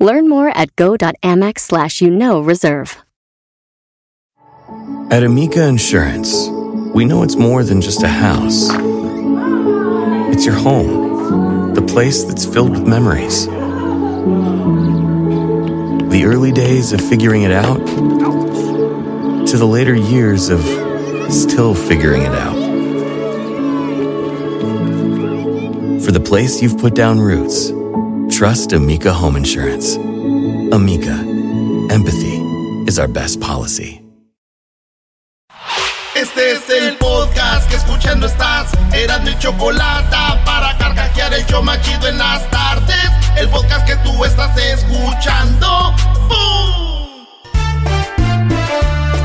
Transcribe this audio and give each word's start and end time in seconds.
Learn 0.00 0.28
more 0.28 0.48
at 0.48 0.74
go.amex 0.76 1.58
slash 1.60 2.00
you 2.00 2.10
know 2.10 2.40
reserve. 2.40 2.96
At 5.10 5.22
Amica 5.22 5.66
Insurance, 5.66 6.48
we 6.94 7.04
know 7.04 7.22
it's 7.22 7.36
more 7.36 7.64
than 7.64 7.80
just 7.80 8.02
a 8.02 8.08
house. 8.08 8.70
It's 10.32 10.46
your 10.46 10.54
home, 10.54 11.74
the 11.74 11.82
place 11.82 12.24
that's 12.24 12.46
filled 12.46 12.70
with 12.70 12.86
memories. 12.86 13.46
The 16.10 16.22
early 16.24 16.52
days 16.52 16.92
of 16.92 17.00
figuring 17.00 17.42
it 17.42 17.52
out 17.52 17.84
to 19.48 19.56
the 19.58 19.66
later 19.66 19.94
years 19.94 20.48
of 20.48 20.62
still 21.32 21.74
figuring 21.74 22.22
it 22.22 22.32
out. 22.32 22.58
For 26.04 26.12
the 26.12 26.20
place 26.20 26.62
you've 26.62 26.78
put 26.78 26.94
down 26.94 27.18
roots, 27.18 27.72
trust 28.40 28.72
Amica 28.72 29.12
Home 29.12 29.36
Insurance. 29.36 29.96
Amica, 30.72 31.12
empathy 31.90 32.36
is 32.88 32.98
our 32.98 33.06
best 33.06 33.38
policy. 33.38 34.00
Este 36.16 36.52
es 36.52 36.70
el 36.70 36.96
podcast 36.96 37.68
que 37.68 37.76
escuchando 37.76 38.26
estás. 38.26 38.72
Eran 38.94 39.24
mi 39.24 39.36
chocolate 39.38 40.16
para 40.46 40.74
carcajear 40.78 41.34
el 41.34 41.44
yo 41.48 41.62
machido 41.62 42.08
en 42.08 42.16
las 42.16 42.50
tardes. 42.50 43.10
El 43.36 43.50
podcast 43.50 43.86
que 43.86 43.96
tú 43.96 44.24
estás 44.24 44.56
escuchando. 44.56 45.94
¡Bum! 46.30 47.26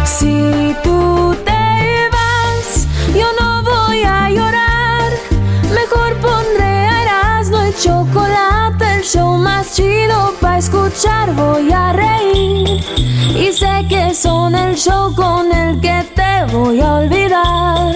Si 0.05 0.75
tú 0.83 1.33
te 1.45 2.09
vas, 2.15 2.85
yo 3.15 3.27
no 3.39 3.63
voy 3.63 4.03
a 4.03 4.29
llorar. 4.29 5.09
Mejor 5.73 6.13
pondré 6.19 6.65
a 6.65 7.03
Erasmo 7.03 7.61
el 7.61 7.73
chocolate, 7.77 8.84
show 9.05 9.37
más 9.37 9.73
chido 9.75 10.33
para 10.41 10.57
escuchar. 10.57 11.33
Voy 11.35 11.71
a 11.71 11.93
reír 11.93 12.67
y 13.35 13.51
sé 13.53 13.85
que 13.87 14.13
son 14.13 14.55
el 14.55 14.75
show 14.75 15.13
con 15.13 15.51
el 15.51 15.79
que 15.79 16.03
te 16.15 16.45
voy 16.55 16.81
a 16.81 16.95
olvidar. 16.95 17.93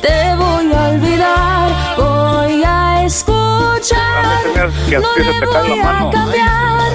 Te 0.00 0.34
voy 0.36 0.72
a 0.72 0.88
olvidar, 0.90 1.70
voy 1.96 2.62
a 2.64 3.04
escuchar. 3.04 4.42
No 4.90 5.08
me 5.16 5.46
voy 5.46 5.80
a 5.80 6.10
cambiar. 6.10 6.92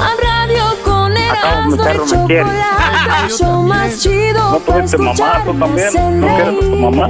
A 0.00 0.10
radio 0.22 0.64
con 0.84 1.12
Acabo, 1.16 1.70
el 1.70 2.00
me 2.00 2.26
quiere. 2.26 2.44
chocolate, 2.44 3.24
el 3.24 3.30
show 3.30 3.62
más 3.62 3.98
chido 4.00 4.50
No 4.52 4.58
para 4.60 4.78
mamá, 4.78 4.84
escuchar. 4.84 5.44
tú 5.44 5.52
me 5.54 5.60
también. 5.66 5.88
hacen 5.88 6.20
¿No 6.20 6.26
quieres 6.26 6.46
a 6.48 6.50
tu 6.52 6.60
reír. 6.70 6.80
mamá? 6.90 7.06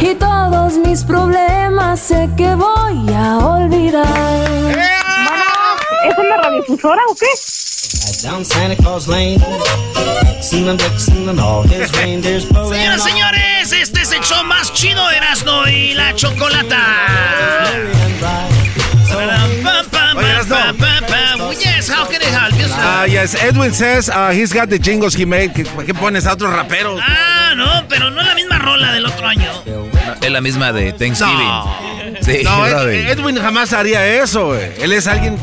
Y 0.00 0.14
todos 0.14 0.78
mis 0.78 1.04
problemas 1.04 2.00
sé 2.00 2.28
que 2.36 2.54
voy 2.54 3.14
a 3.14 3.38
olvidar. 3.38 5.01
¿Es 6.04 6.18
una 6.18 6.36
radiofusora 6.42 7.00
o 7.08 7.14
qué? 7.14 7.26
Señoras, 12.68 13.02
señores, 13.04 13.72
este 13.72 14.00
es 14.02 14.12
el 14.12 14.20
show 14.20 14.42
más 14.44 14.72
chido 14.72 15.06
de 15.08 15.16
Erasmo 15.16 15.66
y 15.68 15.94
la 15.94 16.14
Chocolata. 16.14 16.78
Oh, 21.40 21.52
yes, 21.52 21.88
how 21.88 22.04
can 22.06 22.20
I 22.22 22.26
help 22.26 22.52
you, 22.58 22.66
sir? 22.68 22.74
Ah, 22.78 23.04
yes. 23.06 23.34
Edwin 23.34 23.72
says 23.72 24.08
uh, 24.08 24.30
he's 24.30 24.52
got 24.52 24.68
the 24.68 24.78
jingles 24.78 25.14
he 25.14 25.24
made. 25.24 25.52
¿Qué, 25.52 25.64
qué 25.86 25.94
pones 25.94 26.26
a 26.26 26.32
otros 26.32 26.52
raperos? 26.52 27.00
Ah, 27.02 27.52
no, 27.56 27.84
pero 27.88 28.10
no 28.10 28.20
es 28.20 28.26
la 28.26 28.34
misma 28.34 28.58
rola 28.58 28.92
del 28.92 29.06
otro 29.06 29.26
año. 29.26 29.50
Es 30.20 30.30
la 30.30 30.40
misma 30.40 30.72
de 30.72 30.92
Thanksgiving. 30.92 31.36
No. 31.48 31.76
Sí, 32.22 32.40
no, 32.44 32.66
Ed- 32.66 32.70
brother. 32.70 32.94
Edwin 33.10 33.36
jamás 33.40 33.72
haría 33.72 34.06
eso, 34.22 34.46
güey. 34.48 34.72
Él 34.80 34.92
es 34.92 35.06
alguien. 35.06 35.36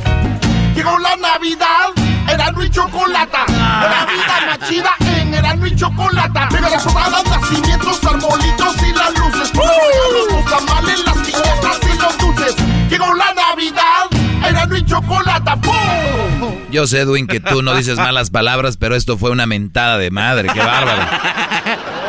Llegó 0.80 0.98
la 0.98 1.14
Navidad, 1.18 1.90
Erasmo 2.30 2.64
y 2.64 2.70
Chocolata. 2.70 3.46
La 3.50 4.06
vida 4.06 4.46
machida 4.48 4.92
en 5.20 5.34
Erasmo 5.34 5.66
y 5.66 5.76
Chocolata. 5.76 6.48
Pero 6.50 6.70
las 6.70 6.82
sobradas, 6.82 7.26
nacimientos, 7.26 8.02
arbolitos 8.06 8.76
y 8.88 8.94
las 8.94 9.20
luces. 9.20 9.54
Los 9.54 9.66
regalos, 9.68 10.32
los 10.32 10.46
tamales, 10.46 11.06
las 11.06 11.18
piñatas 11.18 11.80
y 11.84 11.98
los 11.98 12.18
dulces. 12.18 12.56
Llegó 12.90 13.14
la 13.14 13.34
Navidad, 13.34 14.06
Erasmo 14.48 14.76
y 14.78 14.86
Chocolata. 14.86 15.56
¡Pum! 15.58 16.56
Yo 16.72 16.86
sé, 16.88 17.00
Edwin, 17.02 17.28
que 17.28 17.40
tú 17.40 17.62
no 17.62 17.76
dices 17.76 17.98
malas 17.98 18.30
palabras, 18.30 18.78
pero 18.78 18.96
esto 18.96 19.18
fue 19.18 19.32
una 19.32 19.46
mentada 19.46 19.98
de 19.98 20.12
madre. 20.12 20.50
Qué 20.54 20.60
bárbaro. 20.60 21.02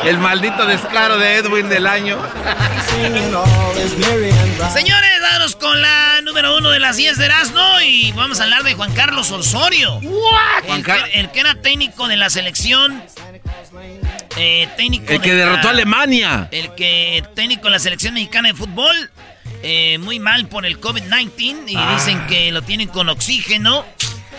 El 0.04 0.18
maldito 0.18 0.66
descaro 0.66 1.19
de 1.19 1.36
Edwin 1.36 1.69
del 1.69 1.86
año. 1.86 2.19
Señores, 4.72 5.10
danos 5.22 5.56
con 5.56 5.80
la 5.80 6.20
número 6.22 6.56
uno 6.56 6.70
de 6.70 6.78
las 6.78 6.96
10 6.96 7.16
de 7.19 7.24
Erasmo 7.26 7.62
y 7.86 8.12
vamos 8.12 8.40
a 8.40 8.44
hablar 8.44 8.62
de 8.62 8.74
Juan 8.74 8.92
Carlos 8.92 9.30
Osorio. 9.30 9.98
El, 10.69 10.84
que, 10.84 10.92
el 11.14 11.30
que 11.30 11.40
era 11.40 11.54
técnico 11.56 12.08
de 12.08 12.16
la 12.16 12.28
selección. 12.30 13.02
eh, 14.36 14.69
técnico 14.76 15.12
El 15.12 15.20
que 15.20 15.34
de 15.34 15.44
la- 15.44 15.50
derrotó 15.50 15.69
a 15.69 15.70
Alemania. 15.72 16.48
El 16.50 16.74
que 16.74 17.22
técnico 17.34 17.64
de 17.64 17.70
la 17.70 17.78
selección 17.78 18.14
mexicana 18.14 18.48
de 18.48 18.54
fútbol. 18.54 19.10
Eh, 19.62 19.98
muy 19.98 20.19
mal 20.21 20.48
por 20.48 20.65
el 20.66 20.81
COVID-19 20.81 21.69
y 21.71 21.76
Ah. 21.76 21.94
dicen 21.94 22.26
que 22.26 22.50
lo 22.53 22.62
tienen 22.62 22.88
con 22.88 23.09
oxígeno. 23.09 23.84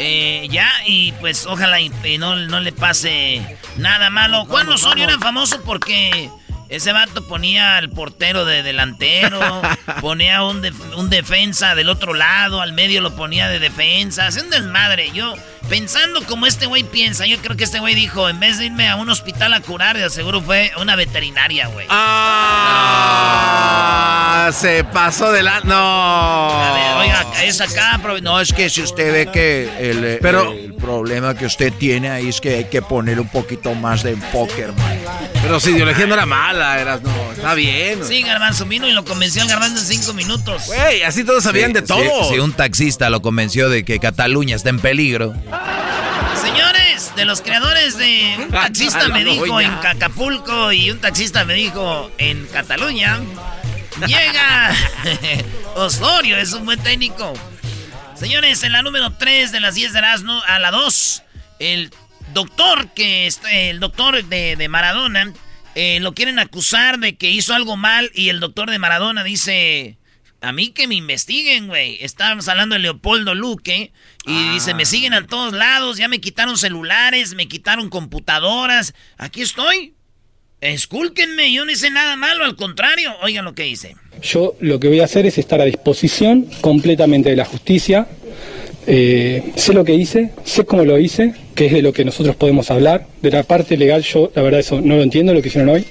eh, 0.03 0.47
ya, 0.49 0.71
y 0.87 1.11
pues 1.13 1.45
ojalá 1.45 1.79
y, 1.79 1.89
no, 2.17 2.35
no 2.35 2.59
le 2.59 2.71
pase 2.71 3.41
nada 3.77 4.09
malo. 4.09 4.45
Juan 4.45 4.67
Osorio 4.69 5.03
era 5.03 5.19
famoso 5.19 5.61
porque 5.63 6.29
ese 6.69 6.91
vato 6.91 7.27
ponía 7.27 7.77
al 7.77 7.89
portero 7.89 8.45
de 8.45 8.63
delantero, 8.63 9.39
ponía 10.01 10.43
un, 10.43 10.61
def- 10.63 10.95
un 10.97 11.09
defensa 11.11 11.75
del 11.75 11.89
otro 11.89 12.13
lado, 12.15 12.61
al 12.61 12.73
medio 12.73 13.01
lo 13.01 13.15
ponía 13.15 13.47
de 13.49 13.59
defensa, 13.59 14.25
hacía 14.27 14.41
un 14.43 14.49
desmadre. 14.49 15.11
Yo, 15.13 15.35
pensando 15.69 16.23
como 16.25 16.45
este 16.47 16.65
güey 16.65 16.83
piensa, 16.83 17.25
yo 17.25 17.37
creo 17.39 17.55
que 17.57 17.63
este 17.63 17.79
güey 17.79 17.95
dijo, 17.95 18.27
en 18.29 18.39
vez 18.39 18.57
de 18.57 18.65
irme 18.65 18.89
a 18.89 18.95
un 18.95 19.09
hospital 19.09 19.53
a 19.53 19.61
curar, 19.61 19.97
de 19.97 20.09
seguro 20.09 20.41
fue 20.41 20.71
a 20.75 20.79
una 20.81 20.95
veterinaria, 20.95 21.67
güey. 21.67 21.87
Ah, 23.23 24.49
se 24.53 24.83
pasó 24.83 25.31
de 25.31 25.43
la. 25.43 25.59
No. 25.61 25.75
A 26.49 26.73
ver, 26.73 26.97
oiga, 26.97 27.25
es 27.43 27.61
acá, 27.61 27.99
no, 28.21 28.39
es 28.41 28.51
que 28.53 28.69
si 28.69 28.81
usted 28.81 29.11
ve 29.13 29.27
que 29.31 29.69
el, 29.79 30.19
Pero- 30.21 30.51
el 30.51 30.73
problema 30.75 31.35
que 31.35 31.45
usted 31.45 31.71
tiene 31.73 32.09
ahí 32.09 32.29
es 32.29 32.41
que 32.41 32.55
hay 32.55 32.63
que 32.65 32.81
poner 32.81 33.19
un 33.19 33.27
poquito 33.27 33.75
más 33.75 34.01
de 34.03 34.11
enfoque, 34.11 34.61
hermano. 34.63 34.99
Pero 35.41 35.59
su 35.59 35.69
ideología 35.69 36.07
no 36.07 36.13
era 36.15 36.25
mala, 36.25 36.79
eras, 36.79 37.01
no. 37.03 37.11
Está 37.31 37.53
bien. 37.53 37.99
Sí, 38.05 38.21
Garbanzo 38.23 38.65
vino 38.65 38.87
y 38.87 38.91
lo 38.93 39.05
convenció 39.05 39.41
al 39.43 39.47
Garbanzo 39.47 39.77
en 39.79 39.85
cinco 39.85 40.13
minutos. 40.13 40.65
Güey, 40.67 41.03
así 41.03 41.23
todos 41.23 41.43
sabían 41.43 41.67
Sí, 41.69 41.73
de 41.73 41.81
todo. 41.83 42.29
Si 42.29 42.39
un 42.39 42.53
taxista 42.53 43.09
lo 43.11 43.21
convenció 43.21 43.69
de 43.69 43.85
que 43.85 43.99
Cataluña 43.99 44.55
está 44.55 44.69
en 44.69 44.79
peligro. 44.79 45.33
Señores, 46.41 47.13
de 47.15 47.25
los 47.25 47.41
creadores 47.41 47.97
de 47.97 48.35
un 48.39 48.51
taxista 48.51 49.07
me 49.09 49.23
dijo 49.23 49.59
en 49.59 49.71
Acapulco 49.71 50.71
y 50.71 50.91
un 50.91 50.99
taxista 50.99 51.45
me 51.45 51.53
dijo 51.53 52.11
en 52.17 52.45
Cataluña, 52.47 53.19
llega 54.07 54.75
Osorio, 55.75 56.37
es 56.37 56.53
un 56.53 56.65
buen 56.65 56.81
técnico. 56.81 57.33
Señores, 58.15 58.63
en 58.63 58.71
la 58.71 58.81
número 58.81 59.11
3 59.13 59.51
de 59.51 59.59
las 59.59 59.75
10 59.75 59.93
de 59.93 59.99
Erasmo, 59.99 60.41
a 60.47 60.59
la 60.59 60.71
2, 60.71 61.23
el 61.59 61.91
doctor 62.33 62.89
que 62.89 63.29
el 63.51 63.79
doctor 63.79 64.23
de, 64.23 64.55
de 64.55 64.69
Maradona 64.69 65.33
eh, 65.75 65.99
lo 66.01 66.13
quieren 66.13 66.39
acusar 66.39 66.99
de 66.99 67.15
que 67.15 67.29
hizo 67.29 67.53
algo 67.53 67.77
mal 67.77 68.11
y 68.13 68.29
el 68.29 68.39
doctor 68.39 68.69
de 68.69 68.79
Maradona 68.79 69.23
dice, 69.23 69.97
a 70.41 70.51
mí 70.51 70.69
que 70.69 70.87
me 70.87 70.95
investiguen, 70.95 71.67
güey. 71.67 71.97
Estábamos 72.01 72.47
hablando 72.47 72.73
de 72.73 72.79
Leopoldo 72.79 73.35
Luque 73.35 73.91
y 74.25 74.49
dice, 74.53 74.73
me 74.73 74.85
siguen 74.85 75.13
a 75.13 75.25
todos 75.27 75.53
lados, 75.53 75.97
ya 75.97 76.07
me 76.07 76.19
quitaron 76.19 76.57
celulares, 76.57 77.35
me 77.35 77.47
quitaron 77.47 77.89
computadoras. 77.89 78.93
Aquí 79.17 79.41
estoy. 79.41 79.93
Escúlquenme, 80.59 81.53
yo 81.53 81.63
no 81.65 81.71
hice 81.71 81.89
nada 81.89 82.15
malo, 82.15 82.43
al 82.43 82.55
contrario. 82.55 83.13
Oigan 83.21 83.45
lo 83.45 83.53
que 83.53 83.67
hice. 83.67 83.95
Yo 84.21 84.55
lo 84.59 84.79
que 84.79 84.87
voy 84.87 84.99
a 84.99 85.05
hacer 85.05 85.25
es 85.25 85.37
estar 85.37 85.61
a 85.61 85.65
disposición 85.65 86.47
completamente 86.61 87.29
de 87.29 87.35
la 87.35 87.45
justicia. 87.45 88.07
Eh, 88.87 89.43
sé 89.55 89.73
lo 89.73 89.85
que 89.85 89.93
hice, 89.93 90.31
sé 90.43 90.65
cómo 90.65 90.85
lo 90.85 90.97
hice, 90.97 91.35
que 91.53 91.67
es 91.67 91.71
de 91.71 91.83
lo 91.83 91.93
que 91.93 92.03
nosotros 92.03 92.35
podemos 92.35 92.71
hablar. 92.71 93.07
De 93.21 93.29
la 93.29 93.43
parte 93.43 93.77
legal 93.77 94.01
yo 94.01 94.31
la 94.35 94.41
verdad 94.41 94.59
eso 94.59 94.81
no 94.81 94.95
lo 94.95 95.03
entiendo 95.03 95.35
lo 95.35 95.41
que 95.41 95.49
hicieron 95.49 95.69
hoy, 95.69 95.85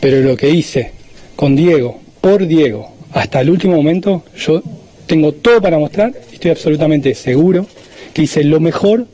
pero 0.00 0.20
lo 0.20 0.36
que 0.36 0.50
hice 0.50 0.92
con 1.36 1.56
Diego, 1.56 2.02
por 2.20 2.46
Diego, 2.46 2.94
hasta 3.14 3.40
el 3.40 3.50
último 3.50 3.76
momento, 3.76 4.22
yo 4.36 4.62
tengo 5.06 5.32
todo 5.32 5.60
para 5.62 5.78
mostrar 5.78 6.12
y 6.30 6.34
estoy 6.34 6.50
absolutamente 6.50 7.14
seguro 7.14 7.66
que 8.12 8.22
hice 8.22 8.44
lo 8.44 8.60
mejor 8.60 9.06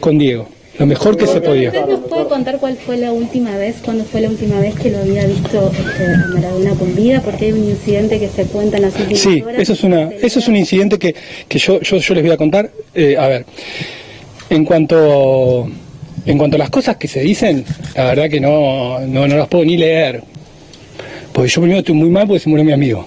con 0.00 0.18
Diego. 0.18 0.48
lo 0.78 0.86
mejor 0.86 1.16
que 1.16 1.26
se 1.26 1.40
podía. 1.40 1.70
¿Usted 1.70 1.86
nos 1.86 2.00
puede 2.08 2.26
contar 2.28 2.58
cuál 2.58 2.76
fue 2.76 2.96
la 2.98 3.10
última 3.12 3.56
vez, 3.56 3.76
cuándo 3.84 4.04
fue 4.04 4.20
la 4.20 4.28
última 4.28 4.60
vez 4.60 4.74
que 4.76 4.90
lo 4.90 4.98
había 4.98 5.26
visto 5.26 5.72
este, 5.72 6.04
a 6.04 6.26
Maradona 6.34 6.70
con 6.74 6.94
vida? 6.94 7.20
Porque 7.20 7.46
hay 7.46 7.52
un 7.52 7.64
incidente 7.68 8.20
que 8.20 8.28
se 8.28 8.44
cuenta 8.44 8.76
en 8.76 8.82
las 8.84 8.94
últimas 8.94 9.18
Sí, 9.18 9.42
horas. 9.42 9.60
eso 9.60 9.72
es, 9.72 9.82
una, 9.82 10.02
eso 10.22 10.38
es 10.38 10.46
un 10.46 10.54
incidente 10.56 10.96
que, 10.98 11.14
que 11.48 11.58
yo, 11.58 11.80
yo, 11.80 11.96
yo 11.96 12.14
les 12.14 12.22
voy 12.22 12.32
a 12.32 12.36
contar. 12.36 12.70
Eh, 12.94 13.16
a 13.18 13.26
ver, 13.26 13.44
en 14.50 14.64
cuanto, 14.64 15.68
en 16.24 16.38
cuanto 16.38 16.54
a 16.56 16.58
las 16.58 16.70
cosas 16.70 16.96
que 16.96 17.08
se 17.08 17.20
dicen, 17.20 17.64
la 17.96 18.04
verdad 18.04 18.30
que 18.30 18.38
no, 18.40 19.00
no, 19.00 19.26
no 19.26 19.36
las 19.36 19.48
puedo 19.48 19.64
ni 19.64 19.76
leer. 19.76 20.22
Porque 21.32 21.48
yo 21.50 21.60
primero 21.60 21.80
estoy 21.80 21.94
muy 21.96 22.08
mal 22.08 22.26
porque 22.28 22.40
se 22.40 22.48
murió 22.48 22.64
mi 22.64 22.72
amigo. 22.72 23.04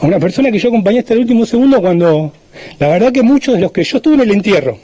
A 0.00 0.06
una 0.06 0.18
persona 0.18 0.50
que 0.50 0.58
yo 0.58 0.68
acompañé 0.68 0.98
hasta 1.00 1.14
el 1.14 1.20
último 1.20 1.46
segundo 1.46 1.80
cuando, 1.80 2.32
la 2.78 2.88
verdad 2.88 3.12
que 3.12 3.22
muchos 3.22 3.54
de 3.54 3.60
los 3.60 3.72
que 3.72 3.84
yo 3.84 3.98
estuve 3.98 4.14
en 4.14 4.20
el 4.20 4.30
entierro, 4.32 4.78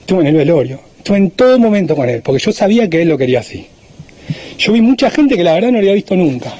estuve 0.00 0.22
en 0.22 0.28
el 0.28 0.36
velorio, 0.36 0.80
estuve 0.98 1.18
en 1.18 1.30
todo 1.30 1.58
momento 1.58 1.94
con 1.94 2.08
él, 2.08 2.22
porque 2.24 2.42
yo 2.44 2.52
sabía 2.52 2.88
que 2.88 3.02
él 3.02 3.08
lo 3.08 3.18
quería 3.18 3.40
así. 3.40 3.66
Yo 4.58 4.72
vi 4.72 4.80
mucha 4.80 5.10
gente 5.10 5.36
que 5.36 5.44
la 5.44 5.52
verdad 5.52 5.68
no 5.68 5.74
lo 5.74 5.78
había 5.78 5.94
visto 5.94 6.16
nunca. 6.16 6.52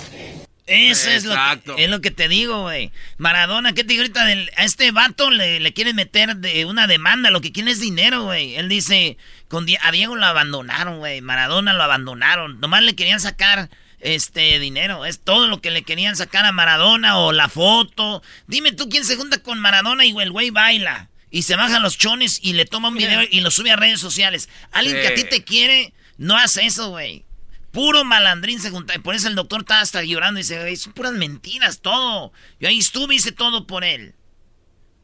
Eso 0.67 1.11
es 1.11 1.25
lo, 1.25 1.35
que, 1.64 1.82
es 1.85 1.88
lo 1.88 2.02
que 2.02 2.11
te 2.11 2.29
digo, 2.29 2.61
güey. 2.62 2.90
Maradona, 3.17 3.73
¿qué 3.73 3.85
te 3.85 3.88
digo 3.94 4.02
ahorita? 4.02 4.26
Del- 4.26 4.50
a 4.55 4.64
este 4.64 4.91
vato 4.93 5.31
le, 5.31 5.61
le 5.61 5.73
quieren 5.73 5.96
meter 5.96 6.37
de 6.37 6.67
una 6.67 6.87
demanda, 6.87 7.31
lo 7.31 7.41
que 7.41 7.52
quiere 7.52 7.70
es 7.70 7.81
dinero, 7.81 8.25
güey. 8.25 8.55
Él 8.55 8.69
dice, 8.69 9.17
con 9.49 9.67
a 9.82 9.93
Diego 9.93 10.14
lo 10.14 10.26
abandonaron, 10.26 10.99
güey. 10.99 11.23
Maradona 11.23 11.73
lo 11.73 11.82
abandonaron. 11.82 12.61
Nomás 12.61 12.82
le 12.82 12.94
querían 12.94 13.19
sacar 13.19 13.70
este 14.00 14.58
dinero. 14.58 15.04
Es 15.04 15.20
todo 15.20 15.48
lo 15.48 15.60
que 15.60 15.70
le 15.70 15.82
querían 15.82 16.16
sacar 16.16 16.44
a 16.44 16.52
Maradona 16.52 17.18
o 17.18 17.32
la 17.32 17.48
foto. 17.48 18.22
Dime 18.46 18.72
tú 18.72 18.88
quién 18.88 19.04
se 19.04 19.16
junta 19.16 19.42
con 19.42 19.58
Maradona 19.58 20.04
y 20.04 20.16
el 20.18 20.30
güey 20.30 20.50
baila. 20.50 21.10
Y 21.30 21.42
se 21.42 21.56
baja 21.56 21.78
los 21.78 21.98
chones 21.98 22.40
y 22.42 22.54
le 22.54 22.64
toma 22.64 22.88
un 22.88 22.96
video 22.96 23.20
y 23.30 23.40
lo 23.40 23.50
sube 23.50 23.70
a 23.70 23.76
redes 23.76 24.00
sociales. 24.00 24.48
Alguien 24.72 24.96
que 24.96 25.08
a 25.08 25.14
ti 25.14 25.24
te 25.24 25.44
quiere, 25.44 25.92
no 26.16 26.36
hace 26.36 26.64
eso, 26.64 26.90
güey. 26.90 27.24
Puro 27.70 28.04
malandrín 28.04 28.60
se 28.60 28.70
junta. 28.70 28.94
Y 28.94 28.98
por 28.98 29.14
eso 29.14 29.28
el 29.28 29.34
doctor 29.34 29.60
estaba 29.60 29.82
hasta 29.82 30.02
llorando 30.02 30.40
y 30.40 30.42
dice, 30.42 30.58
"Güey, 30.58 30.76
son 30.76 30.94
puras 30.94 31.12
mentiras, 31.12 31.80
todo. 31.80 32.32
Yo 32.58 32.68
ahí 32.68 32.78
estuve 32.78 33.14
y 33.14 33.18
hice 33.18 33.32
todo 33.32 33.66
por 33.66 33.84
él. 33.84 34.14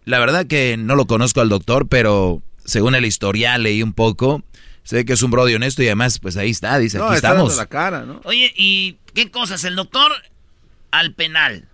La 0.04 0.18
verdad 0.18 0.46
que 0.46 0.76
no 0.78 0.96
lo 0.96 1.06
conozco 1.06 1.40
al 1.40 1.48
doctor, 1.48 1.88
pero 1.88 2.42
según 2.64 2.94
el 2.94 3.04
historial 3.04 3.62
leí 3.62 3.82
un 3.82 3.92
poco. 3.92 4.42
Sé 4.84 5.04
que 5.04 5.14
es 5.14 5.22
un 5.22 5.30
brody 5.30 5.54
honesto 5.54 5.82
y 5.82 5.86
además, 5.86 6.18
pues 6.18 6.36
ahí 6.36 6.50
está, 6.50 6.78
dice, 6.78 6.98
No, 6.98 7.06
aquí 7.06 7.16
está 7.16 7.28
estamos. 7.30 7.48
dando 7.56 7.62
la 7.62 7.66
cara, 7.68 8.02
¿no? 8.02 8.20
Oye, 8.24 8.52
¿y 8.56 8.98
qué 9.14 9.30
cosas? 9.30 9.64
El 9.64 9.74
doctor 9.76 10.12
al 10.90 11.12
penal. 11.14 11.66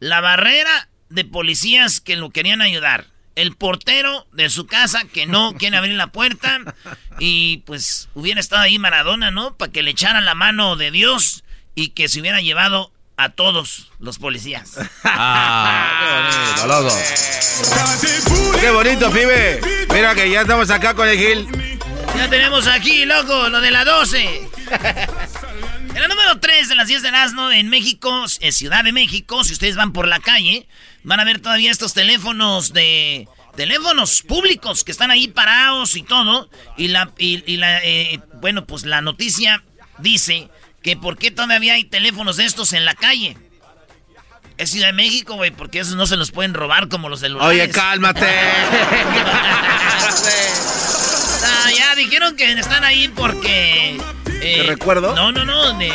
La 0.00 0.20
barrera 0.20 0.88
de 1.08 1.24
policías 1.24 2.00
que 2.00 2.16
lo 2.16 2.30
querían 2.30 2.62
ayudar. 2.62 3.06
El 3.34 3.54
portero 3.54 4.26
de 4.32 4.48
su 4.48 4.66
casa 4.66 5.02
que 5.12 5.26
no 5.26 5.54
quiere 5.58 5.76
abrir 5.76 5.94
la 5.96 6.06
puerta. 6.12 6.60
Y 7.18 7.58
pues 7.66 8.08
hubiera 8.14 8.40
estado 8.40 8.62
ahí 8.62 8.78
Maradona, 8.78 9.30
¿no? 9.30 9.56
Para 9.56 9.72
que 9.72 9.82
le 9.82 9.90
echaran 9.90 10.24
la 10.24 10.34
mano 10.34 10.76
de 10.76 10.90
Dios 10.90 11.42
y 11.74 11.88
que 11.90 12.08
se 12.08 12.20
hubiera 12.20 12.40
llevado 12.40 12.92
a 13.18 13.30
todos 13.30 13.90
los 13.98 14.18
policías. 14.18 14.74
Ah, 15.04 16.54
qué 16.58 16.66
bonito, 16.66 16.82
loco. 16.82 16.96
Qué 18.60 18.70
bonito, 18.70 19.10
pibe. 19.10 19.60
Mira 19.92 20.14
que 20.14 20.30
ya 20.30 20.42
estamos 20.42 20.70
acá 20.70 20.94
con 20.94 21.08
el 21.08 21.18
Gil. 21.18 21.75
Ya 22.16 22.30
tenemos 22.30 22.66
aquí, 22.66 23.04
loco, 23.04 23.48
lo 23.48 23.60
de 23.60 23.70
la 23.70 23.84
12. 23.84 24.48
En 25.94 26.00
la 26.00 26.08
número 26.08 26.38
3 26.40 26.68
de 26.68 26.74
las 26.74 26.88
10 26.88 27.02
de 27.02 27.08
asno 27.08 27.52
en 27.52 27.68
México, 27.68 28.24
en 28.40 28.52
Ciudad 28.52 28.84
de 28.84 28.92
México, 28.92 29.44
si 29.44 29.52
ustedes 29.52 29.76
van 29.76 29.92
por 29.92 30.08
la 30.08 30.20
calle, 30.20 30.66
van 31.04 31.20
a 31.20 31.24
ver 31.24 31.40
todavía 31.40 31.70
estos 31.70 31.94
teléfonos 31.94 32.72
de... 32.72 33.28
Teléfonos 33.54 34.20
públicos 34.20 34.84
que 34.84 34.92
están 34.92 35.10
ahí 35.10 35.28
parados 35.28 35.96
y 35.96 36.02
todo. 36.02 36.50
Y 36.76 36.88
la, 36.88 37.10
y, 37.16 37.42
y 37.50 37.56
la 37.56 37.82
eh, 37.82 38.20
bueno, 38.42 38.66
pues 38.66 38.84
la 38.84 39.00
noticia 39.00 39.64
dice 39.96 40.50
que 40.82 40.98
por 40.98 41.16
qué 41.16 41.30
todavía 41.30 41.72
hay 41.72 41.84
teléfonos 41.84 42.36
de 42.36 42.44
estos 42.44 42.74
en 42.74 42.84
la 42.84 42.94
calle. 42.94 43.38
Es 44.58 44.70
Ciudad 44.70 44.88
de 44.88 44.92
México, 44.92 45.36
güey, 45.36 45.52
porque 45.52 45.78
esos 45.80 45.96
no 45.96 46.06
se 46.06 46.16
los 46.16 46.32
pueden 46.32 46.52
robar 46.52 46.88
como 46.88 47.08
los 47.08 47.20
celulares. 47.20 47.48
Oye, 47.48 47.70
cálmate. 47.70 48.26
Ah, 51.44 51.70
ya 51.76 51.94
dijeron 51.94 52.36
que 52.36 52.52
están 52.52 52.84
ahí 52.84 53.08
porque. 53.08 53.96
eh, 54.40 54.56
¿Te 54.58 54.62
recuerdo? 54.64 55.14
No, 55.14 55.32
no, 55.32 55.44
no, 55.44 55.78
de, 55.78 55.92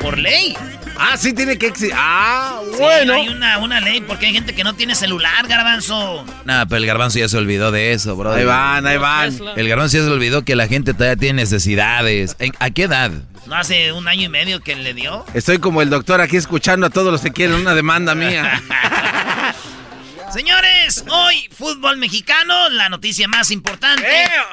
por 0.00 0.18
ley. 0.18 0.56
Ah, 0.98 1.16
sí 1.16 1.32
tiene 1.32 1.58
que 1.58 1.66
existir. 1.68 1.94
Ah, 1.96 2.60
Sí, 2.72 2.76
bueno. 2.78 3.14
hay 3.14 3.28
una, 3.28 3.58
una 3.58 3.80
ley 3.80 4.00
porque 4.02 4.26
hay 4.26 4.32
gente 4.34 4.54
que 4.54 4.62
no 4.62 4.74
tiene 4.74 4.94
celular, 4.94 5.46
garbanzo. 5.48 6.24
Nada, 6.44 6.66
pero 6.66 6.76
el 6.78 6.86
garbanzo 6.86 7.18
ya 7.18 7.28
se 7.28 7.36
olvidó 7.36 7.72
de 7.72 7.92
eso, 7.92 8.14
bro. 8.16 8.32
Ahí 8.32 8.44
van, 8.44 8.86
ahí 8.86 8.98
van. 8.98 9.36
El 9.56 9.68
garbanzo 9.68 9.96
ya 9.98 10.04
se 10.04 10.10
olvidó 10.10 10.42
que 10.44 10.54
la 10.54 10.68
gente 10.68 10.92
todavía 10.94 11.16
tiene 11.16 11.42
necesidades. 11.42 12.36
¿En- 12.38 12.52
¿A 12.60 12.70
qué 12.70 12.84
edad? 12.84 13.10
No 13.46 13.56
hace 13.56 13.92
un 13.92 14.06
año 14.06 14.22
y 14.22 14.28
medio 14.28 14.60
que 14.60 14.76
le 14.76 14.94
dio. 14.94 15.24
Estoy 15.34 15.58
como 15.58 15.82
el 15.82 15.90
doctor 15.90 16.20
aquí 16.20 16.36
escuchando 16.36 16.86
a 16.86 16.90
todos 16.90 17.10
los 17.10 17.20
que 17.20 17.32
quieren 17.32 17.56
una 17.56 17.74
demanda 17.74 18.14
mía. 18.14 18.62
Señores, 20.32 21.04
hoy 21.10 21.46
fútbol 21.50 21.98
mexicano, 21.98 22.70
la 22.70 22.88
noticia 22.88 23.28
más 23.28 23.50
importante. 23.50 24.06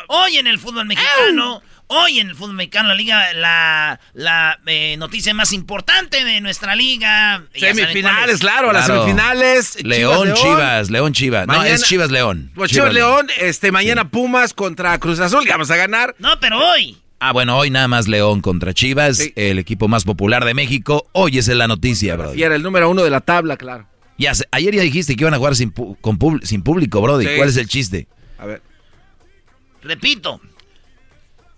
Hoy 0.08 0.38
en 0.38 0.48
el 0.48 0.60
fútbol 0.60 0.86
mexicano, 0.86 1.62
hoy 1.88 2.20
en 2.20 2.30
el 2.30 2.36
fútbol 2.36 2.56
mexicano, 2.56 2.90
la 2.90 2.96
liga, 2.96 3.34
la, 3.34 3.98
la 4.14 4.60
eh, 4.66 4.98
noticia 4.98 5.34
más 5.34 5.54
importante 5.54 6.26
de 6.26 6.42
nuestra 6.42 6.76
liga. 6.76 7.46
Semifinales, 7.56 8.36
es. 8.36 8.42
claro, 8.42 8.74
las 8.74 8.88
semifinales. 8.88 9.82
León, 9.86 10.34
Chivas, 10.34 10.90
León, 10.90 11.14
Chivas. 11.14 11.48
No, 11.48 11.54
Mañana- 11.54 11.76
es 11.76 11.84
Chivas, 11.84 12.12
León. 12.12 12.52
Pues 12.56 12.72
Chivas 12.72 12.94
León, 12.94 13.28
este, 13.38 13.72
mañana 13.72 14.10
Pumas 14.10 14.54
contra 14.54 14.98
Cruz 15.00 15.22
Azul, 15.22 15.46
que 15.46 15.52
vamos 15.52 15.72
a 15.72 15.78
ganar. 15.78 16.14
No, 16.20 16.42
pero 16.42 16.60
hoy. 16.60 16.98
Ah, 17.22 17.32
bueno, 17.32 17.58
hoy 17.58 17.70
nada 17.70 17.88
más 17.88 18.10
León 18.10 18.42
contra 18.42 18.74
Chivas, 18.74 19.22
el 19.38 19.60
equipo 19.60 19.88
más 19.88 20.04
popular 20.04 20.44
de 20.44 20.54
México. 20.54 21.08
Hoy 21.14 21.38
es 21.38 21.48
la 21.48 21.70
noticia, 21.70 22.18
bro. 22.18 22.36
Y 22.36 22.44
era 22.44 22.56
el 22.56 22.64
número 22.64 22.90
uno 22.90 23.02
de 23.02 23.10
la 23.10 23.22
tabla, 23.22 23.56
claro. 23.56 23.88
Ya, 24.20 24.36
sé- 24.36 24.46
ayer 24.52 24.76
ya 24.76 24.82
dijiste 24.84 25.16
que 25.16 25.24
iban 25.24 25.34
a 25.34 25.38
jugar 25.38 25.56
sin, 25.56 25.72
con 25.72 26.18
pub- 26.20 26.44
sin 26.44 26.62
público, 26.62 27.02
Brody. 27.02 27.26
Sí. 27.26 27.32
¿Cuál 27.38 27.50
es 27.50 27.58
el 27.58 27.68
chiste? 27.68 28.08
A 28.38 28.46
ver. 28.46 28.62
Repito, 29.82 30.42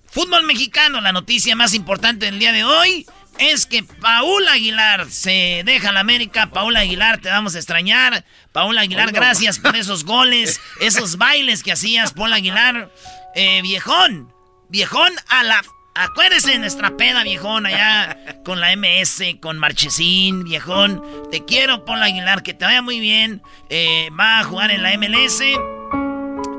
fútbol 0.10 0.44
mexicano, 0.46 1.02
la 1.02 1.12
noticia 1.12 1.56
más 1.56 1.74
importante 1.74 2.28
del 2.28 2.40
día 2.40 2.52
de 2.52 2.64
hoy 2.64 3.06
es 3.40 3.66
que 3.66 3.82
Paul 3.84 4.48
Aguilar 4.48 5.10
se 5.10 5.64
deja 5.66 5.90
a 5.90 5.92
la 5.92 6.02
América. 6.02 6.52
Paul 6.52 6.76
Aguilar, 6.76 7.20
te 7.20 7.30
vamos 7.30 7.56
a 7.56 7.58
extrañar. 7.58 8.24
Paul 8.52 8.78
Aguilar, 8.78 9.12
gracias 9.12 9.58
por 9.58 9.76
esos 9.76 10.04
goles, 10.06 10.60
esos 10.80 11.18
bailes 11.18 11.64
que 11.64 11.72
hacías, 11.72 12.14
Paul 12.14 12.34
Aguilar. 12.34 12.92
Eh, 13.36 13.62
viejón, 13.64 14.32
viejón 14.70 15.12
a 15.30 15.44
la... 15.44 15.64
Acuérdese 15.94 16.52
de 16.52 16.60
nuestra 16.60 16.96
peda, 16.96 17.22
viejón, 17.24 17.66
allá 17.66 18.18
con 18.46 18.62
la 18.62 18.72
MS, 18.76 19.22
con 19.42 19.58
Marchesín, 19.60 20.44
viejón. 20.46 21.04
Te 21.32 21.44
quiero, 21.44 21.84
Paul 21.84 22.02
Aguilar, 22.02 22.44
que 22.44 22.54
te 22.54 22.64
vaya 22.64 22.82
muy 22.82 23.00
bien. 23.02 23.42
Eh, 23.70 24.10
va 24.18 24.40
a 24.40 24.44
jugar 24.46 24.72
en 24.72 24.84
la 24.84 24.94
MLS, 24.98 25.42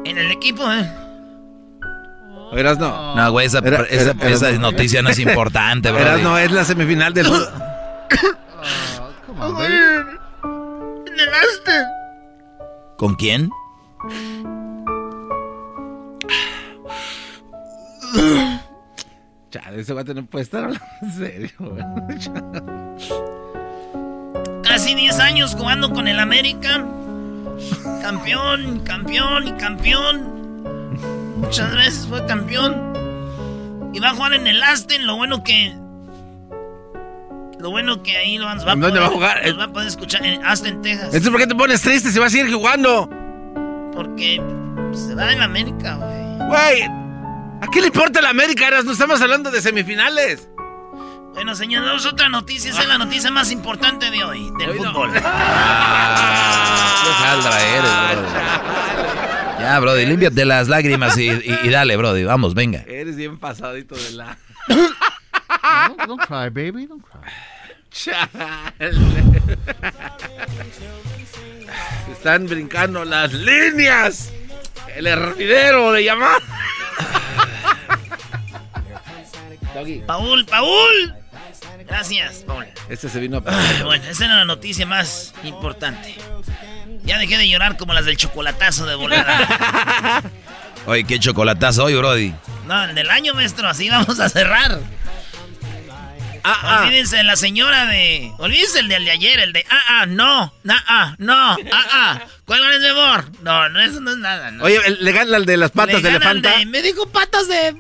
en 0.05 0.19
el 0.19 0.31
equipo, 0.31 0.71
¿eh? 0.71 0.87
Eras 2.53 2.79
no. 2.79 3.17
No, 3.17 3.33
güey, 3.33 3.47
esa, 3.47 3.59
Era- 3.61 3.85
esa- 3.85 4.11
era- 4.11 4.29
esa 4.29 4.49
era- 4.51 4.59
noticia 4.59 5.01
no 5.01 5.09
es 5.09 5.19
importante, 5.19 5.91
bro. 5.91 6.01
Eras 6.03 6.21
no, 6.21 6.37
es 6.37 6.51
la 6.53 6.65
semifinal 6.67 7.15
del. 7.15 7.27
En 7.27 7.33
el 11.19 11.29
este. 11.55 11.73
¿Con 12.99 13.15
quién? 13.15 13.49
Chale, 19.53 19.81
ese 19.83 19.93
vato 19.93 20.15
no 20.15 20.25
puede 20.25 20.45
estar 20.45 20.65
hablando 20.65 20.85
en 21.03 21.13
serio. 21.13 21.51
güey. 21.59 21.85
Casi 24.63 24.95
10 24.95 25.19
años 25.21 25.55
jugando 25.55 25.91
con 25.93 26.09
el 26.09 26.19
América. 26.19 26.85
Campeón, 28.01 28.81
campeón 28.85 29.49
y 29.49 29.53
campeón. 29.53 30.63
Muchas 31.37 31.75
veces 31.75 32.07
fue 32.09 32.25
campeón. 32.27 33.91
Y 33.93 34.01
va 34.01 34.11
a 34.11 34.15
jugar 34.15 34.33
en 34.35 34.47
el 34.47 34.63
Aston. 34.63 35.07
Lo 35.07 35.17
bueno 35.17 35.45
que. 35.45 35.75
Lo 37.59 37.71
bueno 37.71 38.03
que 38.03 38.17
ahí 38.17 38.39
lo 38.39 38.47
vamos 38.47 38.67
va 38.67 38.71
a 38.71 38.75
¿En 38.75 38.81
dónde 38.81 38.99
poder- 38.99 39.03
va 39.03 39.07
a 39.07 39.15
jugar? 39.15 39.47
los 39.47 39.59
va 39.59 39.65
a 39.65 39.73
poder 39.73 39.89
escuchar 39.89 40.25
en 40.25 40.45
Aston, 40.45 40.81
Texas. 40.83 41.07
Entonces, 41.07 41.31
¿por 41.31 41.39
qué 41.41 41.47
te 41.47 41.55
pones 41.55 41.81
triste 41.83 42.11
si 42.11 42.19
vas 42.19 42.29
a 42.29 42.31
seguir 42.39 42.53
jugando? 42.53 43.09
Porque 43.95 44.41
se 44.95 45.15
va 45.15 45.31
en 45.33 45.43
América, 45.43 45.97
güey. 45.97 46.49
Güey, 46.49 46.91
¿a 47.63 47.67
qué 47.73 47.81
le 47.81 47.87
importa 47.87 48.21
la 48.21 48.29
América? 48.31 48.69
Eras? 48.69 48.85
No 48.85 48.93
estamos 48.93 49.21
hablando 49.23 49.51
de 49.51 49.61
semifinales. 49.63 50.49
Bueno, 51.33 51.55
señores, 51.55 52.05
otra 52.05 52.29
noticia. 52.29 52.71
Esa 52.73 52.83
es 52.83 52.89
la 52.89 52.99
noticia 52.99 53.31
más 53.31 53.51
importante 53.51 54.11
de 54.11 54.23
hoy, 54.23 54.51
del 54.59 54.75
fútbol. 54.77 55.11
Qué 55.15 55.21
saldra 57.21 57.63
eres, 57.63 57.91
bro. 58.13 58.23
Ya, 59.61 59.79
Brody, 59.81 60.05
límpiate 60.07 60.45
las 60.45 60.69
lágrimas 60.69 61.17
y, 61.17 61.31
y- 61.31 61.59
y 61.63 61.69
dale, 61.71 61.97
Brody. 61.97 62.25
Vamos, 62.25 62.53
venga. 62.55 62.81
Eres 62.87 63.17
bien 63.17 63.39
pasadito 63.39 63.95
de 63.95 64.11
la. 64.11 64.37
No, 64.69 66.07
don't 66.07 66.21
cry, 66.27 66.49
baby. 66.51 66.87
Don't 66.87 67.03
cry. 67.05 67.21
Chale. 67.91 68.29
Se 72.07 72.13
Están 72.13 72.47
brincando 72.47 73.05
las 73.05 73.33
líneas. 73.33 74.33
El 74.97 75.07
hervidero 75.07 75.93
de 75.93 76.05
llamar. 76.05 76.43
Paul, 80.07 80.45
Paul. 80.47 81.15
Gracias, 81.87 82.45
Paul. 82.47 82.67
Este 82.89 83.09
se 83.09 83.21
vino 83.21 83.39
a... 83.39 83.43
Ah, 83.47 83.83
Bueno, 83.85 84.05
esa 84.09 84.25
era 84.27 84.37
la 84.37 84.45
noticia 84.45 84.87
más 84.87 85.35
importante. 85.45 86.15
Ya 87.05 87.19
dejé 87.19 87.37
de 87.39 87.49
llorar 87.49 87.77
como 87.77 87.95
las 87.95 88.05
del 88.05 88.17
chocolatazo 88.17 88.87
de 88.87 88.95
volada. 88.95 90.23
Oye, 90.87 91.05
qué 91.05 91.19
chocolatazo 91.19 91.85
hoy, 91.85 91.95
Brody. 91.95 92.35
No, 92.67 92.85
el 92.85 92.95
del 92.95 93.11
año, 93.11 93.35
maestro, 93.35 93.69
así 93.69 93.89
vamos 93.89 94.21
a 94.21 94.29
cerrar. 94.29 94.79
Olvídense 96.83 97.17
de 97.19 97.25
la 97.25 97.37
señora 97.37 97.87
de. 97.87 98.33
Olvídense 98.39 98.81
el 98.81 98.89
del 98.89 99.05
de 99.05 99.11
ayer, 99.13 99.39
el 99.39 99.53
de. 99.53 99.65
Ah, 99.71 99.81
ah, 100.01 100.07
no. 100.07 100.53
Ah, 100.69 100.85
ah, 100.89 101.15
no. 101.19 101.35
Ah, 101.53 101.57
ah. 101.93 102.21
¿Cuál 102.45 102.61
es 102.73 102.81
mi 102.81 102.87
amor? 102.89 103.31
No, 103.43 103.69
no, 103.69 103.81
eso 103.81 104.01
no 104.01 104.11
es 104.11 104.17
nada. 104.17 104.51
No. 104.51 104.65
Oye, 104.65 104.79
¿le 104.99 105.13
gana 105.13 105.37
el 105.37 105.47
de 105.47 105.57
las 105.57 105.71
patas 105.71 106.03
Le 106.03 106.03
de 106.03 106.13
gana 106.13 106.31
el 106.33 106.39
elefanta? 106.39 106.59
de- 106.59 106.67
me 106.67 106.83
dijo 106.83 107.07
patas 107.09 107.47
de. 107.47 107.77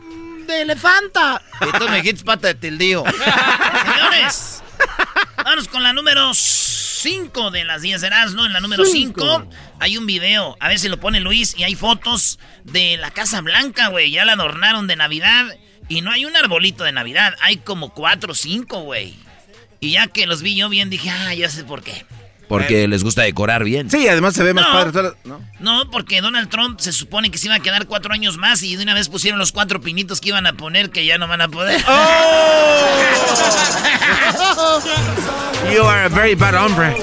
De 0.46 0.62
elefanta. 0.62 1.42
Y 1.60 1.78
tú 1.78 1.88
me 1.88 1.96
dijiste 1.96 2.24
pata 2.24 2.48
de 2.48 2.54
tildío. 2.54 3.04
Señores, 3.94 4.62
vamos 5.44 5.68
con 5.68 5.82
la 5.82 5.92
número 5.92 6.32
5 6.34 7.50
de 7.50 7.64
las 7.64 7.82
10 7.82 8.00
de 8.00 8.06
Erasmo. 8.06 8.44
En 8.46 8.52
la 8.52 8.60
número 8.60 8.84
5 8.84 9.48
hay 9.80 9.96
un 9.96 10.06
video. 10.06 10.56
A 10.60 10.68
ver 10.68 10.78
si 10.78 10.88
lo 10.88 11.00
pone 11.00 11.20
Luis. 11.20 11.54
Y 11.56 11.64
hay 11.64 11.74
fotos 11.74 12.38
de 12.64 12.96
la 12.96 13.10
Casa 13.10 13.40
Blanca, 13.40 13.88
güey. 13.88 14.10
Ya 14.10 14.24
la 14.24 14.34
adornaron 14.34 14.86
de 14.86 14.96
Navidad. 14.96 15.46
Y 15.88 16.00
no 16.00 16.10
hay 16.10 16.24
un 16.24 16.36
arbolito 16.36 16.84
de 16.84 16.92
Navidad. 16.92 17.34
Hay 17.40 17.58
como 17.58 17.92
4 17.92 18.32
o 18.32 18.34
5, 18.34 18.80
güey. 18.82 19.16
Y 19.80 19.92
ya 19.92 20.06
que 20.06 20.26
los 20.26 20.42
vi 20.42 20.54
yo 20.54 20.68
bien, 20.68 20.90
dije, 20.90 21.10
ah, 21.10 21.34
ya 21.34 21.50
sé 21.50 21.64
por 21.64 21.82
qué. 21.82 22.06
Porque 22.58 22.86
les 22.86 23.02
gusta 23.02 23.22
decorar 23.22 23.64
bien. 23.64 23.90
Sí, 23.90 24.06
además 24.08 24.34
se 24.34 24.42
ve 24.42 24.52
más 24.52 24.66
No. 24.66 24.72
padre. 24.72 24.92
todo- 24.92 25.16
¿no? 25.24 25.40
No, 25.60 25.90
porque 25.90 26.20
Donald 26.20 26.50
Trump 26.50 26.80
se 26.80 26.92
supone 26.92 27.30
que 27.30 27.38
se 27.38 27.46
iba 27.46 27.54
a 27.54 27.60
quedar 27.60 27.86
cuatro 27.86 28.12
años 28.12 28.36
más 28.36 28.62
y 28.62 28.76
de 28.76 28.82
una 28.82 28.92
vez 28.92 29.08
pusieron 29.08 29.38
los 29.38 29.52
cuatro 29.52 29.80
pinitos 29.80 30.20
que 30.20 30.28
iban 30.28 30.46
a 30.46 30.52
poner 30.52 30.90
que 30.90 31.06
ya 31.06 31.16
no 31.16 31.26
van 31.28 31.40
a 31.40 31.48
poder. 31.48 31.82
You 35.72 35.82
are 35.84 36.04
a 36.04 36.08
very 36.08 36.34
bad 36.34 36.54
hombre. 36.54 36.94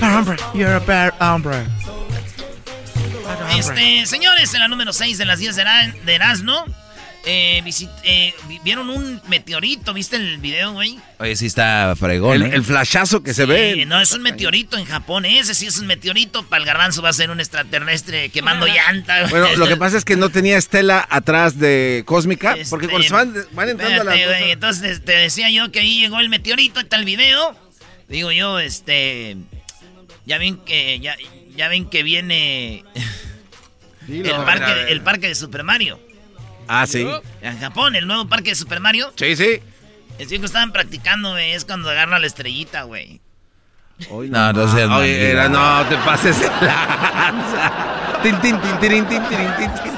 Bad 0.00 0.18
hombre. 0.18 0.36
You're 0.54 0.76
a 0.76 0.80
bad 0.80 1.12
hombre. 1.20 1.64
Este, 3.56 4.06
señores, 4.06 4.52
en 4.54 4.60
la 4.60 4.68
número 4.68 4.92
6 4.92 5.18
de 5.18 5.24
las 5.24 5.38
10 5.38 5.56
de, 5.56 5.62
Era- 5.62 5.92
de 6.04 6.14
Erasmo, 6.14 6.64
eh, 7.24 7.60
visit- 7.64 7.90
eh, 8.04 8.32
vi- 8.48 8.60
vieron 8.64 8.88
un 8.90 9.20
meteorito, 9.28 9.92
¿viste 9.92 10.16
el 10.16 10.38
video, 10.38 10.72
güey? 10.72 10.98
Oye, 11.18 11.36
sí 11.36 11.46
está 11.46 11.94
fregón, 11.98 12.36
El, 12.36 12.42
¿eh? 12.44 12.50
el 12.54 12.64
flashazo 12.64 13.22
que 13.22 13.34
se 13.34 13.44
ve. 13.44 13.84
no, 13.86 14.00
es 14.00 14.12
un 14.12 14.22
meteorito 14.22 14.78
en 14.78 14.84
Japón, 14.84 15.24
ese 15.24 15.54
sí 15.54 15.66
es 15.66 15.78
un 15.78 15.86
meteorito, 15.86 16.44
para 16.46 16.60
el 16.62 16.66
garbanzo 16.66 17.02
va 17.02 17.08
a 17.10 17.12
ser 17.12 17.30
un 17.30 17.40
extraterrestre 17.40 18.28
quemando 18.30 18.66
llanta. 18.66 19.20
güey. 19.20 19.30
Bueno, 19.30 19.56
lo 19.56 19.66
que 19.68 19.76
pasa 19.78 19.98
es 19.98 20.04
que 20.04 20.16
no 20.16 20.30
tenía 20.30 20.56
estela 20.56 21.06
atrás 21.10 21.58
de 21.58 22.02
cósmica, 22.06 22.52
Este, 22.54 22.70
porque 22.70 22.88
cuando 22.88 23.06
se 23.08 23.14
van, 23.14 23.34
van 23.52 23.68
entrando 23.68 23.94
a 24.10 24.14
espérate, 24.14 24.38
güey, 24.40 24.50
Entonces 24.52 25.04
te 25.04 25.12
decía 25.12 25.50
yo 25.50 25.70
que 25.72 25.80
ahí 25.80 26.00
llegó 26.00 26.20
el 26.20 26.28
meteorito, 26.28 26.80
está 26.80 26.96
el 26.96 27.04
video. 27.04 27.56
Digo 28.08 28.32
yo, 28.32 28.58
este. 28.58 29.36
Ya 30.24 30.38
ven 30.38 30.56
que. 30.58 30.98
Ya, 31.00 31.16
ya 31.56 31.68
ven 31.68 31.90
que 31.90 32.02
viene. 32.02 32.84
Parque, 34.46 34.72
el 34.92 35.02
parque 35.02 35.28
de 35.28 35.34
Super 35.34 35.62
Mario. 35.64 36.00
Ah, 36.68 36.86
sí. 36.86 37.06
En 37.40 37.58
Japón, 37.58 37.96
el 37.96 38.06
nuevo 38.06 38.28
parque 38.28 38.50
de 38.50 38.56
Super 38.56 38.80
Mario. 38.80 39.12
Sí, 39.16 39.34
sí. 39.36 39.60
Es 40.18 40.28
que 40.28 40.36
estaban 40.36 40.72
practicando, 40.72 41.30
güey. 41.30 41.52
Es 41.52 41.64
cuando 41.64 41.90
agarra 41.90 42.18
la 42.18 42.26
estrellita, 42.26 42.82
güey. 42.82 43.20
No, 44.10 44.52
no 44.52 44.72
seas 44.72 44.90
Oye, 44.90 45.30
era, 45.30 45.48
no 45.48 45.84
te 45.86 45.96
pases 45.98 46.38
de 46.40 46.46
lanza. 46.46 47.72
Tin, 48.22 48.40
tin, 48.40 48.60
tin, 48.60 48.78
tin, 48.78 48.80
tirin, 48.80 49.06
tin, 49.08 49.22
tin. 49.26 49.92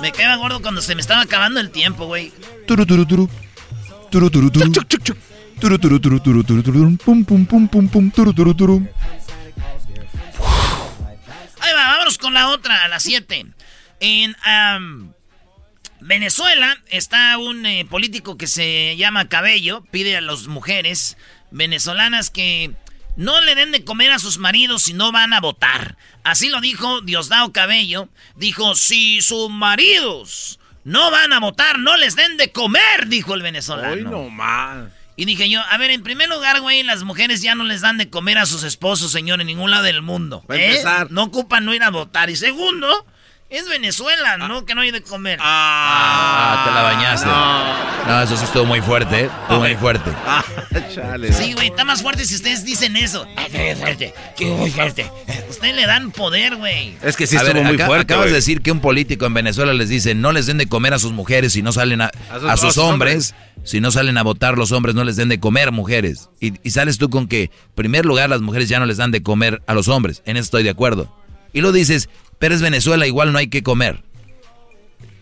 Me 0.00 0.12
quedaba 0.12 0.36
gordo 0.36 0.60
cuando 0.60 0.82
se 0.82 0.94
me 0.94 1.00
estaba 1.00 1.22
acabando 1.22 1.60
el 1.60 1.70
tiempo, 1.70 2.06
güey. 2.06 2.32
Turu, 2.66 2.84
turu, 2.84 3.06
turu. 3.06 3.30
Turu, 4.10 4.30
turu, 4.30 4.50
turu. 4.50 4.72
Turu, 5.60 5.78
turu, 5.78 6.00
turu, 6.00 6.20
turu, 6.20 6.42
turu, 6.42 6.62
turu. 6.62 6.96
Pum, 6.98 7.24
pum, 7.24 7.46
pum, 7.46 7.68
pum, 7.68 7.88
pum. 7.88 8.10
Turu, 8.10 8.32
turu, 8.34 8.54
turu. 8.54 8.88
Ahí 11.62 11.72
va, 11.72 11.92
vámonos 11.92 12.18
con 12.18 12.34
la 12.34 12.48
otra, 12.48 12.84
a 12.84 12.88
las 12.88 13.04
7. 13.04 13.46
En 14.00 14.36
Venezuela 16.00 16.76
está 16.88 17.38
un 17.38 17.64
eh, 17.64 17.86
político 17.88 18.36
que 18.36 18.48
se 18.48 18.96
llama 18.96 19.28
Cabello, 19.28 19.84
pide 19.92 20.16
a 20.16 20.20
las 20.20 20.48
mujeres 20.48 21.16
venezolanas 21.52 22.30
que 22.30 22.72
no 23.16 23.40
le 23.40 23.54
den 23.54 23.70
de 23.70 23.84
comer 23.84 24.10
a 24.10 24.18
sus 24.18 24.38
maridos 24.38 24.82
si 24.82 24.92
no 24.94 25.12
van 25.12 25.32
a 25.32 25.40
votar. 25.40 25.96
Así 26.24 26.48
lo 26.48 26.60
dijo 26.60 27.00
Diosdado 27.02 27.52
Cabello. 27.52 28.08
Dijo, 28.34 28.74
si 28.74 29.20
sus 29.20 29.48
maridos 29.50 30.58
no 30.82 31.12
van 31.12 31.32
a 31.32 31.38
votar, 31.38 31.78
no 31.78 31.96
les 31.96 32.16
den 32.16 32.36
de 32.36 32.50
comer, 32.50 33.06
dijo 33.06 33.34
el 33.34 33.42
venezolano. 33.42 33.92
Hoy 33.92 34.02
no 34.02 34.30
más. 34.30 34.90
Y 35.14 35.26
dije 35.26 35.48
yo, 35.50 35.60
a 35.70 35.76
ver, 35.76 35.90
en 35.90 36.02
primer 36.02 36.28
lugar, 36.28 36.60
güey, 36.60 36.82
las 36.82 37.04
mujeres 37.04 37.42
ya 37.42 37.54
no 37.54 37.64
les 37.64 37.82
dan 37.82 37.98
de 37.98 38.08
comer 38.08 38.38
a 38.38 38.46
sus 38.46 38.62
esposos, 38.62 39.12
señor, 39.12 39.40
en 39.40 39.46
ningún 39.46 39.70
lado 39.70 39.82
del 39.82 40.02
mundo. 40.02 40.42
Para 40.46 40.60
¿eh? 40.60 40.70
empezar. 40.70 41.10
No 41.10 41.24
ocupan 41.24 41.64
no 41.64 41.74
ir 41.74 41.82
a 41.82 41.90
votar. 41.90 42.30
Y 42.30 42.36
segundo, 42.36 43.06
es 43.52 43.68
Venezuela, 43.68 44.38
¿no? 44.38 44.64
Que 44.64 44.74
no 44.74 44.80
hay 44.80 44.90
de 44.90 45.02
comer. 45.02 45.38
Ah, 45.42 46.62
te 46.66 46.74
la 46.74 46.82
bañaste. 46.82 48.08
No, 48.08 48.22
eso 48.22 48.36
sí 48.36 48.44
estuvo 48.44 48.64
muy 48.64 48.80
fuerte, 48.80 49.20
¿eh? 49.22 49.30
Estuvo 49.42 49.60
muy 49.60 49.74
fuerte. 49.76 50.10
Ah, 50.26 50.42
chale. 50.94 51.32
Sí, 51.32 51.52
güey, 51.52 51.68
está 51.68 51.84
más 51.84 52.02
fuerte 52.02 52.24
si 52.24 52.34
ustedes 52.34 52.64
dicen 52.64 52.96
eso. 52.96 53.26
Qué 53.50 53.76
fuerte, 53.76 54.14
qué 54.36 54.46
muy 54.46 54.70
fuerte. 54.70 55.10
Ustedes 55.48 55.76
le 55.76 55.86
dan 55.86 56.10
poder, 56.10 56.56
güey. 56.56 56.96
Es 57.02 57.16
que 57.16 57.26
sí 57.26 57.36
A 57.36 57.40
estuvo 57.40 57.54
ver, 57.56 57.64
muy 57.66 57.74
acá- 57.74 57.86
fuerte. 57.86 58.02
Acabas 58.14 58.26
de 58.30 58.34
decir 58.36 58.62
que 58.62 58.72
un 58.72 58.80
político 58.80 59.26
en 59.26 59.34
Venezuela 59.34 59.72
les 59.72 59.88
dice 59.88 60.14
no 60.14 60.32
les 60.32 60.46
den 60.46 60.58
de 60.58 60.66
comer 60.66 60.94
a 60.94 60.98
sus 60.98 61.12
mujeres 61.12 61.52
si 61.52 61.62
no 61.62 61.72
salen 61.72 62.00
a, 62.00 62.10
A 62.30 62.38
sus- 62.40 62.50
a 62.50 62.56
sus 62.56 62.78
hombres. 62.78 63.34
Si 63.64 63.80
no 63.80 63.92
salen 63.92 64.18
a 64.18 64.22
votar 64.24 64.58
los 64.58 64.72
hombres, 64.72 64.96
no 64.96 65.04
les 65.04 65.14
den 65.14 65.28
de 65.28 65.38
comer 65.38 65.70
mujeres. 65.70 66.30
Y, 66.40 66.54
y 66.66 66.70
sales 66.70 66.98
tú 66.98 67.10
con 67.10 67.28
que, 67.28 67.44
en 67.44 67.50
primer 67.76 68.04
lugar, 68.04 68.28
las 68.28 68.40
mujeres 68.40 68.68
ya 68.68 68.80
no 68.80 68.86
les 68.86 68.96
dan 68.96 69.12
de 69.12 69.22
comer 69.22 69.62
a 69.68 69.74
los 69.74 69.86
hombres. 69.86 70.20
En 70.26 70.36
eso 70.36 70.44
estoy 70.46 70.64
de 70.64 70.70
acuerdo. 70.70 71.14
Y 71.52 71.60
lo 71.60 71.72
dices, 71.72 72.08
pero 72.38 72.54
es 72.54 72.62
Venezuela, 72.62 73.06
igual 73.06 73.32
no 73.32 73.38
hay 73.38 73.48
que 73.48 73.62
comer. 73.62 74.02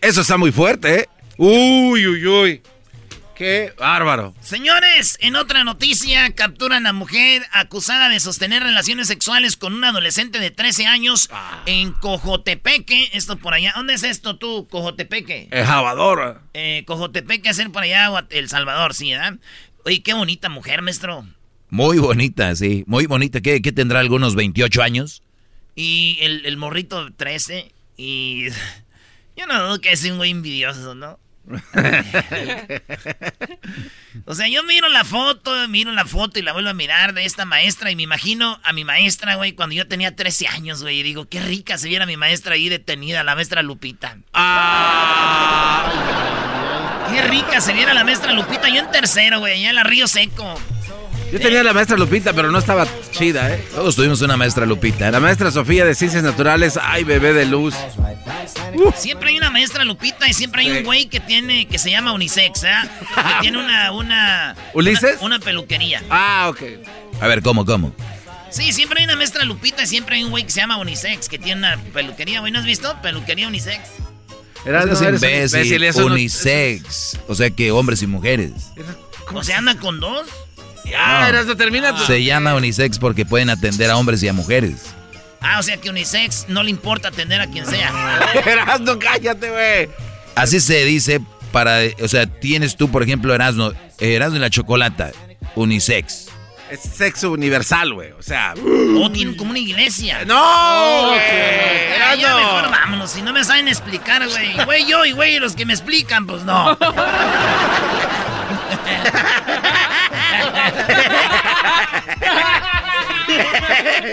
Eso 0.01 0.21
está 0.21 0.37
muy 0.37 0.51
fuerte, 0.51 1.01
¿eh? 1.01 1.09
Uy, 1.37 2.07
uy, 2.07 2.27
uy. 2.27 2.61
Qué 3.35 3.73
bárbaro. 3.75 4.35
Señores, 4.39 5.17
en 5.19 5.35
otra 5.35 5.63
noticia, 5.63 6.31
capturan 6.35 6.85
a 6.85 6.93
mujer 6.93 7.41
acusada 7.51 8.07
de 8.07 8.19
sostener 8.19 8.61
relaciones 8.61 9.07
sexuales 9.07 9.57
con 9.57 9.73
un 9.73 9.83
adolescente 9.83 10.39
de 10.39 10.51
13 10.51 10.85
años 10.85 11.27
en 11.65 11.91
Cojotepeque. 11.91 13.09
Esto 13.13 13.37
por 13.37 13.55
allá. 13.55 13.73
¿Dónde 13.75 13.95
es 13.95 14.03
esto 14.03 14.37
tú, 14.37 14.67
Cojotepeque? 14.69 15.47
El 15.49 15.65
jabador. 15.65 16.41
Eh, 16.53 16.83
Cojotepeque, 16.85 17.49
hacer 17.49 17.71
por 17.71 17.81
allá, 17.81 18.11
El 18.29 18.47
Salvador, 18.47 18.93
sí, 18.93 19.09
¿verdad? 19.11 19.39
Oye, 19.85 20.03
qué 20.03 20.13
bonita 20.13 20.47
mujer, 20.49 20.83
maestro. 20.83 21.25
Muy 21.71 21.97
bonita, 21.97 22.55
sí. 22.55 22.83
Muy 22.85 23.07
bonita. 23.07 23.41
¿Qué, 23.41 23.63
qué 23.63 23.71
tendrá 23.71 24.01
algunos 24.01 24.35
28 24.35 24.83
años? 24.83 25.23
Y 25.75 26.17
el, 26.21 26.45
el 26.45 26.57
morrito 26.57 27.11
13. 27.13 27.71
Y. 27.97 28.47
Yo 29.35 29.47
no 29.47 29.61
dudo 29.63 29.81
que 29.81 29.91
es 29.91 30.03
un 30.05 30.17
güey 30.17 30.31
envidioso, 30.31 30.93
¿no? 30.93 31.17
o 34.25 34.35
sea, 34.35 34.47
yo 34.47 34.63
miro 34.63 34.87
la 34.89 35.03
foto, 35.03 35.67
miro 35.67 35.91
la 35.91 36.05
foto 36.05 36.39
y 36.39 36.43
la 36.43 36.53
vuelvo 36.53 36.69
a 36.69 36.73
mirar 36.73 37.13
de 37.13 37.25
esta 37.25 37.45
maestra 37.45 37.91
y 37.91 37.95
me 37.95 38.03
imagino 38.03 38.59
a 38.63 38.73
mi 38.73 38.85
maestra, 38.85 39.35
güey, 39.35 39.53
cuando 39.53 39.75
yo 39.75 39.87
tenía 39.87 40.15
13 40.15 40.47
años, 40.47 40.83
güey. 40.83 40.99
Y 40.99 41.03
digo, 41.03 41.27
qué 41.27 41.41
rica 41.41 41.77
se 41.77 41.89
viera 41.89 42.05
mi 42.05 42.17
maestra 42.17 42.53
ahí 42.55 42.69
detenida, 42.69 43.23
la 43.23 43.35
maestra 43.35 43.63
Lupita. 43.63 44.17
Qué 47.11 47.21
rica 47.23 47.59
se 47.59 47.73
viera 47.73 47.93
la 47.93 48.03
maestra 48.03 48.33
Lupita. 48.33 48.69
Yo 48.69 48.79
en 48.79 48.91
tercero, 48.91 49.39
güey, 49.39 49.53
allá 49.59 49.69
en 49.69 49.75
la 49.75 49.83
Río 49.83 50.07
Seco. 50.07 50.59
Yo 51.31 51.39
tenía 51.39 51.63
la 51.63 51.71
maestra 51.73 51.95
Lupita, 51.97 52.33
pero 52.33 52.51
no 52.51 52.59
estaba 52.59 52.85
chida, 53.11 53.53
¿eh? 53.55 53.65
Todos 53.73 53.95
tuvimos 53.95 54.21
una 54.21 54.35
maestra 54.35 54.65
Lupita. 54.65 55.09
La 55.11 55.19
maestra 55.21 55.49
Sofía 55.51 55.85
de 55.85 55.95
Ciencias 55.95 56.23
Naturales, 56.23 56.77
ay, 56.81 57.03
bebé 57.05 57.31
de 57.33 57.45
luz. 57.45 57.73
Siempre 58.97 59.29
hay 59.29 59.37
una 59.37 59.49
maestra 59.49 59.83
Lupita 59.85 60.27
y 60.27 60.33
siempre 60.33 60.61
hay 60.63 60.71
un 60.71 60.83
güey 60.83 61.05
que 61.07 61.19
tiene, 61.21 61.67
que 61.67 61.79
se 61.79 61.89
llama 61.89 62.11
Unisex, 62.13 62.63
¿eh? 62.65 62.69
Que 63.15 63.41
tiene 63.41 63.59
una, 63.59 63.91
una... 63.93 64.55
¿Ulises? 64.73 65.17
Una, 65.21 65.37
una 65.37 65.39
peluquería. 65.39 66.03
Ah, 66.09 66.47
ok. 66.49 66.61
A 67.21 67.27
ver, 67.27 67.41
¿cómo, 67.41 67.65
cómo? 67.65 67.93
Sí, 68.49 68.73
siempre 68.73 68.99
hay 68.99 69.05
una 69.05 69.15
maestra 69.15 69.45
Lupita 69.45 69.83
y 69.83 69.87
siempre 69.87 70.17
hay 70.17 70.23
un 70.25 70.31
güey 70.31 70.43
que 70.43 70.51
se 70.51 70.59
llama 70.59 70.77
Unisex, 70.77 71.29
que 71.29 71.39
tiene 71.39 71.59
una 71.59 71.77
peluquería, 71.93 72.41
güey. 72.41 72.51
¿No 72.51 72.59
has 72.59 72.65
visto? 72.65 72.93
Peluquería 73.01 73.47
Unisex. 73.47 73.79
Eras, 74.65 74.85
no, 74.85 74.91
eres 75.07 75.21
imbécil, 75.23 75.59
imbécil, 75.59 75.83
eso 75.85 76.01
no- 76.01 76.13
unisex. 76.13 77.17
O 77.27 77.35
sea 77.35 77.49
que 77.49 77.71
hombres 77.71 78.01
y 78.01 78.07
mujeres. 78.07 78.51
O 79.33 79.43
sea, 79.43 79.59
anda 79.59 79.75
con 79.75 79.99
dos. 80.01 80.27
Ah, 80.97 81.31
no 81.45 81.55
termina. 81.55 81.95
tu- 81.95 82.03
Se 82.05 82.23
llama 82.23 82.55
unisex 82.55 82.99
porque 82.99 83.25
pueden 83.25 83.49
atender 83.49 83.89
a 83.89 83.97
hombres 83.97 84.21
y 84.23 84.27
a 84.27 84.33
mujeres. 84.33 84.93
Ah, 85.43 85.57
o 85.59 85.63
sea 85.63 85.77
que 85.77 85.89
Unisex 85.89 86.45
no 86.49 86.61
le 86.61 86.69
importa 86.69 87.07
atender 87.07 87.41
a 87.41 87.47
quien 87.47 87.65
sea. 87.65 87.91
Erasno, 88.45 88.99
cállate, 88.99 89.49
güey. 89.49 89.89
Así 90.35 90.59
se 90.59 90.85
dice 90.85 91.19
para, 91.51 91.79
o 92.01 92.07
sea, 92.07 92.27
tienes 92.27 92.75
tú, 92.77 92.91
por 92.91 93.01
ejemplo, 93.01 93.33
Erasmo, 93.33 93.71
Erasmo 93.99 94.37
y 94.37 94.39
la 94.39 94.49
chocolata, 94.51 95.11
unisex. 95.55 96.27
Es 96.69 96.79
sexo 96.81 97.31
universal, 97.31 97.93
güey. 97.93 98.11
O 98.11 98.21
sea. 98.21 98.53
O 99.01 99.11
tienen 99.11 99.35
como 99.35 99.49
una 99.49 99.59
iglesia. 99.59 100.23
¡No! 100.25 101.07
güey, 101.09 101.19
Ya, 101.97 102.15
ya 102.15 102.29
no. 102.29 102.37
mejor 102.37 102.69
vámonos. 102.71 103.11
Si 103.11 103.21
no 103.23 103.33
me 103.33 103.43
saben 103.43 103.67
explicar, 103.67 104.25
güey. 104.29 104.53
Güey, 104.63 104.87
yo 104.87 105.03
y 105.05 105.11
güey, 105.11 105.39
los 105.39 105.53
que 105.55 105.65
me 105.65 105.73
explican, 105.73 106.25
pues 106.27 106.43
no. 106.43 106.77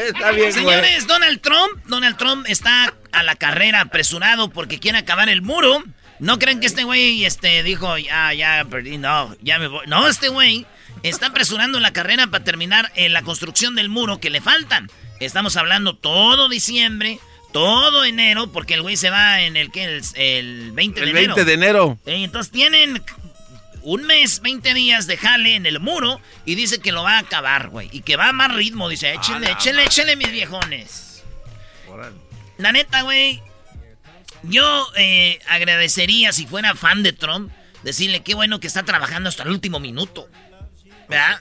Está 0.08 0.30
bien, 0.32 0.50
güey. 0.50 0.52
Señores, 0.52 1.06
Donald 1.06 1.40
Trump, 1.40 1.84
Donald 1.86 2.16
Trump 2.16 2.46
está 2.48 2.94
a 3.12 3.22
la 3.22 3.36
carrera 3.36 3.80
apresurado 3.80 4.50
porque 4.50 4.78
quiere 4.78 4.98
acabar 4.98 5.28
el 5.28 5.42
muro. 5.42 5.82
No 6.18 6.38
creen 6.38 6.60
que 6.60 6.66
este 6.66 6.84
güey 6.84 7.24
este, 7.24 7.62
dijo, 7.62 7.96
ya, 7.98 8.32
ya 8.34 8.66
perdí, 8.68 8.98
no, 8.98 9.36
ya 9.40 9.58
me 9.58 9.68
voy. 9.68 9.86
No, 9.86 10.08
este 10.08 10.28
güey 10.28 10.66
está 11.02 11.26
apresurando 11.28 11.78
la 11.80 11.92
carrera 11.92 12.26
para 12.26 12.44
terminar 12.44 12.90
en 12.96 13.12
la 13.12 13.22
construcción 13.22 13.74
del 13.74 13.88
muro 13.88 14.18
que 14.18 14.30
le 14.30 14.40
faltan. 14.40 14.90
Estamos 15.20 15.56
hablando 15.56 15.94
todo 15.94 16.48
diciembre, 16.48 17.20
todo 17.52 18.04
enero, 18.04 18.50
porque 18.52 18.74
el 18.74 18.82
güey 18.82 18.96
se 18.96 19.10
va 19.10 19.40
en 19.42 19.56
el, 19.56 19.70
¿qué? 19.70 19.84
el, 19.84 20.02
el 20.14 20.72
20 20.72 21.00
de 21.00 21.04
El 21.10 21.16
enero. 21.16 21.34
20 21.34 21.44
de 21.44 21.54
enero. 21.54 21.98
Eh, 22.06 22.24
Entonces 22.24 22.52
tienen 22.52 23.02
un 23.82 24.04
mes, 24.04 24.40
20 24.40 24.74
días 24.74 25.06
de 25.06 25.16
jale 25.16 25.54
en 25.54 25.66
el 25.66 25.80
muro 25.80 26.20
y 26.44 26.54
dice 26.54 26.80
que 26.80 26.92
lo 26.92 27.02
va 27.02 27.16
a 27.16 27.20
acabar, 27.20 27.68
güey. 27.68 27.88
Y 27.92 28.02
que 28.02 28.16
va 28.16 28.28
a 28.28 28.32
más 28.32 28.54
ritmo, 28.54 28.88
dice, 28.88 29.14
échenle, 29.14 29.50
échenle, 29.50 29.84
échenle, 29.84 30.16
mis 30.16 30.30
viejones. 30.30 31.24
La 32.58 32.72
neta, 32.72 33.02
güey, 33.02 33.42
yo 34.42 34.86
eh, 34.96 35.38
agradecería 35.48 36.32
si 36.32 36.46
fuera 36.46 36.74
fan 36.74 37.02
de 37.02 37.12
Trump, 37.12 37.50
decirle 37.82 38.22
qué 38.22 38.34
bueno 38.34 38.60
que 38.60 38.66
está 38.66 38.82
trabajando 38.82 39.28
hasta 39.28 39.42
el 39.42 39.50
último 39.50 39.80
minuto. 39.80 40.28
¿Verdad? 41.08 41.40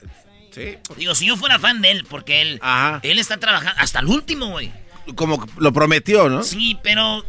Sí. 0.52 0.78
Digo, 0.96 1.14
si 1.14 1.28
yo 1.28 1.38
fuera 1.38 1.60
fan 1.60 1.82
de 1.82 1.92
él, 1.92 2.06
porque 2.10 2.42
él, 2.42 2.62
él 3.04 3.20
está 3.20 3.38
trabajando 3.38 3.82
hasta 3.82 4.00
el 4.00 4.08
último, 4.08 4.48
güey. 4.48 4.72
Como 5.16 5.46
lo 5.58 5.72
prometió, 5.72 6.30
¿no? 6.30 6.44
Sí, 6.44 6.78
pero 6.84 7.24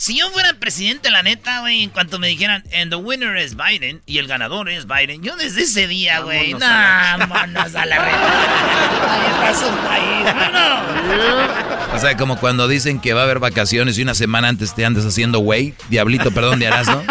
si 0.00 0.16
yo 0.16 0.30
fuera 0.30 0.54
presidente, 0.54 1.10
la 1.10 1.22
neta, 1.22 1.60
güey, 1.60 1.82
en 1.82 1.90
cuanto 1.90 2.18
me 2.18 2.28
dijeran, 2.28 2.64
and 2.74 2.90
the 2.90 2.96
winner 2.96 3.36
is 3.36 3.54
Biden, 3.54 4.00
y 4.06 4.16
el 4.16 4.26
ganador 4.26 4.70
es 4.70 4.86
Biden, 4.86 5.22
yo 5.22 5.36
desde 5.36 5.64
ese 5.64 5.86
día, 5.88 6.20
güey, 6.20 6.54
Vámonos 6.54 7.74
a 7.74 7.84
la 7.84 7.98
vámonos. 10.24 11.94
O 11.94 11.98
sea, 11.98 12.16
como 12.16 12.38
cuando 12.38 12.66
dicen 12.66 12.98
que 12.98 13.12
va 13.12 13.20
a 13.20 13.24
haber 13.24 13.40
vacaciones 13.40 13.98
y 13.98 14.02
una 14.02 14.14
semana 14.14 14.48
antes 14.48 14.74
te 14.74 14.86
andas 14.86 15.04
haciendo 15.04 15.40
güey, 15.40 15.74
diablito, 15.90 16.30
perdón, 16.30 16.60
de 16.60 16.66
Erasmo. 16.66 17.04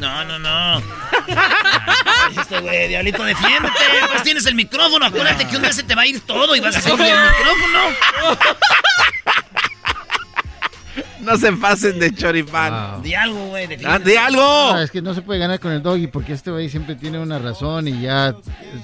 No, 0.00 0.24
no, 0.24 0.36
no. 0.40 0.82
Este 2.36 2.58
güey, 2.58 2.88
diablito, 2.88 3.22
defiéndete. 3.22 3.78
Pues 4.10 4.24
tienes 4.24 4.44
el 4.46 4.56
micrófono. 4.56 5.06
Acuérdate 5.06 5.46
que 5.46 5.54
un 5.54 5.62
día 5.62 5.72
se 5.72 5.84
te 5.84 5.94
va 5.94 6.02
a 6.02 6.06
ir 6.06 6.20
todo 6.22 6.56
y 6.56 6.60
vas 6.60 6.74
a 6.74 6.78
hacer 6.80 6.90
el 6.90 6.98
micrófono. 6.98 7.78
No 11.22 11.36
se 11.36 11.52
pasen 11.52 11.98
de 11.98 12.14
choripán. 12.14 13.02
Di 13.02 13.14
algo, 13.14 13.46
güey. 13.48 13.68
Ah, 13.84 13.98
di 13.98 14.14
algo. 14.16 14.42
No, 14.72 14.80
es 14.80 14.90
que 14.90 15.00
no 15.02 15.14
se 15.14 15.22
puede 15.22 15.38
ganar 15.38 15.60
con 15.60 15.72
el 15.72 15.82
doggy 15.82 16.06
porque 16.08 16.32
este 16.32 16.50
güey 16.50 16.68
siempre 16.68 16.96
tiene 16.96 17.18
una 17.18 17.38
razón 17.38 17.86
y 17.88 18.00
ya 18.02 18.34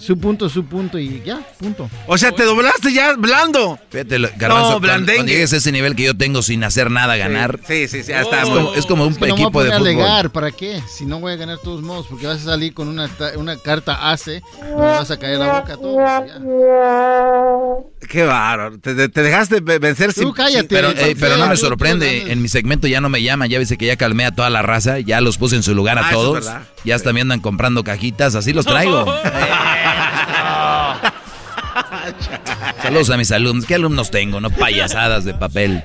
su 0.00 0.18
punto 0.18 0.48
su 0.48 0.64
punto 0.66 0.98
y 0.98 1.22
ya, 1.24 1.40
punto. 1.58 1.90
O 2.06 2.16
sea, 2.16 2.32
te 2.32 2.44
doblaste 2.44 2.92
ya 2.92 3.14
blando. 3.16 3.78
Fíjate, 3.90 4.18
Garbanzo, 4.36 4.62
cuando, 4.64 4.80
blandengue. 4.80 5.14
cuando 5.16 5.32
llegues 5.32 5.52
a 5.52 5.56
ese 5.56 5.72
nivel 5.72 5.96
que 5.96 6.04
yo 6.04 6.16
tengo 6.16 6.42
sin 6.42 6.62
hacer 6.64 6.90
nada, 6.90 7.16
ganar. 7.16 7.58
Sí, 7.66 7.88
sí, 7.88 8.02
sí, 8.02 8.10
ya 8.10 8.20
es 8.20 8.26
está. 8.26 8.42
como, 8.42 8.74
es 8.74 8.86
como 8.86 9.04
un 9.04 9.12
Es 9.12 9.18
que 9.18 9.26
no 9.28 9.34
me 9.34 9.34
voy 9.34 9.40
a 9.42 9.44
equipo 9.46 9.62
de 9.64 9.70
fútbol. 9.70 9.86
alegar, 9.88 10.30
¿para 10.30 10.50
qué? 10.52 10.80
Si 10.88 11.04
no 11.06 11.20
voy 11.20 11.32
a 11.32 11.36
ganar 11.36 11.56
de 11.58 11.62
todos 11.64 11.82
modos, 11.82 12.06
porque 12.08 12.26
vas 12.26 12.40
a 12.40 12.44
salir 12.44 12.72
con 12.74 12.88
una, 12.88 13.08
una 13.36 13.56
carta 13.56 14.10
ACE, 14.10 14.42
me 14.62 14.74
vas 14.74 15.10
a 15.10 15.18
caer 15.18 15.38
la 15.38 15.60
boca 15.60 15.74
a 15.74 15.76
todos. 15.76 15.96
ya. 15.98 16.38
Qué 18.08 18.22
bárbaro. 18.24 18.78
Te, 18.78 18.94
te- 18.94 19.08
te 19.08 19.22
dejaste 19.22 19.60
ve- 19.60 19.78
vencer 19.78 20.12
sin. 20.12 20.32
sin- 20.34 20.66
Pero, 20.68 20.90
eh, 20.90 21.16
pero 21.18 21.36
no 21.36 21.46
me 21.48 21.56
sorprende. 21.56 22.27
En 22.28 22.42
mi 22.42 22.48
segmento 22.48 22.86
ya 22.86 23.00
no 23.00 23.08
me 23.08 23.22
llaman. 23.22 23.48
Ya 23.48 23.58
ves 23.58 23.74
que 23.78 23.86
ya 23.86 23.96
calmé 23.96 24.24
a 24.26 24.32
toda 24.32 24.50
la 24.50 24.62
raza. 24.62 25.00
Ya 25.00 25.20
los 25.20 25.38
puse 25.38 25.56
en 25.56 25.62
su 25.62 25.74
lugar 25.74 25.98
a 25.98 26.06
Ah, 26.06 26.10
eso 26.10 26.18
es 26.20 26.24
todos. 26.24 26.34
verdad. 26.44 26.62
Ya 26.84 26.94
hasta 26.94 27.12
me 27.12 27.20
andan 27.20 27.40
comprando 27.40 27.84
cajitas. 27.84 28.34
Así 28.34 28.52
los 28.52 28.66
traigo. 28.66 29.04
Saludos 32.82 33.10
a 33.10 33.16
mis 33.16 33.30
alumnos. 33.32 33.66
¿Qué 33.66 33.74
alumnos 33.74 34.10
tengo? 34.10 34.40
No 34.40 34.50
payasadas 34.50 35.24
de 35.24 35.34
papel. 35.34 35.82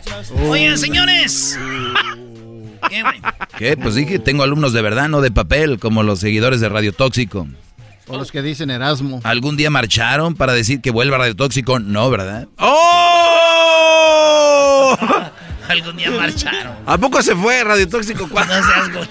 Oigan, 0.47 0.77
señores. 0.77 1.57
¿Qué? 2.89 3.03
¿Qué? 3.57 3.77
Pues 3.77 3.95
dije, 3.95 4.19
tengo 4.19 4.43
alumnos 4.43 4.73
de 4.73 4.81
verdad, 4.81 5.09
no 5.09 5.21
de 5.21 5.31
papel, 5.31 5.79
como 5.79 6.03
los 6.03 6.19
seguidores 6.19 6.61
de 6.61 6.69
Radio 6.69 6.93
Tóxico. 6.93 7.47
O 8.07 8.17
los 8.17 8.31
que 8.31 8.41
dicen 8.41 8.69
Erasmo. 8.69 9.21
¿Algún 9.23 9.55
día 9.55 9.69
marcharon 9.69 10.35
para 10.35 10.53
decir 10.53 10.81
que 10.81 10.91
vuelva 10.91 11.17
Radio 11.17 11.35
Tóxico? 11.35 11.79
No, 11.79 12.09
¿verdad? 12.09 12.47
¡Oh! 12.57 13.92
Algún 15.69 15.97
día 15.97 16.11
marcharon. 16.11 16.77
¿A 16.85 16.97
poco 16.97 17.21
se 17.21 17.35
fue 17.35 17.63
Radio 17.63 17.87
Tóxico? 17.87 18.27
¿Cuándo, 18.29 18.53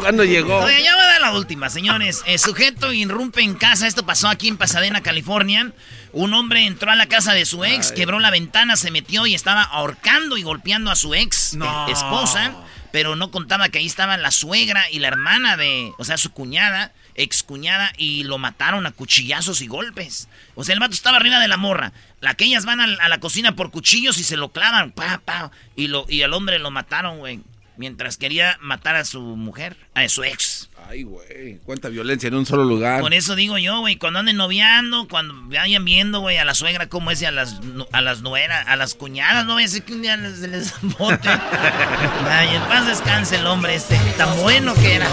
¿Cuándo 0.00 0.24
llegó? 0.24 0.58
Oye, 0.58 0.82
ya 0.82 0.94
voy 0.94 1.04
a 1.04 1.06
dar 1.06 1.20
la 1.20 1.32
última, 1.32 1.70
señores. 1.70 2.22
El 2.26 2.38
sujeto 2.38 2.92
irrumpe 2.92 3.42
en 3.42 3.54
casa. 3.54 3.86
Esto 3.86 4.04
pasó 4.06 4.28
aquí 4.28 4.48
en 4.48 4.56
Pasadena, 4.56 5.02
California. 5.02 5.72
Un 6.12 6.34
hombre 6.34 6.66
entró 6.66 6.90
a 6.92 6.96
la 6.96 7.06
casa 7.06 7.32
de 7.32 7.44
su 7.44 7.64
ex, 7.64 7.90
quebró 7.90 8.20
la 8.20 8.30
ventana, 8.30 8.76
se 8.76 8.90
metió 8.92 9.26
y 9.26 9.34
estaba 9.34 9.62
ahorcando 9.62 10.36
y 10.36 10.42
golpeando 10.42 10.90
a 10.90 10.96
su 10.96 11.14
ex 11.14 11.54
No. 11.54 11.88
eh, 11.88 11.92
esposa. 11.92 12.52
Pero 12.94 13.16
no 13.16 13.32
contaba 13.32 13.70
que 13.70 13.80
ahí 13.80 13.86
estaban 13.86 14.22
la 14.22 14.30
suegra 14.30 14.88
y 14.88 15.00
la 15.00 15.08
hermana 15.08 15.56
de, 15.56 15.90
o 15.98 16.04
sea, 16.04 16.16
su 16.16 16.30
cuñada, 16.30 16.92
ex 17.16 17.42
cuñada, 17.42 17.92
y 17.96 18.22
lo 18.22 18.38
mataron 18.38 18.86
a 18.86 18.92
cuchillazos 18.92 19.62
y 19.62 19.66
golpes. 19.66 20.28
O 20.54 20.62
sea, 20.62 20.74
el 20.74 20.78
vato 20.78 20.94
estaba 20.94 21.16
arriba 21.16 21.40
de 21.40 21.48
la 21.48 21.56
morra. 21.56 21.92
La 22.20 22.34
que 22.34 22.44
ellas 22.44 22.64
van 22.64 22.78
a, 22.78 22.86
la 22.86 23.18
cocina 23.18 23.56
por 23.56 23.72
cuchillos 23.72 24.18
y 24.18 24.22
se 24.22 24.36
lo 24.36 24.52
clavan, 24.52 24.92
pa, 24.92 25.20
pa. 25.24 25.50
Y, 25.74 25.88
lo, 25.88 26.06
y 26.08 26.22
al 26.22 26.34
hombre 26.34 26.60
lo 26.60 26.70
mataron, 26.70 27.18
güey. 27.18 27.40
Mientras 27.76 28.16
quería 28.16 28.56
matar 28.60 28.96
a 28.96 29.04
su 29.04 29.20
mujer, 29.20 29.76
a 29.94 30.08
su 30.08 30.22
ex. 30.24 30.70
Ay, 30.88 31.02
güey. 31.02 31.58
Cuánta 31.64 31.88
violencia 31.88 32.28
en 32.28 32.34
un 32.34 32.46
solo 32.46 32.64
lugar. 32.64 33.00
Por 33.00 33.14
eso 33.14 33.34
digo 33.34 33.58
yo, 33.58 33.80
güey, 33.80 33.96
cuando 33.96 34.20
anden 34.20 34.36
noviando, 34.36 35.08
cuando 35.08 35.34
vayan 35.46 35.84
viendo, 35.84 36.20
güey, 36.20 36.36
a 36.36 36.44
la 36.44 36.54
suegra 36.54 36.88
cómo 36.88 37.10
es 37.10 37.22
y 37.22 37.24
a 37.24 37.30
las, 37.30 37.60
a 37.92 38.00
las 38.00 38.22
nueras, 38.22 38.66
a 38.68 38.76
las 38.76 38.94
cuñadas, 38.94 39.46
no 39.46 39.54
voy 39.54 39.62
a 39.62 39.66
decir 39.66 39.82
que 39.82 39.94
un 39.94 40.02
día 40.02 40.16
les, 40.16 40.40
les 40.40 40.72
bote. 40.98 41.28
Ay, 42.28 42.54
en 42.54 42.62
paz 42.62 42.86
descanse 42.86 43.36
el 43.36 43.46
hombre 43.46 43.74
este, 43.74 43.96
tan 44.16 44.36
bueno 44.40 44.74
que 44.74 44.94
era. 44.94 45.08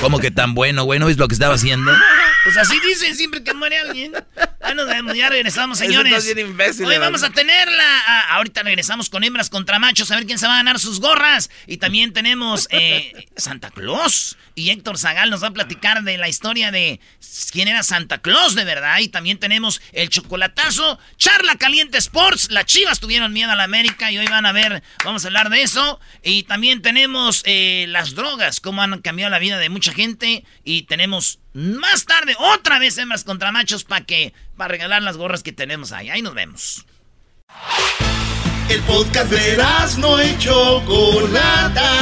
¿Cómo 0.00 0.20
que 0.20 0.30
tan 0.30 0.54
bueno, 0.54 0.84
güey? 0.84 1.00
¿No 1.00 1.06
ves 1.06 1.16
lo 1.18 1.28
que 1.28 1.34
estaba 1.34 1.54
haciendo? 1.54 1.92
Pues 2.44 2.56
así 2.56 2.78
dicen 2.80 3.14
siempre 3.14 3.42
que 3.42 3.52
muere 3.52 3.78
alguien. 3.78 4.12
Ya 4.62 4.72
nos 4.74 4.86
vemos, 4.86 5.14
ya 5.14 5.28
regresamos, 5.28 5.76
señores. 5.76 6.12
está 6.14 6.34
bien 6.34 6.48
imbécil, 6.48 6.86
Hoy 6.86 6.96
vamos 6.96 7.22
a 7.22 7.30
tenerla. 7.30 8.02
ah, 8.06 8.36
ahorita 8.36 8.62
regresamos 8.62 9.10
con 9.10 9.22
hembras 9.22 9.50
contra 9.50 9.78
machos 9.78 10.10
a 10.12 10.16
ver 10.16 10.24
quién 10.24 10.38
se 10.38 10.46
va 10.46 10.54
a 10.54 10.56
ganar 10.58 10.78
sus 10.78 11.00
gorras. 11.00 11.50
Y 11.66 11.76
también 11.76 12.14
tenemos 12.14 12.68
eh, 12.70 13.26
Santa 13.36 13.70
Claus. 13.70 14.38
Y 14.54 14.70
Héctor 14.70 14.98
Zagal 14.98 15.30
nos 15.30 15.42
va 15.42 15.48
a 15.48 15.52
platicar 15.52 16.04
de 16.04 16.16
la 16.16 16.28
historia 16.28 16.70
de 16.70 17.00
quién 17.52 17.68
era 17.68 17.82
Santa 17.82 18.18
Claus 18.18 18.54
de 18.54 18.64
verdad. 18.64 18.98
Y 19.00 19.08
también 19.08 19.38
tenemos 19.38 19.82
el 19.92 20.08
chocolatazo. 20.08 20.98
Charla 21.18 21.56
Caliente 21.56 21.98
Sports. 21.98 22.50
Las 22.50 22.64
chivas 22.64 22.98
tuvieron 22.98 23.32
miedo 23.32 23.50
a 23.50 23.56
la 23.56 23.64
América 23.64 24.10
y 24.10 24.16
hoy 24.18 24.26
van 24.26 24.46
a 24.46 24.52
ver, 24.52 24.82
vamos 25.04 25.24
a 25.24 25.28
hablar 25.28 25.50
de 25.50 25.62
eso. 25.62 26.00
Y 26.22 26.44
también 26.44 26.80
tenemos 26.82 27.42
eh, 27.44 27.86
las 27.88 28.14
drogas, 28.14 28.60
cómo 28.60 28.80
han 28.80 29.00
cambiado 29.02 29.30
la 29.30 29.38
vida 29.38 29.58
de 29.58 29.68
gente. 29.92 30.44
Y 30.64 30.82
tenemos 30.82 31.40
más 31.52 32.04
tarde 32.04 32.36
otra 32.38 32.78
vez 32.78 32.98
hembras 32.98 33.24
contra 33.24 33.52
machos 33.52 33.84
para 33.84 34.04
que 34.04 34.32
para 34.56 34.68
regalar 34.68 35.02
las 35.02 35.16
gorras 35.16 35.42
que 35.42 35.52
tenemos 35.52 35.92
ahí. 35.92 36.10
Ahí 36.10 36.22
nos 36.22 36.34
vemos. 36.34 36.86
El 38.68 38.80
podcast 38.82 39.30
de 39.30 39.56
no 39.98 40.22
y 40.22 40.38
Chocolata. 40.38 41.92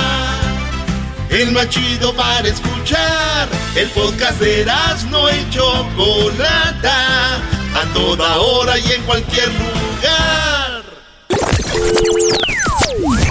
El 1.30 1.52
más 1.52 1.68
chido 1.68 2.14
para 2.14 2.48
escuchar. 2.48 3.48
El 3.76 3.88
podcast 3.90 4.40
de 4.40 4.66
no 5.10 5.30
y 5.30 5.50
Chocolata. 5.50 7.36
A 7.36 7.92
toda 7.92 8.38
hora 8.38 8.78
y 8.78 8.92
en 8.92 9.02
cualquier 9.02 9.48
lugar. 9.48 10.82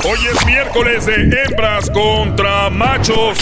Hoy 0.08 0.20
es 0.32 0.46
miércoles 0.46 1.08
de 1.08 1.16
hembras 1.16 1.90
contra 1.90 2.70
machos. 2.70 3.40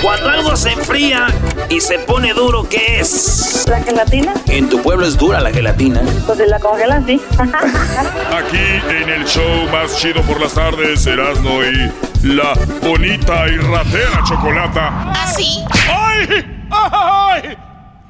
Cuando 0.00 0.30
algo 0.30 0.56
se 0.56 0.70
enfría 0.72 1.26
y 1.68 1.82
se 1.82 1.98
pone 1.98 2.32
duro, 2.32 2.66
¿qué 2.66 3.00
es? 3.00 3.66
¿La 3.68 3.82
gelatina? 3.82 4.32
En 4.46 4.70
tu 4.70 4.80
pueblo 4.80 5.06
es 5.06 5.18
dura 5.18 5.38
la 5.40 5.50
gelatina. 5.50 6.00
Pues 6.26 6.38
la 6.48 6.58
congelan, 6.58 7.04
sí. 7.04 7.20
Aquí 7.38 8.80
en 8.88 9.10
el 9.10 9.26
show 9.26 9.68
más 9.70 9.94
chido 9.98 10.22
por 10.22 10.40
las 10.40 10.54
tardes, 10.54 11.06
Erasmo 11.06 11.62
y 11.62 11.92
la 12.26 12.54
bonita 12.80 13.46
y 13.48 13.58
ratera 13.58 14.24
chocolata. 14.24 15.12
¿Así? 15.12 15.62
¡Ay! 15.90 16.46
¡Ay! 16.70 17.58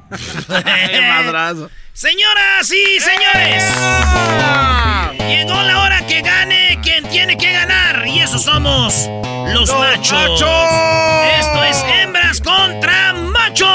madrazo. 1.09 1.69
Señoras 1.91 2.71
y 2.71 2.99
señores, 2.99 3.63
llegó 5.19 5.61
la 5.61 5.83
hora 5.83 6.07
que 6.07 6.23
eso 8.23 8.39
somos 8.39 9.09
los, 9.53 9.69
machos. 9.69 10.41
Esto 11.39 11.63
es 11.63 11.83
hembras 11.83 12.39
contra 12.39 13.13
machos. 13.13 13.67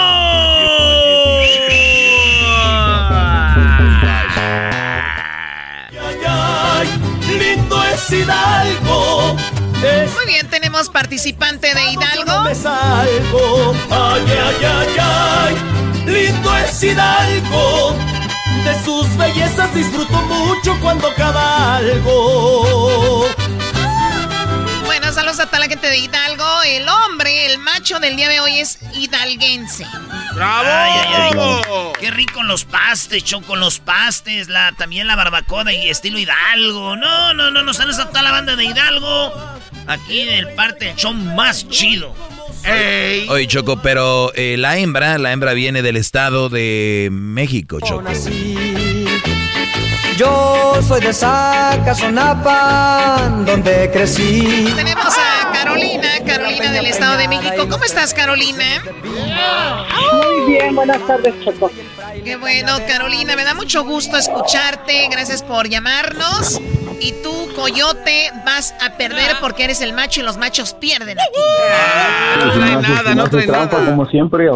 lindo 7.38 7.84
es 7.84 8.10
Hidalgo. 8.10 9.36
Muy 10.14 10.26
bien, 10.26 10.48
tenemos 10.48 10.88
participante 10.88 11.74
de 11.74 11.92
Hidalgo. 11.92 12.32
Ay, 12.64 13.10
ay, 13.90 14.64
ay, 14.64 14.96
ay, 14.98 15.56
lindo 16.06 16.56
es 16.56 16.82
Hidalgo. 16.82 17.94
De 18.64 18.84
sus 18.84 19.14
bellezas 19.18 19.74
disfruto 19.74 20.16
mucho 20.22 20.74
cuando 20.80 21.14
cabalgo. 21.14 22.08
Saludos 25.18 25.40
a 25.40 25.46
toda 25.46 25.58
la 25.58 25.66
gente 25.66 25.88
de 25.88 25.98
Hidalgo. 25.98 26.44
El 26.64 26.88
hombre, 26.88 27.46
el 27.46 27.58
macho 27.58 27.98
del 27.98 28.14
día 28.14 28.28
de 28.28 28.38
hoy 28.38 28.60
es 28.60 28.78
hidalguense. 28.94 29.84
¡Bravo! 30.32 30.68
Ay, 30.70 30.92
ay, 31.08 31.32
ay. 31.36 31.92
Qué 31.98 32.12
rico 32.12 32.44
los 32.44 32.64
pastes, 32.64 33.24
choco, 33.24 33.56
los 33.56 33.80
pastes, 33.80 34.48
la, 34.48 34.70
también 34.78 35.08
la 35.08 35.16
barbacoa 35.16 35.72
y 35.72 35.90
estilo 35.90 36.20
Hidalgo. 36.20 36.94
No, 36.94 37.34
no, 37.34 37.50
no, 37.50 37.64
nos 37.64 37.78
saludos 37.78 37.98
a 37.98 38.08
toda 38.10 38.22
la 38.22 38.30
banda 38.30 38.54
de 38.54 38.66
Hidalgo. 38.66 39.34
Aquí 39.88 40.20
en 40.20 40.34
el 40.34 40.54
parte 40.54 40.84
del 40.84 40.94
show 40.94 41.12
más 41.12 41.68
chido. 41.68 42.14
Ey. 42.62 43.28
Oye, 43.28 43.48
Choco, 43.48 43.82
pero 43.82 44.32
eh, 44.36 44.54
la 44.56 44.78
hembra, 44.78 45.18
la 45.18 45.32
hembra 45.32 45.52
viene 45.52 45.82
del 45.82 45.96
estado 45.96 46.48
de 46.48 47.08
México, 47.10 47.80
Choco. 47.80 48.08
Yo 50.18 50.82
soy 50.82 51.00
de 51.00 51.12
Zacazonapa, 51.12 53.18
donde 53.46 53.88
crecí. 53.92 54.72
Tenemos 54.74 55.14
a 55.16 55.52
Carolina, 55.52 56.08
Carolina 56.26 56.72
del 56.72 56.86
Estado 56.86 57.18
de 57.18 57.28
México. 57.28 57.68
¿Cómo 57.70 57.84
estás, 57.84 58.14
Carolina? 58.14 58.82
Muy 59.04 60.46
bien, 60.48 60.74
buenas 60.74 61.06
tardes, 61.06 61.32
Choco. 61.44 61.70
Qué 62.24 62.34
bueno, 62.34 62.78
Carolina, 62.88 63.36
me 63.36 63.44
da 63.44 63.54
mucho 63.54 63.84
gusto 63.84 64.16
escucharte. 64.16 65.06
Gracias 65.08 65.44
por 65.44 65.68
llamarnos. 65.68 66.60
Y 67.00 67.12
tú, 67.22 67.50
Coyote, 67.54 68.32
vas 68.44 68.74
a 68.84 68.96
perder 68.96 69.36
porque 69.40 69.62
eres 69.62 69.80
el 69.82 69.92
macho 69.92 70.18
y 70.18 70.24
los 70.24 70.36
machos 70.36 70.74
pierden 70.74 71.20
aquí. 71.20 71.28
No 72.44 72.50
trae 72.50 72.76
nada, 72.82 73.14
no 73.14 73.30
trae 73.30 73.46
nada. 73.46 73.84
como 73.84 74.04
siempre. 74.06 74.50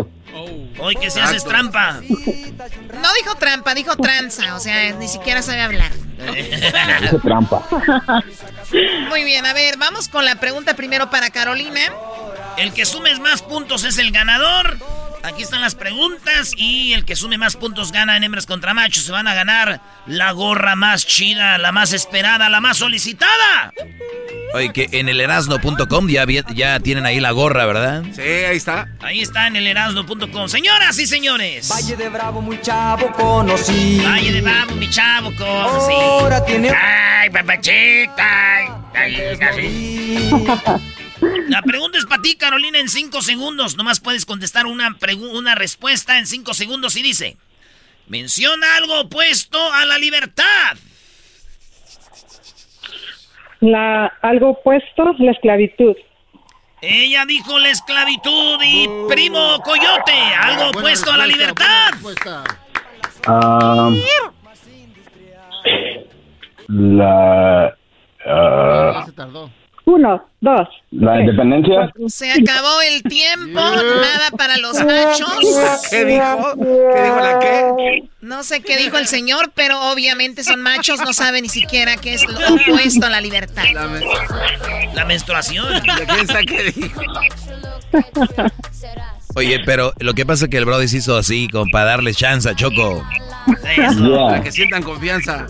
Hoy 0.79 0.97
que 0.97 1.11
se 1.11 1.21
haces 1.21 1.45
trampa. 1.45 2.01
No 2.01 3.15
dijo 3.15 3.35
trampa, 3.39 3.75
dijo 3.75 3.97
tranza. 3.97 4.55
O 4.55 4.61
sea, 4.61 4.93
ni 4.93 5.09
siquiera 5.09 5.43
sabe 5.43 5.63
hablar. 5.63 5.93
Dice 6.35 7.19
trampa. 7.23 7.67
Muy 9.09 9.25
bien, 9.25 9.45
a 9.45 9.53
ver, 9.53 9.77
vamos 9.77 10.09
con 10.09 10.25
la 10.25 10.37
pregunta 10.37 10.75
primero 10.75 11.11
para 11.11 11.31
Carolina. 11.31 11.81
El 12.57 12.73
que 12.73 12.85
sumes 12.85 13.21
más 13.21 13.43
puntos 13.43 13.85
es 13.85 13.99
el 13.99 14.11
ganador. 14.11 14.79
Aquí 15.23 15.43
están 15.43 15.61
las 15.61 15.75
preguntas 15.75 16.53
y 16.57 16.93
el 16.95 17.05
que 17.05 17.15
sume 17.15 17.39
más 17.39 17.57
puntos 17.57 17.93
gana 17.93 18.17
en 18.17 18.25
hembras 18.25 18.47
contra 18.47 18.75
machos. 18.75 19.05
Se 19.05 19.13
van 19.13 19.29
a 19.29 19.35
ganar 19.35 19.81
la 20.07 20.33
gorra 20.33 20.75
más 20.75 21.07
chida, 21.07 21.59
la 21.59 21.71
más 21.71 21.93
esperada, 21.93 22.49
la 22.49 22.61
más 22.61 22.79
solicitada. 22.79 23.73
Oye, 24.55 24.73
que 24.73 24.89
en 24.93 25.09
el 25.09 25.21
erasno.com 25.21 26.09
ya, 26.09 26.81
tienen 26.81 27.07
ahí 27.07 27.21
la 27.21 27.31
gorra, 27.31 27.65
¿verdad? 27.65 28.03
Sí, 28.15 28.21
ahí 28.21 28.57
está. 28.57 28.89
Ahí 29.01 29.23
está 29.23 29.47
en 29.47 29.57
el 29.57 29.67
erasno.com. 29.67 30.49
Señoras 30.49 30.99
y 30.99 31.07
señores. 31.07 31.71
Valle 31.71 31.97
de 31.97 32.09
Bravo, 32.09 32.43
muy 32.43 32.61
chavo 32.61 33.11
conocí. 33.13 34.03
Valle 34.05 34.33
de 34.33 34.41
Bravo, 34.43 34.75
mi 34.75 34.91
chavo, 34.91 35.33
conocí. 35.37 35.93
Ahora 35.95 36.45
tiene. 36.45 36.71
Ay, 36.71 37.31
papachita. 37.31 38.57
Ay, 38.95 39.17
ay, 39.17 39.39
así. 39.41 40.47
La 41.49 41.63
pregunta 41.63 41.99
es 41.99 42.07
para 42.07 42.23
ti, 42.23 42.37
Carolina, 42.37 42.79
en 42.79 42.89
cinco 42.89 43.23
segundos. 43.23 43.77
Nomás 43.77 44.01
puedes 44.01 44.27
contestar 44.27 44.67
una, 44.67 44.97
una 45.33 45.55
respuesta 45.55 46.19
en 46.19 46.27
cinco 46.27 46.55
segundos 46.55 46.97
y 46.97 47.03
dice: 47.03 47.37
Menciona 48.09 48.77
algo 48.77 49.01
opuesto 49.01 49.59
a 49.73 49.85
la 49.85 49.99
libertad. 49.99 50.77
La, 53.61 54.07
algo 54.23 54.51
opuesto, 54.51 55.15
la 55.19 55.31
esclavitud. 55.31 55.95
Ella 56.81 57.25
dijo 57.27 57.61
la 57.61 57.71
esclavitud 57.71 58.59
y 58.65 58.89
primo 59.09 59.61
coyote, 59.63 60.13
algo 60.37 60.71
opuesto 60.71 61.13
a 61.13 61.17
la 61.17 61.27
libertad. 61.27 61.93
Ah, 63.25 63.89
la, 66.67 67.77
ah, 68.27 69.07
Uno, 69.85 70.25
dos. 70.41 70.69
la 70.93 71.21
independencia. 71.21 71.93
Se 72.07 72.31
acabó 72.31 72.81
el 72.83 73.03
tiempo, 73.03 73.61
nada 73.61 74.31
para 74.37 74.57
los 74.59 74.75
machos. 74.85 75.89
¿Qué 75.91 76.05
dijo? 76.05 76.55
¿Qué 76.57 77.03
dijo 77.03 77.21
la 77.21 77.39
qué? 77.41 78.05
No 78.21 78.45
sé 78.45 78.61
qué 78.63 78.77
dijo 78.77 78.97
el 78.99 79.09
señor, 79.09 79.51
pero 79.55 79.91
obviamente 79.91 80.45
son 80.45 80.63
machos, 80.63 81.01
no 81.01 81.13
saben 81.13 81.43
ni 81.43 81.49
siquiera 81.49 81.97
qué 81.97 82.15
es 82.15 82.25
lo 82.27 82.55
opuesto 82.55 83.07
a 83.07 83.11
la 83.11 83.21
libertad. 83.21 83.65
La 84.95 85.05
menstruación. 85.05 85.81
¿Quién 86.09 86.27
sabe 86.29 86.47
qué 86.47 86.63
dijo? 86.71 87.01
Oye, 89.35 89.61
pero 89.65 89.93
lo 89.99 90.15
que 90.15 90.25
pasa 90.27 90.45
es 90.45 90.51
que 90.51 90.59
el 90.59 90.65
Brody 90.65 90.89
se 90.89 90.99
hizo 90.99 91.17
así, 91.17 91.49
como 91.49 91.71
para 91.71 91.87
darle 91.87 92.15
chance 92.15 92.49
a 92.49 92.55
Choco. 92.55 93.05
Para 94.27 94.43
que 94.43 94.53
sientan 94.53 94.83
confianza. 94.83 95.47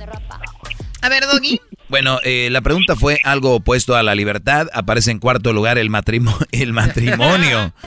A 1.02 1.08
ver, 1.08 1.24
Doggy. 1.26 1.60
Bueno, 1.92 2.20
eh, 2.24 2.48
la 2.50 2.62
pregunta 2.62 2.96
fue 2.96 3.20
algo 3.22 3.54
opuesto 3.56 3.94
a 3.94 4.02
la 4.02 4.14
libertad. 4.14 4.68
Aparece 4.72 5.10
en 5.10 5.18
cuarto 5.18 5.52
lugar 5.52 5.76
el, 5.76 5.90
matrimo- 5.90 6.34
el 6.52 6.72
matrimonio. 6.72 7.72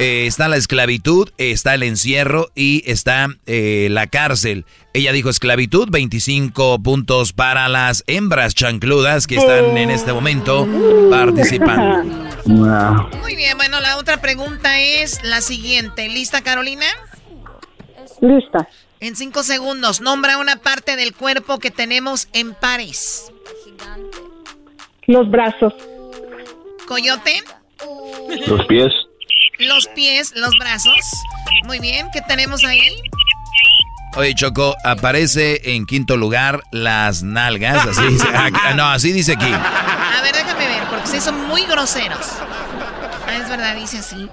Eh, 0.00 0.28
está 0.28 0.46
la 0.46 0.54
esclavitud, 0.56 1.28
está 1.38 1.74
el 1.74 1.82
encierro 1.82 2.52
y 2.54 2.84
está 2.88 3.26
eh, 3.46 3.88
la 3.90 4.06
cárcel. 4.06 4.64
Ella 4.94 5.10
dijo 5.10 5.28
esclavitud, 5.28 5.88
25 5.90 6.80
puntos 6.80 7.32
para 7.32 7.68
las 7.68 8.04
hembras 8.06 8.54
chancludas 8.54 9.26
que 9.26 9.34
están 9.38 9.76
en 9.76 9.90
este 9.90 10.12
momento 10.12 10.68
participando. 11.10 12.04
Muy 12.46 13.34
bien, 13.34 13.56
bueno, 13.56 13.80
la 13.80 13.96
otra 13.96 14.20
pregunta 14.20 14.78
es 14.78 15.20
la 15.24 15.40
siguiente. 15.40 16.08
¿Lista, 16.08 16.42
Carolina? 16.42 16.86
Lista. 18.20 18.68
En 19.00 19.14
cinco 19.14 19.44
segundos, 19.44 20.00
nombra 20.00 20.38
una 20.38 20.56
parte 20.56 20.96
del 20.96 21.14
cuerpo 21.14 21.58
que 21.58 21.70
tenemos 21.70 22.28
en 22.32 22.52
pares. 22.52 23.32
Los 25.06 25.30
brazos. 25.30 25.72
Coyote, 26.88 27.44
los 28.48 28.66
pies. 28.66 28.92
los 29.60 29.86
pies, 29.88 30.32
los 30.34 30.50
brazos. 30.58 30.98
Muy 31.64 31.78
bien, 31.78 32.08
¿qué 32.12 32.22
tenemos 32.22 32.64
ahí? 32.64 33.00
Oye, 34.16 34.34
Choco, 34.34 34.74
aparece 34.84 35.76
en 35.76 35.86
quinto 35.86 36.16
lugar 36.16 36.62
las 36.72 37.22
nalgas. 37.22 37.86
Así 37.86 38.02
dice, 38.08 38.26
ah, 38.34 38.74
no, 38.74 38.86
así 38.86 39.12
dice 39.12 39.34
aquí. 39.34 39.46
A 39.46 40.20
ver, 40.22 40.34
déjame 40.34 40.66
ver, 40.66 40.82
porque 40.88 41.04
ustedes 41.04 41.24
son 41.24 41.46
muy 41.46 41.62
groseros. 41.66 42.26
Ah, 43.28 43.36
es 43.40 43.48
verdad, 43.48 43.76
dice 43.76 43.98
así. 43.98 44.28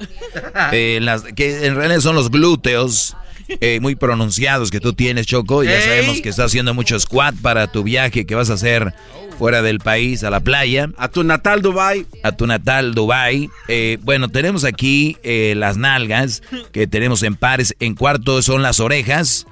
Eh, 0.71 0.97
las, 1.03 1.21
que 1.21 1.67
en 1.67 1.75
realidad 1.75 1.99
son 1.99 2.15
los 2.15 2.31
glúteos 2.31 3.15
eh, 3.47 3.79
muy 3.79 3.95
pronunciados 3.95 4.71
que 4.71 4.79
tú 4.79 4.93
tienes, 4.93 5.27
Choco. 5.27 5.63
Y 5.63 5.67
ya 5.67 5.81
sabemos 5.81 6.21
que 6.21 6.29
estás 6.29 6.47
haciendo 6.47 6.73
mucho 6.73 6.99
squat 6.99 7.35
para 7.41 7.67
tu 7.67 7.83
viaje 7.83 8.25
que 8.25 8.35
vas 8.35 8.49
a 8.49 8.53
hacer 8.53 8.93
fuera 9.37 9.61
del 9.61 9.79
país, 9.79 10.23
a 10.23 10.29
la 10.29 10.39
playa. 10.39 10.89
A 10.97 11.09
tu 11.09 11.23
natal 11.23 11.61
Dubai. 11.61 12.05
A 12.23 12.31
tu 12.31 12.47
natal 12.47 12.93
Dubai. 12.93 13.49
Eh, 13.67 13.97
bueno, 14.01 14.29
tenemos 14.29 14.63
aquí 14.63 15.17
eh, 15.23 15.53
las 15.55 15.77
nalgas 15.77 16.41
que 16.71 16.87
tenemos 16.87 17.23
en 17.23 17.35
pares. 17.35 17.75
En 17.79 17.95
cuarto 17.95 18.41
son 18.41 18.61
las 18.61 18.79
orejas. 18.79 19.45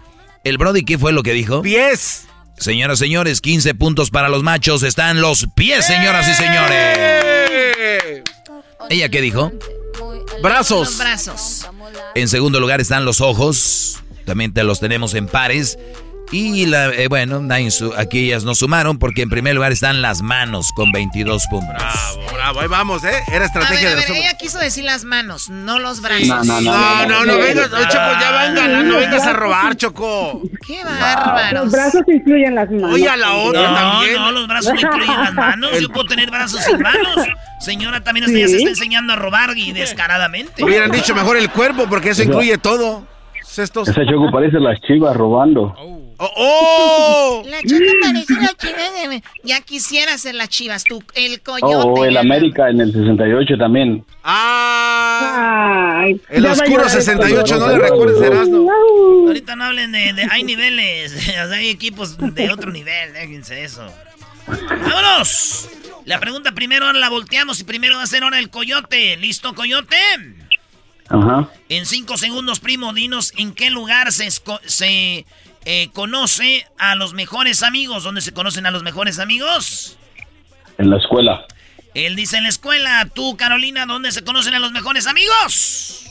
El 0.44 0.58
Brody, 0.58 0.84
¿qué 0.84 0.98
fue 0.98 1.14
lo 1.14 1.24
que 1.24 1.34
dijo? 1.34 1.62
Pies. 1.62 2.28
Señoras, 2.58 3.00
señores, 3.00 3.42
15 3.42 3.76
puntos 3.76 4.10
para 4.10 4.30
los 4.30 4.44
machos. 4.44 4.84
Están 4.84 5.22
los 5.22 5.48
pies, 5.56 5.86
señoras 5.86 6.28
y 6.30 6.34
señores. 6.34 6.98
¿Ella 8.90 9.10
qué 9.10 9.22
dijo? 9.22 9.52
Los 10.34 10.42
Brazos. 10.42 10.98
brazos. 10.98 11.68
En 12.16 12.28
segundo 12.28 12.60
lugar 12.60 12.82
están 12.82 13.06
los 13.06 13.22
ojos. 13.22 14.00
También 14.26 14.54
te 14.54 14.64
los 14.64 14.80
tenemos 14.80 15.14
en 15.14 15.28
pares. 15.28 15.78
Y 16.34 16.66
la, 16.66 16.88
eh, 16.88 17.08
bueno, 17.08 17.42
aquí 17.98 18.26
ellas 18.26 18.44
no 18.44 18.56
sumaron 18.56 18.98
porque 18.98 19.22
en 19.22 19.30
primer 19.30 19.54
lugar 19.54 19.72
están 19.72 20.02
las 20.02 20.24
manos 20.24 20.72
con 20.76 20.92
22 20.92 21.46
puntos. 21.48 21.76
Bravo, 21.76 22.34
bravo. 22.34 22.60
Ahí 22.62 22.68
vamos, 22.68 23.04
¿eh? 23.04 23.10
Era 23.28 23.36
A 23.36 23.40
ver, 23.40 23.42
estrategia 23.44 23.88
a 23.88 23.90
de 23.92 23.96
ver, 23.98 24.10
los 24.10 24.18
ella 24.18 24.34
quiso 24.38 24.58
decir 24.58 24.84
las 24.84 25.04
manos, 25.04 25.52
no 25.52 25.78
los 25.78 26.02
brazos. 26.02 26.28
No, 26.28 26.44
no, 26.44 26.62
no. 26.62 26.72
No, 26.72 27.06
no, 27.06 27.26
no 27.26 27.38
vengas, 27.38 27.70
no, 27.70 27.78
Choco, 27.88 28.20
ya 28.20 28.48
vengan, 28.48 28.88
no 28.90 28.98
vengas 28.98 29.28
a 29.28 29.34
robar, 29.34 29.78
Choco. 29.78 30.42
¡Qué 30.66 30.84
bárbaros! 30.84 31.66
Los 31.66 31.72
brazos 31.72 32.02
incluyen 32.08 32.56
las 32.56 32.70
manos. 32.72 32.94
Oye, 32.94 33.08
a 33.08 33.16
la 33.16 33.34
otra 33.34 33.70
No, 33.70 33.76
también. 33.76 34.16
no, 34.16 34.32
los 34.32 34.48
brazos 34.48 34.74
no 34.74 34.80
incluyen 34.82 35.20
las 35.22 35.34
manos. 35.36 35.80
Yo 35.80 35.90
puedo 35.90 36.08
tener 36.08 36.32
brazos 36.32 36.64
sin 36.64 36.80
manos. 36.82 37.28
Señora, 37.60 38.02
también 38.02 38.26
hasta 38.26 38.38
ya 38.40 38.48
se 38.48 38.58
está 38.58 38.70
enseñando 38.70 39.14
a 39.14 39.16
robar 39.18 39.56
y 39.56 39.72
descaradamente. 39.72 40.64
Hubieran 40.64 40.90
dicho 40.90 41.14
mejor 41.14 41.38
el 41.38 41.52
cuerpo 41.52 41.86
porque 41.88 42.10
eso 42.10 42.24
incluye 42.24 42.58
todo. 42.58 43.06
Estos... 43.56 43.88
Ese 43.88 44.06
choco 44.08 44.32
parece 44.32 44.60
las 44.60 44.82
chivas 44.82 45.16
robando. 45.16 45.76
¡Oh! 45.78 46.03
Oh. 46.18 47.44
La 47.46 47.62
chica 47.62 47.92
parece 48.02 48.34
la 48.34 49.10
de... 49.10 49.24
Ya 49.44 49.62
quisiera 49.62 50.18
ser 50.18 50.36
las 50.36 50.50
chivas, 50.50 50.84
tú, 50.84 51.04
el 51.16 51.42
coyote. 51.42 51.74
Oh, 51.76 52.06
el 52.06 52.18
América 52.18 52.70
en 52.70 52.82
el 52.82 52.92
68 52.94 53.58
también. 53.58 54.06
¡Ah! 54.24 56.02
Ay, 56.04 56.20
El 56.30 56.46
oscuro 56.46 56.72
llorar 56.72 56.90
68, 56.90 57.58
no 57.60 57.68
le 57.70 57.78
recuerdes, 57.80 58.22
Erasmo. 58.22 58.70
Ahorita 59.28 59.56
no 59.56 59.66
hablen 59.66 59.92
de, 59.92 60.14
de- 60.14 60.28
hay 60.30 60.44
niveles, 60.44 61.16
hay 61.52 61.70
equipos 61.70 62.18
de 62.18 62.52
otro 62.52 62.72
nivel, 62.72 63.14
déjense 63.14 63.64
eso. 63.64 63.86
¡Vámonos! 64.48 65.70
La 66.06 66.20
pregunta 66.20 66.52
primero 66.52 66.86
ahora 66.86 67.00
la 67.00 67.10
volteamos 67.10 67.60
y 67.62 67.64
primero 67.64 67.96
va 67.96 68.04
a 68.04 68.08
ser 68.08 68.24
ahora 68.24 68.40
el 68.40 68.50
coyote. 68.50 69.16
¿Listo, 69.18 69.54
coyote? 69.56 69.96
Ajá. 71.08 71.50
En 71.70 71.86
cinco 71.86 72.18
segundos, 72.18 72.60
primo, 72.60 72.92
dinos 72.94 73.34
en 73.38 73.54
qué 73.54 73.70
lugar 73.70 74.12
se, 74.12 74.30
se 74.66 75.26
eh, 75.66 75.90
conoce 75.94 76.68
a 76.78 76.96
los 76.96 77.14
mejores 77.14 77.64
amigos. 77.64 78.04
¿Dónde 78.04 78.22
se 78.22 78.34
conocen 78.34 78.66
a 78.66 78.72
los 78.72 78.84
mejores 78.84 79.20
amigos? 79.20 79.98
En 80.78 80.90
la 80.90 80.98
escuela. 80.98 81.46
Él 81.94 82.16
dice 82.16 82.38
en 82.38 82.44
la 82.44 82.50
escuela. 82.50 83.08
Tú, 83.14 83.38
Carolina, 83.38 83.86
¿dónde 83.86 84.12
se 84.12 84.24
conocen 84.24 84.54
a 84.54 84.60
los 84.60 84.72
mejores 84.72 85.08
amigos? 85.08 86.06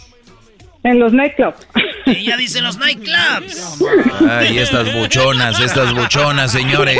En 0.85 0.99
los 0.99 1.13
nightclubs. 1.13 1.67
Ella 2.07 2.37
dice 2.37 2.61
los 2.61 2.77
nightclubs. 2.77 3.81
Ay, 4.29 4.59
estas 4.59 4.93
buchonas, 4.93 5.61
estas 5.61 5.95
buchonas, 5.95 6.51
señores. 6.51 6.99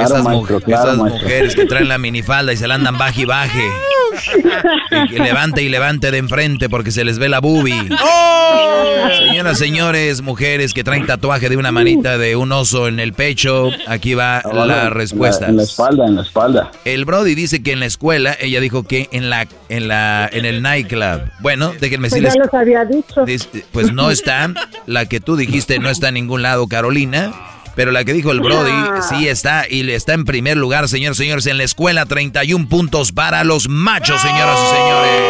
estas, 0.00 0.96
mujeres 0.96 1.54
que 1.54 1.66
traen 1.66 1.88
la 1.88 1.98
minifalda 1.98 2.52
y 2.52 2.56
se 2.56 2.66
la 2.66 2.74
andan 2.74 2.98
baje 2.98 3.22
y 3.22 3.24
baje. 3.24 3.64
Y 4.90 5.08
que 5.08 5.18
levante 5.18 5.62
y 5.62 5.68
levante 5.68 6.10
de 6.10 6.18
enfrente 6.18 6.68
porque 6.68 6.90
se 6.90 7.04
les 7.04 7.18
ve 7.18 7.28
la 7.28 7.40
boobie. 7.40 7.88
¡Oh! 8.02 9.08
Señoras, 9.28 9.58
señores, 9.58 10.22
mujeres 10.22 10.74
que 10.74 10.82
traen 10.82 11.06
tatuaje 11.06 11.48
de 11.48 11.56
una 11.56 11.70
manita 11.70 12.18
de 12.18 12.34
un 12.36 12.50
oso 12.52 12.88
en 12.88 12.98
el 12.98 13.12
pecho, 13.12 13.70
aquí 13.86 14.14
va 14.14 14.42
la 14.52 14.90
respuesta. 14.90 15.46
En 15.46 15.56
la, 15.56 15.62
espalda, 15.62 16.06
en 16.06 16.16
la 16.16 16.22
espalda. 16.22 16.70
El 16.84 17.04
Brody 17.04 17.34
dice 17.34 17.62
que 17.62 17.72
en 17.72 17.80
la 17.80 17.86
escuela, 17.86 18.36
ella 18.40 18.60
dijo 18.60 18.82
que 18.82 19.08
en 19.12 19.30
la, 19.30 19.46
en 19.68 19.88
la, 19.88 20.28
en 20.32 20.44
el 20.44 20.62
nightclub. 20.62 21.30
Bueno, 21.40 21.72
déjenme 21.80 22.08
pues 22.08 22.22
decirles. 22.22 22.36
los 22.36 22.54
había 22.56 22.84
dicho. 22.84 23.24
Pues 23.72 23.92
no 23.92 24.10
está, 24.10 24.52
la 24.86 25.06
que 25.06 25.20
tú 25.20 25.36
dijiste 25.36 25.78
no 25.78 25.90
está 25.90 26.08
en 26.08 26.14
ningún 26.14 26.42
lado, 26.42 26.66
Carolina. 26.68 27.32
Pero 27.76 27.92
la 27.92 28.04
que 28.04 28.14
dijo 28.14 28.32
el 28.32 28.40
Brody 28.40 28.72
sí 29.06 29.28
está 29.28 29.66
y 29.68 29.82
le 29.82 29.94
está 29.94 30.14
en 30.14 30.24
primer 30.24 30.56
lugar, 30.56 30.88
señores, 30.88 31.18
señores, 31.18 31.46
en 31.46 31.58
la 31.58 31.64
escuela 31.64 32.06
31 32.06 32.68
puntos 32.68 33.12
para 33.12 33.44
los 33.44 33.68
machos, 33.68 34.22
señoras 34.22 34.58
y 34.58 34.66
señores. 34.74 35.20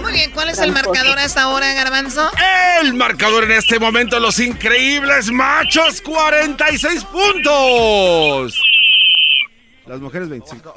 Muy 0.00 0.12
bien, 0.12 0.30
¿cuál 0.30 0.50
es 0.50 0.60
el 0.60 0.70
marcador 0.70 1.18
hasta 1.18 1.42
ahora, 1.42 1.74
Garbanzo? 1.74 2.30
El 2.80 2.94
marcador 2.94 3.42
en 3.44 3.52
este 3.52 3.80
momento, 3.80 4.20
los 4.20 4.38
increíbles 4.38 5.32
machos, 5.32 6.00
46 6.00 7.04
puntos. 7.04 8.54
Las 9.88 10.00
mujeres 10.00 10.28
25. 10.28 10.74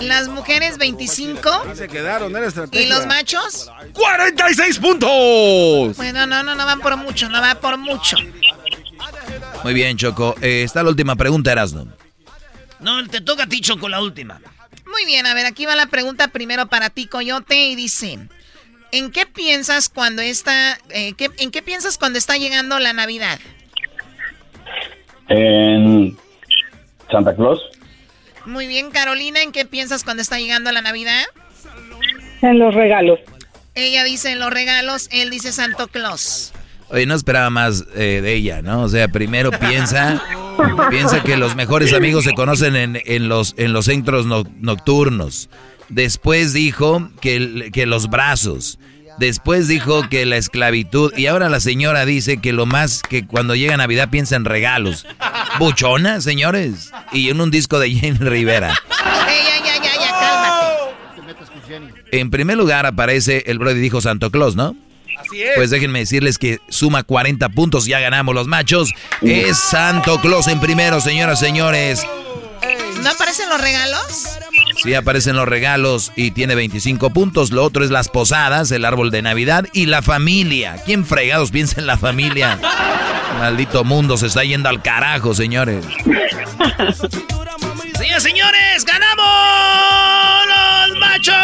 Las 0.00 0.28
mujeres 0.28 0.76
25. 0.76 1.74
se 1.74 1.88
quedaron, 1.88 2.36
era 2.36 2.46
estrategia. 2.46 2.86
¿Y 2.86 2.90
los 2.90 3.06
machos? 3.06 3.70
46 3.94 4.78
puntos. 4.78 5.96
Bueno, 5.96 6.26
no, 6.26 6.42
no, 6.42 6.54
no 6.54 6.66
van 6.66 6.80
por 6.80 6.94
mucho, 6.98 7.30
no 7.30 7.40
va 7.40 7.54
por 7.54 7.78
mucho. 7.78 8.18
Muy 9.64 9.72
bien, 9.72 9.96
Choco. 9.96 10.34
Eh, 10.42 10.62
está 10.62 10.82
la 10.82 10.90
última 10.90 11.16
pregunta, 11.16 11.52
Erasno. 11.52 11.88
No, 12.80 13.06
te 13.08 13.22
toca 13.22 13.44
a 13.44 13.46
ti, 13.46 13.62
Choco, 13.62 13.88
la 13.88 14.02
última. 14.02 14.40
Muy 14.86 15.06
bien, 15.06 15.26
a 15.26 15.32
ver, 15.32 15.46
aquí 15.46 15.64
va 15.64 15.74
la 15.74 15.86
pregunta 15.86 16.28
primero 16.28 16.66
para 16.66 16.90
ti, 16.90 17.06
Coyote, 17.06 17.68
y 17.68 17.76
dice... 17.76 18.18
¿En 18.90 19.10
qué 19.10 19.26
piensas 19.26 19.90
cuando 19.90 20.22
está, 20.22 20.78
eh, 20.88 21.12
qué, 21.12 21.28
en 21.36 21.50
qué 21.50 21.60
piensas 21.60 21.98
cuando 21.98 22.18
está 22.18 22.38
llegando 22.38 22.78
la 22.78 22.94
Navidad? 22.94 23.38
En 25.28 26.16
Santa 27.10 27.36
Claus. 27.36 27.60
Muy 28.48 28.66
bien, 28.66 28.90
Carolina, 28.90 29.42
¿en 29.42 29.52
qué 29.52 29.66
piensas 29.66 30.04
cuando 30.04 30.22
está 30.22 30.38
llegando 30.38 30.72
la 30.72 30.80
Navidad? 30.80 31.24
En 32.40 32.58
los 32.58 32.74
regalos. 32.74 33.20
Ella 33.74 34.04
dice 34.04 34.32
en 34.32 34.38
los 34.38 34.50
regalos, 34.50 35.08
él 35.12 35.28
dice 35.28 35.52
Santo 35.52 35.86
Claus. 35.88 36.54
Oye, 36.88 37.04
no 37.04 37.14
esperaba 37.14 37.50
más 37.50 37.84
eh, 37.94 38.20
de 38.22 38.32
ella, 38.32 38.62
¿no? 38.62 38.82
O 38.82 38.88
sea, 38.88 39.08
primero 39.08 39.50
piensa, 39.50 40.22
piensa 40.90 41.22
que 41.22 41.36
los 41.36 41.56
mejores 41.56 41.92
amigos 41.92 42.24
se 42.24 42.32
conocen 42.32 42.74
en, 42.74 42.98
en 43.04 43.28
los, 43.28 43.54
en 43.58 43.74
los 43.74 43.84
centros 43.84 44.24
nocturnos. 44.24 45.50
Después 45.90 46.54
dijo 46.54 47.10
que, 47.20 47.70
que 47.70 47.84
los 47.84 48.08
brazos. 48.08 48.78
Después 49.18 49.66
dijo 49.66 50.08
que 50.08 50.26
la 50.26 50.36
esclavitud. 50.36 51.12
Y 51.16 51.26
ahora 51.26 51.48
la 51.48 51.60
señora 51.60 52.04
dice 52.04 52.38
que 52.38 52.52
lo 52.52 52.66
más 52.66 53.02
que 53.02 53.26
cuando 53.26 53.54
llega 53.54 53.76
Navidad 53.76 54.10
piensa 54.10 54.36
en 54.36 54.44
regalos. 54.44 55.06
Buchona, 55.58 56.20
señores. 56.20 56.92
Y 57.12 57.28
en 57.30 57.40
un 57.40 57.50
disco 57.50 57.78
de 57.78 57.90
Jenny 57.90 58.18
Rivera. 58.18 58.74
ya, 58.90 59.64
ya, 59.64 59.82
ya, 59.82 60.00
ya, 60.00 60.10
cálmate. 60.10 61.88
En 62.12 62.30
primer 62.30 62.56
lugar 62.56 62.86
aparece 62.86 63.44
el 63.46 63.58
Brody 63.58 63.80
dijo 63.80 64.00
Santo 64.00 64.30
Claus, 64.30 64.56
¿no? 64.56 64.76
Así 65.18 65.42
es. 65.42 65.50
Pues 65.56 65.70
déjenme 65.70 65.98
decirles 65.98 66.38
que 66.38 66.58
suma 66.68 67.02
40 67.02 67.48
puntos, 67.48 67.86
ya 67.86 67.98
ganamos 67.98 68.34
los 68.34 68.46
machos. 68.46 68.94
Es 69.20 69.58
Santo 69.58 70.20
Claus 70.20 70.46
en 70.46 70.60
primero, 70.60 71.00
señoras, 71.00 71.40
señores. 71.40 72.06
¿No 73.02 73.10
aparecen 73.10 73.48
los 73.48 73.60
regalos? 73.60 74.38
Sí, 74.82 74.94
aparecen 74.94 75.34
los 75.34 75.48
regalos 75.48 76.12
y 76.14 76.30
tiene 76.30 76.54
25 76.54 77.10
puntos. 77.10 77.50
Lo 77.50 77.64
otro 77.64 77.84
es 77.84 77.90
las 77.90 78.08
posadas, 78.08 78.70
el 78.70 78.84
árbol 78.84 79.10
de 79.10 79.22
Navidad 79.22 79.66
y 79.72 79.86
la 79.86 80.02
familia. 80.02 80.76
¿Quién 80.86 81.04
fregados 81.04 81.50
piensa 81.50 81.80
en 81.80 81.86
la 81.88 81.98
familia? 81.98 82.60
Maldito 83.40 83.82
mundo 83.82 84.16
se 84.16 84.28
está 84.28 84.44
yendo 84.44 84.68
al 84.68 84.80
carajo, 84.80 85.34
señores. 85.34 85.84
Señores, 87.98 88.22
señores, 88.22 88.84
ganamos 88.84 89.26
los 90.46 90.98
machos. 91.00 91.34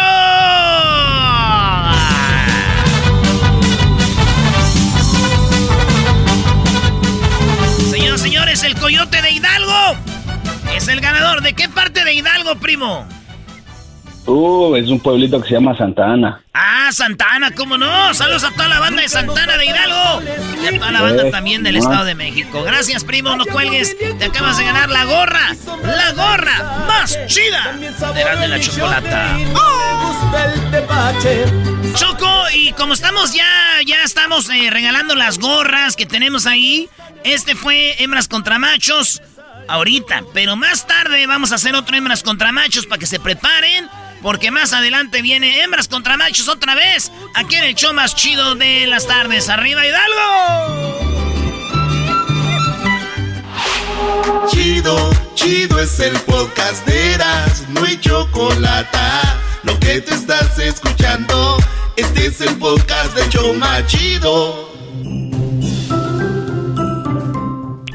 Señoras, 7.91 8.21
señores, 8.21 8.63
el 8.63 8.75
coyote 8.75 9.21
de 9.21 9.31
Hidalgo 9.31 9.97
es 10.73 10.87
el 10.87 11.01
ganador. 11.01 11.41
¿De 11.41 11.53
qué 11.53 11.67
parte 11.67 12.05
de 12.05 12.13
Hidalgo, 12.13 12.55
primo? 12.55 13.05
Uh, 14.27 14.75
es 14.75 14.89
un 14.89 14.99
pueblito 14.99 15.39
que 15.41 15.49
se 15.49 15.53
llama 15.53 15.77
Santa 15.77 16.11
Ana. 16.11 16.41
Ah, 16.53 16.89
Santa 16.91 17.25
Ana, 17.31 17.51
¿cómo 17.51 17.77
no? 17.77 18.13
Saludos 18.13 18.43
a 18.43 18.51
toda 18.51 18.67
la 18.67 18.79
banda 18.79 19.03
de 19.03 19.09
Santa 19.09 19.43
Ana 19.43 19.57
de 19.57 19.65
Hidalgo. 19.65 20.21
Y 20.63 20.67
a 20.67 20.79
toda 20.79 20.91
la 20.91 21.01
banda 21.01 21.29
también 21.29 21.61
del 21.61 21.77
Estado 21.77 22.05
de 22.05 22.15
México. 22.15 22.63
Gracias, 22.63 23.03
primo, 23.03 23.35
no 23.35 23.45
cuelgues. 23.45 23.95
Te 24.17 24.25
acabas 24.25 24.57
de 24.57 24.63
ganar 24.63 24.89
la 24.89 25.05
gorra. 25.05 25.55
La 25.83 26.11
gorra 26.13 26.85
más 26.87 27.19
chida 27.27 27.73
de 27.73 28.37
de 28.39 28.47
la 28.47 28.59
chocolata. 28.59 29.37
Choco, 31.93 32.43
y 32.53 32.71
como 32.73 32.93
estamos 32.93 33.33
ya, 33.33 33.45
ya 33.85 34.03
estamos 34.03 34.49
eh, 34.49 34.69
regalando 34.71 35.15
las 35.15 35.37
gorras 35.37 35.95
que 35.95 36.05
tenemos 36.05 36.47
ahí. 36.47 36.89
Este 37.23 37.55
fue 37.55 38.01
hembras 38.01 38.27
contra 38.27 38.57
machos 38.57 39.21
ahorita, 39.67 40.23
pero 40.33 40.55
más 40.55 40.87
tarde 40.87 41.25
vamos 41.27 41.51
a 41.51 41.55
hacer 41.55 41.75
otro 41.75 41.95
hembras 41.95 42.23
contra 42.23 42.51
machos 42.51 42.85
para 42.85 42.99
que 42.99 43.05
se 43.05 43.19
preparen. 43.19 43.87
Porque 44.25 44.49
más 44.49 44.73
adelante 44.73 45.21
viene 45.21 45.61
hembras 45.61 45.87
contra 45.87 46.17
machos 46.17 46.47
otra 46.47 46.73
vez. 46.73 47.11
Aquí 47.35 47.57
en 47.57 47.63
el 47.63 47.75
show 47.75 47.93
más 47.93 48.15
chido 48.15 48.55
de 48.55 48.87
las 48.87 49.05
tardes. 49.05 49.49
¡Arriba 49.49 49.85
Hidalgo! 49.85 51.21
Chido, 54.49 55.11
chido 55.35 55.79
es 55.79 55.99
el 55.99 56.17
podcast 56.21 56.87
de 56.87 57.13
Eras. 57.13 57.69
No 57.69 57.83
hay 57.83 57.99
chocolate. 57.99 58.97
Lo 59.61 59.77
que 59.79 60.01
te 60.01 60.15
estás 60.15 60.57
escuchando, 60.57 61.57
este 61.95 62.25
es 62.25 62.41
el 62.41 62.57
podcast 62.57 63.15
de 63.15 63.29
Choma 63.29 63.85
Chido. 63.85 64.71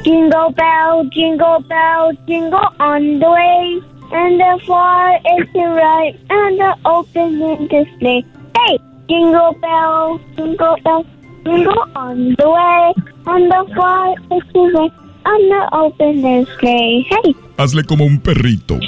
Jingle 0.05 0.53
bell, 0.55 1.09
jingle 1.11 1.59
bell, 1.67 2.17
jingle 2.25 2.69
on 2.79 3.19
the 3.19 3.27
way. 3.27 3.90
And 4.13 4.39
the 4.39 4.59
far 4.67 5.15
is 5.15 5.47
the 5.53 5.67
right, 5.69 6.13
and 6.29 6.59
the 6.59 6.75
open 6.85 7.41
in 7.41 7.67
display. 7.67 8.25
Hey, 8.57 8.77
jingle 9.07 9.53
bell, 9.61 10.19
jingle 10.35 10.75
bell, 10.83 11.05
jingle 11.45 11.85
on 11.95 12.35
the 12.37 12.49
way. 12.49 12.93
And 13.25 13.49
the 13.49 13.73
far 13.73 14.11
is 14.11 14.43
the 14.53 14.59
right, 14.75 14.91
and 15.25 15.51
the 15.51 15.69
open 15.71 16.21
display. 16.21 17.05
Hey. 17.09 17.35
Hazle 17.57 17.85
como 17.85 18.03
un 18.03 18.19
perrito. 18.19 18.79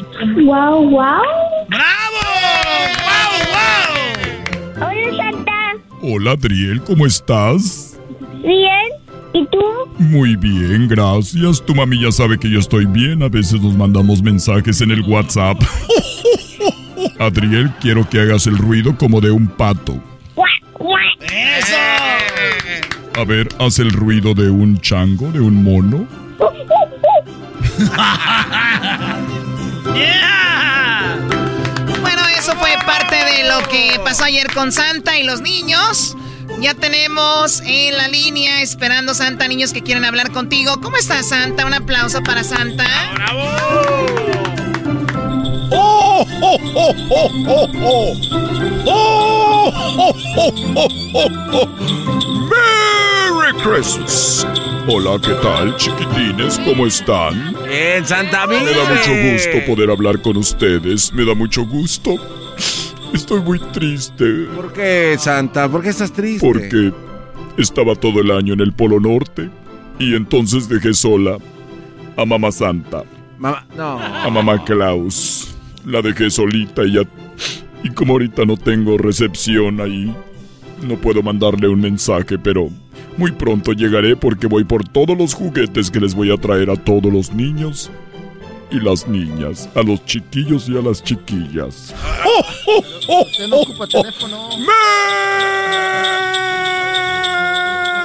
Wow, 0.44 0.90
wow. 0.90 1.22
¡Bravo! 1.70 2.24
¡Wow, 3.08 3.32
wow! 3.54 4.90
Hola, 4.90 5.32
Santa. 5.32 5.60
Hola, 6.02 6.32
Adriel, 6.32 6.84
¿cómo 6.84 7.06
estás? 7.06 7.98
Bien. 8.44 9.03
¿Y 9.34 9.46
tú? 9.48 9.58
Muy 9.98 10.36
bien, 10.36 10.88
gracias. 10.88 11.64
Tu 11.66 11.74
mami 11.74 12.02
ya 12.02 12.12
sabe 12.12 12.38
que 12.38 12.50
yo 12.50 12.60
estoy 12.60 12.86
bien. 12.86 13.24
A 13.24 13.30
veces 13.30 13.62
nos 13.62 13.76
mandamos 13.76 14.22
mensajes 14.22 14.82
en 14.82 14.92
el 14.92 15.02
WhatsApp. 15.02 15.60
Adriel, 17.20 17.72
quiero 17.82 18.08
que 18.08 18.20
hagas 18.22 18.46
el 18.48 18.58
ruido 18.58 18.96
como 18.98 19.22
de 19.22 19.32
un 19.32 19.48
pato. 19.48 19.96
¡Eso! 21.22 21.76
A 23.16 23.24
ver, 23.26 23.48
haz 23.60 23.80
el 23.80 23.92
ruido 23.92 24.34
de 24.34 24.50
un 24.50 24.78
chango, 24.80 25.32
de 25.32 25.40
un 25.40 25.64
mono. 25.64 26.08
Yeah. 29.94 31.18
Bueno, 32.02 32.22
eso 32.38 32.56
fue 32.56 32.72
parte 32.86 33.16
de 33.16 33.50
lo 33.50 33.68
que 33.68 34.00
pasó 34.04 34.24
ayer 34.24 34.48
con 34.54 34.72
Santa 34.72 35.18
y 35.20 35.24
los 35.24 35.42
niños. 35.42 36.16
Ya 36.64 36.74
tenemos 36.74 37.62
en 37.66 37.98
la 37.98 38.08
línea 38.08 38.62
esperando 38.62 39.14
Santa 39.14 39.50
niños 39.50 39.74
que 39.74 39.82
quieren 39.82 40.06
hablar 40.06 40.32
contigo. 40.32 40.80
¿Cómo 40.82 40.96
estás, 40.96 41.28
Santa? 41.28 41.66
Un 41.66 41.74
aplauso 41.74 42.24
para 42.24 42.42
Santa. 42.42 42.86
¡Bravo! 43.16 43.42
¡Oh, 45.72 46.26
oh, 46.42 46.58
oh, 46.74 46.96
oh, 47.10 47.32
oh, 47.50 47.68
oh! 47.84 48.14
¡Oh, 48.86 49.74
oh, 49.76 50.16
oh, 50.38 50.54
oh, 50.78 50.88
oh, 51.16 51.30
oh! 51.52 51.68
¡Merry 52.50 53.54
Christmas! 53.62 54.48
Hola, 54.88 55.20
¿qué 55.22 55.34
tal, 55.42 55.76
chiquitines? 55.76 56.58
¿Cómo 56.60 56.88
están? 56.88 57.58
Bien, 57.68 58.08
Santa 58.08 58.48
Me 58.48 58.64
da 58.72 58.86
mucho 58.86 59.12
gusto 59.34 59.66
poder 59.68 59.90
hablar 59.90 60.22
con 60.22 60.38
ustedes. 60.38 61.12
Me 61.12 61.26
da 61.26 61.36
mucho 61.36 61.66
gusto. 61.66 62.16
Estoy 63.14 63.42
muy 63.42 63.60
triste. 63.72 64.48
¿Por 64.56 64.74
qué, 64.74 65.16
Santa? 65.20 65.70
¿Por 65.70 65.84
qué 65.84 65.90
estás 65.90 66.12
triste? 66.12 66.46
Porque 66.46 66.92
estaba 67.58 67.96
todo 67.96 68.22
el 68.22 68.32
año 68.32 68.54
en 68.54 68.62
el 68.62 68.74
Polo 68.74 69.00
Norte 69.00 69.50
y 70.00 70.16
entonces 70.16 70.68
dejé 70.68 70.94
sola 70.94 71.38
a 72.18 72.26
Mamá 72.26 72.52
Santa, 72.52 73.04
Mamá, 73.38 73.66
no. 73.78 74.00
a 74.00 74.30
Mamá 74.30 74.64
Klaus. 74.64 75.56
La 75.86 76.02
dejé 76.02 76.30
solita 76.30 76.84
y 76.84 76.94
ya... 76.94 77.02
Y 77.84 77.90
como 77.90 78.14
ahorita 78.14 78.46
no 78.46 78.56
tengo 78.56 78.98
recepción 78.98 79.82
ahí, 79.82 80.16
no 80.82 80.96
puedo 80.96 81.22
mandarle 81.22 81.68
un 81.68 81.82
mensaje, 81.82 82.40
pero 82.40 82.70
muy 83.18 83.32
pronto 83.32 83.74
llegaré 83.74 84.16
porque 84.16 84.48
voy 84.48 84.64
por 84.64 84.88
todos 84.88 85.18
los 85.18 85.34
juguetes 85.34 85.92
que 85.92 86.00
les 86.00 86.16
voy 86.16 86.32
a 86.32 86.38
traer 86.38 86.70
a 86.70 86.78
todos 86.78 87.12
los 87.12 87.34
niños 87.34 87.92
y 88.74 88.80
las 88.80 89.08
niñas, 89.08 89.70
a 89.76 89.82
los 89.84 90.04
chiquillos 90.06 90.68
y 90.68 90.76
a 90.78 90.82
las 90.82 91.02
chiquillas. 91.04 91.94
¡Oh, 92.26 92.46
oh, 92.68 92.84
oh, 93.08 93.22
Usted 93.24 93.48
no 93.48 93.58
ocupa 93.58 93.86
teléfono. 93.88 94.50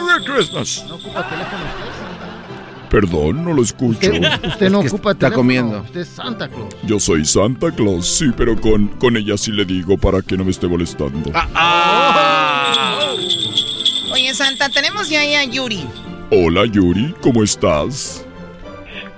Merry 0.06 0.24
Christmas! 0.24 0.84
No 0.88 0.94
ocupa 0.96 1.26
teléfono 1.28 1.62
usted, 1.64 1.92
Santa. 1.98 2.88
Perdón, 2.90 3.44
no 3.44 3.52
lo 3.54 3.62
escucho. 3.62 4.10
Usted, 4.12 4.22
usted 4.46 4.70
no 4.70 4.80
Es 4.80 4.84
que 4.84 4.88
ocupa 4.96 5.10
está 5.12 5.26
teléfono. 5.30 5.36
comiendo. 5.36 5.80
Usted 5.82 6.00
es 6.00 6.08
Santa 6.08 6.48
Claus. 6.48 6.74
Yo 6.84 7.00
soy 7.00 7.24
Santa 7.24 7.70
Claus, 7.70 8.06
sí, 8.06 8.26
pero 8.36 8.60
con, 8.60 8.88
con 8.88 9.16
ella 9.16 9.36
sí 9.38 9.50
le 9.52 9.64
digo 9.64 9.96
para 9.96 10.20
que 10.22 10.36
no 10.36 10.44
me 10.44 10.50
esté 10.50 10.68
molestando. 10.68 11.30
Ah, 11.34 13.06
Oye, 14.12 14.34
Santa, 14.34 14.68
tenemos 14.68 15.08
ya 15.08 15.20
ahí 15.20 15.34
a 15.34 15.44
Yuri. 15.44 15.84
Hola 16.30 16.66
Yuri, 16.66 17.14
¿cómo 17.22 17.42
estás? 17.42 18.24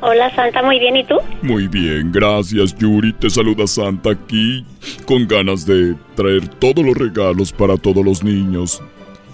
Hola 0.03 0.35
Santa, 0.35 0.63
muy 0.63 0.79
bien, 0.79 0.97
¿y 0.97 1.05
tú? 1.05 1.17
Muy 1.43 1.69
bien, 1.69 2.11
gracias 2.11 2.75
Yuri. 2.79 3.13
Te 3.13 3.29
saluda 3.29 3.67
Santa 3.67 4.13
aquí 4.13 4.65
con 5.05 5.29
ganas 5.29 5.67
de 5.67 5.95
traer 6.15 6.49
todos 6.49 6.85
los 6.85 6.97
regalos 6.97 7.53
para 7.53 7.77
todos 7.77 8.03
los 8.05 8.23
niños. 8.23 8.81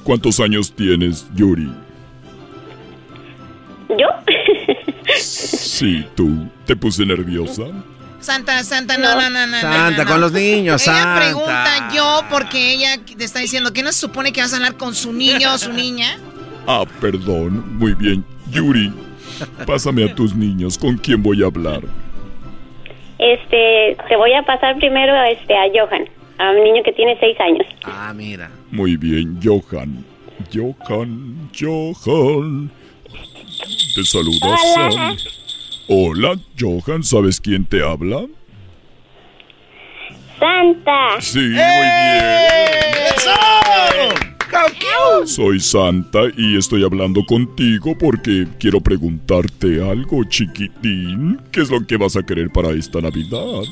¿Cuántos 0.03 0.41
años 0.41 0.73
tienes, 0.75 1.27
Yuri? 1.35 1.71
¿Yo? 3.91 4.09
Sí, 5.17 6.05
tú. 6.17 6.49
¿Te 6.65 6.75
puse 6.75 7.07
nerviosa? 7.07 7.63
Santa, 8.19 8.65
Santa, 8.65 8.99
no, 8.99 9.15
no, 9.15 9.31
no, 9.31 9.47
no. 9.47 9.61
Santa, 9.61 9.91
no, 9.91 10.05
no. 10.05 10.11
con 10.11 10.21
los 10.21 10.33
niños, 10.33 10.83
Ella 10.83 10.95
Santa. 10.95 11.21
pregunta 11.21 11.89
yo 11.95 12.23
porque 12.29 12.73
ella 12.73 12.99
te 13.17 13.23
está 13.25 13.39
diciendo 13.39 13.73
que 13.73 13.85
no 13.85 13.93
se 13.93 14.01
supone 14.01 14.33
que 14.33 14.41
vas 14.41 14.53
a 14.53 14.57
hablar 14.57 14.77
con 14.77 14.95
su 14.97 15.13
niño 15.13 15.55
o 15.55 15.59
su 15.59 15.73
niña. 15.73 16.19
Ah, 16.67 16.85
perdón. 17.01 17.79
Muy 17.79 17.95
bien. 17.95 18.25
Yuri, 18.51 18.93
pásame 19.67 20.05
a 20.05 20.15
tus 20.15 20.35
niños. 20.35 20.79
¿Con 20.79 20.97
quién 20.99 21.23
voy 21.23 21.43
a 21.43 21.47
hablar? 21.47 21.83
Este, 23.19 23.97
te 24.09 24.17
voy 24.17 24.33
a 24.35 24.43
pasar 24.43 24.77
primero 24.77 25.15
este, 25.25 25.55
a 25.57 25.65
Johan, 25.73 26.09
a 26.39 26.51
un 26.51 26.65
niño 26.65 26.83
que 26.83 26.93
tiene 26.93 27.17
seis 27.19 27.39
años. 27.41 27.67
Ah, 27.85 28.13
mira. 28.15 28.51
Muy 28.71 28.97
bien, 28.97 29.39
Johan. 29.43 30.05
Johan, 30.53 31.51
Johan. 31.59 32.71
Te 33.95 34.05
saluda 34.05 34.39
Hola. 34.43 34.91
Sam. 34.91 35.17
Hola, 35.89 36.37
Johan. 36.59 37.03
¿Sabes 37.03 37.41
quién 37.41 37.65
te 37.65 37.83
habla? 37.83 38.27
Santa. 40.39 41.21
Sí, 41.21 41.39
muy 41.39 41.55
bien. 41.55 42.77
Soy 45.25 45.61
Santa 45.61 46.21
y 46.37 46.57
estoy 46.57 46.85
hablando 46.85 47.25
contigo 47.25 47.97
porque 47.99 48.47
quiero 48.59 48.81
preguntarte 48.81 49.83
algo, 49.83 50.25
chiquitín. 50.25 51.41
¿Qué 51.51 51.61
es 51.61 51.71
lo 51.71 51.85
que 51.87 51.97
vas 51.97 52.17
a 52.17 52.23
querer 52.23 52.51
para 52.51 52.71
esta 52.71 53.01
Navidad? 53.01 53.63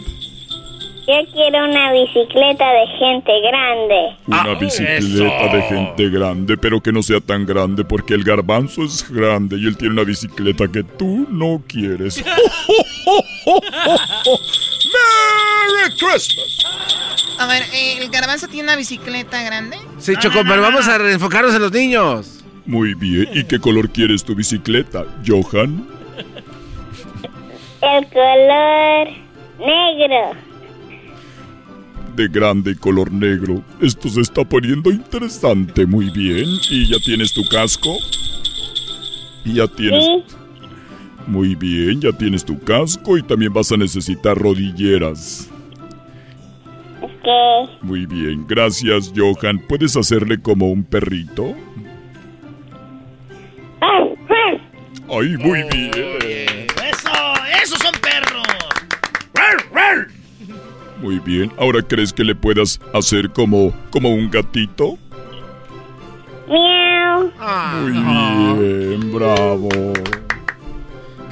Yo 1.06 1.14
quiero 1.32 1.64
una 1.64 1.92
bicicleta 1.92 2.72
de 2.72 2.86
gente 2.98 3.32
grande. 3.42 4.16
Una 4.26 4.54
bicicleta 4.54 5.54
de 5.54 5.62
gente 5.62 6.08
grande, 6.08 6.56
pero 6.56 6.80
que 6.80 6.92
no 6.92 7.02
sea 7.02 7.20
tan 7.20 7.44
grande 7.44 7.84
porque 7.84 8.14
el 8.14 8.24
garbanzo 8.24 8.84
es 8.84 9.08
grande 9.10 9.58
y 9.58 9.66
él 9.66 9.76
tiene 9.76 9.94
una 9.94 10.04
bicicleta 10.04 10.66
que 10.66 10.82
tú 10.82 11.26
no 11.30 11.62
quieres. 11.68 12.24
¡Merry 15.76 15.96
Christmas! 15.96 16.58
A 17.38 17.46
ver, 17.46 17.62
eh, 17.72 17.98
¿el 18.00 18.10
garbanzo 18.10 18.46
tiene 18.48 18.64
una 18.64 18.76
bicicleta 18.76 19.42
grande? 19.42 19.78
Sí, 19.98 20.14
Choco, 20.18 20.40
pero 20.46 20.62
vamos 20.62 20.86
a 20.88 20.96
enfocarnos 21.10 21.54
en 21.54 21.62
los 21.62 21.72
niños. 21.72 22.44
Muy 22.66 22.94
bien, 22.94 23.28
¿y 23.32 23.44
qué 23.44 23.58
color 23.58 23.90
quieres 23.90 24.24
tu 24.24 24.34
bicicleta, 24.34 25.04
Johan? 25.26 25.86
El 27.82 28.06
color 28.08 29.08
negro. 29.58 30.30
De 32.16 32.28
grande 32.28 32.70
y 32.70 32.74
color 32.76 33.12
negro. 33.12 33.62
Esto 33.82 34.08
se 34.08 34.20
está 34.20 34.44
poniendo 34.44 34.90
interesante, 34.90 35.84
muy 35.84 36.10
bien. 36.10 36.46
¿Y 36.70 36.88
ya 36.88 36.98
tienes 37.04 37.34
tu 37.34 37.46
casco? 37.48 37.96
Y 39.44 39.54
ya 39.54 39.66
tienes... 39.66 40.04
Sí. 40.04 40.43
Muy 41.26 41.54
bien, 41.54 42.00
ya 42.00 42.12
tienes 42.12 42.44
tu 42.44 42.58
casco 42.60 43.16
y 43.16 43.22
también 43.22 43.52
vas 43.52 43.72
a 43.72 43.76
necesitar 43.76 44.36
rodilleras. 44.36 45.50
Ok. 47.00 47.80
Muy 47.82 48.06
bien, 48.06 48.44
gracias 48.46 49.12
Johan. 49.14 49.58
¿Puedes 49.58 49.96
hacerle 49.96 50.40
como 50.40 50.70
un 50.70 50.84
perrito? 50.84 51.54
Ay, 55.16 55.36
muy 55.36 55.62
bien. 55.70 55.90
¡Eso! 55.92 57.12
¡Esos 57.62 57.78
son 57.78 57.92
perros! 58.00 58.42
Muy 61.00 61.18
bien. 61.18 61.52
¿Ahora 61.58 61.82
crees 61.82 62.12
que 62.12 62.24
le 62.24 62.34
puedas 62.34 62.80
hacer 62.94 63.30
como, 63.30 63.72
como 63.90 64.14
un 64.14 64.30
gatito? 64.30 64.96
Miau. 66.48 67.30
Muy 67.82 68.66
bien, 68.66 69.12
bravo. 69.12 69.68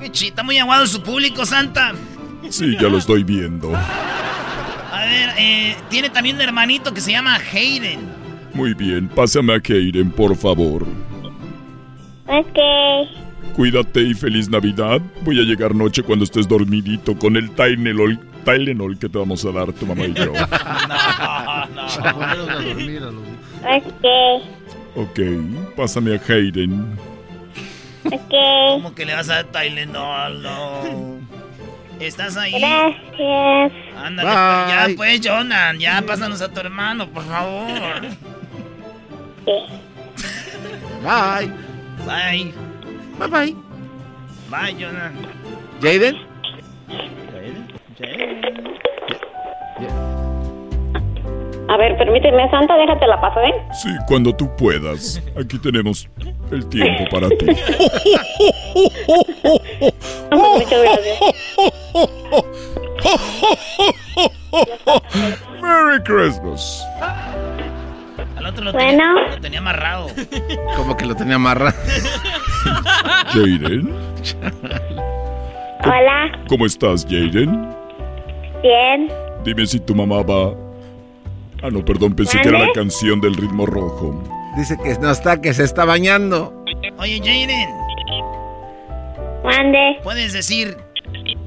¡Qué 0.03 0.11
chita! 0.11 0.43
Muy 0.43 0.59
aguado 0.59 0.85
su 0.89 1.01
público, 1.01 1.47
Santa. 1.47 1.93
Sí, 2.51 2.77
ya 2.81 2.89
lo 2.89 2.99
estoy 2.99 3.23
viendo. 3.23 3.73
A 3.77 5.05
ver, 5.05 5.31
eh, 5.39 5.77
tiene 5.91 6.11
también 6.11 6.35
un 6.35 6.43
hermanito 6.43 6.93
que 6.93 7.01
se 7.01 7.13
llama 7.13 7.37
Hayden. 7.37 8.01
Muy 8.53 8.75
bien, 8.75 9.09
pásame 9.09 9.55
a 9.55 9.61
Keiren, 9.61 10.11
por 10.11 10.35
favor. 10.35 10.85
Ok. 12.27 12.59
Cuídate 13.55 14.01
y 14.03 14.15
feliz 14.15 14.49
Navidad. 14.49 15.01
Voy 15.25 15.39
a 15.39 15.43
llegar 15.43 15.73
noche 15.73 16.03
cuando 16.03 16.25
estés 16.25 16.49
dormidito 16.49 17.17
con 17.17 17.37
el 17.37 17.53
Tylenol, 17.53 18.19
Tylenol 18.45 18.99
que 18.99 19.09
te 19.09 19.19
vamos 19.19 19.45
a 19.45 19.53
dar 19.53 19.73
tu 19.73 19.87
mamá 19.87 20.05
y 20.05 20.15
yo. 20.15 20.33
Ok. 23.65 24.05
Ok, 24.97 25.21
pásame 25.77 26.17
a 26.17 26.21
Hayden. 26.29 27.12
Ok. 28.05 28.35
¿Cómo 28.71 28.95
que 28.95 29.05
le 29.05 29.15
vas 29.15 29.29
a 29.29 29.43
dar 29.43 29.45
Tylenol? 29.47 30.43
No. 30.43 30.83
¿Estás 32.01 32.37
ahí? 32.37 32.53
Gracias. 32.53 33.73
Ándale, 33.97 34.29
pues, 34.29 34.69
ya 34.69 34.89
pues, 34.97 35.21
Jonan. 35.25 35.79
Ya 35.79 36.03
pásanos 36.07 36.43
a 36.43 36.49
tu 36.49 36.61
hermano, 36.61 37.09
por 37.09 37.25
favor. 37.25 38.01
Bye. 41.03 41.53
Bye. 42.07 42.53
Bye, 43.19 43.29
bye. 43.29 43.57
Bye, 44.51 44.75
Jonan. 44.85 45.15
¿Jaden? 45.81 46.33
A 51.73 51.77
ver, 51.79 51.97
permíteme, 51.97 52.51
Santa, 52.51 52.77
déjate 52.77 53.07
la 53.07 53.19
paso, 53.19 53.41
¿eh? 53.41 53.55
Sí, 53.73 53.89
cuando 54.07 54.35
tú 54.37 54.47
puedas. 54.57 55.23
Aquí 55.41 55.59
tenemos 55.59 56.07
el 56.51 56.69
tiempo 56.69 57.05
para 57.11 57.29
ti. 57.31 57.47
Muchas 60.31 60.83
gracias. 60.83 61.19
Merry 65.63 66.03
Christmas. 66.05 66.87
Al 68.37 68.47
otro 68.47 68.65
lo, 68.65 68.73
Bueno. 68.73 68.89
tenía, 69.15 69.31
lo 69.31 69.41
tenía 69.41 69.59
amarrado. 69.61 70.07
Como 70.77 70.97
que 70.97 71.07
lo 71.07 71.15
tenía 71.15 71.37
amarrado. 71.37 71.77
Jaden, 73.29 73.95
Hola. 75.85 76.33
¿cómo 76.49 76.67
estás, 76.67 77.07
Jaden? 77.09 77.69
Bien. 78.63 79.09
Dime 79.45 79.67
si 79.67 79.81
tu 79.81 79.95
mamá 79.95 80.23
va. 80.23 80.55
Ah, 81.63 81.69
no, 81.71 81.85
perdón, 81.85 82.15
pensé 82.17 82.41
que 82.41 82.49
era 82.49 82.59
la 82.59 82.73
canción 82.73 83.21
del 83.21 83.35
ritmo 83.35 83.67
rojo. 83.67 84.21
Dice 84.57 84.77
que 84.83 84.99
no 84.99 85.13
está, 85.13 85.41
que 85.41 85.55
se 85.55 85.63
está 85.63 85.85
bañando. 85.85 86.53
Oye, 86.99 87.19
Jaden. 87.19 87.71
Mande. 89.45 90.01
¿Puedes 90.03 90.33
decir, 90.33 90.77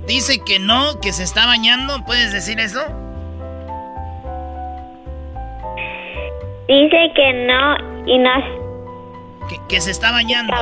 dice 0.08 0.40
que 0.46 0.58
no, 0.58 1.02
que 1.02 1.12
se 1.12 1.24
está 1.24 1.46
bañando? 1.46 2.06
¿Puedes 2.06 2.32
decir 2.32 2.62
eso? 2.62 2.82
Dice 6.70 7.12
que 7.14 7.34
no 7.46 7.76
y 8.08 8.18
no. 8.18 9.48
Que, 9.50 9.60
que 9.68 9.82
se 9.82 9.92
está 9.92 10.12
bañando. 10.12 10.54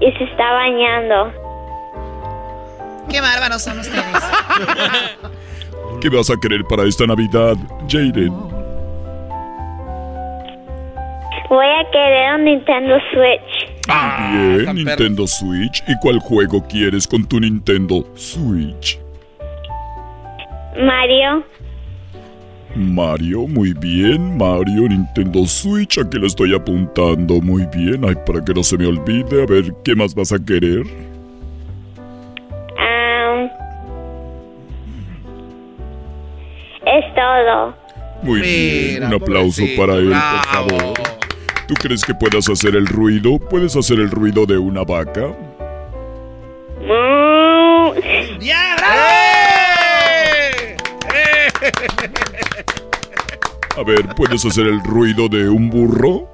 Y 0.00 0.10
se 0.10 0.24
está 0.24 0.52
bañando. 0.52 1.32
Qué 3.10 3.20
bárbaros 3.20 3.62
son 3.62 3.78
ustedes. 3.78 4.04
¿Qué 6.00 6.08
vas 6.08 6.30
a 6.30 6.36
querer 6.36 6.64
para 6.64 6.84
esta 6.84 7.06
Navidad, 7.06 7.56
Jaden? 7.88 8.32
Voy 11.48 11.66
a 11.66 11.90
querer 11.90 12.34
un 12.36 12.44
Nintendo 12.44 12.94
Switch. 13.12 13.72
Bien, 13.86 14.74
Nintendo 14.74 15.26
Switch. 15.26 15.82
¿Y 15.86 15.98
cuál 16.00 16.18
juego 16.18 16.66
quieres 16.66 17.06
con 17.06 17.26
tu 17.26 17.38
Nintendo 17.38 18.04
Switch? 18.14 18.98
Mario. 20.80 21.44
Mario, 22.74 23.46
muy 23.46 23.74
bien. 23.74 24.38
Mario, 24.38 24.88
Nintendo 24.88 25.44
Switch. 25.44 25.98
Aquí 25.98 26.18
lo 26.18 26.26
estoy 26.26 26.54
apuntando. 26.54 27.40
Muy 27.40 27.66
bien. 27.66 28.04
Ay, 28.04 28.14
para 28.24 28.42
que 28.42 28.54
no 28.54 28.62
se 28.62 28.78
me 28.78 28.86
olvide. 28.86 29.42
A 29.42 29.46
ver, 29.46 29.74
¿qué 29.84 29.94
más 29.94 30.14
vas 30.14 30.32
a 30.32 30.38
querer? 30.42 30.84
Es 36.98 37.14
todo. 37.14 37.74
Muy 38.22 38.40
bien. 38.40 39.04
Un 39.04 39.14
aplauso 39.14 39.62
para 39.76 39.94
él, 39.94 40.10
por 40.10 40.46
favor. 40.46 40.94
¿Tú 41.66 41.74
crees 41.74 42.04
que 42.04 42.14
puedas 42.14 42.48
hacer 42.48 42.76
el 42.76 42.86
ruido? 42.86 43.38
¿Puedes 43.38 43.76
hacer 43.76 43.98
el 43.98 44.10
ruido 44.10 44.46
de 44.46 44.58
una 44.58 44.84
vaca? 44.84 45.34
¡Ya, 48.40 48.76
A 53.76 53.82
ver, 53.84 54.08
¿puedes 54.16 54.44
hacer 54.44 54.66
el 54.66 54.82
ruido 54.82 55.28
de 55.28 55.48
un 55.48 55.70
burro? 55.70 56.31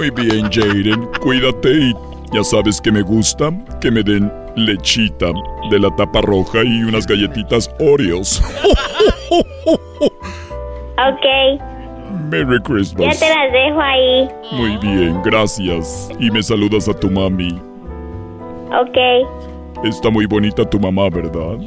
Muy 0.00 0.08
bien, 0.12 0.50
Jaden. 0.50 1.10
Cuídate 1.20 1.68
y 1.74 1.94
ya 2.32 2.42
sabes 2.42 2.80
que 2.80 2.90
me 2.90 3.02
gusta 3.02 3.50
que 3.82 3.90
me 3.90 4.02
den 4.02 4.32
lechita 4.56 5.26
de 5.70 5.78
la 5.78 5.94
tapa 5.94 6.22
roja 6.22 6.62
y 6.64 6.84
unas 6.84 7.06
galletitas 7.06 7.70
Oreos. 7.78 8.42
ok. 10.00 11.60
Merry 12.30 12.56
Ya 12.56 12.62
Christmas. 12.62 13.20
te 13.20 13.28
las 13.28 13.52
dejo 13.52 13.78
ahí. 13.78 14.26
Muy 14.52 14.78
bien, 14.78 15.20
gracias. 15.22 16.08
Y 16.18 16.30
me 16.30 16.42
saludas 16.42 16.88
a 16.88 16.94
tu 16.94 17.10
mami. 17.10 17.60
Ok. 18.72 19.84
Está 19.84 20.08
muy 20.08 20.24
bonita 20.24 20.64
tu 20.64 20.80
mamá, 20.80 21.10
¿verdad? 21.10 21.58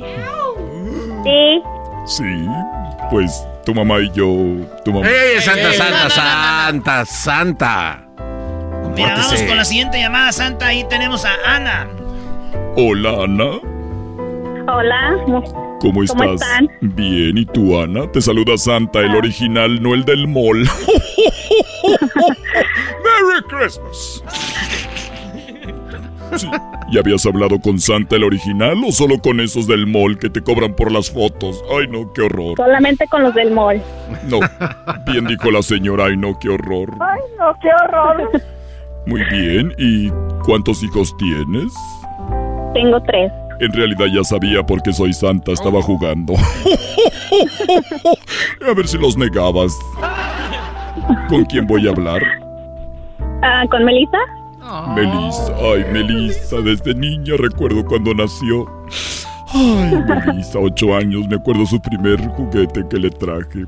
Sí. 1.23 1.61
Sí. 2.05 2.47
Pues 3.11 3.47
tu 3.65 3.73
mamá 3.73 3.99
y 3.99 4.11
yo. 4.11 4.57
Tu 4.83 4.91
mamá. 4.91 5.07
¡Ey, 5.07 5.41
Santa, 5.41 5.69
Ey, 5.69 5.77
Santa, 5.77 5.91
no, 5.91 5.97
no, 5.97 6.03
no, 6.03 6.09
Santa, 6.09 7.05
Santa! 7.05 8.07
Mira, 8.95 9.15
vamos 9.15 9.41
con 9.41 9.57
la 9.57 9.65
siguiente 9.65 9.99
llamada, 9.99 10.31
Santa. 10.31 10.67
Ahí 10.67 10.85
tenemos 10.89 11.25
a 11.25 11.33
Ana. 11.45 11.87
Hola, 12.75 13.23
Ana. 13.23 13.59
Hola. 14.67 15.17
¿Cómo 15.79 16.03
estás? 16.03 16.17
¿Cómo 16.17 16.33
están? 16.33 16.69
Bien, 16.81 17.37
¿y 17.37 17.45
tú, 17.45 17.79
Ana? 17.79 18.09
Te 18.11 18.21
saluda 18.21 18.57
Santa, 18.57 18.99
el 19.01 19.15
original, 19.15 19.81
no 19.81 19.93
el 19.93 20.05
del 20.05 20.27
mall. 20.27 20.63
¡Merry 23.03 23.41
Christmas! 23.49 24.23
Sí. 26.35 26.47
¿Ya 26.91 26.99
habías 26.99 27.25
hablado 27.25 27.59
con 27.59 27.79
Santa, 27.79 28.15
el 28.15 28.23
original, 28.23 28.77
o 28.87 28.91
solo 28.91 29.19
con 29.19 29.39
esos 29.39 29.67
del 29.67 29.87
mall 29.87 30.17
que 30.17 30.29
te 30.29 30.41
cobran 30.41 30.75
por 30.75 30.91
las 30.91 31.09
fotos? 31.09 31.63
Ay, 31.71 31.87
no, 31.87 32.11
qué 32.13 32.23
horror. 32.23 32.55
Solamente 32.57 33.07
con 33.07 33.23
los 33.23 33.33
del 33.33 33.51
mall. 33.51 33.81
No, 34.27 34.39
bien 35.11 35.25
dijo 35.25 35.51
la 35.51 35.61
señora, 35.61 36.05
ay, 36.05 36.17
no, 36.17 36.37
qué 36.39 36.49
horror. 36.49 36.89
Ay, 36.99 37.19
no, 37.39 37.53
qué 37.61 37.69
horror. 37.83 38.29
Muy 39.05 39.23
bien, 39.25 39.73
¿y 39.77 40.09
cuántos 40.45 40.83
hijos 40.83 41.15
tienes? 41.17 41.73
Tengo 42.73 43.01
tres. 43.03 43.31
En 43.59 43.71
realidad 43.71 44.07
ya 44.13 44.23
sabía 44.23 44.63
porque 44.63 44.93
soy 44.93 45.13
santa, 45.13 45.51
estaba 45.51 45.81
jugando. 45.81 46.33
A 48.67 48.73
ver 48.73 48.87
si 48.87 48.97
los 48.97 49.17
negabas. 49.17 49.77
¿Con 51.29 51.45
quién 51.45 51.67
voy 51.67 51.87
a 51.87 51.91
hablar? 51.91 52.21
Ah, 53.41 53.63
¿Con 53.69 53.83
Melissa? 53.83 54.17
Melissa, 54.95 55.53
ay 55.57 55.85
Melissa, 55.91 56.61
desde 56.61 56.95
niña 56.95 57.35
recuerdo 57.37 57.83
cuando 57.85 58.13
nació. 58.13 58.65
Ay, 59.53 59.93
Melissa, 60.25 60.59
ocho 60.59 60.95
años, 60.95 61.27
me 61.27 61.35
acuerdo 61.35 61.65
su 61.65 61.79
primer 61.81 62.19
juguete 62.29 62.83
que 62.89 62.97
le 62.97 63.09
traje. 63.09 63.65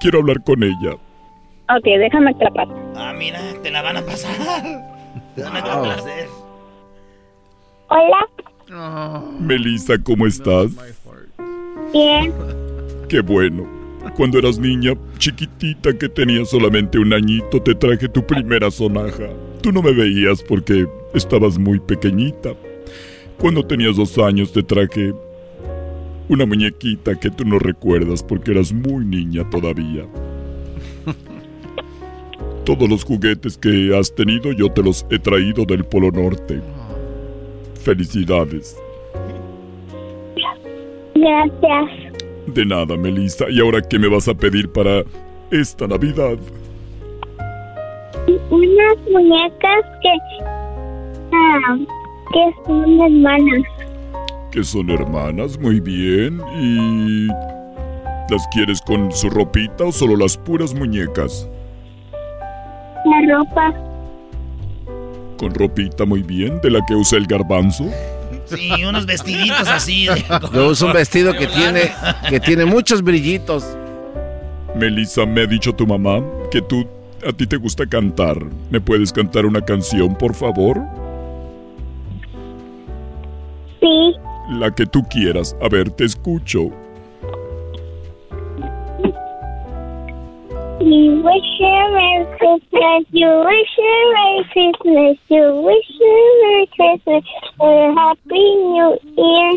Quiero 0.00 0.20
hablar 0.20 0.42
con 0.42 0.62
ella. 0.62 0.94
Ok, 1.68 1.84
déjame 1.84 2.34
que 2.36 2.44
la 2.44 2.50
pase. 2.50 2.72
Ah, 2.96 3.12
mira, 3.16 3.40
te 3.62 3.70
la 3.70 3.82
van 3.82 3.98
a 3.98 4.02
pasar. 4.02 4.34
Te 5.34 5.42
van 5.42 5.56
a 5.56 5.62
complacer. 5.62 6.28
Hola. 7.88 9.22
Melissa, 9.38 9.94
¿cómo 10.02 10.26
estás? 10.26 10.70
Bien. 11.92 12.32
Qué 13.08 13.20
bueno. 13.20 13.75
Cuando 14.14 14.38
eras 14.38 14.58
niña, 14.58 14.92
chiquitita 15.18 15.96
que 15.96 16.08
tenías 16.08 16.50
solamente 16.50 16.98
un 16.98 17.12
añito, 17.12 17.60
te 17.60 17.74
traje 17.74 18.08
tu 18.08 18.24
primera 18.24 18.70
sonaja. 18.70 19.28
Tú 19.62 19.72
no 19.72 19.82
me 19.82 19.92
veías 19.92 20.42
porque 20.42 20.86
estabas 21.14 21.58
muy 21.58 21.80
pequeñita. 21.80 22.54
Cuando 23.38 23.62
tenías 23.64 23.96
dos 23.96 24.16
años 24.18 24.52
te 24.52 24.62
traje 24.62 25.12
una 26.28 26.46
muñequita 26.46 27.18
que 27.18 27.30
tú 27.30 27.44
no 27.44 27.58
recuerdas 27.58 28.22
porque 28.22 28.52
eras 28.52 28.72
muy 28.72 29.04
niña 29.04 29.48
todavía. 29.50 30.06
Todos 32.64 32.88
los 32.88 33.04
juguetes 33.04 33.56
que 33.58 33.96
has 33.96 34.14
tenido 34.14 34.52
yo 34.52 34.70
te 34.70 34.82
los 34.82 35.06
he 35.10 35.18
traído 35.18 35.64
del 35.64 35.84
Polo 35.84 36.10
Norte. 36.10 36.60
Felicidades. 37.82 38.76
Gracias. 41.14 42.05
De 42.46 42.64
nada, 42.64 42.96
Melissa. 42.96 43.46
¿Y 43.50 43.60
ahora 43.60 43.82
qué 43.82 43.98
me 43.98 44.08
vas 44.08 44.28
a 44.28 44.34
pedir 44.34 44.70
para 44.70 45.02
esta 45.50 45.86
Navidad? 45.86 46.38
Unas 48.50 49.10
muñecas 49.12 49.84
que. 50.02 50.44
Ah, 51.32 51.76
que 52.32 52.54
son 52.66 53.00
hermanas. 53.00 53.62
Que 54.50 54.64
son 54.64 54.90
hermanas, 54.90 55.58
muy 55.58 55.80
bien. 55.80 56.40
¿Y 56.58 57.26
las 58.30 58.46
quieres 58.52 58.80
con 58.80 59.12
su 59.12 59.28
ropita 59.28 59.84
o 59.84 59.92
solo 59.92 60.16
las 60.16 60.36
puras 60.36 60.74
muñecas? 60.74 61.48
La 63.04 63.34
ropa. 63.34 63.74
Con 65.36 65.54
ropita, 65.54 66.04
muy 66.04 66.22
bien. 66.22 66.60
¿De 66.62 66.70
la 66.70 66.84
que 66.86 66.94
usa 66.94 67.18
el 67.18 67.26
garbanzo? 67.26 67.84
Sí, 68.46 68.70
unos 68.84 69.06
vestiditos 69.06 69.66
así. 69.68 70.06
de- 70.06 70.24
Yo 70.54 70.68
uso 70.68 70.86
un 70.86 70.92
vestido 70.92 71.32
que 71.34 71.46
tiene, 71.46 71.92
que 72.28 72.40
tiene 72.40 72.64
muchos 72.64 73.02
brillitos. 73.02 73.64
Melissa, 74.74 75.24
me 75.26 75.42
ha 75.42 75.46
dicho 75.46 75.72
tu 75.72 75.86
mamá 75.86 76.22
que 76.50 76.60
tú, 76.62 76.86
a 77.26 77.32
ti 77.32 77.46
te 77.46 77.56
gusta 77.56 77.86
cantar. 77.86 78.36
¿Me 78.70 78.80
puedes 78.80 79.12
cantar 79.12 79.46
una 79.46 79.60
canción, 79.62 80.14
por 80.16 80.34
favor? 80.34 80.80
Sí. 83.80 84.14
La 84.50 84.70
que 84.74 84.86
tú 84.86 85.02
quieras. 85.10 85.56
A 85.62 85.68
ver, 85.68 85.90
te 85.90 86.04
escucho. 86.04 86.70
You 90.86 91.18
wish 91.20 91.42
you 91.58 91.66
Merry 91.66 92.22
Christmas. 92.38 93.02
You 93.10 93.42
wish 93.44 93.76
you 93.76 94.14
Merry 94.14 94.46
Christmas. 94.52 95.18
You 95.28 95.60
wish 95.66 95.90
you 95.98 96.14
Merry 96.42 96.68
Christmas. 96.76 97.24
And 97.58 97.74
a 97.74 97.90
Happy 98.00 98.54
New 98.54 98.94
Year. 99.16 99.52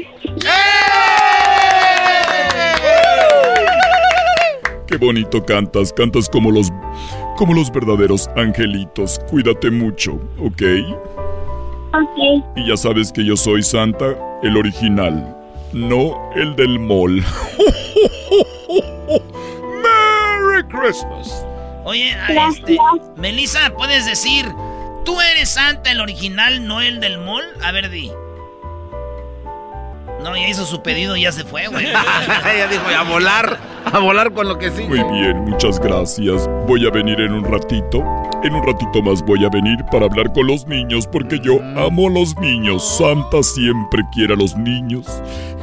Qué 4.87 4.97
bonito 4.97 5.45
cantas. 5.45 5.93
Cantas 5.93 6.27
como 6.27 6.49
los, 6.49 6.71
como 7.37 7.53
los 7.53 7.71
verdaderos 7.71 8.27
angelitos. 8.35 9.19
Cuídate 9.29 9.69
mucho, 9.69 10.13
¿ok? 10.39 10.63
Ok. 11.93 12.17
Y 12.55 12.65
ya 12.67 12.75
sabes 12.75 13.11
que 13.11 13.23
yo 13.23 13.37
soy 13.37 13.61
Santa, 13.61 14.17
el 14.41 14.57
original, 14.57 15.37
no 15.73 16.31
el 16.35 16.55
del 16.55 16.79
mall. 16.79 17.21
¡Merry 20.69 20.87
Christmas! 20.87 21.45
Oye, 21.85 22.13
a 22.13 22.47
este, 22.49 22.77
Melissa, 23.15 23.71
¿puedes 23.75 24.05
decir, 24.05 24.45
tú 25.05 25.19
eres 25.21 25.49
Santa, 25.49 25.91
el 25.91 26.01
original, 26.01 26.65
no 26.67 26.81
el 26.81 26.99
del 26.99 27.17
mall? 27.19 27.45
A 27.63 27.71
ver, 27.71 27.89
di. 27.89 28.11
No, 30.23 30.35
ya 30.35 30.49
hizo 30.49 30.65
su 30.65 30.83
pedido 30.83 31.15
y 31.15 31.21
ya 31.21 31.31
se 31.31 31.45
fue, 31.45 31.67
güey. 31.67 31.85
ya 32.57 32.67
dijo, 32.67 32.83
a 32.95 33.03
volar, 33.03 33.57
a 33.85 33.99
volar 33.99 34.33
con 34.33 34.49
lo 34.49 34.57
que 34.57 34.69
sí. 34.69 34.83
Muy 34.83 35.01
bien, 35.03 35.45
muchas 35.45 35.79
gracias. 35.79 36.47
Voy 36.67 36.85
a 36.85 36.91
venir 36.91 37.21
en 37.21 37.33
un 37.33 37.45
ratito. 37.45 38.03
En 38.43 38.53
un 38.53 38.65
ratito 38.65 39.01
más 39.01 39.21
voy 39.25 39.43
a 39.45 39.49
venir 39.49 39.77
para 39.91 40.05
hablar 40.05 40.31
con 40.33 40.47
los 40.47 40.67
niños 40.67 41.07
porque 41.07 41.39
yo 41.39 41.59
amo 41.77 42.07
a 42.07 42.11
los 42.11 42.37
niños. 42.37 42.97
Santa 42.97 43.41
siempre 43.43 44.03
quiere 44.13 44.33
a 44.33 44.37
los 44.37 44.55
niños 44.57 45.05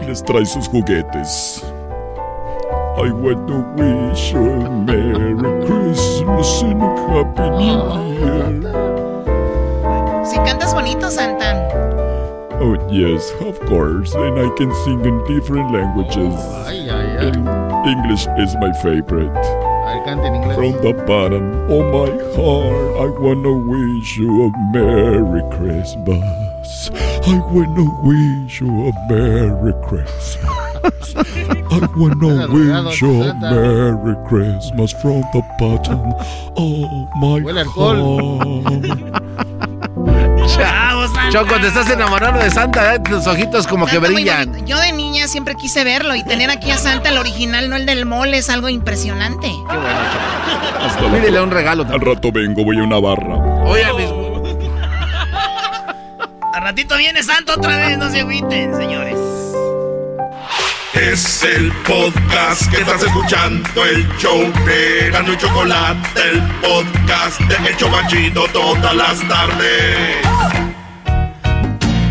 y 0.03 0.07
les 0.07 0.25
trae 0.25 0.47
sus 0.47 0.69
juguetes. 0.69 1.63
I 2.97 3.13
want 3.13 3.45
to 3.53 3.61
wish 3.77 4.33
you 4.33 4.41
a 4.41 4.71
Merry 4.73 5.37
Christmas 5.69 6.63
and 6.65 6.81
a 6.81 6.89
Happy 7.13 7.45
New 7.61 7.77
oh. 7.77 8.09
Year. 8.09 8.49
Si 10.25 10.37
cantas 10.41 10.73
bonito, 10.73 11.13
Santa. 11.13 11.61
Oh, 12.57 12.73
yes, 12.89 13.37
of 13.45 13.61
course. 13.69 14.15
And 14.17 14.41
I 14.41 14.49
can 14.57 14.73
sing 14.89 15.05
in 15.05 15.21
different 15.29 15.77
languages. 15.77 16.41
Ay, 16.65 16.89
ay, 16.89 17.21
ay. 17.21 17.37
And 17.37 17.45
English 17.85 18.25
is 18.41 18.57
my 18.65 18.73
favorite. 18.81 19.29
A 19.29 19.93
ver, 19.93 20.01
cante 20.09 20.33
en 20.33 20.41
inglés. 20.41 20.57
From 20.57 20.73
the 20.81 20.97
bottom 21.05 21.69
of 21.69 21.85
my 21.93 22.09
heart, 22.33 22.97
I 22.97 23.13
wanna 23.13 23.53
wish 23.53 24.17
you 24.17 24.49
a 24.49 24.51
Merry 24.73 25.45
Christmas. 25.53 26.89
I 27.29 27.45
wanna 27.53 27.93
wish 28.01 28.65
you 28.65 28.89
a 28.89 28.93
Merry 29.13 29.77
Christmas. 29.85 30.66
I 30.87 31.89
wanna 31.97 32.47
wish 32.49 33.01
you 33.01 33.23
a 33.23 33.35
Merry 33.35 34.17
Christmas 34.29 34.93
from 35.01 35.23
the 35.33 35.43
bottom 35.59 36.13
of 36.57 37.09
my 37.17 37.41
heart. 37.65 39.17
Choco, 41.31 41.61
te 41.61 41.67
estás 41.67 41.91
enamorando 41.91 42.41
de 42.41 42.51
Santa, 42.51 42.95
¿eh? 42.95 43.01
tus 43.01 43.27
ojitos 43.27 43.67
como 43.67 43.87
que 43.87 43.93
Santa 43.93 44.09
brillan. 44.09 44.67
Yo 44.67 44.79
de 44.79 44.93
niña 44.93 45.27
siempre 45.29 45.55
quise 45.55 45.83
verlo 45.85 46.15
y 46.15 46.23
tener 46.25 46.51
aquí 46.51 46.71
a 46.71 46.79
Santa, 46.79 47.09
el 47.11 47.19
original, 47.19 47.69
no 47.69 47.77
el 47.77 47.85
del 47.85 48.07
mole, 48.07 48.39
es 48.39 48.49
algo 48.49 48.69
impresionante. 48.69 49.51
Hasta 50.81 51.03
la 51.03 51.11
Pídele 51.11 51.41
un 51.41 51.51
regalo 51.51 51.85
Al 51.91 52.01
rato 52.01 52.31
vengo, 52.31 52.65
voy 52.65 52.79
a 52.79 52.83
una 52.85 53.01
barra. 53.01 53.37
Oye, 53.65 53.85
mis... 53.95 54.09
Al 56.55 56.63
ratito 56.63 56.97
viene 56.97 57.23
Santo 57.23 57.55
otra 57.55 57.77
vez, 57.77 57.99
no 57.99 58.09
se 58.09 58.21
agüiten, 58.21 58.75
señores. 58.77 59.36
Es 60.97 61.43
el 61.43 61.71
podcast 61.87 62.71
que 62.71 62.79
estás 62.79 63.03
escuchando, 63.03 63.85
el 63.85 64.09
show 64.17 64.41
de 64.65 65.11
Gano 65.11 65.35
y 65.35 65.37
Chocolate, 65.37 66.23
el 66.31 66.43
podcast 66.63 67.39
de 67.39 67.69
El 67.69 67.77
Chobachito 67.77 68.47
todas 68.49 68.97
las 68.97 69.21
tardes. 69.29 70.27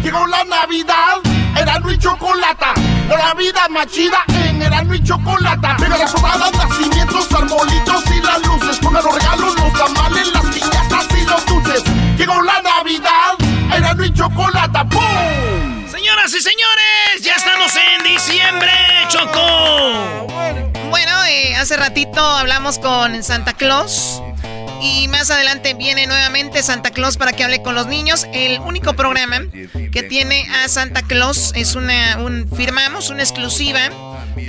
Llegó 0.03 0.27
la 0.27 0.43
Navidad, 0.43 1.17
Erano 1.57 1.91
y 1.91 1.97
Chocolata, 1.97 2.73
la 3.09 3.33
vida 3.33 3.67
más 3.71 3.87
chida 3.87 4.23
en 4.27 4.61
Erano 4.61 4.93
y 4.93 5.03
Chocolata. 5.03 5.77
Mega 5.79 5.97
las 5.97 6.11
sonadas, 6.11 6.51
nacimientos, 6.53 7.31
arbolitos 7.31 8.03
y 8.15 8.21
las 8.21 8.45
luces, 8.45 8.79
con 8.79 8.93
los 8.93 9.03
regalos, 9.03 9.55
los 9.59 9.73
tamales, 9.73 10.31
las 10.31 10.45
piñatas 10.45 11.07
y 11.19 11.25
los 11.25 11.45
dulces. 11.47 11.83
Llegó 12.17 12.39
la 12.43 12.61
Navidad, 12.61 13.33
Erano 13.75 14.05
y 14.05 14.13
Chocolata, 14.13 14.87
¡pum! 14.87 15.84
Señoras 16.05 16.35
y 16.35 16.39
señores, 16.39 17.21
ya 17.23 17.33
estamos 17.33 17.71
en 17.75 18.03
diciembre, 18.03 18.69
Choco. 19.07 20.27
Bueno, 20.91 21.25
eh, 21.25 21.55
hace 21.55 21.77
ratito 21.77 22.21
hablamos 22.21 22.77
con 22.77 23.23
Santa 23.23 23.53
Claus. 23.53 24.21
Y 24.79 25.07
más 25.07 25.31
adelante 25.31 25.73
viene 25.73 26.05
nuevamente 26.05 26.61
Santa 26.61 26.91
Claus 26.91 27.17
para 27.17 27.33
que 27.33 27.43
hable 27.43 27.63
con 27.63 27.73
los 27.73 27.87
niños. 27.87 28.27
El 28.33 28.59
único 28.59 28.93
programa 28.93 29.45
que 29.91 30.03
tiene 30.03 30.47
a 30.63 30.67
Santa 30.67 31.01
Claus 31.01 31.53
es 31.55 31.73
una, 31.73 32.19
un, 32.19 32.51
firmamos 32.55 33.09
una 33.09 33.23
exclusiva 33.23 33.89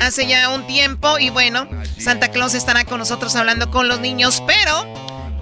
hace 0.02 0.26
ya 0.26 0.50
un 0.50 0.66
tiempo. 0.66 1.18
Y 1.18 1.30
bueno, 1.30 1.70
Santa 1.98 2.28
Claus 2.28 2.52
estará 2.52 2.84
con 2.84 2.98
nosotros 2.98 3.34
hablando 3.34 3.70
con 3.70 3.88
los 3.88 4.00
niños. 4.00 4.42
Pero 4.46 4.86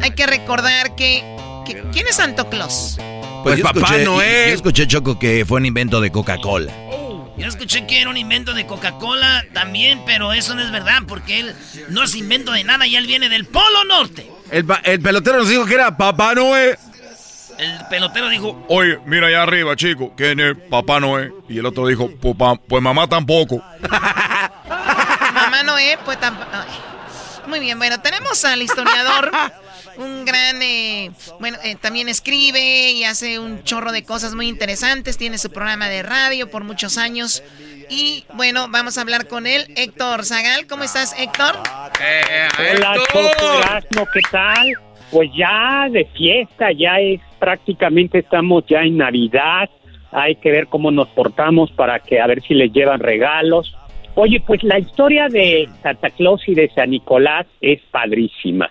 hay 0.00 0.12
que 0.12 0.28
recordar 0.28 0.94
que 0.94 1.24
¿quién 1.92 2.06
es 2.06 2.14
Santo 2.14 2.48
Claus? 2.48 2.98
Pues 3.44 3.58
yo 3.58 3.64
Papá 3.64 3.80
escuché- 3.80 4.04
Noel. 4.04 4.48
Yo 4.48 4.54
escuché, 4.54 4.86
Choco, 4.86 5.18
que 5.18 5.44
fue 5.46 5.58
un 5.60 5.66
invento 5.66 6.00
de 6.00 6.10
Coca-Cola. 6.10 6.72
Yo 7.36 7.48
escuché 7.48 7.86
que 7.86 8.00
era 8.00 8.10
un 8.10 8.16
invento 8.16 8.54
de 8.54 8.64
Coca-Cola 8.66 9.44
también, 9.52 10.02
pero 10.06 10.32
eso 10.32 10.54
no 10.54 10.62
es 10.62 10.70
verdad, 10.70 11.02
porque 11.06 11.40
él 11.40 11.54
no 11.90 12.04
es 12.04 12.14
invento 12.14 12.52
de 12.52 12.64
nada 12.64 12.86
y 12.86 12.96
él 12.96 13.06
viene 13.06 13.28
del 13.28 13.44
Polo 13.44 13.84
Norte. 13.84 14.30
El, 14.50 14.64
pelotero 15.00 15.38
nos 15.38 15.48
dijo 15.48 15.66
que 15.66 15.74
era 15.74 15.96
Papá 15.96 16.34
Noel. 16.34 16.78
El 17.58 17.86
pelotero 17.90 18.28
dijo, 18.28 18.64
Oye, 18.68 18.98
mira 19.06 19.26
allá 19.28 19.42
arriba, 19.42 19.76
chico. 19.76 20.12
¿Quién 20.16 20.40
es 20.40 20.56
Papá 20.70 21.00
Noé? 21.00 21.32
Y 21.48 21.58
el 21.58 21.66
otro 21.66 21.86
dijo, 21.86 22.10
pues, 22.20 22.36
pues 22.68 22.82
mamá 22.82 23.06
tampoco. 23.08 23.62
Mamá 25.34 25.62
Noé, 25.64 25.98
pues 26.04 26.18
tampoco. 26.20 26.50
Muy 27.46 27.60
bien, 27.60 27.76
bueno, 27.78 28.00
tenemos 28.00 28.44
al 28.44 28.62
historiador, 28.62 29.30
un 29.96 30.24
gran, 30.24 30.62
eh, 30.62 31.10
bueno, 31.40 31.58
eh, 31.64 31.76
también 31.80 32.08
escribe 32.08 32.90
y 32.92 33.04
hace 33.04 33.38
un 33.38 33.62
chorro 33.62 33.92
de 33.92 34.04
cosas 34.04 34.34
muy 34.34 34.48
interesantes, 34.48 35.16
tiene 35.16 35.38
su 35.38 35.50
programa 35.50 35.88
de 35.88 36.02
radio 36.02 36.50
por 36.50 36.64
muchos 36.64 36.98
años. 36.98 37.42
Y 37.90 38.24
bueno, 38.34 38.66
vamos 38.70 38.98
a 38.98 39.02
hablar 39.02 39.28
con 39.28 39.46
él, 39.46 39.66
Héctor 39.76 40.24
Zagal. 40.24 40.66
¿Cómo 40.66 40.84
estás, 40.84 41.14
Héctor? 41.18 41.56
Hola, 42.76 42.94
Choco 43.12 43.58
Erasmo, 43.58 44.06
¿qué 44.12 44.20
tal? 44.30 44.72
Pues 45.10 45.30
ya 45.36 45.88
de 45.90 46.06
fiesta, 46.06 46.72
ya 46.72 46.98
es 46.98 47.20
prácticamente 47.38 48.18
estamos 48.18 48.64
ya 48.66 48.80
en 48.82 48.96
Navidad. 48.96 49.68
Hay 50.12 50.36
que 50.36 50.50
ver 50.50 50.68
cómo 50.68 50.90
nos 50.90 51.08
portamos 51.08 51.70
para 51.72 51.98
que 51.98 52.20
a 52.20 52.26
ver 52.26 52.42
si 52.42 52.54
les 52.54 52.72
llevan 52.72 53.00
regalos. 53.00 53.76
Oye, 54.16 54.40
pues 54.46 54.62
la 54.62 54.78
historia 54.78 55.28
de 55.28 55.68
Santa 55.82 56.10
Claus 56.10 56.42
y 56.46 56.54
de 56.54 56.70
San 56.70 56.90
Nicolás 56.90 57.46
es 57.60 57.80
padrísima. 57.90 58.70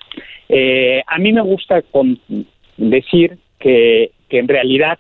Eh, 0.49 1.01
a 1.07 1.17
mí 1.19 1.31
me 1.33 1.41
gusta 1.41 1.81
con- 1.81 2.19
decir 2.77 3.37
que, 3.59 4.11
que 4.29 4.39
en 4.39 4.47
realidad 4.47 4.99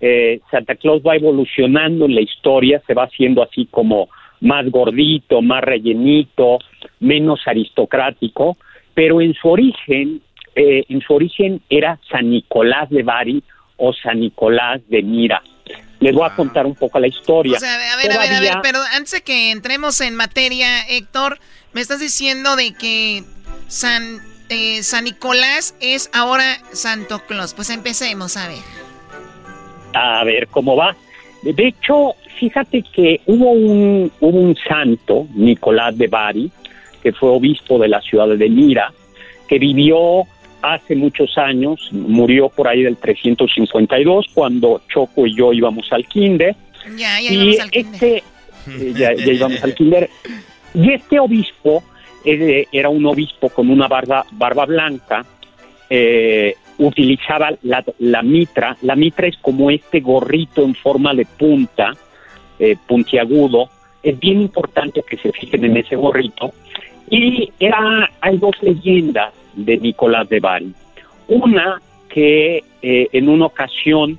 eh, 0.00 0.40
Santa 0.50 0.74
Claus 0.76 1.02
va 1.06 1.16
evolucionando 1.16 2.06
en 2.06 2.14
la 2.14 2.22
historia, 2.22 2.82
se 2.86 2.94
va 2.94 3.04
haciendo 3.04 3.42
así 3.42 3.66
como 3.70 4.08
más 4.40 4.68
gordito, 4.70 5.42
más 5.42 5.62
rellenito, 5.62 6.58
menos 6.98 7.40
aristocrático, 7.46 8.56
pero 8.94 9.20
en 9.20 9.34
su 9.34 9.48
origen, 9.48 10.22
eh, 10.54 10.84
en 10.88 11.00
su 11.02 11.12
origen 11.14 11.60
era 11.68 11.98
San 12.10 12.30
Nicolás 12.30 12.88
de 12.90 13.02
Bari 13.02 13.42
o 13.76 13.92
San 13.92 14.20
Nicolás 14.20 14.80
de 14.88 15.02
Mira. 15.02 15.42
Les 16.00 16.14
voy 16.14 16.26
a 16.26 16.34
contar 16.34 16.64
un 16.64 16.74
poco 16.74 16.98
la 16.98 17.06
historia. 17.06 17.58
O 17.58 17.60
sea, 17.60 17.74
a 17.92 17.96
ver, 17.96 18.10
a 18.12 18.18
ver, 18.18 18.32
a 18.32 18.40
ver, 18.40 18.54
pero 18.62 18.78
antes 18.94 19.12
de 19.12 19.20
que 19.20 19.50
entremos 19.50 20.00
en 20.00 20.14
materia, 20.16 20.80
Héctor, 20.88 21.38
me 21.74 21.82
estás 21.82 22.00
diciendo 22.00 22.56
de 22.56 22.72
que 22.72 23.22
San, 23.68 24.18
eh, 24.50 24.82
San 24.82 25.04
Nicolás 25.04 25.74
es 25.80 26.10
ahora 26.12 26.58
Santo 26.72 27.20
Claus. 27.26 27.54
Pues 27.54 27.70
empecemos, 27.70 28.36
a 28.36 28.48
ver. 28.48 28.58
a 29.94 30.24
ver 30.24 30.48
cómo 30.48 30.76
va. 30.76 30.94
De 31.42 31.68
hecho, 31.68 32.14
fíjate 32.38 32.82
que 32.82 33.20
hubo 33.26 33.52
un, 33.52 34.12
hubo 34.20 34.38
un 34.38 34.56
santo, 34.56 35.26
Nicolás 35.34 35.96
de 35.96 36.06
Bari, 36.08 36.50
que 37.02 37.12
fue 37.12 37.30
obispo 37.30 37.78
de 37.78 37.88
la 37.88 38.00
ciudad 38.02 38.28
de 38.28 38.48
Mira, 38.50 38.92
que 39.48 39.58
vivió 39.58 40.24
hace 40.60 40.94
muchos 40.94 41.38
años, 41.38 41.88
murió 41.92 42.50
por 42.50 42.68
ahí 42.68 42.82
del 42.82 42.98
352, 42.98 44.26
cuando 44.34 44.82
Choco 44.92 45.26
y 45.26 45.34
yo 45.34 45.52
íbamos 45.52 45.90
al 45.92 46.06
kinder. 46.06 46.54
Ya, 46.96 47.20
ya 47.20 47.32
y 47.32 47.34
íbamos 47.34 47.60
al 47.60 47.70
kinder. 47.70 47.92
este, 47.94 48.16
eh, 48.18 48.92
ya, 48.94 49.14
ya 49.14 49.32
íbamos 49.32 49.64
al 49.64 49.74
kinder. 49.74 50.10
Y 50.74 50.92
este 50.92 51.18
obispo 51.18 51.82
era 52.24 52.88
un 52.88 53.06
obispo 53.06 53.48
con 53.48 53.70
una 53.70 53.88
barba, 53.88 54.24
barba 54.32 54.66
blanca, 54.66 55.24
eh, 55.88 56.54
utilizaba 56.78 57.50
la, 57.62 58.22
mitra. 58.22 58.76
La 58.82 58.96
mitra 58.96 59.26
es 59.26 59.36
como 59.38 59.70
este 59.70 60.00
gorrito 60.00 60.62
en 60.62 60.74
forma 60.74 61.14
de 61.14 61.26
punta, 61.26 61.92
eh, 62.58 62.76
puntiagudo. 62.86 63.68
Es 64.02 64.18
bien 64.18 64.40
importante 64.40 65.02
que 65.06 65.16
se 65.16 65.32
fijen 65.32 65.64
en 65.64 65.76
ese 65.76 65.96
gorrito. 65.96 66.52
Y 67.10 67.52
era, 67.58 68.08
hay 68.20 68.38
dos 68.38 68.54
leyendas 68.62 69.34
de 69.54 69.76
Nicolás 69.78 70.28
de 70.28 70.40
Bari. 70.40 70.72
Una 71.28 71.80
que 72.08 72.64
eh, 72.82 73.08
en 73.12 73.28
una 73.28 73.46
ocasión 73.46 74.18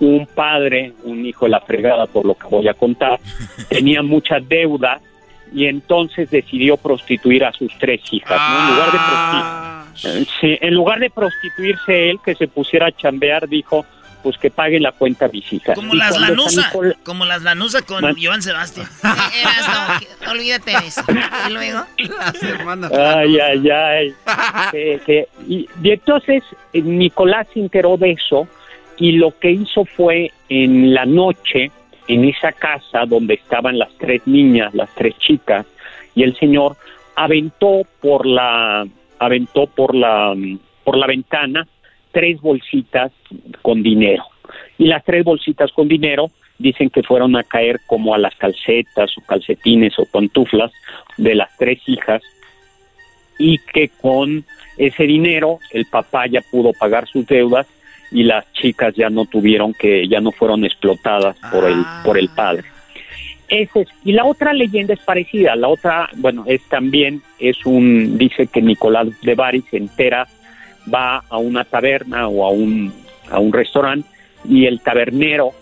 un 0.00 0.26
padre, 0.26 0.92
un 1.04 1.26
hijo 1.26 1.46
de 1.46 1.50
la 1.50 1.60
fregada 1.60 2.06
por 2.06 2.24
lo 2.24 2.34
que 2.34 2.46
voy 2.46 2.68
a 2.68 2.74
contar, 2.74 3.18
tenía 3.68 4.02
muchas 4.02 4.48
deudas 4.48 5.02
y 5.54 5.66
entonces 5.66 6.30
decidió 6.30 6.76
prostituir 6.76 7.44
a 7.44 7.52
sus 7.52 7.72
tres 7.78 8.00
hijas. 8.12 8.38
¿no? 8.38 8.58
En 8.68 8.74
lugar 8.74 8.92
de 8.92 8.98
eh, 10.20 10.26
sí, 10.40 10.58
en 10.60 10.74
lugar 10.74 11.00
de 11.00 11.10
prostituirse 11.10 12.10
él, 12.10 12.18
que 12.24 12.34
se 12.34 12.46
pusiera 12.48 12.86
a 12.86 12.92
chambear, 12.92 13.48
dijo, 13.48 13.84
pues 14.22 14.36
que 14.38 14.50
pague 14.50 14.78
la 14.80 14.92
cuenta 14.92 15.26
a 15.26 15.28
mis 15.28 15.52
hijas. 15.52 15.74
como 15.76 15.94
Y 15.94 15.98
las 15.98 16.18
Lanusa, 16.20 16.70
Nicol- 16.72 16.96
como 17.04 17.24
las 17.24 17.42
Lanusa 17.42 17.82
con 17.82 18.02
Man- 18.02 18.16
Joan 18.20 18.42
Sebastián. 18.42 18.88
Eras, 19.02 20.00
no, 20.24 20.30
olvídate 20.32 20.70
de 20.72 20.76
eso. 20.86 21.02
Y 21.48 21.52
luego. 21.52 21.84
Ay, 22.96 23.38
ay, 23.38 23.70
ay. 23.70 24.14
Que- 24.72 25.00
que- 25.06 25.28
y, 25.48 25.68
y 25.82 25.90
entonces 25.90 26.42
eh, 26.72 26.82
Nicolás 26.82 27.46
se 27.54 27.60
enteró 27.60 27.96
de 27.96 28.12
eso 28.12 28.48
y 28.98 29.12
lo 29.12 29.36
que 29.38 29.50
hizo 29.52 29.84
fue 29.84 30.32
en 30.48 30.92
la 30.94 31.04
noche 31.06 31.70
en 32.08 32.24
esa 32.24 32.52
casa 32.52 33.04
donde 33.06 33.34
estaban 33.34 33.78
las 33.78 33.92
tres 33.98 34.26
niñas, 34.26 34.74
las 34.74 34.92
tres 34.94 35.16
chicas, 35.18 35.66
y 36.14 36.22
el 36.22 36.36
señor 36.36 36.76
aventó 37.14 37.82
por 38.00 38.26
la 38.26 38.86
aventó 39.18 39.66
por 39.66 39.94
la 39.94 40.34
por 40.84 40.96
la 40.96 41.06
ventana 41.06 41.66
tres 42.12 42.40
bolsitas 42.40 43.12
con 43.62 43.82
dinero. 43.82 44.24
Y 44.78 44.86
las 44.86 45.04
tres 45.04 45.24
bolsitas 45.24 45.70
con 45.72 45.88
dinero 45.88 46.30
dicen 46.58 46.90
que 46.90 47.02
fueron 47.02 47.36
a 47.36 47.44
caer 47.44 47.80
como 47.86 48.14
a 48.14 48.18
las 48.18 48.34
calcetas 48.36 49.16
o 49.16 49.20
calcetines 49.26 49.98
o 49.98 50.06
pantuflas 50.06 50.72
de 51.16 51.34
las 51.34 51.56
tres 51.56 51.80
hijas 51.86 52.22
y 53.38 53.58
que 53.58 53.88
con 54.00 54.44
ese 54.76 55.04
dinero 55.04 55.58
el 55.72 55.86
papá 55.86 56.26
ya 56.26 56.40
pudo 56.50 56.72
pagar 56.72 57.06
sus 57.06 57.26
deudas 57.26 57.66
y 58.10 58.24
las 58.24 58.50
chicas 58.52 58.94
ya 58.94 59.10
no 59.10 59.26
tuvieron 59.26 59.74
que 59.74 60.08
ya 60.08 60.20
no 60.20 60.32
fueron 60.32 60.64
explotadas 60.64 61.36
por 61.52 61.64
el 61.64 61.84
por 62.04 62.18
el 62.18 62.28
padre. 62.28 62.64
Ese 63.48 63.80
es, 63.80 63.88
y 64.04 64.12
la 64.12 64.26
otra 64.26 64.52
leyenda 64.52 64.92
es 64.92 65.00
parecida, 65.00 65.56
la 65.56 65.68
otra, 65.68 66.10
bueno, 66.16 66.44
es 66.46 66.62
también 66.68 67.22
es 67.38 67.64
un 67.64 68.18
dice 68.18 68.46
que 68.46 68.60
Nicolás 68.60 69.08
de 69.22 69.34
Bari 69.34 69.64
se 69.70 69.78
entera 69.78 70.26
va 70.92 71.24
a 71.28 71.38
una 71.38 71.64
taberna 71.64 72.28
o 72.28 72.46
a 72.46 72.50
un 72.50 72.92
a 73.30 73.38
un 73.38 73.52
restaurante 73.52 74.08
y 74.48 74.66
el 74.66 74.80
tabernero 74.80 75.52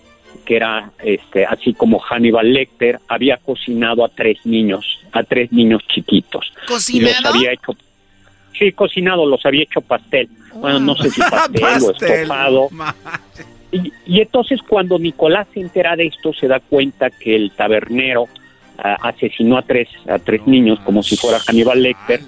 que 0.44 0.56
era 0.56 0.90
este 1.02 1.44
así 1.44 1.74
como 1.74 1.98
Hannibal 1.98 2.52
Lecter 2.52 3.00
había 3.08 3.36
cocinado 3.38 4.04
a 4.04 4.08
tres 4.08 4.44
niños, 4.44 5.00
a 5.12 5.22
tres 5.22 5.52
niños 5.52 5.82
chiquitos. 5.88 6.52
Y 6.88 7.00
los 7.00 7.24
había 7.24 7.52
hecho 7.52 7.72
Sí, 8.58 8.72
cocinado, 8.72 9.26
los 9.26 9.44
había 9.44 9.64
hecho 9.64 9.80
pastel. 9.80 10.28
Bueno, 10.54 10.80
no 10.80 10.94
sé 10.96 11.10
si 11.10 11.20
pastel, 11.20 11.82
o 11.82 11.90
estofado. 11.92 12.68
Y, 13.72 13.92
y, 14.06 14.20
entonces 14.20 14.60
cuando 14.62 14.98
Nicolás 14.98 15.48
se 15.52 15.60
entera 15.60 15.96
de 15.96 16.06
esto, 16.06 16.32
se 16.32 16.46
da 16.46 16.60
cuenta 16.60 17.10
que 17.10 17.34
el 17.34 17.50
tabernero 17.50 18.28
ah, 18.78 18.96
asesinó 19.02 19.58
a 19.58 19.62
tres, 19.62 19.88
a 20.08 20.18
tres 20.18 20.46
niños 20.46 20.78
como 20.80 21.02
si 21.02 21.16
fuera 21.16 21.38
Hannibal 21.40 21.82
Lecter. 21.82 22.20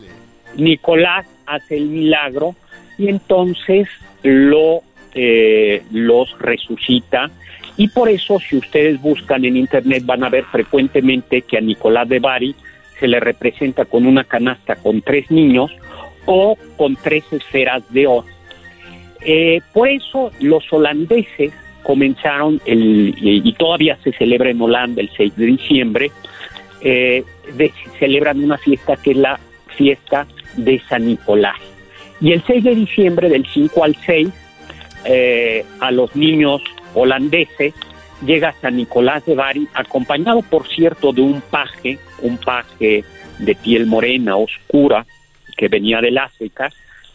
Nicolás 0.56 1.26
hace 1.46 1.76
el 1.76 1.86
milagro 1.86 2.54
y 2.98 3.08
entonces 3.08 3.88
lo 4.22 4.82
eh, 5.14 5.82
los 5.92 6.38
resucita 6.38 7.30
y 7.76 7.88
por 7.88 8.08
eso 8.08 8.38
si 8.40 8.56
ustedes 8.56 9.00
buscan 9.00 9.44
en 9.44 9.56
internet 9.56 10.04
van 10.04 10.24
a 10.24 10.28
ver 10.28 10.44
frecuentemente 10.44 11.42
que 11.42 11.56
a 11.56 11.60
Nicolás 11.60 12.08
de 12.08 12.18
Bari 12.18 12.54
se 12.98 13.08
le 13.08 13.20
representa 13.20 13.84
con 13.84 14.06
una 14.06 14.24
canasta 14.24 14.76
con 14.76 15.00
tres 15.00 15.30
niños 15.30 15.70
o 16.30 16.56
con 16.76 16.94
tres 16.96 17.24
esferas 17.32 17.82
de 17.90 18.06
oro. 18.06 18.26
Eh, 19.22 19.60
por 19.72 19.88
eso 19.88 20.30
los 20.40 20.62
holandeses 20.70 21.52
comenzaron, 21.82 22.60
el, 22.66 23.14
y 23.18 23.52
todavía 23.54 23.98
se 24.04 24.12
celebra 24.12 24.50
en 24.50 24.60
Holanda 24.60 25.00
el 25.00 25.10
6 25.16 25.36
de 25.36 25.46
diciembre, 25.46 26.10
eh, 26.82 27.24
celebran 27.98 28.44
una 28.44 28.58
fiesta 28.58 28.96
que 28.96 29.12
es 29.12 29.16
la 29.16 29.40
fiesta 29.74 30.26
de 30.56 30.78
San 30.80 31.06
Nicolás. 31.06 31.56
Y 32.20 32.32
el 32.32 32.42
6 32.46 32.62
de 32.62 32.74
diciembre, 32.74 33.30
del 33.30 33.46
5 33.46 33.84
al 33.84 33.96
6, 34.04 34.28
eh, 35.06 35.64
a 35.80 35.90
los 35.90 36.14
niños 36.14 36.60
holandeses 36.92 37.72
llega 38.26 38.54
San 38.60 38.76
Nicolás 38.76 39.24
de 39.24 39.34
Bari, 39.34 39.66
acompañado, 39.72 40.42
por 40.42 40.68
cierto, 40.68 41.12
de 41.12 41.22
un 41.22 41.40
paje, 41.40 41.98
un 42.20 42.36
paje 42.36 43.02
de 43.38 43.54
piel 43.54 43.86
morena, 43.86 44.36
oscura, 44.36 45.06
que 45.58 45.68
venía 45.68 46.00
del 46.00 46.16
África, 46.16 46.70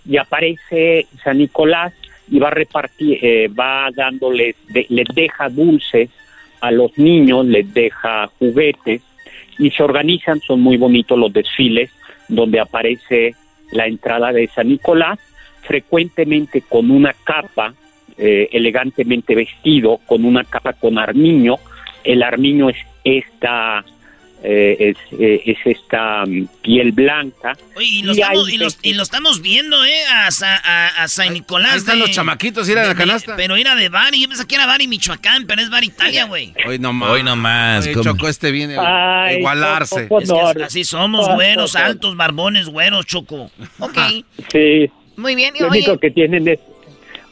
y 0.05 0.17
aparece 0.17 1.07
San 1.23 1.37
Nicolás 1.39 1.93
y 2.29 2.39
va 2.39 2.49
repartir, 2.51 3.17
eh, 3.21 3.47
va 3.47 3.89
dándoles, 3.95 4.55
les 4.89 5.07
deja 5.15 5.49
dulces 5.49 6.09
a 6.61 6.71
los 6.71 6.97
niños, 6.97 7.45
les 7.45 7.73
deja 7.73 8.27
juguetes 8.39 9.01
y 9.57 9.71
se 9.71 9.83
organizan, 9.83 10.41
son 10.41 10.61
muy 10.61 10.77
bonitos 10.77 11.17
los 11.17 11.31
desfiles 11.31 11.89
donde 12.27 12.59
aparece 12.59 13.35
la 13.71 13.87
entrada 13.87 14.31
de 14.31 14.47
San 14.47 14.67
Nicolás, 14.67 15.19
frecuentemente 15.61 16.61
con 16.61 16.91
una 16.91 17.13
capa, 17.23 17.73
eh, 18.17 18.49
elegantemente 18.51 19.35
vestido, 19.35 19.99
con 20.05 20.25
una 20.25 20.43
capa 20.43 20.73
con 20.73 20.97
armiño. 20.97 21.55
El 22.03 22.23
armiño 22.23 22.69
es 22.69 22.77
esta 23.03 23.83
eh, 24.45 24.75
es, 24.77 24.97
eh, 25.19 25.41
es, 25.45 25.57
esta 25.65 26.25
mm, 26.25 26.47
piel 26.61 26.91
blanca. 26.91 27.53
Oye, 27.77 27.85
y, 27.85 28.03
lo, 28.03 28.11
estamos, 28.11 28.51
y, 28.51 28.93
lo, 28.93 29.03
estamos 29.03 29.41
viendo, 29.41 29.85
¿eh? 29.85 30.03
A, 30.11 30.27
a, 30.27 31.03
a 31.03 31.07
San 31.07 31.33
Nicolás. 31.33 31.71
Ahí 31.71 31.77
están 31.77 31.99
los 31.99 32.11
chamaquitos, 32.11 32.67
ir 32.67 32.77
a 32.77 32.85
la 32.85 32.93
canasta. 32.93 33.37
pero 33.37 33.55
era 33.55 33.73
de 33.75 33.87
Bari, 33.87 34.21
yo 34.21 34.27
pensé 34.27 34.45
que 34.45 34.55
era 34.55 34.65
Bari, 34.65 34.87
Michoacán, 34.87 35.47
pero 35.47 35.61
es 35.61 35.69
Bari, 35.69 35.87
Italia, 35.87 36.25
güey. 36.25 36.53
Hoy 36.67 36.77
nomás. 36.77 37.09
Hoy 37.09 37.23
nomás. 37.23 37.89
Choco, 37.89 38.27
este 38.27 38.51
viene 38.51 38.75
a 38.77 39.33
igualarse. 39.33 40.09
así 40.63 40.83
somos, 40.83 41.27
güeros, 41.33 41.77
altos, 41.77 42.17
barbones, 42.17 42.67
güeros, 42.67 43.05
Choco. 43.05 43.49
Ok. 43.79 43.97
Sí. 44.51 44.91
Muy 45.15 45.35
bien. 45.35 45.55
Y, 45.55 45.61
Lo 45.61 45.69
único 45.69 45.97
que 45.97 46.11
tienen 46.11 46.47
es 46.47 46.59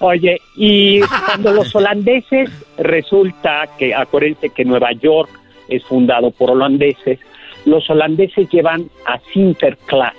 Oye, 0.01 0.41
y 0.55 0.99
cuando 1.01 1.53
los 1.53 1.75
holandeses 1.75 2.49
resulta 2.79 3.69
que, 3.77 3.93
acuérdense 3.93 4.49
que 4.49 4.65
Nueva 4.65 4.91
York 4.93 5.29
es 5.71 5.83
fundado 5.85 6.31
por 6.31 6.51
holandeses. 6.51 7.19
Los 7.65 7.89
holandeses 7.89 8.49
llevan 8.49 8.89
a 9.05 9.19
Sinterklaas, 9.33 10.15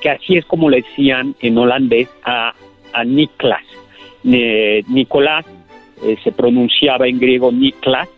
que 0.00 0.10
así 0.10 0.36
es 0.36 0.44
como 0.46 0.70
le 0.70 0.82
decían 0.82 1.34
en 1.40 1.58
holandés 1.58 2.08
a, 2.24 2.54
a 2.92 3.04
Niklas. 3.04 3.62
Nicolás 4.22 5.44
eh, 6.02 6.16
se 6.22 6.32
pronunciaba 6.32 7.08
en 7.08 7.18
griego 7.18 7.50
Niklas, 7.50 8.08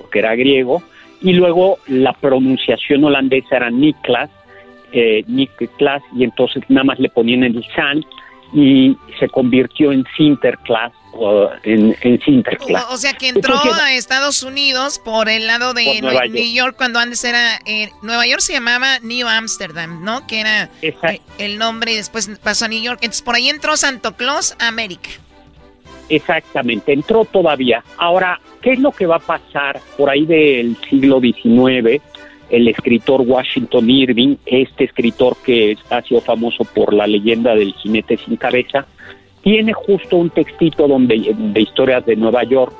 porque 0.00 0.18
era 0.18 0.34
griego, 0.34 0.82
y 1.22 1.32
luego 1.32 1.78
la 1.86 2.12
pronunciación 2.12 3.04
holandesa 3.04 3.56
era 3.56 3.70
Niklas, 3.70 4.30
eh, 4.92 5.24
Niklas, 5.26 6.02
y 6.16 6.24
entonces 6.24 6.62
nada 6.68 6.84
más 6.84 6.98
le 6.98 7.08
ponían 7.08 7.44
el 7.44 7.64
San 7.74 8.04
y 8.52 8.96
se 9.18 9.28
convirtió 9.28 9.92
en 9.92 10.04
Sinterklaas 10.16 10.92
en, 11.62 11.96
en 12.00 12.20
Sinterklaas. 12.20 12.86
O, 12.90 12.96
sea 12.96 13.12
que 13.14 13.28
entró 13.28 13.54
a 13.56 13.92
Estados 13.94 14.42
Unidos 14.42 14.98
por 14.98 15.28
el 15.28 15.46
lado 15.46 15.74
de 15.74 16.00
New 16.30 16.52
York. 16.52 16.76
cuando 16.76 16.98
antes 16.98 17.24
era 17.24 17.60
eh, 17.66 17.90
Nueva 18.02 18.26
York 18.26 18.40
se 18.40 18.52
llamaba 18.52 18.98
New 19.00 19.26
Amsterdam, 19.26 20.02
¿no? 20.02 20.26
Que 20.26 20.40
era 20.40 20.70
eh, 20.82 21.20
el 21.38 21.58
nombre 21.58 21.92
y 21.92 21.96
después 21.96 22.30
pasó 22.42 22.66
a 22.66 22.68
New 22.68 22.82
York. 22.82 22.98
Entonces 23.02 23.22
por 23.22 23.34
ahí 23.34 23.48
entró 23.48 23.76
Santo 23.76 24.14
Claus 24.16 24.56
a 24.58 24.68
América. 24.68 25.10
Exactamente, 26.08 26.92
entró 26.92 27.24
todavía. 27.24 27.82
Ahora, 27.96 28.40
¿qué 28.60 28.72
es 28.72 28.78
lo 28.78 28.92
que 28.92 29.06
va 29.06 29.16
a 29.16 29.20
pasar 29.20 29.80
por 29.96 30.10
ahí 30.10 30.26
del 30.26 30.76
siglo 30.88 31.20
XIX? 31.20 32.02
El 32.50 32.68
escritor 32.68 33.22
Washington 33.22 33.88
Irving, 33.88 34.36
este 34.44 34.84
escritor 34.84 35.36
que 35.44 35.76
ha 35.90 36.02
sido 36.02 36.20
famoso 36.20 36.64
por 36.64 36.92
la 36.92 37.06
leyenda 37.06 37.54
del 37.54 37.72
jinete 37.74 38.18
sin 38.18 38.36
cabeza, 38.36 38.86
tiene 39.44 39.72
justo 39.74 40.16
un 40.16 40.30
textito 40.30 40.88
donde, 40.88 41.34
de 41.36 41.60
historias 41.60 42.04
de 42.06 42.16
Nueva 42.16 42.42
York 42.44 42.72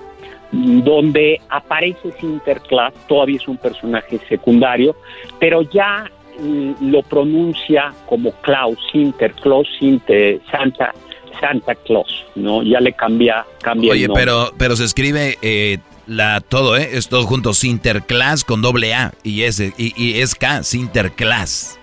donde 0.51 1.41
aparece 1.51 2.13
Sinterklaas, 2.21 2.95
todavía 3.09 3.37
es 3.37 3.49
un 3.49 3.57
personaje 3.57 4.21
secundario, 4.29 4.97
pero 5.41 5.63
ya 5.63 6.11
mm, 6.39 6.91
lo 6.91 7.03
pronuncia 7.03 7.93
como 8.07 8.33
Klaus, 8.41 8.79
Sinterklaas, 8.93 9.67
Sinter, 9.79 10.41
Santa, 10.51 10.95
Santa 11.41 11.75
Claus, 11.75 12.25
¿no? 12.37 12.63
Ya 12.63 12.81
le 12.81 12.93
cambia, 12.93 13.45
cambia 13.63 13.93
Oye, 13.93 14.03
el 14.03 14.09
nombre. 14.09 14.25
pero, 14.25 14.53
pero 14.57 14.77
se 14.77 14.85
escribe 14.85 15.39
eh, 15.43 15.79
la 16.07 16.41
todo, 16.41 16.77
¿eh? 16.77 16.91
Es 16.93 17.09
todo 17.09 17.25
junto, 17.25 17.53
Sinterklaas 17.53 18.45
con 18.45 18.63
doble 18.63 18.95
A 18.95 19.13
y 19.25 19.43
S, 19.43 19.73
y, 19.77 19.93
y 20.03 20.21
es 20.21 20.35
K, 20.35 20.63
Sinterklaas. 20.63 21.81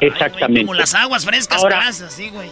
Exactamente. 0.00 0.62
como 0.62 0.74
las 0.74 0.94
aguas 0.94 1.24
frescas, 1.24 1.62
Ahora, 1.62 1.88
así, 1.88 2.28
güey. 2.28 2.50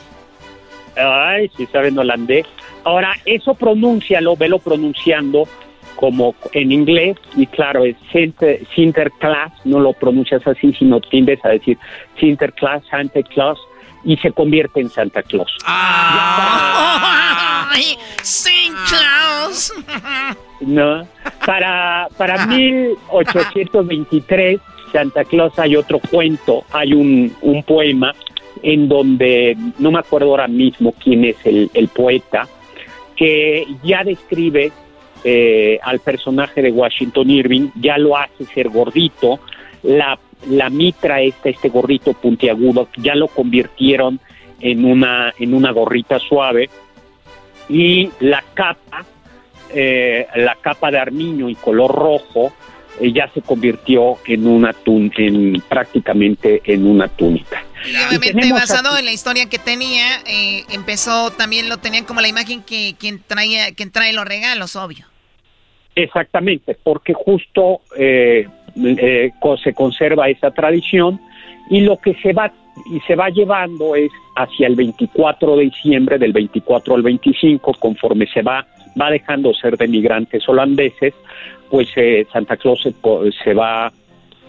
Ay, 0.96 1.50
si 1.56 1.66
saben 1.66 1.98
holandés. 1.98 2.46
Ahora, 2.84 3.16
eso 3.24 3.54
pronúncialo, 3.54 4.36
velo 4.36 4.58
pronunciando 4.58 5.48
como 5.96 6.34
en 6.52 6.72
inglés, 6.72 7.16
y 7.36 7.46
claro, 7.46 7.84
es 7.84 7.96
Sinterklaas, 8.74 9.52
no 9.64 9.78
lo 9.80 9.92
pronuncias 9.92 10.46
así, 10.46 10.72
sino 10.72 11.00
tiendes 11.00 11.44
a 11.44 11.50
decir 11.50 11.76
Sinterklaas, 12.18 12.82
Santa 12.90 13.22
Claus, 13.22 13.60
y 14.02 14.16
se 14.16 14.32
convierte 14.32 14.80
en 14.80 14.88
Santa 14.88 15.22
Claus. 15.22 15.54
¡Ah! 15.66 17.68
Claus! 18.88 19.72
No, 20.60 21.06
para, 21.46 22.08
para 22.16 22.46
1823, 22.46 24.60
Santa 24.92 25.24
Claus 25.24 25.58
hay 25.58 25.76
otro 25.76 25.98
cuento, 25.98 26.64
hay 26.72 26.92
un, 26.92 27.34
un 27.42 27.62
poema 27.62 28.14
en 28.62 28.88
donde 28.88 29.56
no 29.78 29.90
me 29.90 29.98
acuerdo 29.98 30.30
ahora 30.30 30.48
mismo 30.48 30.92
quién 30.92 31.24
es 31.24 31.36
el, 31.44 31.88
poeta, 31.88 32.48
que 33.16 33.66
ya 33.82 34.04
describe 34.04 34.72
eh, 35.24 35.78
al 35.82 36.00
personaje 36.00 36.62
de 36.62 36.70
Washington 36.70 37.30
Irving, 37.30 37.68
ya 37.76 37.98
lo 37.98 38.16
hace 38.16 38.44
ser 38.46 38.68
gordito, 38.68 39.40
la, 39.82 40.18
la 40.48 40.70
mitra 40.70 41.20
esta, 41.20 41.48
este 41.48 41.68
gorrito 41.68 42.12
puntiagudo, 42.14 42.88
ya 42.96 43.14
lo 43.14 43.28
convirtieron 43.28 44.20
en 44.60 44.84
una, 44.84 45.32
en 45.38 45.54
una 45.54 45.70
gorrita 45.72 46.18
suave, 46.18 46.68
y 47.68 48.10
la 48.20 48.42
capa 48.54 49.04
eh, 49.72 50.26
la 50.34 50.56
capa 50.56 50.90
de 50.90 50.98
armiño 50.98 51.48
y 51.48 51.54
color 51.54 51.94
rojo 51.94 52.52
eh, 53.00 53.12
ya 53.12 53.30
se 53.32 53.42
convirtió 53.42 54.16
en 54.26 54.46
una 54.46 54.72
tun 54.72 55.12
en 55.16 55.60
prácticamente 55.68 56.62
en 56.64 56.86
una 56.86 57.08
túnica. 57.08 57.64
Y 57.86 57.96
obviamente 58.14 58.52
basado 58.52 58.96
en 58.98 59.04
la 59.04 59.12
historia 59.12 59.48
que 59.48 59.58
tenía, 59.58 60.20
eh, 60.26 60.64
empezó 60.70 61.30
también 61.30 61.68
lo 61.68 61.78
tenían 61.78 62.04
como 62.04 62.20
la 62.20 62.28
imagen 62.28 62.62
que 62.62 62.94
quien 62.98 63.22
traía, 63.26 63.72
quien 63.74 63.90
trae 63.90 64.12
los 64.12 64.26
regalos, 64.26 64.76
obvio. 64.76 65.06
Exactamente, 65.94 66.76
porque 66.82 67.14
justo 67.14 67.80
eh, 67.96 68.46
eh, 68.76 69.30
se 69.62 69.72
conserva 69.72 70.28
esa 70.28 70.50
tradición 70.50 71.20
y 71.68 71.80
lo 71.80 71.96
que 71.96 72.14
se 72.22 72.32
va 72.32 72.52
y 72.90 73.00
se 73.00 73.14
va 73.14 73.28
llevando 73.28 73.94
es 73.94 74.10
hacia 74.36 74.66
el 74.66 74.76
24 74.76 75.56
de 75.56 75.64
diciembre, 75.64 76.18
del 76.18 76.32
24 76.32 76.94
al 76.94 77.02
25, 77.02 77.74
conforme 77.74 78.26
se 78.26 78.42
va 78.42 78.66
va 79.00 79.10
dejando 79.10 79.52
ser 79.54 79.76
de 79.76 79.88
migrantes 79.88 80.48
holandeses, 80.48 81.14
pues 81.70 81.88
eh, 81.96 82.26
Santa 82.32 82.56
Claus 82.56 82.82
se, 82.82 82.94
se 83.44 83.54
va 83.54 83.92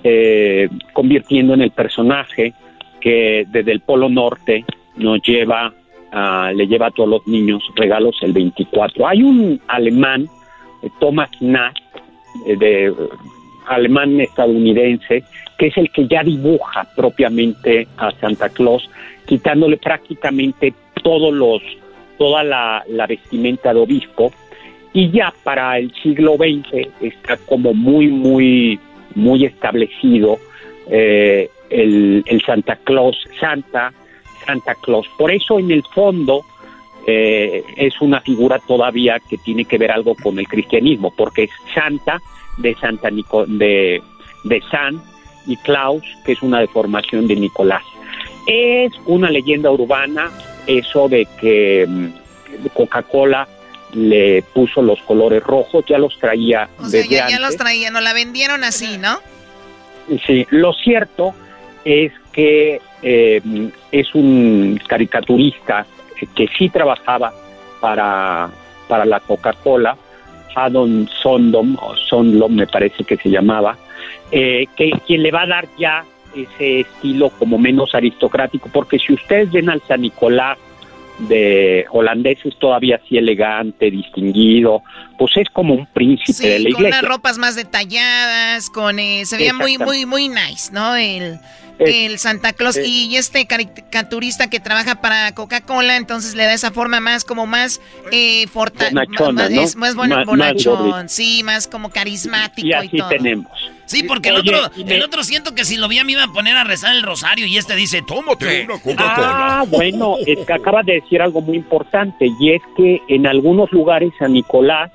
eh, 0.03 0.67
convirtiendo 0.93 1.53
en 1.53 1.61
el 1.61 1.71
personaje 1.71 2.53
que 3.01 3.45
desde 3.49 3.71
el 3.71 3.81
Polo 3.81 4.09
Norte 4.09 4.63
nos 4.95 5.21
lleva, 5.21 5.73
le 6.53 6.67
lleva 6.67 6.87
a 6.87 6.91
todos 6.91 7.09
los 7.09 7.27
niños 7.27 7.63
regalos 7.75 8.15
el 8.21 8.31
24. 8.33 9.07
Hay 9.07 9.23
un 9.23 9.59
alemán, 9.67 10.27
eh, 10.81 10.89
Thomas 10.99 11.29
Nass, 11.41 11.73
eh, 12.45 12.55
de 12.55 12.87
eh, 12.87 12.93
alemán 13.67 14.19
estadounidense, 14.21 15.23
que 15.57 15.67
es 15.67 15.77
el 15.77 15.91
que 15.91 16.07
ya 16.07 16.23
dibuja 16.23 16.87
propiamente 16.95 17.87
a 17.97 18.11
Santa 18.19 18.49
Claus, 18.49 18.89
quitándole 19.25 19.77
prácticamente 19.77 20.73
todos 21.03 21.33
los, 21.33 21.61
toda 22.17 22.43
la 22.43 22.83
vestimenta 23.07 23.73
de 23.73 23.79
obispo, 23.79 24.31
y 24.93 25.11
ya 25.11 25.33
para 25.43 25.77
el 25.77 25.93
siglo 26.01 26.35
XX 26.35 26.89
está 27.01 27.37
como 27.37 27.73
muy, 27.73 28.07
muy, 28.07 28.79
muy 29.15 29.45
establecido 29.45 30.39
eh, 30.89 31.49
el, 31.69 32.23
el 32.25 32.41
Santa 32.41 32.75
Claus, 32.77 33.17
Santa, 33.39 33.93
Santa 34.45 34.75
Claus. 34.75 35.07
Por 35.17 35.31
eso 35.31 35.59
en 35.59 35.71
el 35.71 35.83
fondo 35.83 36.43
eh, 37.07 37.63
es 37.77 37.99
una 38.01 38.21
figura 38.21 38.59
todavía 38.59 39.19
que 39.19 39.37
tiene 39.37 39.65
que 39.65 39.77
ver 39.77 39.91
algo 39.91 40.15
con 40.15 40.37
el 40.37 40.47
cristianismo, 40.47 41.13
porque 41.15 41.43
es 41.43 41.51
Santa 41.73 42.21
de 42.57 42.75
Santa 42.75 43.09
Nico, 43.09 43.45
de, 43.45 44.01
de 44.43 44.61
San 44.69 45.01
y 45.47 45.55
Claus, 45.57 46.03
que 46.25 46.33
es 46.33 46.41
una 46.41 46.59
deformación 46.59 47.27
de 47.27 47.35
Nicolás. 47.37 47.83
Es 48.47 48.91
una 49.05 49.31
leyenda 49.31 49.71
urbana 49.71 50.29
eso 50.67 51.07
de 51.07 51.27
que 51.39 51.85
mm, 51.87 52.67
Coca-Cola 52.73 53.47
le 53.93 54.41
puso 54.53 54.81
los 54.81 55.01
colores 55.01 55.43
rojos, 55.43 55.83
ya 55.87 55.97
los 55.97 56.17
traía 56.17 56.69
O 56.77 56.85
sea, 56.85 57.01
desde 57.01 57.09
ya, 57.09 57.17
ya 57.17 57.23
antes. 57.25 57.39
los 57.41 57.57
traían, 57.57 57.93
nos 57.93 58.03
la 58.03 58.13
vendieron 58.13 58.63
así, 58.63 58.97
¿no? 58.97 59.19
Sí, 60.25 60.45
lo 60.49 60.73
cierto 60.73 61.33
es 61.85 62.11
que 62.31 62.81
eh, 63.01 63.41
es 63.91 64.15
un 64.15 64.79
caricaturista 64.87 65.85
que 66.35 66.47
sí 66.57 66.69
trabajaba 66.69 67.33
para, 67.79 68.49
para 68.87 69.05
la 69.05 69.19
Coca-Cola, 69.19 69.97
Haddon 70.55 71.09
Sondom, 71.21 71.75
o 71.81 71.95
Sondom 71.95 72.53
me 72.53 72.67
parece 72.67 73.03
que 73.03 73.17
se 73.17 73.29
llamaba, 73.29 73.77
eh, 74.31 74.67
que 74.75 74.91
quien 75.07 75.23
le 75.23 75.31
va 75.31 75.43
a 75.43 75.47
dar 75.47 75.67
ya 75.77 76.05
ese 76.35 76.81
estilo 76.81 77.29
como 77.31 77.57
menos 77.57 77.95
aristocrático, 77.95 78.69
porque 78.71 78.99
si 78.99 79.13
ustedes 79.13 79.51
ven 79.51 79.69
al 79.69 79.81
San 79.87 80.01
Nicolás 80.01 80.57
de 81.27 81.85
holandeses 81.91 82.57
todavía 82.59 82.99
así 83.03 83.17
elegante, 83.17 83.89
distinguido, 83.91 84.83
pues 85.17 85.35
es 85.37 85.47
como 85.49 85.73
un 85.73 85.85
príncipe 85.87 86.47
de 86.47 86.59
la 86.59 86.65
Sí, 86.69 86.71
con 86.73 86.81
iglesia. 86.83 86.99
unas 86.99 87.09
ropas 87.09 87.37
más 87.37 87.55
detalladas, 87.55 88.69
con 88.69 88.99
eh, 88.99 89.25
se 89.25 89.37
veía 89.37 89.53
muy, 89.53 89.77
muy, 89.77 90.05
muy 90.05 90.29
nice, 90.29 90.71
¿no? 90.71 90.95
El, 90.95 91.39
el 91.85 92.19
Santa 92.19 92.53
Claus 92.53 92.77
eh. 92.77 92.85
y 92.87 93.15
este 93.15 93.45
caricaturista 93.47 94.49
que 94.49 94.59
trabaja 94.59 95.01
para 95.01 95.33
Coca-Cola, 95.33 95.97
entonces 95.97 96.35
le 96.35 96.43
da 96.45 96.53
esa 96.53 96.71
forma 96.71 96.99
más 96.99 97.23
como 97.25 97.45
más 97.47 97.81
eh, 98.11 98.45
Bonachona, 98.53 99.31
más, 99.43 99.51
¿no? 99.51 99.61
es 99.61 99.75
más 99.75 99.95
bon- 99.95 100.09
Más- 100.09 100.17
más 100.19 100.25
bonachón, 100.27 101.09
sí, 101.09 101.41
más 101.43 101.67
como 101.67 101.89
carismático 101.89 102.67
Y 102.67 102.71
y, 102.71 102.73
así 102.73 102.97
todo. 102.97 103.09
tenemos. 103.09 103.51
Sí, 103.85 104.03
porque 104.03 104.29
el 104.29 104.35
Oye, 104.37 104.55
otro, 104.55 104.71
me- 104.85 104.95
el 104.95 105.03
otro 105.03 105.23
siento 105.23 105.53
que 105.53 105.65
si 105.65 105.75
lo 105.77 105.87
vi 105.87 106.01
me 106.03 106.13
iba 106.13 106.23
a 106.23 106.27
poner 106.31 106.55
a 106.55 106.63
rezar 106.63 106.95
el 106.95 107.03
rosario 107.03 107.45
y 107.45 107.57
este 107.57 107.75
dice, 107.75 108.01
tómate 108.07 108.67
una 108.85 108.95
Ah, 108.97 109.65
bueno, 109.67 110.15
es 110.25 110.45
que 110.45 110.53
acaba 110.53 110.81
de 110.83 110.93
decir 111.01 111.21
algo 111.21 111.41
muy 111.41 111.57
importante 111.57 112.27
y 112.39 112.51
es 112.53 112.61
que 112.77 113.01
en 113.09 113.27
algunos 113.27 113.71
lugares 113.71 114.11
San 114.19 114.33
Nicolás 114.33 114.91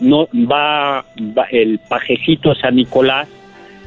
no 0.00 0.26
va, 0.32 1.04
va- 1.36 1.46
el 1.52 1.78
pajecito 1.78 2.54
San 2.54 2.76
Nicolás 2.76 3.28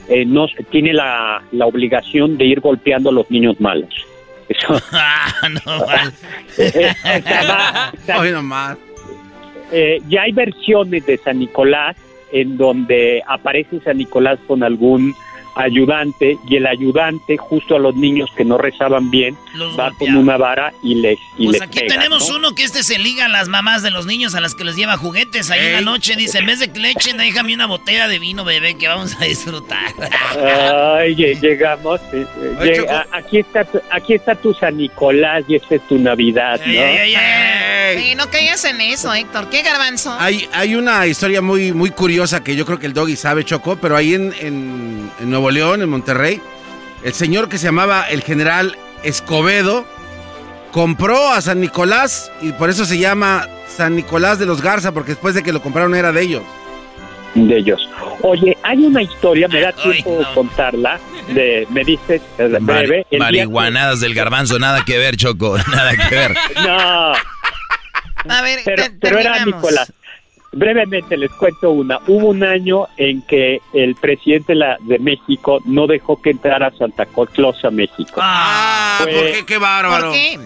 eh, 0.10 0.26
no 0.26 0.47
tiene 0.70 0.93
la, 0.93 1.41
la 1.51 1.66
obligación 1.66 2.38
de 2.38 2.45
ir 2.45 2.60
golpeando 2.60 3.10
a 3.10 3.14
los 3.14 3.30
niños 3.32 3.60
malos. 3.60 3.89
Eso. 4.49 4.76
Ah, 4.91 5.32
no, 5.66 5.86
Hoy 8.20 8.32
nomás. 8.32 8.78
eh, 9.72 10.01
ya 10.08 10.24
hay 10.24 10.32
versiones 10.32 11.06
de 11.06 11.18
San 11.18 11.39
Nicolás 11.39 11.95
en 12.32 12.58
donde 12.58 13.22
aparece 13.28 13.80
San 13.82 13.97
Nicolás 13.97 14.39
con 14.47 14.64
algún 14.64 15.14
ayudante 15.56 16.38
y 16.47 16.56
el 16.56 16.66
ayudante 16.68 17.38
justo 17.38 17.76
a 17.76 17.80
los 17.80 17.95
niños 17.95 18.30
que 18.36 18.43
no 18.45 18.58
rezaban 18.58 19.10
bien 19.12 19.38
Los 19.54 19.78
va 19.78 19.89
golpea. 19.89 20.08
con 20.08 20.18
una 20.18 20.38
vara 20.38 20.74
y 20.82 20.95
les 20.95 21.20
y 21.38 21.45
Pues 21.45 21.54
les 21.54 21.62
aquí 21.62 21.80
pega, 21.80 21.95
tenemos 21.95 22.30
¿no? 22.30 22.36
uno 22.38 22.56
que 22.56 22.64
este 22.64 22.84
se 22.84 22.97
liga 22.99 23.26
a 23.26 23.30
las 23.30 23.47
mamás 23.47 23.84
de 23.84 23.91
los 23.91 24.06
niños 24.06 24.36
a 24.36 24.41
las 24.41 24.56
que 24.56 24.64
les 24.64 24.76
lleva 24.76 24.97
juguetes 24.97 25.51
ahí 25.51 25.66
en 25.68 25.74
la 25.74 25.82
noche. 25.82 26.16
Dice, 26.16 26.39
en 26.39 26.45
vez 26.47 26.60
de 26.60 26.72
que 26.72 26.80
le 26.80 26.91
echen, 26.91 27.18
déjame 27.18 27.54
una 27.54 27.66
botella 27.68 28.08
de 28.08 28.20
vino, 28.20 28.43
bebé, 28.43 28.76
que 28.76 28.88
vamos 28.88 29.16
a 29.20 29.26
disfrutar. 29.26 29.93
Ay, 30.38 31.16
lle- 31.16 31.39
llegamos. 31.39 31.99
eh, 32.14 32.26
eh, 32.41 32.56
Ay, 32.60 32.72
a- 32.89 33.08
aquí 33.12 33.39
está 33.39 33.64
tu, 33.66 33.80
aquí 33.91 34.14
está 34.14 34.36
tu 34.36 34.54
San 34.54 34.78
Nicolás 34.78 35.43
y 35.47 35.56
esta 35.56 35.76
es 35.76 35.88
tu 35.88 35.97
Navidad, 35.97 36.60
¿no? 36.66 36.72
Ey, 36.74 38.16
no 38.16 38.30
caigas 38.30 38.64
en 38.66 38.82
eso, 38.82 39.14
Héctor. 39.14 39.49
¿Qué 39.49 39.62
garbanzo? 39.62 40.16
Hay, 40.20 40.47
hay 40.54 40.76
una 40.76 41.06
historia 41.06 41.41
muy, 41.41 41.74
muy 41.74 41.91
curiosa 41.91 42.43
que 42.43 42.56
yo 42.56 42.66
creo 42.66 42.80
que 42.80 42.86
el 42.88 42.93
doggy 42.93 43.16
sabe, 43.16 43.43
Choco, 43.43 43.76
pero 43.76 43.95
ahí 43.95 44.14
en, 44.14 44.34
en- 44.39 45.12
en 45.20 45.30
Nuevo 45.30 45.43
León, 45.52 45.82
en 45.82 45.89
Monterrey, 45.89 46.41
el 47.04 47.14
señor 47.14 47.50
que 47.50 47.58
se 47.58 47.66
llamaba 47.66 48.04
el 48.10 48.22
general 48.24 48.78
Escobedo 49.04 49.86
compró 50.72 51.30
a 51.32 51.41
San 51.41 51.60
Nicolás 51.62 52.32
y 52.41 52.52
por 52.54 52.70
eso 52.70 52.86
se 52.86 52.98
llama 52.98 53.48
San 53.68 53.96
Nicolás 53.96 54.39
de 54.39 54.46
los 54.46 54.62
Garza, 54.62 54.91
porque 54.91 55.12
después 55.12 55.36
de 55.36 55.44
que 55.44 55.54
lo 55.54 55.62
compraron 55.62 55.94
era 55.96 56.12
de 56.12 56.22
ellos. 56.22 56.44
De 57.36 57.58
ellos. 57.58 57.89
Oye, 58.22 58.56
hay 58.64 58.86
una 58.86 59.02
historia, 59.02 59.48
me 59.48 59.60
da 59.62 59.72
tiempo 59.72 60.20
de 60.20 60.26
contarla. 60.36 61.00
De, 61.30 61.66
me 61.72 61.84
dices 61.84 62.22
eh, 62.38 62.58
breve. 62.62 63.00
el 63.00 63.06
que- 63.10 63.18
marihuanadas 63.18 64.00
del 64.02 64.14
garbanzo, 64.14 64.60
nada 64.60 64.84
que 64.86 64.98
ver, 64.98 65.16
Choco, 65.18 65.58
nada 65.72 65.96
que 65.98 66.16
ver. 66.16 66.38
No. 66.64 67.14
A 68.30 68.41
ver, 68.41 68.60
pero, 68.64 68.84
te- 68.84 68.91
pero 69.02 69.20
era. 69.20 69.44
Nicolás. 69.46 69.91
Brevemente 70.54 71.18
les 71.18 71.32
cuento 71.32 71.72
una. 71.72 71.99
Hubo 72.08 72.28
un 72.28 72.43
año 72.43 72.88
en 72.97 73.22
que 73.24 73.60
el 73.74 73.95
presidente 73.95 74.54
la- 74.56 74.78
de 74.82 74.99
México 74.99 75.60
no 75.66 75.88
dejó 75.88 76.22
que 76.22 76.30
entrara 76.30 76.72
Santa 76.78 77.06
Claus 77.08 77.64
a 77.66 77.72
México. 77.72 78.20
Ah, 78.22 78.99
Fue- 79.01 79.12
¿por 79.14 79.24
qué? 79.32 79.45
Qué 79.45 79.58
bárbaro. 79.58 80.06
¿Por 80.10 80.14
qué? 80.14 80.38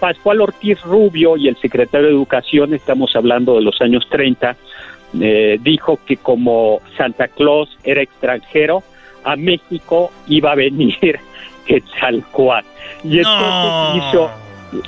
Pascual 0.00 0.40
Ortiz 0.40 0.80
Rubio 0.82 1.36
y 1.36 1.48
el 1.48 1.56
secretario 1.58 2.06
de 2.08 2.12
Educación, 2.12 2.74
estamos 2.74 3.14
hablando 3.14 3.54
de 3.56 3.62
los 3.62 3.80
años 3.80 4.04
30, 4.10 4.56
eh, 5.20 5.58
dijo 5.60 5.98
que 6.06 6.16
como 6.16 6.80
Santa 6.96 7.28
Claus 7.28 7.76
era 7.84 8.02
extranjero, 8.02 8.82
a 9.24 9.36
México 9.36 10.10
iba 10.26 10.52
a 10.52 10.54
venir 10.56 11.20
Quetzalcóatl. 11.66 12.66
Y 13.04 13.18
entonces 13.18 14.02
hizo, 14.08 14.30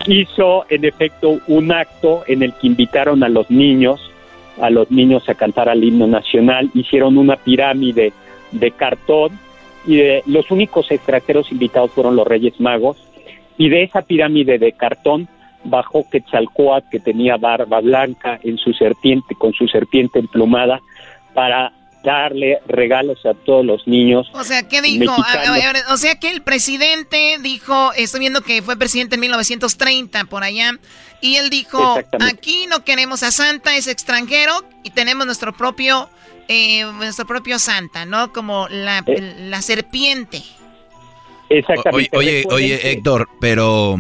hizo 0.07 0.65
en 0.69 0.85
efecto 0.85 1.39
un 1.47 1.73
acto 1.73 2.23
en 2.27 2.43
el 2.43 2.53
que 2.55 2.67
invitaron 2.67 3.23
a 3.23 3.29
los 3.29 3.51
niños, 3.51 4.01
a 4.61 4.71
los 4.71 4.91
niños 4.91 5.29
a 5.29 5.35
cantar 5.35 5.69
al 5.69 5.83
himno 5.83 6.07
nacional, 6.07 6.71
hicieron 6.75 7.19
una 7.19 7.37
pirámide 7.37 8.13
de 8.53 8.71
cartón 8.71 9.39
y 9.87 9.97
de- 9.97 10.23
los 10.27 10.51
únicos 10.51 10.91
extranjeros 10.91 11.51
invitados 11.53 11.91
fueron 11.91 12.17
los 12.17 12.27
Reyes 12.27 12.59
Magos 12.61 12.97
y 13.59 13.69
de 13.69 13.83
esa 13.83 14.03
pirámide 14.03 14.59
de 14.59 14.73
cartón 14.73 15.29
bajó 15.65 16.09
Quetzalcóatl 16.11 16.89
que 16.91 17.01
tenía 17.01 17.37
barba 17.37 17.81
blanca 17.81 18.39
en 18.43 18.59
su 18.59 18.73
serpiente 18.75 19.35
con 19.35 19.53
su 19.53 19.67
serpiente 19.67 20.19
emplumada 20.19 20.81
para 21.35 21.73
darle 22.05 22.59
regalos 22.69 23.19
a 23.25 23.35
todos 23.35 23.65
los 23.65 23.87
niños. 23.87 24.29
O 24.35 24.45
sea, 24.45 24.69
¿qué 24.69 24.83
dijo? 24.83 25.11
A- 25.11 25.15
a- 25.15 25.19
mexicanos. 25.19 25.49
a 25.49 25.53
ver, 25.73 25.77
o 25.91 25.97
sea 25.97 26.15
que 26.17 26.31
el 26.31 26.43
presidente 26.43 27.39
dijo, 27.41 27.93
estoy 27.95 28.21
viendo 28.21 28.43
que 28.43 28.63
fue 28.63 28.77
presidente 28.77 29.15
en 29.17 29.21
1930 29.23 30.25
por 30.27 30.45
allá, 30.45 30.79
y 31.21 31.37
él 31.37 31.49
dijo, 31.51 31.99
aquí 32.21 32.67
no 32.69 32.85
queremos 32.85 33.23
a 33.23 33.31
Santa, 33.31 33.77
es 33.77 33.87
extranjero, 33.87 34.53
y 34.83 34.91
tenemos 34.91 35.25
nuestro 35.27 35.53
propio, 35.55 36.09
eh, 36.49 36.85
nuestro 36.85 37.27
propio 37.27 37.59
Santa, 37.59 38.05
¿no? 38.05 38.33
Como 38.33 38.69
la, 38.69 39.03
Eh. 39.07 39.35
la 39.49 39.63
serpiente. 39.63 40.43
Exactamente. 41.49 42.11
oye, 42.17 42.45
oye, 42.51 42.91
Héctor, 42.93 43.29
pero 43.41 43.97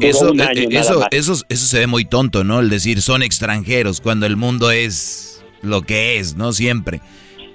Eso, 0.00 0.30
eh, 0.30 0.34
nada 0.34 0.52
eso, 0.52 1.06
eso, 1.10 1.32
eso 1.48 1.66
se 1.66 1.78
ve 1.80 1.86
muy 1.86 2.04
tonto, 2.04 2.42
¿no? 2.44 2.60
El 2.60 2.70
decir 2.70 3.02
son 3.02 3.22
extranjeros 3.22 4.00
cuando 4.00 4.24
el 4.26 4.36
mundo 4.36 4.70
es 4.70 5.33
lo 5.64 5.82
que 5.82 6.18
es, 6.18 6.36
¿no? 6.36 6.52
Siempre. 6.52 7.00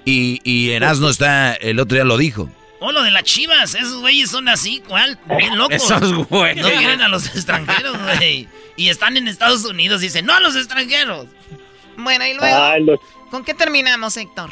Y, 0.04 0.40
y 0.44 0.70
Erasmo 0.70 1.08
está, 1.08 1.54
el 1.54 1.78
otro 1.80 1.94
día 1.96 2.04
lo 2.04 2.16
dijo. 2.16 2.48
Oh, 2.80 2.92
lo 2.92 3.02
de 3.02 3.10
las 3.10 3.24
chivas, 3.24 3.74
esos 3.74 4.00
güeyes 4.00 4.30
son 4.30 4.48
así, 4.48 4.82
¿cuál? 4.88 5.18
Bien 5.36 5.56
locos. 5.58 5.76
Esos 5.76 6.26
güeyes. 6.28 6.56
No 6.64 6.70
quieren 6.70 7.02
a 7.02 7.08
los 7.08 7.26
extranjeros, 7.26 7.96
güey. 8.02 8.48
Y 8.76 8.88
están 8.88 9.16
en 9.18 9.28
Estados 9.28 9.64
Unidos, 9.66 10.00
dicen, 10.00 10.24
no 10.24 10.32
a 10.32 10.40
los 10.40 10.56
extranjeros. 10.56 11.26
Bueno, 11.98 12.26
y 12.26 12.32
luego, 12.34 12.56
Ah, 12.56 12.78
los- 12.78 12.98
¿con 13.30 13.44
qué 13.44 13.52
terminamos, 13.52 14.16
Héctor? 14.16 14.48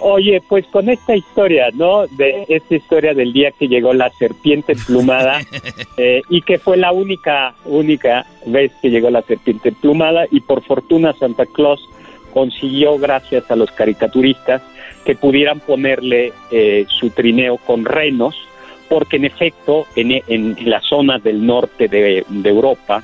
Oye, 0.00 0.42
pues 0.48 0.66
con 0.66 0.90
esta 0.90 1.14
historia, 1.16 1.68
¿no? 1.72 2.06
De 2.08 2.44
esta 2.48 2.74
historia 2.74 3.14
del 3.14 3.32
día 3.32 3.52
que 3.52 3.68
llegó 3.68 3.94
la 3.94 4.10
serpiente 4.18 4.72
emplumada 4.72 5.40
eh, 5.96 6.20
y 6.28 6.42
que 6.42 6.58
fue 6.58 6.76
la 6.76 6.92
única, 6.92 7.54
única 7.64 8.26
vez 8.44 8.72
que 8.82 8.90
llegó 8.90 9.08
la 9.08 9.22
serpiente 9.22 9.68
emplumada 9.70 10.26
y 10.30 10.40
por 10.40 10.62
fortuna 10.64 11.14
Santa 11.18 11.46
Claus 11.46 11.80
consiguió, 12.34 12.98
gracias 12.98 13.50
a 13.50 13.56
los 13.56 13.70
caricaturistas, 13.70 14.60
que 15.06 15.14
pudieran 15.14 15.60
ponerle 15.60 16.32
eh, 16.50 16.84
su 16.88 17.10
trineo 17.10 17.56
con 17.56 17.84
renos, 17.84 18.34
porque 18.88 19.16
en 19.16 19.24
efecto 19.24 19.86
en, 19.96 20.20
en 20.26 20.56
las 20.68 20.84
zonas 20.84 21.22
del 21.22 21.46
norte 21.46 21.88
de, 21.88 22.24
de 22.28 22.50
Europa, 22.50 23.02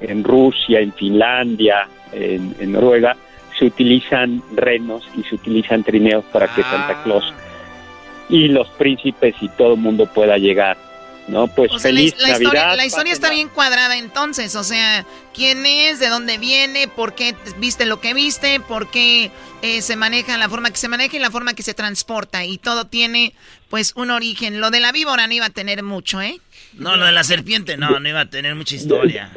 en 0.00 0.24
Rusia, 0.24 0.80
en 0.80 0.92
Finlandia, 0.92 1.86
en, 2.12 2.56
en 2.58 2.72
Noruega, 2.72 3.16
se 3.58 3.66
utilizan 3.66 4.42
renos 4.54 5.06
y 5.16 5.22
se 5.24 5.34
utilizan 5.34 5.84
trineos 5.84 6.24
para 6.32 6.46
que 6.48 6.62
Santa 6.62 7.02
Claus 7.04 7.32
y 8.30 8.48
los 8.48 8.68
príncipes 8.70 9.34
y 9.40 9.48
todo 9.50 9.74
el 9.74 9.80
mundo 9.80 10.06
pueda 10.06 10.38
llegar, 10.38 10.76
¿no? 11.28 11.46
Pues 11.48 11.70
O 11.72 11.78
sea, 11.78 11.90
la, 11.92 11.98
feliz 11.98 12.14
la 12.18 12.28
Navidad. 12.28 12.40
historia, 12.40 12.76
la 12.76 12.86
historia 12.86 13.12
está 13.12 13.30
bien 13.30 13.48
cuadrada 13.48 13.96
entonces, 13.96 14.56
o 14.56 14.64
sea, 14.64 15.04
quién 15.34 15.64
es, 15.66 16.00
de 16.00 16.08
dónde 16.08 16.38
viene, 16.38 16.88
por 16.88 17.14
qué 17.14 17.34
viste 17.58 17.86
lo 17.86 18.00
que 18.00 18.14
viste, 18.14 18.60
por 18.60 18.90
qué 18.90 19.30
eh, 19.62 19.82
se 19.82 19.96
maneja 19.96 20.36
la 20.38 20.48
forma 20.48 20.70
que 20.70 20.76
se 20.78 20.88
maneja 20.88 21.16
y 21.16 21.20
la 21.20 21.30
forma 21.30 21.54
que 21.54 21.62
se 21.62 21.74
transporta 21.74 22.44
y 22.44 22.58
todo 22.58 22.86
tiene 22.86 23.34
pues 23.68 23.92
un 23.96 24.10
origen. 24.10 24.60
Lo 24.60 24.70
de 24.70 24.80
la 24.80 24.90
víbora 24.92 25.26
no 25.26 25.32
iba 25.34 25.46
a 25.46 25.50
tener 25.50 25.82
mucho, 25.82 26.20
¿eh? 26.20 26.40
No, 26.74 26.96
lo 26.96 27.06
de 27.06 27.12
la 27.12 27.24
serpiente, 27.24 27.76
no, 27.76 28.00
no 28.00 28.08
iba 28.08 28.20
a 28.20 28.26
tener 28.26 28.54
mucha 28.54 28.74
historia. 28.74 29.30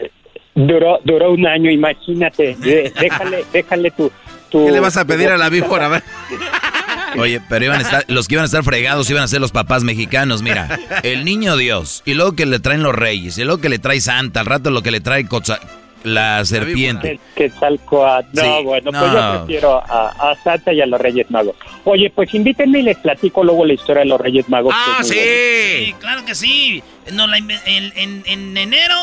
Duró, 0.56 1.00
duró 1.04 1.32
un 1.32 1.48
año, 1.48 1.72
imagínate. 1.72 2.56
De- 2.56 2.92
déjale, 3.00 3.44
déjale 3.52 3.92
tu, 3.92 4.12
tu- 4.54 4.66
¿Qué 4.66 4.72
le 4.72 4.80
vas 4.80 4.96
a 4.96 5.04
pedir 5.06 5.28
a 5.30 5.38
la 5.38 5.50
víbora? 5.50 6.02
Oye, 7.18 7.42
pero 7.48 7.66
iban 7.66 7.80
a 7.80 7.82
estar, 7.82 8.06
los 8.08 8.28
que 8.28 8.36
iban 8.36 8.44
a 8.44 8.46
estar 8.46 8.64
fregados 8.64 9.08
iban 9.10 9.22
a 9.24 9.28
ser 9.28 9.40
los 9.42 9.52
papás 9.52 9.84
mexicanos, 9.84 10.42
mira. 10.42 10.80
El 11.04 11.26
niño 11.26 11.58
Dios, 11.58 12.02
y 12.06 12.14
luego 12.16 12.34
que 12.36 12.46
le 12.46 12.60
traen 12.60 12.82
los 12.82 12.96
reyes, 12.96 13.38
y 13.38 13.44
luego 13.44 13.60
que 13.62 13.70
le 13.70 13.78
trae 13.80 14.00
Santa, 14.02 14.40
al 14.40 14.46
rato 14.48 14.72
lo 14.72 14.82
que 14.82 14.90
le 14.92 15.00
trae 15.02 15.26
Cotza- 15.28 15.60
la 16.04 16.44
serpiente. 16.44 17.20
Que. 17.36 17.50
No, 17.60 18.22
Sí, 18.34 18.64
bueno, 18.64 18.92
pues 18.92 19.02
no. 19.14 19.34
yo 19.34 19.38
prefiero 19.46 19.78
a, 19.86 20.32
a 20.32 20.36
Santa 20.44 20.74
y 20.74 20.82
a 20.82 20.86
los 20.86 21.00
Reyes 21.00 21.30
Magos. 21.32 21.56
Oye, 21.86 22.10
pues 22.14 22.34
invítenme 22.34 22.80
y 22.80 22.84
les 22.84 22.98
platico 22.98 23.44
luego 23.44 23.64
la 23.66 23.74
historia 23.74 24.02
de 24.04 24.10
los 24.10 24.20
Reyes 24.20 24.50
Magos. 24.50 24.74
Ah, 24.76 25.00
sí. 25.04 25.14
Sí, 25.14 25.96
claro 26.00 26.26
que 26.26 26.34
sí. 26.36 26.84
Nos 27.12 27.30
la 27.30 27.38
en, 27.38 27.52
en- 27.66 28.24
en 28.26 28.58
enero, 28.58 28.96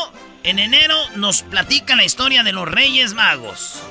en 0.43 0.59
enero 0.59 0.95
nos 1.15 1.41
platica 1.43 1.95
la 1.95 2.03
historia 2.03 2.43
de 2.43 2.51
los 2.51 2.69
Reyes 2.69 3.13
Magos. 3.13 3.81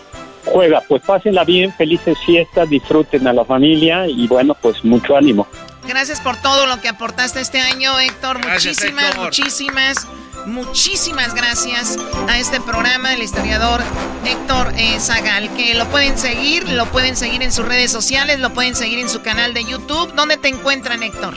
Juega, 0.44 0.82
pues 0.88 1.02
pásenla 1.02 1.44
bien, 1.44 1.72
felices 1.74 2.18
fiestas, 2.24 2.68
disfruten 2.68 3.26
a 3.26 3.32
la 3.32 3.44
familia 3.44 4.06
y 4.06 4.26
bueno, 4.26 4.54
pues 4.60 4.84
mucho 4.84 5.16
ánimo. 5.16 5.46
Gracias 5.86 6.20
por 6.20 6.36
todo 6.36 6.66
lo 6.66 6.80
que 6.80 6.88
aportaste 6.88 7.40
este 7.40 7.60
año, 7.60 7.98
Héctor. 7.98 8.40
Gracias, 8.40 8.76
muchísimas, 8.78 9.04
Héctor. 9.04 9.24
muchísimas, 9.24 10.06
muchísimas 10.46 11.34
gracias 11.34 11.98
a 12.28 12.38
este 12.38 12.60
programa 12.60 13.10
del 13.10 13.22
historiador 13.22 13.80
Héctor 14.24 14.72
eh, 14.76 14.98
Zagal, 15.00 15.48
que 15.56 15.74
lo 15.74 15.86
pueden 15.86 16.16
seguir, 16.18 16.68
lo 16.68 16.86
pueden 16.86 17.16
seguir 17.16 17.42
en 17.42 17.52
sus 17.52 17.66
redes 17.66 17.90
sociales, 17.90 18.38
lo 18.40 18.50
pueden 18.50 18.76
seguir 18.76 18.98
en 18.98 19.08
su 19.08 19.22
canal 19.22 19.54
de 19.54 19.64
YouTube. 19.64 20.12
¿Dónde 20.14 20.36
te 20.36 20.48
encuentran, 20.48 21.02
Héctor? 21.02 21.34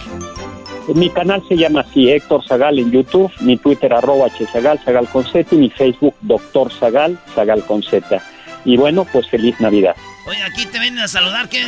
Mi 0.93 1.09
canal 1.09 1.41
se 1.47 1.55
llama 1.55 1.81
así, 1.81 2.11
Héctor 2.11 2.45
Zagal 2.45 2.77
en 2.77 2.91
YouTube, 2.91 3.31
mi 3.39 3.57
Twitter 3.57 3.93
arroba 3.93 4.27
hzagal, 4.27 4.79
Zagal 4.83 5.07
con 5.07 5.23
Z 5.23 5.55
y 5.55 5.57
mi 5.57 5.69
Facebook 5.69 6.13
Doctor 6.21 6.71
Zagal, 6.73 7.17
Zagal 7.33 7.63
con 7.63 7.81
Z. 7.81 8.21
Y 8.65 8.77
bueno, 8.77 9.05
pues 9.05 9.27
feliz 9.29 9.59
Navidad. 9.59 9.95
Oye, 10.27 10.41
aquí 10.43 10.65
te 10.65 10.79
vienen 10.79 10.99
a 10.99 11.07
saludar, 11.07 11.49
¿qué? 11.49 11.63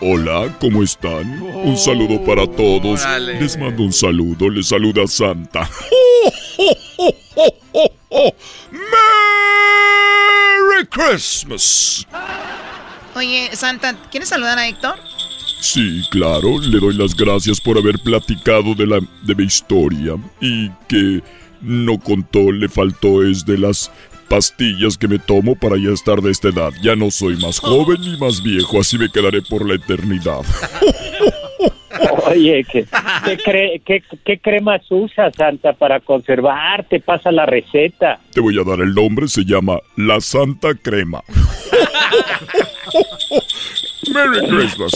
Hola, 0.00 0.56
¿cómo 0.60 0.82
están? 0.82 1.42
Un 1.42 1.76
saludo 1.76 2.24
para 2.24 2.46
todos. 2.46 3.02
órale. 3.02 3.40
Les 3.40 3.58
mando 3.58 3.82
un 3.82 3.92
saludo, 3.92 4.48
les 4.48 4.68
saluda 4.68 5.06
Santa. 5.06 5.68
¡Merry 8.70 10.86
Christmas! 10.88 12.06
Oye, 13.14 13.50
Santa, 13.52 13.96
¿quieres 14.10 14.28
saludar 14.28 14.58
a 14.58 14.68
Héctor? 14.68 14.96
Sí, 15.60 16.02
claro, 16.10 16.60
le 16.60 16.78
doy 16.78 16.94
las 16.94 17.14
gracias 17.14 17.60
por 17.60 17.76
haber 17.76 17.98
platicado 17.98 18.74
de, 18.76 18.86
la, 18.86 19.00
de 19.24 19.34
mi 19.34 19.44
historia 19.44 20.14
y 20.40 20.70
que 20.88 21.22
no 21.60 21.98
contó, 21.98 22.52
le 22.52 22.68
faltó 22.68 23.24
es 23.24 23.44
de 23.44 23.58
las 23.58 23.90
pastillas 24.28 24.96
que 24.98 25.08
me 25.08 25.18
tomo 25.18 25.54
para 25.56 25.76
ya 25.76 25.90
estar 25.90 26.20
de 26.20 26.30
esta 26.30 26.48
edad. 26.48 26.70
Ya 26.82 26.94
no 26.96 27.10
soy 27.10 27.36
más 27.36 27.58
joven 27.62 28.00
ni 28.00 28.16
más 28.18 28.42
viejo, 28.42 28.80
así 28.80 28.98
me 28.98 29.08
quedaré 29.10 29.42
por 29.42 29.66
la 29.68 29.74
eternidad. 29.76 30.40
Oye, 32.26 32.64
¿qué, 32.70 32.84
qué, 33.24 33.38
cre- 33.38 33.82
qué- 33.84 34.02
qué 34.24 34.38
cremas 34.38 34.82
usas, 34.90 35.34
Santa, 35.34 35.72
para 35.72 35.98
conservar? 36.00 36.84
Te 36.88 37.00
pasa 37.00 37.32
la 37.32 37.46
receta. 37.46 38.20
Te 38.32 38.40
voy 38.40 38.58
a 38.60 38.64
dar 38.64 38.80
el 38.80 38.94
nombre, 38.94 39.26
se 39.28 39.44
llama 39.44 39.78
La 39.96 40.20
Santa 40.20 40.74
Crema. 40.74 41.22
Merry 44.12 44.46
Christmas. 44.46 44.92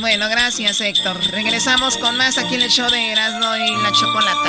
Bueno, 0.00 0.26
gracias, 0.30 0.80
Héctor. 0.80 1.16
Regresamos 1.32 1.98
con 1.98 2.16
más 2.16 2.38
aquí 2.38 2.54
en 2.54 2.62
el 2.62 2.70
show 2.70 2.88
de 2.90 3.12
Erasmo 3.12 3.54
y 3.56 3.82
la 3.82 3.92
Chocolata. 3.92 4.48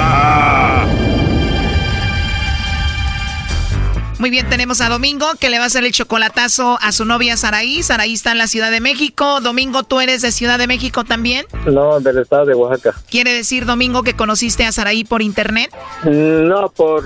Muy 4.21 4.29
bien, 4.29 4.47
tenemos 4.47 4.81
a 4.81 4.89
Domingo 4.89 5.25
que 5.39 5.49
le 5.49 5.57
va 5.57 5.63
a 5.63 5.67
hacer 5.67 5.83
el 5.83 5.91
chocolatazo 5.93 6.77
a 6.79 6.91
su 6.91 7.05
novia 7.05 7.35
Saraí. 7.37 7.81
Saraí 7.81 8.13
está 8.13 8.33
en 8.33 8.37
la 8.37 8.45
Ciudad 8.45 8.69
de 8.69 8.79
México. 8.79 9.41
Domingo, 9.41 9.81
¿tú 9.81 9.99
eres 9.99 10.21
de 10.21 10.31
Ciudad 10.31 10.59
de 10.59 10.67
México 10.67 11.03
también? 11.03 11.47
No, 11.65 11.99
del 11.99 12.19
estado 12.19 12.45
de 12.45 12.53
Oaxaca. 12.53 12.95
¿Quiere 13.09 13.33
decir, 13.33 13.65
Domingo, 13.65 14.03
que 14.03 14.13
conociste 14.15 14.63
a 14.63 14.71
Saraí 14.71 15.05
por 15.05 15.23
internet? 15.23 15.71
No, 16.05 16.69
por, 16.69 17.03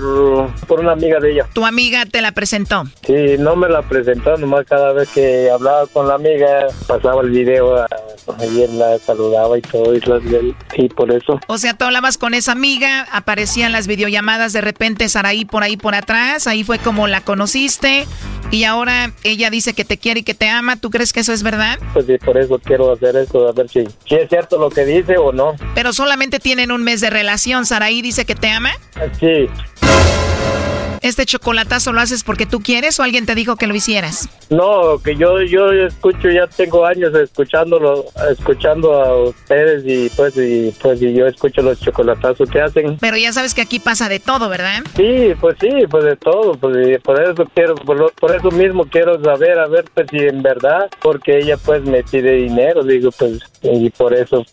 por 0.66 0.80
una 0.80 0.92
amiga 0.92 1.18
de 1.18 1.32
ella. 1.32 1.46
Tu 1.54 1.64
amiga 1.64 2.04
te 2.04 2.20
la 2.20 2.32
presentó. 2.32 2.84
Sí, 3.06 3.14
no 3.38 3.56
me 3.56 3.70
la 3.70 3.80
presentó, 3.80 4.36
nomás 4.36 4.66
cada 4.66 4.92
vez 4.92 5.08
que 5.08 5.48
hablaba 5.50 5.86
con 5.86 6.08
la 6.08 6.16
amiga 6.16 6.66
pasaba 6.86 7.22
el 7.22 7.30
video 7.30 7.78
a- 7.82 7.86
y 8.44 8.60
él 8.60 8.78
la 8.78 8.98
saludaba 8.98 9.56
y 9.56 9.62
todo, 9.62 9.94
y, 9.94 10.02
y 10.76 10.88
por 10.90 11.10
eso. 11.12 11.40
O 11.46 11.56
sea, 11.58 11.74
tú 11.74 11.84
hablabas 11.86 12.18
con 12.18 12.34
esa 12.34 12.52
amiga, 12.52 13.06
aparecían 13.12 13.72
las 13.72 13.86
videollamadas 13.86 14.52
de 14.52 14.60
repente 14.60 15.08
Saraí 15.08 15.44
por 15.46 15.62
ahí 15.62 15.76
por 15.78 15.94
atrás, 15.94 16.46
ahí 16.48 16.62
fue 16.64 16.78
como 16.78 17.05
la 17.06 17.22
conociste 17.22 18.06
y 18.50 18.64
ahora 18.64 19.12
ella 19.24 19.50
dice 19.50 19.74
que 19.74 19.84
te 19.84 19.98
quiere 19.98 20.20
y 20.20 20.22
que 20.22 20.34
te 20.34 20.48
ama. 20.48 20.76
¿Tú 20.76 20.90
crees 20.90 21.12
que 21.12 21.20
eso 21.20 21.32
es 21.32 21.42
verdad? 21.42 21.78
Pues 21.92 22.06
sí, 22.06 22.16
por 22.18 22.38
eso 22.38 22.58
quiero 22.62 22.92
hacer 22.92 23.16
esto, 23.16 23.48
a 23.48 23.52
ver 23.52 23.68
si, 23.68 23.84
si 24.06 24.14
es 24.14 24.28
cierto 24.28 24.58
lo 24.58 24.70
que 24.70 24.84
dice 24.84 25.16
o 25.18 25.32
no. 25.32 25.54
Pero 25.74 25.92
solamente 25.92 26.38
tienen 26.38 26.70
un 26.70 26.82
mes 26.82 27.00
de 27.00 27.10
relación. 27.10 27.66
Saraí 27.66 28.02
dice 28.02 28.24
que 28.24 28.34
te 28.34 28.50
ama. 28.50 28.70
Sí. 29.18 29.48
¿Este 31.06 31.24
chocolatazo 31.24 31.92
lo 31.92 32.00
haces 32.00 32.24
porque 32.24 32.46
tú 32.46 32.58
quieres 32.58 32.98
o 32.98 33.04
alguien 33.04 33.26
te 33.26 33.36
dijo 33.36 33.54
que 33.54 33.68
lo 33.68 33.76
hicieras? 33.76 34.28
No, 34.50 34.98
que 34.98 35.14
yo 35.14 35.40
yo 35.40 35.70
escucho, 35.70 36.28
ya 36.28 36.48
tengo 36.48 36.84
años 36.84 37.14
escuchándolo, 37.14 38.06
escuchando 38.28 38.92
a 38.92 39.28
ustedes 39.28 39.84
y 39.86 40.10
pues 40.16 40.36
y 40.36 40.74
pues 40.82 41.00
y 41.00 41.14
yo 41.14 41.28
escucho 41.28 41.62
los 41.62 41.78
chocolatazos 41.78 42.50
que 42.50 42.60
hacen. 42.60 42.98
Pero 42.98 43.16
ya 43.16 43.32
sabes 43.32 43.54
que 43.54 43.60
aquí 43.60 43.78
pasa 43.78 44.08
de 44.08 44.18
todo, 44.18 44.48
¿verdad? 44.48 44.82
Sí, 44.96 45.32
pues 45.40 45.56
sí, 45.60 45.70
pues 45.88 46.02
de 46.02 46.16
todo, 46.16 46.54
pues 46.54 46.76
y 46.88 46.98
por 46.98 47.22
eso 47.22 47.46
quiero, 47.54 47.76
por, 47.76 48.12
por 48.14 48.34
eso 48.34 48.50
mismo 48.50 48.84
quiero 48.86 49.22
saber, 49.22 49.60
a 49.60 49.68
ver 49.68 49.84
pues 49.94 50.08
si 50.10 50.18
en 50.18 50.42
verdad, 50.42 50.90
porque 51.00 51.38
ella 51.38 51.56
pues 51.56 51.84
me 51.84 52.02
pide 52.02 52.32
dinero, 52.32 52.82
digo 52.82 53.10
pues 53.16 53.38
y 53.62 53.90
por 53.90 54.12
eso. 54.12 54.44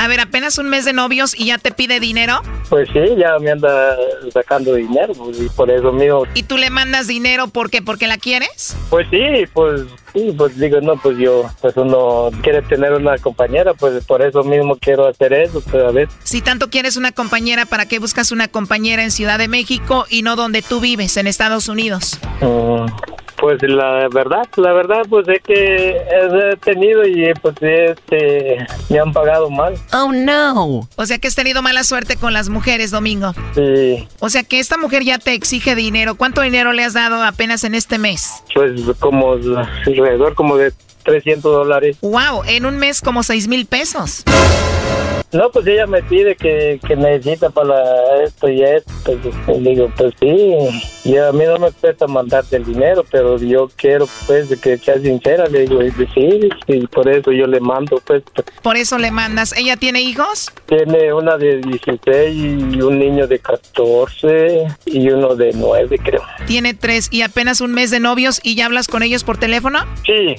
A 0.00 0.08
ver, 0.08 0.18
apenas 0.20 0.56
un 0.56 0.70
mes 0.70 0.86
de 0.86 0.94
novios 0.94 1.38
y 1.38 1.46
ya 1.46 1.58
te 1.58 1.72
pide 1.72 2.00
dinero 2.00 2.40
Pues 2.70 2.88
sí, 2.90 3.00
ya 3.18 3.38
me 3.38 3.50
anda 3.50 3.94
sacando 4.32 4.74
dinero 4.74 5.12
pues, 5.12 5.38
y 5.38 5.48
por 5.50 5.70
eso 5.70 5.92
mismo. 5.92 6.22
y 6.34 6.42
tú 6.42 6.56
le 6.56 6.70
mandas 6.70 7.06
dinero 7.06 7.48
¿por 7.48 7.68
qué? 7.68 7.82
¿Porque 7.82 8.06
la 8.06 8.16
quieres? 8.16 8.74
Pues 8.88 9.06
sí, 9.10 9.18
pues 9.52 9.82
sí, 10.14 10.34
pues 10.36 10.58
digo, 10.58 10.80
no, 10.80 10.96
pues 10.96 11.18
yo, 11.18 11.44
pues 11.60 11.76
uno 11.76 12.30
quiere 12.42 12.62
tener 12.62 12.94
una 12.94 13.18
compañera, 13.18 13.74
pues 13.74 14.02
por 14.06 14.22
eso 14.22 14.42
mismo 14.42 14.76
quiero 14.76 15.06
hacer 15.06 15.34
eso, 15.34 15.60
pues 15.70 15.84
a 15.84 15.90
ver. 15.90 16.08
Si 16.24 16.40
tanto 16.40 16.70
quieres 16.70 16.96
una 16.96 17.12
compañera, 17.12 17.66
¿para 17.66 17.86
qué 17.86 17.98
buscas 17.98 18.32
una 18.32 18.48
compañera 18.48 19.02
en 19.02 19.10
Ciudad 19.10 19.38
de 19.38 19.48
México 19.48 20.06
y 20.08 20.22
no 20.22 20.34
donde 20.34 20.62
tú 20.62 20.80
vives, 20.80 21.18
en 21.18 21.26
Estados 21.26 21.68
Unidos? 21.68 22.18
Mm, 22.40 22.86
Pues 23.40 23.62
la 23.62 24.06
verdad, 24.12 24.46
la 24.56 24.72
verdad, 24.72 25.02
pues 25.08 25.26
es 25.28 25.42
que 25.42 25.96
he 25.96 26.56
tenido 26.56 27.06
y 27.06 27.32
pues 27.40 27.54
este, 27.60 28.66
me 28.90 28.98
han 28.98 29.12
pagado 29.12 29.48
mal. 29.48 29.74
Oh 29.94 30.12
no. 30.12 30.88
O 30.96 31.06
sea 31.06 31.18
que 31.18 31.28
has 31.28 31.34
tenido 31.34 31.62
mala 31.62 31.82
suerte 31.84 32.16
con 32.16 32.32
las 32.34 32.50
mujeres, 32.50 32.90
Domingo. 32.90 33.32
Sí, 33.54 34.06
O 34.18 34.28
sea 34.28 34.42
que 34.42 34.60
esta 34.60 34.76
mujer 34.76 35.04
ya 35.04 35.18
te 35.18 35.32
exige 35.32 35.74
dinero. 35.74 36.16
¿Cuánto 36.16 36.42
dinero 36.42 36.72
le 36.72 36.84
has 36.84 36.92
dado 36.92 37.22
apenas 37.22 37.64
en 37.64 37.74
este 37.74 37.98
mes? 37.98 38.42
pues 38.54 38.72
como 38.98 39.32
alrededor 39.32 40.34
como 40.34 40.56
de 40.56 40.72
300 41.04 41.42
dólares. 41.52 41.96
Wow, 42.02 42.42
en 42.46 42.66
un 42.66 42.76
mes 42.76 43.00
como 43.00 43.22
seis 43.22 43.48
mil 43.48 43.66
pesos. 43.66 44.24
No, 45.32 45.48
pues 45.50 45.66
ella 45.68 45.86
me 45.86 46.02
pide 46.02 46.34
que, 46.34 46.80
que 46.86 46.96
necesita 46.96 47.50
para 47.50 48.22
esto 48.24 48.48
y 48.48 48.62
esto. 48.62 49.18
Y 49.48 49.60
digo, 49.60 49.92
pues 49.96 50.12
sí. 50.20 50.54
Y 51.04 51.16
a 51.16 51.30
mí 51.30 51.44
no 51.44 51.58
me 51.58 51.70
cuesta 51.70 52.06
mandarte 52.08 52.56
el 52.56 52.64
dinero, 52.64 53.04
pero 53.10 53.38
yo 53.38 53.70
quiero, 53.76 54.06
pues, 54.26 54.48
que 54.60 54.76
sea 54.76 54.98
sincera. 54.98 55.46
Le 55.46 55.66
digo, 55.66 55.82
y 55.82 55.90
sí, 55.92 56.48
y 56.66 56.86
por 56.88 57.08
eso 57.08 57.30
yo 57.30 57.46
le 57.46 57.60
mando, 57.60 58.02
pues. 58.04 58.24
Por 58.62 58.76
eso 58.76 58.98
le 58.98 59.12
mandas. 59.12 59.56
¿Ella 59.56 59.76
tiene 59.76 60.00
hijos? 60.00 60.50
Tiene 60.66 61.12
una 61.12 61.36
de 61.36 61.58
16 61.58 62.74
y 62.74 62.82
un 62.82 62.98
niño 62.98 63.26
de 63.26 63.38
14 63.38 64.66
y 64.86 65.10
uno 65.10 65.36
de 65.36 65.52
9, 65.54 65.98
creo. 66.02 66.22
Tiene 66.46 66.74
tres 66.74 67.08
y 67.12 67.22
apenas 67.22 67.60
un 67.60 67.72
mes 67.72 67.90
de 67.90 68.00
novios 68.00 68.40
y 68.42 68.56
ya 68.56 68.66
hablas 68.66 68.88
con 68.88 69.02
ellos 69.02 69.22
por 69.22 69.38
teléfono. 69.38 69.78
Sí. 70.04 70.36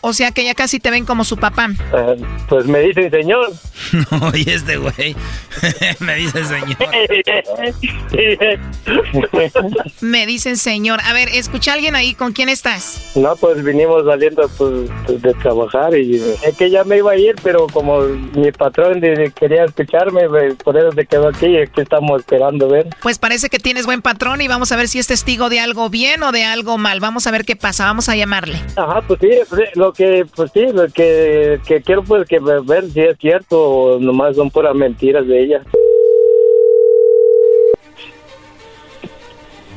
O 0.00 0.12
sea 0.12 0.30
que 0.30 0.44
ya 0.44 0.54
casi 0.54 0.80
te 0.80 0.90
ven 0.90 1.04
como 1.04 1.24
su 1.24 1.36
papá. 1.36 1.68
Ah, 1.92 2.14
pues 2.48 2.66
me 2.66 2.80
dicen, 2.80 3.10
señor. 3.10 3.52
No, 4.10 4.30
y 4.34 4.48
este 4.48 4.76
güey 4.76 5.16
me 6.00 6.16
dice 6.16 6.44
señor. 6.44 6.76
Me 10.00 10.26
dicen 10.26 10.56
señor. 10.56 11.00
A 11.04 11.12
ver, 11.12 11.28
escucha 11.28 11.72
a 11.72 11.74
alguien 11.74 11.94
ahí. 11.94 12.14
¿Con 12.14 12.32
quién 12.32 12.48
estás? 12.48 13.12
No, 13.14 13.36
pues 13.36 13.62
vinimos 13.62 14.04
saliendo 14.04 14.48
pues, 14.56 15.22
de 15.22 15.34
trabajar 15.34 15.96
y 15.96 16.16
es 16.16 16.56
que 16.56 16.70
ya 16.70 16.84
me 16.84 16.98
iba 16.98 17.12
a 17.12 17.16
ir, 17.16 17.34
pero 17.42 17.66
como 17.66 18.00
mi 18.00 18.50
patrón 18.52 19.00
quería 19.34 19.64
escucharme, 19.64 20.28
pues, 20.28 20.54
por 20.56 20.76
eso 20.76 20.92
se 20.92 21.06
quedó 21.06 21.28
aquí 21.28 21.46
y 21.46 21.58
aquí 21.58 21.80
estamos 21.80 22.20
esperando 22.20 22.68
ver. 22.68 22.88
Pues 23.02 23.18
parece 23.18 23.48
que 23.48 23.58
tienes 23.58 23.86
buen 23.86 24.02
patrón 24.02 24.40
y 24.40 24.48
vamos 24.48 24.72
a 24.72 24.76
ver 24.76 24.88
si 24.88 24.98
es 24.98 25.06
testigo 25.06 25.48
de 25.48 25.60
algo 25.60 25.90
bien 25.90 26.22
o 26.22 26.32
de 26.32 26.44
algo 26.44 26.78
mal. 26.78 27.00
Vamos 27.00 27.26
a 27.26 27.30
ver 27.30 27.44
qué 27.44 27.56
pasa. 27.56 27.84
Vamos 27.84 28.08
a 28.08 28.16
llamarle. 28.16 28.60
Ajá, 28.76 29.02
pues 29.06 29.20
sí, 29.20 29.30
pues, 29.48 29.60
que, 29.92 30.26
pues 30.34 30.50
sí, 30.52 30.66
lo 30.72 30.88
que, 30.88 31.60
que 31.66 31.82
quiero 31.82 32.02
pues 32.02 32.26
que 32.28 32.38
ver 32.38 32.84
si 32.90 33.00
es 33.00 33.18
cierto 33.18 33.60
o 33.60 33.98
nomás 33.98 34.36
son 34.36 34.50
puras 34.50 34.74
mentiras 34.74 35.26
de 35.26 35.42
ella. 35.42 35.62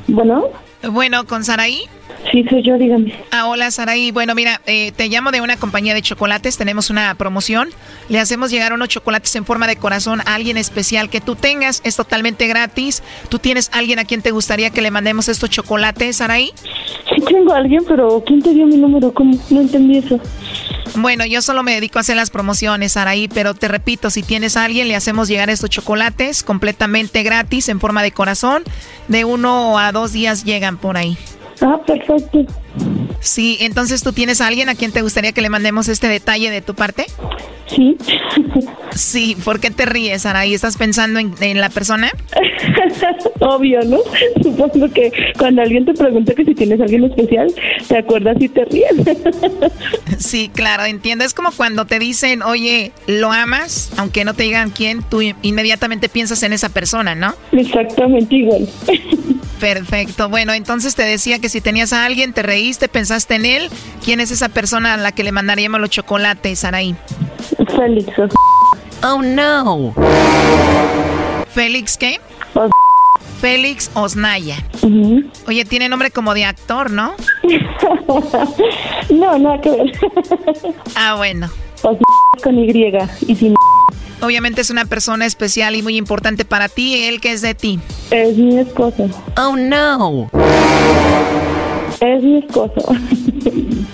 Bueno, 0.07 0.49
Bueno, 0.83 1.25
¿con 1.25 1.43
Saraí? 1.43 1.83
sí, 2.31 2.45
soy 2.49 2.63
yo, 2.63 2.77
dígame. 2.77 3.13
Ah, 3.31 3.47
hola 3.47 3.71
Saraí. 3.71 4.11
Bueno, 4.11 4.35
mira, 4.35 4.61
eh, 4.65 4.91
te 4.95 5.07
llamo 5.07 5.31
de 5.31 5.41
una 5.41 5.57
compañía 5.57 5.93
de 5.93 6.01
chocolates. 6.01 6.57
Tenemos 6.57 6.89
una 6.89 7.15
promoción. 7.15 7.69
Le 8.07 8.19
hacemos 8.19 8.51
llegar 8.51 8.73
unos 8.73 8.89
chocolates 8.89 9.35
en 9.35 9.45
forma 9.45 9.67
de 9.67 9.75
corazón 9.75 10.21
a 10.21 10.35
alguien 10.35 10.57
especial 10.57 11.09
que 11.09 11.21
tú 11.21 11.35
tengas. 11.35 11.81
Es 11.83 11.95
totalmente 11.95 12.47
gratis. 12.47 13.03
¿Tú 13.29 13.39
tienes 13.39 13.69
alguien 13.73 13.99
a 13.99 14.05
quien 14.05 14.21
te 14.21 14.31
gustaría 14.31 14.69
que 14.69 14.81
le 14.81 14.91
mandemos 14.91 15.27
estos 15.27 15.49
chocolates, 15.49 16.17
Saraí? 16.17 16.51
Sí 17.15 17.21
tengo 17.25 17.53
a 17.53 17.57
alguien, 17.57 17.83
pero 17.87 18.23
¿quién 18.25 18.41
te 18.41 18.53
dio 18.53 18.65
mi 18.65 18.77
número? 18.77 19.13
¿Cómo? 19.13 19.37
No 19.49 19.61
entendí 19.61 19.97
eso. 19.97 20.19
Bueno, 20.95 21.25
yo 21.25 21.41
solo 21.41 21.63
me 21.63 21.73
dedico 21.73 21.99
a 21.99 22.01
hacer 22.01 22.15
las 22.15 22.29
promociones, 22.29 22.93
Saraí, 22.93 23.27
pero 23.27 23.53
te 23.53 23.67
repito, 23.67 24.09
si 24.09 24.23
tienes 24.23 24.57
a 24.57 24.65
alguien, 24.65 24.87
le 24.87 24.95
hacemos 24.95 25.27
llegar 25.27 25.49
estos 25.49 25.69
chocolates 25.69 26.43
completamente 26.43 27.23
gratis 27.23 27.69
en 27.69 27.79
forma 27.79 28.03
de 28.03 28.11
corazón. 28.11 28.63
De 29.07 29.25
uno 29.25 29.79
a 29.79 29.91
dos 29.91 30.11
días 30.11 30.43
llegan 30.43 30.77
por 30.77 30.97
ahí. 30.97 31.17
Ah, 31.61 31.79
perfecto. 31.85 32.45
Sí, 33.19 33.57
entonces 33.59 34.01
tú 34.01 34.13
tienes 34.13 34.39
a 34.41 34.47
alguien 34.47 34.69
a 34.69 34.75
quien 34.75 34.91
te 34.91 35.01
gustaría 35.01 35.33
que 35.33 35.41
le 35.41 35.49
mandemos 35.49 35.89
este 35.89 36.07
detalle 36.07 36.49
de 36.51 36.61
tu 36.61 36.73
parte. 36.73 37.05
Sí. 37.67 37.97
Sí, 38.95 39.37
¿por 39.43 39.59
qué 39.59 39.69
te 39.69 39.85
ríes, 39.85 40.23
Saraí? 40.23 40.53
¿Estás 40.53 40.77
pensando 40.77 41.19
en, 41.19 41.33
en 41.41 41.59
la 41.61 41.69
persona? 41.69 42.11
Obvio, 43.39 43.81
¿no? 43.83 43.97
Supongo 44.41 44.89
que 44.89 45.11
cuando 45.37 45.61
alguien 45.61 45.85
te 45.85 45.93
pregunta 45.93 46.33
que 46.33 46.45
si 46.45 46.55
tienes 46.55 46.79
a 46.79 46.83
alguien 46.83 47.03
especial, 47.03 47.53
te 47.87 47.97
acuerdas 47.97 48.37
y 48.39 48.49
te 48.49 48.65
ríes. 48.65 48.91
Sí, 50.17 50.51
claro, 50.53 50.83
entiendo. 50.83 51.23
Es 51.23 51.33
como 51.33 51.51
cuando 51.51 51.85
te 51.85 51.97
dicen, 51.97 52.41
oye, 52.41 52.91
¿lo 53.07 53.31
amas? 53.31 53.91
Aunque 53.97 54.25
no 54.25 54.33
te 54.33 54.43
digan 54.43 54.69
quién, 54.69 55.01
tú 55.01 55.21
inmediatamente 55.21 56.09
piensas 56.09 56.43
en 56.43 56.51
esa 56.51 56.69
persona, 56.69 57.15
¿no? 57.15 57.33
Exactamente 57.53 58.35
igual. 58.35 58.67
Perfecto. 59.59 60.29
Bueno, 60.29 60.53
entonces 60.53 60.95
te 60.95 61.03
decía 61.03 61.39
que 61.39 61.49
si 61.49 61.61
tenías 61.61 61.93
a 61.93 62.05
alguien, 62.05 62.33
te 62.33 62.43
reíste, 62.43 62.87
pensaste 62.87 63.35
en 63.35 63.45
él. 63.45 63.69
¿Quién 64.03 64.19
es 64.19 64.31
esa 64.31 64.49
persona 64.49 64.93
a 64.93 64.97
la 64.97 65.11
que 65.11 65.23
le 65.23 65.31
mandaríamos 65.31 65.81
los 65.81 65.89
chocolates, 65.89 66.59
Saraí? 66.59 66.95
Félix. 67.75 68.13
Oh, 69.03 69.21
no. 69.21 69.93
¿Félix 71.53 71.97
qué? 71.97 72.19
Félix 73.39 73.89
Osnaya. 73.93 74.57
Oye, 75.47 75.65
tiene 75.65 75.87
nombre 75.87 76.11
como 76.11 76.33
de 76.33 76.45
actor, 76.45 76.91
¿no? 76.91 77.13
no, 79.09 79.39
nada 79.39 79.61
que 79.61 79.71
ver. 79.71 79.91
Ah, 80.95 81.15
bueno. 81.15 81.49
con 82.43 82.59
Y 82.59 82.91
y 83.27 83.35
sin 83.35 83.53
Obviamente 84.21 84.61
es 84.61 84.69
una 84.69 84.85
persona 84.85 85.25
especial 85.25 85.75
y 85.75 85.81
muy 85.81 85.95
importante 85.95 86.45
para 86.45 86.67
ti. 86.69 87.05
¿Él 87.05 87.21
que 87.21 87.31
es 87.31 87.41
de 87.41 87.55
ti? 87.55 87.79
Es 88.11 88.37
mi 88.37 88.59
esposo. 88.59 89.09
Oh, 89.37 89.55
no. 89.55 90.29
Es 92.01 92.23
mi 92.23 92.39
esposo. 92.39 92.81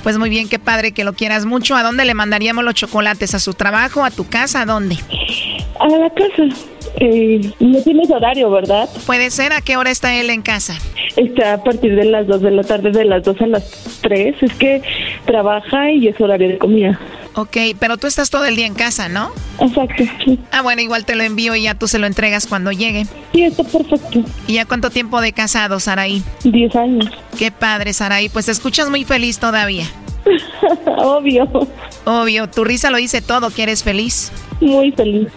Pues 0.04 0.20
muy 0.20 0.30
bien, 0.30 0.48
qué 0.48 0.60
padre 0.60 0.92
que 0.92 1.04
lo 1.04 1.14
quieras 1.14 1.46
mucho. 1.48 1.76
¿A 1.76 1.82
dónde 1.82 2.06
le 2.06 2.14
mandaríamos 2.14 2.64
los 2.64 2.76
chocolates? 2.76 3.34
¿A 3.34 3.40
su 3.40 3.56
trabajo? 3.56 4.06
¿A 4.06 4.12
tu 4.12 4.28
casa? 4.28 4.62
¿A 4.62 4.66
dónde? 4.68 5.00
A 5.86 5.98
la 5.98 6.10
casa. 6.10 6.44
Eh, 7.00 7.52
no 7.60 7.80
tienes 7.84 8.10
horario, 8.10 8.50
¿verdad? 8.50 8.90
Puede 9.06 9.30
ser. 9.30 9.54
¿A 9.54 9.62
qué 9.62 9.78
hora 9.78 9.92
está 9.92 10.16
él 10.16 10.32
en 10.32 10.42
casa? 10.42 10.76
Está 11.16 11.54
a 11.54 11.64
partir 11.64 11.96
de 11.96 12.06
las 12.06 12.26
2 12.26 12.42
de 12.42 12.50
la 12.50 12.64
tarde, 12.64 12.90
de 12.90 13.06
las 13.06 13.24
2 13.24 13.42
a 13.42 13.46
las 13.46 14.00
3. 14.02 14.36
Es 14.42 14.54
que 14.56 14.82
trabaja 15.26 15.92
y 15.92 16.08
es 16.08 16.20
horario 16.20 16.48
de 16.48 16.58
comida. 16.58 17.00
Ok, 17.36 17.58
pero 17.80 17.98
tú 17.98 18.08
estás 18.08 18.32
todo 18.32 18.46
el 18.46 18.56
día 18.56 18.66
en 18.66 18.74
casa, 18.74 19.10
¿no? 19.10 19.30
Exacto, 19.60 20.06
sí. 20.26 20.40
Ah, 20.52 20.64
bueno, 20.64 20.82
igual 20.82 21.06
te 21.06 21.16
lo 21.16 21.22
envío 21.24 21.54
y 21.54 21.64
ya 21.64 21.76
tú 21.76 21.88
se 21.88 22.00
lo 22.00 22.08
entregas 22.08 22.48
cuando 22.48 22.72
llegue. 22.72 23.06
Sí, 23.34 23.44
está 23.44 23.64
perfecto. 23.64 24.24
¿Y 24.48 24.54
ya 24.54 24.66
cuánto 24.66 24.90
tiempo 24.90 25.22
de 25.22 25.34
casado, 25.34 25.80
Saraí? 25.80 26.24
10 26.46 26.76
años. 26.78 27.12
Qué 27.38 27.52
padre, 27.52 27.94
Saraí. 27.94 28.30
Pues 28.30 28.48
te 28.48 28.54
escuchas 28.54 28.90
muy 28.90 29.04
feliz 29.04 29.38
todavía. 29.38 29.86
Obvio. 30.98 31.48
Obvio, 32.06 32.50
tu 32.50 32.64
risa 32.64 32.90
lo 32.90 32.98
dice 32.98 33.22
todo, 33.22 33.50
que 33.50 33.64
eres 33.64 33.84
feliz. 33.84 34.32
Muy 34.62 34.92
feliz. 34.92 35.28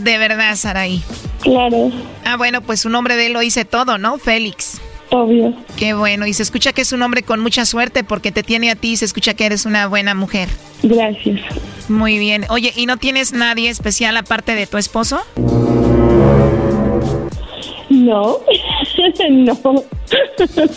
De 0.00 0.18
verdad, 0.18 0.56
Saraí. 0.56 1.02
Claro. 1.42 1.90
Ah, 2.24 2.36
bueno, 2.36 2.60
pues 2.60 2.80
su 2.80 2.88
nombre 2.88 3.16
de 3.16 3.26
él 3.26 3.32
lo 3.32 3.40
dice 3.40 3.64
todo, 3.64 3.98
¿no? 3.98 4.18
Félix. 4.18 4.80
Obvio. 5.10 5.52
Qué 5.76 5.94
bueno. 5.94 6.26
Y 6.26 6.34
se 6.34 6.42
escucha 6.42 6.72
que 6.72 6.82
es 6.82 6.92
un 6.92 7.02
hombre 7.02 7.22
con 7.22 7.40
mucha 7.40 7.64
suerte 7.64 8.04
porque 8.04 8.30
te 8.30 8.42
tiene 8.42 8.70
a 8.70 8.76
ti 8.76 8.92
y 8.92 8.96
se 8.96 9.04
escucha 9.04 9.34
que 9.34 9.46
eres 9.46 9.66
una 9.66 9.88
buena 9.88 10.14
mujer. 10.14 10.48
Gracias. 10.82 11.40
Muy 11.88 12.18
bien. 12.18 12.46
Oye, 12.48 12.72
¿y 12.76 12.86
no 12.86 12.96
tienes 12.96 13.32
nadie 13.32 13.68
especial 13.70 14.16
aparte 14.16 14.54
de 14.54 14.66
tu 14.66 14.78
esposo? 14.78 15.20
No, 18.04 18.38
no. 19.30 19.84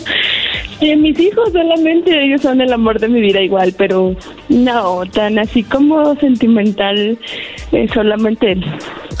Sí, 0.80 0.96
mis 0.96 1.18
hijos 1.18 1.52
solamente 1.52 2.24
ellos 2.24 2.42
son 2.42 2.60
el 2.60 2.72
amor 2.72 2.98
de 2.98 3.08
mi 3.08 3.20
vida 3.20 3.40
igual, 3.40 3.74
pero 3.78 4.16
no, 4.48 5.02
tan 5.06 5.38
así 5.38 5.62
como 5.62 6.16
sentimental, 6.16 7.16
eh, 7.72 7.88
solamente 7.94 8.52
él. 8.52 8.64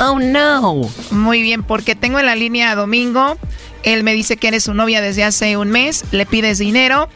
Oh 0.00 0.18
no. 0.18 0.80
Muy 1.12 1.42
bien, 1.42 1.62
porque 1.62 1.94
tengo 1.94 2.18
en 2.18 2.26
la 2.26 2.34
línea 2.34 2.72
a 2.72 2.74
Domingo. 2.74 3.36
Él 3.84 4.02
me 4.02 4.14
dice 4.14 4.36
que 4.36 4.48
eres 4.48 4.64
su 4.64 4.74
novia 4.74 5.00
desde 5.00 5.24
hace 5.24 5.56
un 5.56 5.70
mes, 5.70 6.04
le 6.12 6.26
pides 6.26 6.58
dinero. 6.58 7.08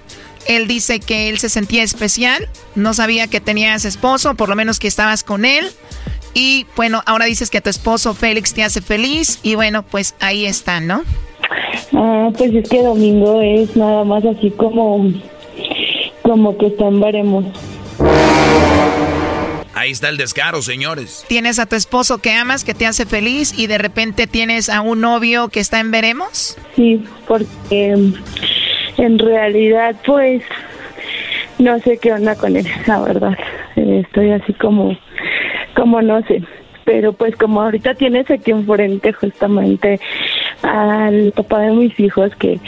Él 0.46 0.68
dice 0.68 1.00
que 1.00 1.28
él 1.28 1.38
se 1.38 1.48
sentía 1.48 1.82
especial, 1.82 2.48
no 2.74 2.94
sabía 2.94 3.26
que 3.26 3.40
tenías 3.40 3.84
esposo, 3.84 4.34
por 4.34 4.48
lo 4.48 4.56
menos 4.56 4.78
que 4.78 4.88
estabas 4.88 5.24
con 5.24 5.44
él. 5.44 5.66
Y 6.34 6.66
bueno, 6.76 7.02
ahora 7.06 7.26
dices 7.26 7.50
que 7.50 7.60
tu 7.60 7.70
esposo 7.70 8.14
Félix 8.14 8.54
te 8.54 8.62
hace 8.62 8.80
feliz 8.80 9.40
y 9.42 9.54
bueno, 9.54 9.82
pues 9.82 10.14
ahí 10.20 10.46
está, 10.46 10.80
¿no? 10.80 11.02
Ah, 11.92 12.30
pues 12.36 12.54
es 12.54 12.68
que 12.68 12.82
Domingo 12.82 13.40
es 13.42 13.76
nada 13.76 14.04
más 14.04 14.24
así 14.24 14.50
como, 14.50 15.12
como 16.22 16.56
que 16.58 16.66
están 16.66 17.00
veremos. 17.00 17.44
Ahí 19.74 19.92
está 19.92 20.08
el 20.08 20.16
descaro, 20.16 20.60
señores. 20.60 21.24
Tienes 21.28 21.58
a 21.60 21.66
tu 21.66 21.76
esposo 21.76 22.18
que 22.18 22.32
amas, 22.32 22.64
que 22.64 22.74
te 22.74 22.84
hace 22.84 23.06
feliz 23.06 23.56
y 23.56 23.68
de 23.68 23.78
repente 23.78 24.26
tienes 24.26 24.68
a 24.68 24.80
un 24.80 25.00
novio 25.00 25.48
que 25.48 25.60
está 25.60 25.78
en 25.78 25.92
veremos. 25.92 26.56
Sí, 26.74 27.04
porque 27.26 28.12
en 28.96 29.18
realidad 29.18 29.94
pues 30.04 30.42
no 31.58 31.78
sé 31.80 31.98
qué 31.98 32.12
onda 32.12 32.34
con 32.36 32.56
él, 32.56 32.66
la 32.86 33.00
verdad. 33.00 33.38
Estoy 33.76 34.30
así 34.32 34.52
como, 34.54 34.96
como 35.78 36.02
no 36.02 36.20
sé. 36.22 36.42
Pero 36.84 37.12
pues 37.12 37.36
como 37.36 37.62
ahorita 37.62 37.94
tienes 37.94 38.30
aquí 38.30 38.50
enfrente 38.50 39.12
justamente 39.12 40.00
al 40.62 41.32
papá 41.36 41.60
de 41.60 41.70
mis 41.70 42.00
hijos 42.00 42.34
que 42.36 42.58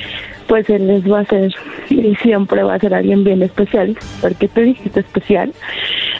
pues 0.46 0.68
él 0.70 0.86
les 0.86 1.10
va 1.10 1.20
a 1.20 1.24
ser 1.24 1.52
y 1.88 2.14
siempre 2.16 2.62
va 2.62 2.74
a 2.74 2.78
ser 2.78 2.94
alguien 2.94 3.24
bien 3.24 3.42
especial, 3.42 3.96
porque 4.20 4.48
tú 4.48 4.60
dijiste 4.60 5.00
especial, 5.00 5.52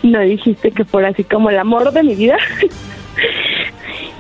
no 0.03 0.21
dijiste 0.21 0.71
que 0.71 0.85
fuera 0.85 1.09
así 1.09 1.25
como 1.25 1.51
el 1.51 1.59
amor 1.59 1.93
de 1.93 2.03
mi 2.03 2.15
vida. 2.15 2.39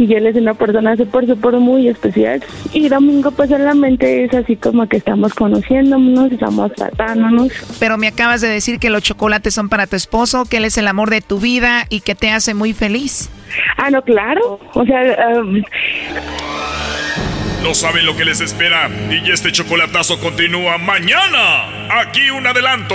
y 0.01 0.14
él 0.14 0.26
es 0.26 0.36
una 0.36 0.55
persona 0.55 0.96
súper, 0.96 1.26
súper 1.26 1.55
muy 1.55 1.88
especial. 1.88 2.42
Y 2.72 2.88
Domingo, 2.88 3.30
pues 3.30 3.51
solamente 3.51 4.24
es 4.24 4.34
así 4.34 4.57
como 4.57 4.88
que 4.88 4.96
estamos 4.96 5.34
conociéndonos, 5.34 6.32
estamos 6.32 6.72
tratándonos. 6.72 7.53
Pero 7.78 7.98
me 7.98 8.09
acabas 8.09 8.40
de 8.40 8.48
decir 8.48 8.78
que 8.78 8.90
los 8.90 9.03
chocolates 9.03 9.55
son 9.55 9.68
para 9.68 9.86
tu 9.86 9.96
esposo, 9.96 10.44
que 10.44 10.57
él 10.57 10.64
es 10.64 10.78
el 10.78 10.88
amor 10.88 11.11
de 11.11 11.20
tu 11.20 11.38
vida 11.38 11.84
y 11.90 12.01
que 12.01 12.14
te 12.14 12.30
hace 12.30 12.55
muy 12.55 12.72
feliz. 12.72 13.30
Ah, 13.76 13.90
no, 13.90 14.03
claro. 14.03 14.61
O 14.74 14.84
sea, 14.84 15.38
um, 15.38 15.62
no 17.62 17.74
saben 17.74 18.07
lo 18.07 18.16
que 18.16 18.24
les 18.24 18.40
espera 18.40 18.88
y 19.11 19.30
este 19.30 19.53
chocolatazo 19.53 20.18
continúa 20.20 20.78
mañana. 20.78 21.66
Aquí 22.01 22.30
un 22.30 22.46
adelanto. 22.46 22.94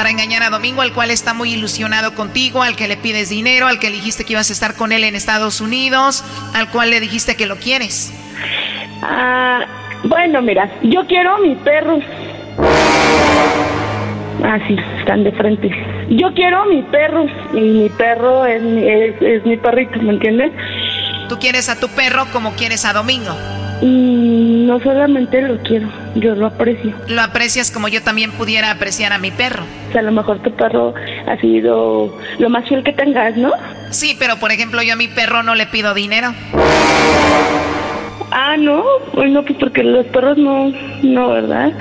Para 0.00 0.08
engañar 0.08 0.42
a 0.42 0.48
Domingo, 0.48 0.80
al 0.80 0.94
cual 0.94 1.10
está 1.10 1.34
muy 1.34 1.52
ilusionado 1.52 2.14
contigo, 2.14 2.62
al 2.62 2.74
que 2.74 2.88
le 2.88 2.96
pides 2.96 3.28
dinero, 3.28 3.66
al 3.66 3.78
que 3.78 3.90
dijiste 3.90 4.24
que 4.24 4.32
ibas 4.32 4.48
a 4.48 4.54
estar 4.54 4.74
con 4.74 4.92
él 4.92 5.04
en 5.04 5.14
Estados 5.14 5.60
Unidos, 5.60 6.24
al 6.54 6.70
cual 6.70 6.88
le 6.88 7.00
dijiste 7.00 7.36
que 7.36 7.44
lo 7.44 7.56
quieres. 7.56 8.10
Ah, 9.02 9.66
bueno, 10.04 10.40
mira, 10.40 10.70
yo 10.80 11.06
quiero 11.06 11.34
a 11.34 11.38
mis 11.40 11.58
perros. 11.58 12.02
Ah, 14.42 14.58
sí, 14.66 14.74
están 15.00 15.22
de 15.22 15.32
frente. 15.32 15.70
Yo 16.08 16.32
quiero 16.32 16.62
a 16.62 16.64
mis 16.64 16.86
perros 16.86 17.30
y 17.52 17.60
mi 17.60 17.88
perro 17.90 18.46
es, 18.46 18.62
es, 18.62 19.20
es 19.20 19.44
mi 19.44 19.58
perrito, 19.58 20.00
¿me 20.00 20.14
entiendes? 20.14 20.50
Tú 21.28 21.38
quieres 21.38 21.68
a 21.68 21.78
tu 21.78 21.88
perro 21.88 22.24
como 22.32 22.54
quieres 22.54 22.86
a 22.86 22.94
Domingo. 22.94 23.36
Mm, 23.82 24.66
no 24.66 24.78
solamente 24.80 25.40
lo 25.40 25.58
quiero, 25.62 25.88
yo 26.14 26.34
lo 26.34 26.46
aprecio. 26.46 26.94
Lo 27.08 27.22
aprecias 27.22 27.70
como 27.70 27.88
yo 27.88 28.02
también 28.02 28.30
pudiera 28.32 28.70
apreciar 28.70 29.12
a 29.12 29.18
mi 29.18 29.30
perro. 29.30 29.64
O 29.88 29.92
sea, 29.92 30.00
a 30.00 30.04
lo 30.04 30.12
mejor 30.12 30.40
tu 30.40 30.52
perro 30.52 30.94
ha 31.26 31.36
sido 31.38 32.14
lo 32.38 32.50
más 32.50 32.68
fiel 32.68 32.82
que 32.84 32.92
tengas, 32.92 33.36
¿no? 33.36 33.52
Sí, 33.90 34.16
pero 34.18 34.36
por 34.36 34.52
ejemplo 34.52 34.82
yo 34.82 34.92
a 34.92 34.96
mi 34.96 35.08
perro 35.08 35.42
no 35.42 35.54
le 35.54 35.66
pido 35.66 35.94
dinero. 35.94 36.34
Ah, 38.32 38.56
no, 38.56 38.84
bueno, 39.14 39.42
pues 39.42 39.58
porque 39.58 39.82
los 39.82 40.06
perros 40.06 40.38
no, 40.38 40.72
no, 41.02 41.28
¿verdad? 41.30 41.72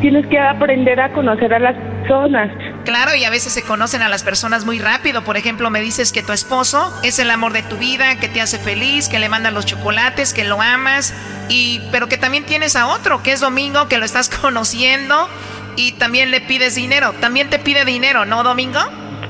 Tienes 0.00 0.26
que 0.28 0.38
aprender 0.38 0.98
a 1.00 1.12
conocer 1.12 1.52
a 1.52 1.58
las 1.58 1.76
personas. 2.02 2.50
Claro, 2.84 3.14
y 3.14 3.24
a 3.24 3.30
veces 3.30 3.52
se 3.52 3.62
conocen 3.62 4.02
a 4.02 4.08
las 4.08 4.22
personas 4.22 4.64
muy 4.64 4.78
rápido. 4.78 5.22
Por 5.22 5.36
ejemplo, 5.36 5.70
me 5.70 5.80
dices 5.80 6.12
que 6.12 6.22
tu 6.22 6.32
esposo 6.32 6.98
es 7.02 7.18
el 7.18 7.30
amor 7.30 7.52
de 7.52 7.62
tu 7.62 7.76
vida, 7.76 8.18
que 8.18 8.28
te 8.28 8.40
hace 8.40 8.58
feliz, 8.58 9.08
que 9.08 9.18
le 9.18 9.28
mandan 9.28 9.54
los 9.54 9.66
chocolates, 9.66 10.32
que 10.32 10.44
lo 10.44 10.60
amas, 10.60 11.12
y 11.48 11.82
pero 11.92 12.08
que 12.08 12.16
también 12.16 12.44
tienes 12.44 12.76
a 12.76 12.86
otro, 12.86 13.22
que 13.22 13.32
es 13.32 13.40
Domingo, 13.40 13.86
que 13.88 13.98
lo 13.98 14.04
estás 14.04 14.28
conociendo 14.42 15.28
y 15.76 15.92
también 15.92 16.30
le 16.30 16.40
pides 16.40 16.74
dinero. 16.74 17.12
También 17.20 17.50
te 17.50 17.58
pide 17.58 17.84
dinero, 17.84 18.24
¿no, 18.24 18.42
Domingo? 18.42 18.80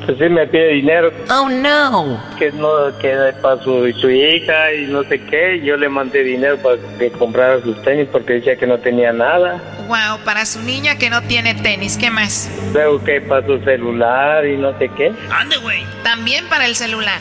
Pues 0.05 0.19
sí 0.19 0.29
me 0.29 0.47
pide 0.47 0.69
dinero. 0.69 1.13
Oh 1.31 1.49
no. 1.49 2.21
Que 2.39 2.51
no 2.53 2.97
que 2.99 3.33
para 3.41 3.63
su, 3.63 3.87
hija 3.87 4.73
y 4.75 4.87
no 4.87 5.05
sé 5.05 5.21
qué. 5.25 5.61
Yo 5.63 5.77
le 5.77 5.89
mandé 5.89 6.23
dinero 6.23 6.59
para 6.59 6.77
que 6.99 7.11
comprara 7.13 7.61
sus 7.63 7.81
tenis 7.83 8.09
porque 8.11 8.35
decía 8.35 8.57
que 8.57 8.67
no 8.67 8.79
tenía 8.79 9.13
nada. 9.13 9.61
Wow, 9.89 10.25
para 10.25 10.47
su 10.47 10.61
niña 10.63 10.97
que 10.97 11.11
no 11.11 11.23
tiene 11.23 11.55
tenis, 11.55 11.97
¿qué 11.97 12.11
más? 12.11 12.51
Luego 12.73 13.03
que 13.03 13.21
para 13.21 13.45
su 13.47 13.59
celular 13.65 14.47
y 14.47 14.57
no 14.57 14.77
sé 14.79 14.89
qué. 14.97 15.13
Ande, 15.31 15.57
güey. 15.59 15.85
También 16.03 16.49
para 16.49 16.67
el 16.67 16.77
celular. 16.77 17.21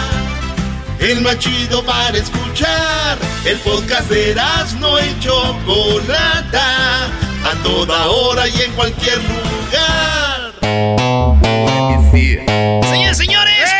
el 1.01 1.21
más 1.21 1.39
chido 1.39 1.83
para 1.83 2.17
escuchar. 2.17 3.17
El 3.43 3.57
podcast 3.59 4.09
de 4.09 4.35
no 4.79 4.99
y 4.99 5.19
Chocolata, 5.19 7.05
a 7.05 7.63
toda 7.63 8.07
hora 8.07 8.47
y 8.47 8.61
en 8.61 8.71
cualquier 8.73 9.17
lugar. 9.17 10.53
Señores, 12.11 13.17
señores. 13.17 13.71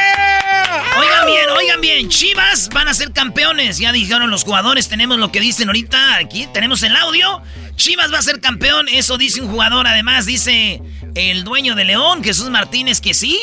Oigan 0.98 1.26
bien, 1.28 1.50
oigan 1.58 1.82
bien, 1.82 2.10
Chivas 2.10 2.70
van 2.70 2.88
a 2.88 2.94
ser 2.94 3.14
campeones. 3.14 3.78
Ya 3.78 3.92
dijeron 3.92 4.30
los 4.32 4.44
jugadores, 4.44 4.90
tenemos 4.90 5.20
lo 5.20 5.32
que 5.32 5.40
dicen 5.40 5.70
ahorita 5.70 6.16
aquí, 6.16 6.48
tenemos 6.54 6.82
el 6.84 6.96
audio. 6.96 7.42
Chivas 7.76 8.12
va 8.12 8.18
a 8.20 8.22
ser 8.22 8.42
campeón, 8.42 8.88
eso 8.90 9.18
dice 9.18 9.42
un 9.42 9.50
jugador. 9.50 9.86
Además, 9.88 10.26
dice 10.26 10.82
el 11.16 11.44
dueño 11.44 11.76
de 11.76 11.86
León, 11.86 12.24
Jesús 12.24 12.50
Martínez, 12.50 13.00
que 13.00 13.14
sí, 13.14 13.40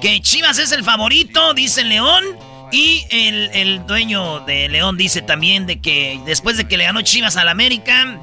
que 0.00 0.20
Chivas 0.22 0.58
es 0.58 0.72
el 0.72 0.82
favorito, 0.82 1.52
dice 1.54 1.84
León. 1.84 2.24
Y 2.70 3.06
el, 3.10 3.86
dueño 3.86 4.40
de 4.40 4.68
León 4.68 4.96
dice 4.96 5.22
también 5.22 5.66
de 5.66 5.80
que 5.80 6.20
después 6.26 6.56
de 6.56 6.66
que 6.66 6.76
le 6.76 6.84
ganó 6.84 7.02
Chivas 7.02 7.36
al 7.36 7.48
América, 7.48 8.20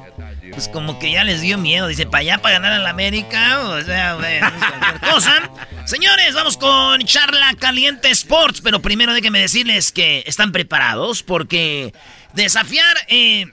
pues 0.52 0.68
como 0.68 0.98
que 0.98 1.10
ya 1.10 1.24
les 1.24 1.40
dio 1.40 1.58
miedo. 1.58 1.88
Dice, 1.88 2.06
para 2.06 2.20
allá, 2.20 2.38
para 2.38 2.54
ganar 2.54 2.72
al 2.72 2.86
América, 2.86 3.60
o 3.60 3.82
sea, 3.82 4.16
cualquier 4.16 5.12
cosa. 5.12 5.50
Señores, 5.84 6.34
vamos 6.34 6.56
con 6.56 7.00
Charla 7.02 7.54
Caliente 7.58 8.10
Sports, 8.10 8.60
pero 8.62 8.80
primero 8.80 9.14
déjenme 9.14 9.40
decirles 9.40 9.92
que 9.92 10.22
están 10.26 10.52
preparados 10.52 11.22
porque 11.22 11.92
desafiar... 12.34 12.96
Eh, 13.08 13.46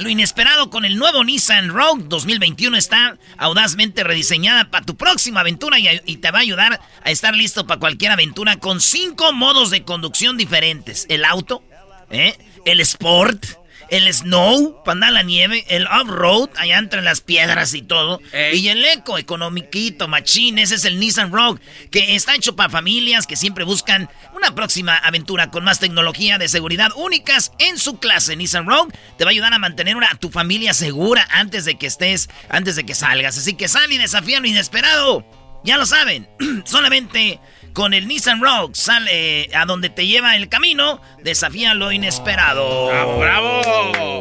lo 0.00 0.08
inesperado 0.08 0.70
con 0.70 0.84
el 0.84 0.96
nuevo 0.96 1.24
Nissan 1.24 1.68
Rogue 1.68 2.04
2021 2.06 2.76
está 2.76 3.18
audazmente 3.36 4.02
rediseñada 4.02 4.70
para 4.70 4.86
tu 4.86 4.96
próxima 4.96 5.40
aventura 5.40 5.78
y, 5.78 6.16
te 6.16 6.30
va 6.30 6.38
a 6.38 6.42
ayudar 6.42 6.80
a 7.04 7.10
estar 7.10 7.36
listo 7.36 7.66
para 7.66 7.78
cualquier 7.78 8.12
aventura 8.12 8.56
con 8.56 8.80
cinco 8.80 9.32
modos 9.32 9.70
de 9.70 9.84
conducción 9.84 10.38
diferentes. 10.38 11.04
El 11.10 11.24
auto, 11.24 11.62
¿eh? 12.10 12.36
el 12.64 12.80
sport, 12.80 13.44
el 13.90 14.12
snow, 14.12 14.82
para 14.84 14.92
andar 14.92 15.12
la 15.12 15.22
nieve, 15.22 15.64
el 15.68 15.86
off-road, 15.86 16.50
allá 16.56 16.78
entre 16.78 17.02
las 17.02 17.20
piedras 17.20 17.74
y 17.74 17.82
todo. 17.82 18.20
Y 18.52 18.68
el 18.68 18.84
eco, 18.84 19.18
economiquito, 19.18 20.08
machín, 20.08 20.58
ese 20.58 20.76
es 20.76 20.84
el 20.84 20.98
Nissan 20.98 21.32
Rogue, 21.32 21.60
que 21.90 22.14
está 22.14 22.34
hecho 22.34 22.56
para 22.56 22.70
familias 22.70 23.26
que 23.26 23.36
siempre 23.36 23.64
buscan 23.64 24.08
una 24.34 24.54
próxima 24.54 24.96
aventura 24.96 25.50
con 25.50 25.64
más 25.64 25.80
tecnología 25.80 26.38
de 26.38 26.48
seguridad 26.48 26.90
únicas 26.96 27.52
en 27.58 27.78
su 27.78 27.98
clase. 27.98 28.36
Nissan 28.36 28.66
Rogue 28.66 28.92
te 29.18 29.24
va 29.24 29.30
a 29.30 29.32
ayudar 29.32 29.52
a 29.52 29.58
mantener 29.58 29.96
a 30.04 30.14
tu 30.14 30.30
familia 30.30 30.72
segura 30.72 31.26
antes 31.30 31.64
de 31.64 31.76
que 31.76 31.86
estés, 31.86 32.28
antes 32.48 32.76
de 32.76 32.84
que 32.84 32.94
salgas. 32.94 33.36
Así 33.36 33.54
que 33.54 33.68
sal 33.68 33.90
y 33.92 33.98
desafía 33.98 34.40
lo 34.40 34.46
inesperado. 34.46 35.26
Ya 35.62 35.76
lo 35.76 35.84
saben, 35.84 36.28
solamente 36.64 37.38
con 37.72 37.94
el 37.94 38.08
Nissan 38.08 38.40
Rogue 38.40 38.74
sale 38.74 39.50
a 39.54 39.64
donde 39.64 39.90
te 39.90 40.06
lleva 40.06 40.36
el 40.36 40.48
camino, 40.48 41.00
desafía 41.22 41.74
lo 41.74 41.92
inesperado. 41.92 42.88
¡Bravo, 42.88 43.18
bravo! 43.18 44.18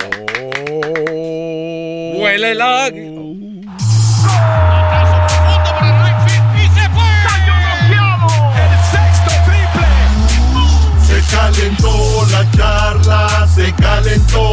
¡Huele 2.15 2.55
la... 2.55 2.85
Se 11.07 11.35
calentó 11.35 12.27
la 12.31 12.51
charla 12.51 13.47
se 13.59 13.73
calentó, 13.73 14.51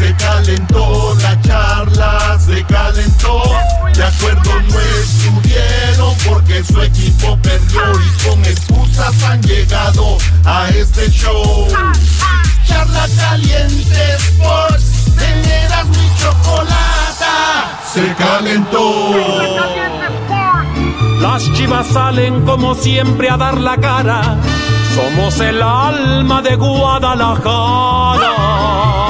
se 0.00 0.16
calentó, 0.16 1.14
la 1.20 1.38
charla 1.42 2.38
se 2.38 2.64
calentó. 2.64 3.42
De 3.94 4.02
acuerdo 4.02 4.50
no 4.70 4.80
estuvieron 4.80 6.14
porque 6.26 6.64
su 6.64 6.80
equipo 6.80 7.38
perdió 7.42 7.82
y 8.00 8.08
con 8.26 8.42
excusas 8.46 9.22
han 9.22 9.42
llegado 9.42 10.16
a 10.46 10.70
este 10.70 11.10
show. 11.10 11.68
Charla 12.66 13.06
caliente 13.18 14.16
Sports, 14.16 15.14
teneras 15.18 15.86
mi 15.86 16.10
chocolata, 16.18 17.78
se 17.92 18.14
calentó. 18.14 19.10
Las 21.20 21.42
chivas 21.52 21.86
salen 21.88 22.46
como 22.46 22.74
siempre 22.74 23.28
a 23.28 23.36
dar 23.36 23.58
la 23.58 23.76
cara. 23.76 24.38
Somos 24.94 25.38
el 25.40 25.60
alma 25.62 26.40
de 26.40 26.56
Guadalajara. 26.56 29.09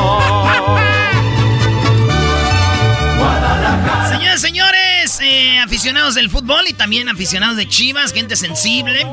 Señores, 5.11 5.21
eh, 5.21 5.59
aficionados 5.61 6.15
del 6.15 6.31
fútbol 6.31 6.65
y 6.69 6.73
también 6.73 7.09
aficionados 7.09 7.57
de 7.57 7.69
Chivas, 7.69 8.13
gente 8.13 8.37
sensible. 8.37 9.07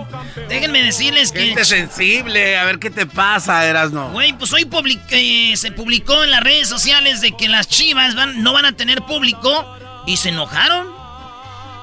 Déjenme 0.50 0.82
decirles 0.84 1.32
que. 1.32 1.48
Gente 1.48 1.66
sensible, 1.66 2.58
a 2.58 2.66
ver 2.66 2.80
qué 2.80 2.90
te 2.90 3.06
pasa, 3.06 3.66
Erasno. 3.66 4.12
Güey, 4.12 4.34
pues 4.34 4.52
hoy 4.54 4.66
public- 4.66 5.02
eh, 5.12 5.54
se 5.56 5.72
publicó 5.72 6.24
en 6.24 6.32
las 6.32 6.42
redes 6.42 6.68
sociales 6.68 7.22
de 7.22 7.32
que 7.36 7.48
las 7.48 7.68
Chivas 7.68 8.16
van, 8.16 8.44
no 8.44 8.54
van 8.54 8.66
a 8.66 8.74
tener 8.74 9.02
público 9.04 9.78
y 10.06 10.18
se 10.18 10.30
enojaron. 10.30 10.96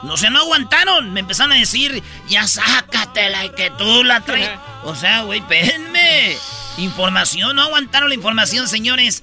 No 0.02 0.16
se 0.18 0.28
no 0.28 0.38
aguantaron. 0.40 1.12
Me 1.12 1.20
empezaron 1.20 1.52
a 1.52 1.56
decir, 1.56 2.02
ya 2.28 2.46
sácatela 2.46 3.46
y 3.46 3.50
que 3.50 3.70
tú 3.70 4.04
la 4.04 4.20
traes. 4.20 4.50
O 4.84 4.94
sea, 4.94 5.22
güey, 5.22 5.40
espérenme. 5.40 6.36
Información, 6.76 7.56
no 7.56 7.62
aguantaron 7.62 8.08
la 8.10 8.14
información, 8.14 8.68
señores. 8.68 9.22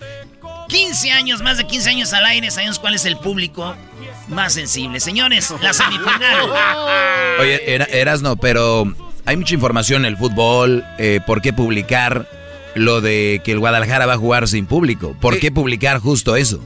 15 0.70 1.12
años, 1.12 1.42
más 1.42 1.58
de 1.58 1.68
15 1.68 1.90
años 1.90 2.14
al 2.14 2.26
aire, 2.26 2.50
sabemos 2.50 2.80
cuál 2.80 2.96
es 2.96 3.06
el 3.06 3.18
público 3.18 3.76
más 4.28 4.54
sensible. 4.54 5.00
Señores, 5.00 5.54
la 5.62 5.74
semifinal. 5.74 6.50
Oye, 7.40 7.74
era, 7.74 7.86
eras 7.86 8.22
no, 8.22 8.36
pero 8.38 8.92
hay 9.26 9.38
mucha 9.38 9.54
información 9.54 10.02
en 10.06 10.14
el 10.14 10.18
fútbol. 10.18 10.84
eh, 10.98 11.20
¿Por 11.26 11.42
qué 11.42 11.54
publicar 11.54 12.28
lo 12.76 13.02
de 13.02 13.42
que 13.44 13.52
el 13.52 13.60
Guadalajara 13.60 14.06
va 14.06 14.14
a 14.14 14.18
jugar 14.18 14.48
sin 14.48 14.66
público? 14.66 15.16
¿Por 15.20 15.40
qué 15.40 15.52
publicar 15.52 16.00
justo 16.00 16.36
eso? 16.36 16.64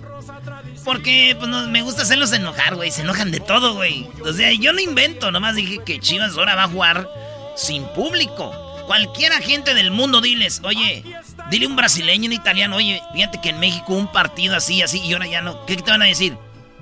Porque 0.84 1.36
pues, 1.38 1.50
no- 1.50 1.68
me 1.70 1.82
gusta 1.82 2.04
hacerlos 2.04 2.32
enojar, 2.34 2.76
güey. 2.76 2.92
Se 2.92 3.02
enojan 3.02 3.32
de 3.32 3.40
todo, 3.40 3.74
güey. 3.74 4.08
O 4.24 4.32
sea, 4.34 4.52
yo 4.54 4.72
no 4.72 4.80
invento. 4.80 5.32
Nomás 5.32 5.56
dije 5.56 5.80
que 5.84 6.00
Chivas 6.00 6.38
ahora 6.38 6.54
va 6.56 6.64
a 6.66 6.68
jugar 6.68 7.10
sin 7.56 7.84
público. 7.86 8.54
Cualquier 8.86 9.34
agente 9.34 9.74
del 9.74 9.90
mundo, 9.90 10.22
diles, 10.22 10.62
oye, 10.64 11.04
dile 11.50 11.66
un 11.66 11.76
brasileño, 11.76 12.28
un 12.28 12.34
italiano, 12.34 12.76
oye, 12.76 13.02
fíjate 13.16 13.42
que 13.42 13.50
en 13.50 13.60
México 13.60 13.96
un 13.96 14.12
partido 14.12 14.56
así, 14.56 14.84
así, 14.84 15.00
y 15.02 15.14
ahora 15.14 15.26
ya 15.26 15.42
no. 15.42 15.66
¿Qué 15.66 15.76
te 15.76 15.90
van 15.90 16.04
a 16.04 16.06
decir? 16.06 16.38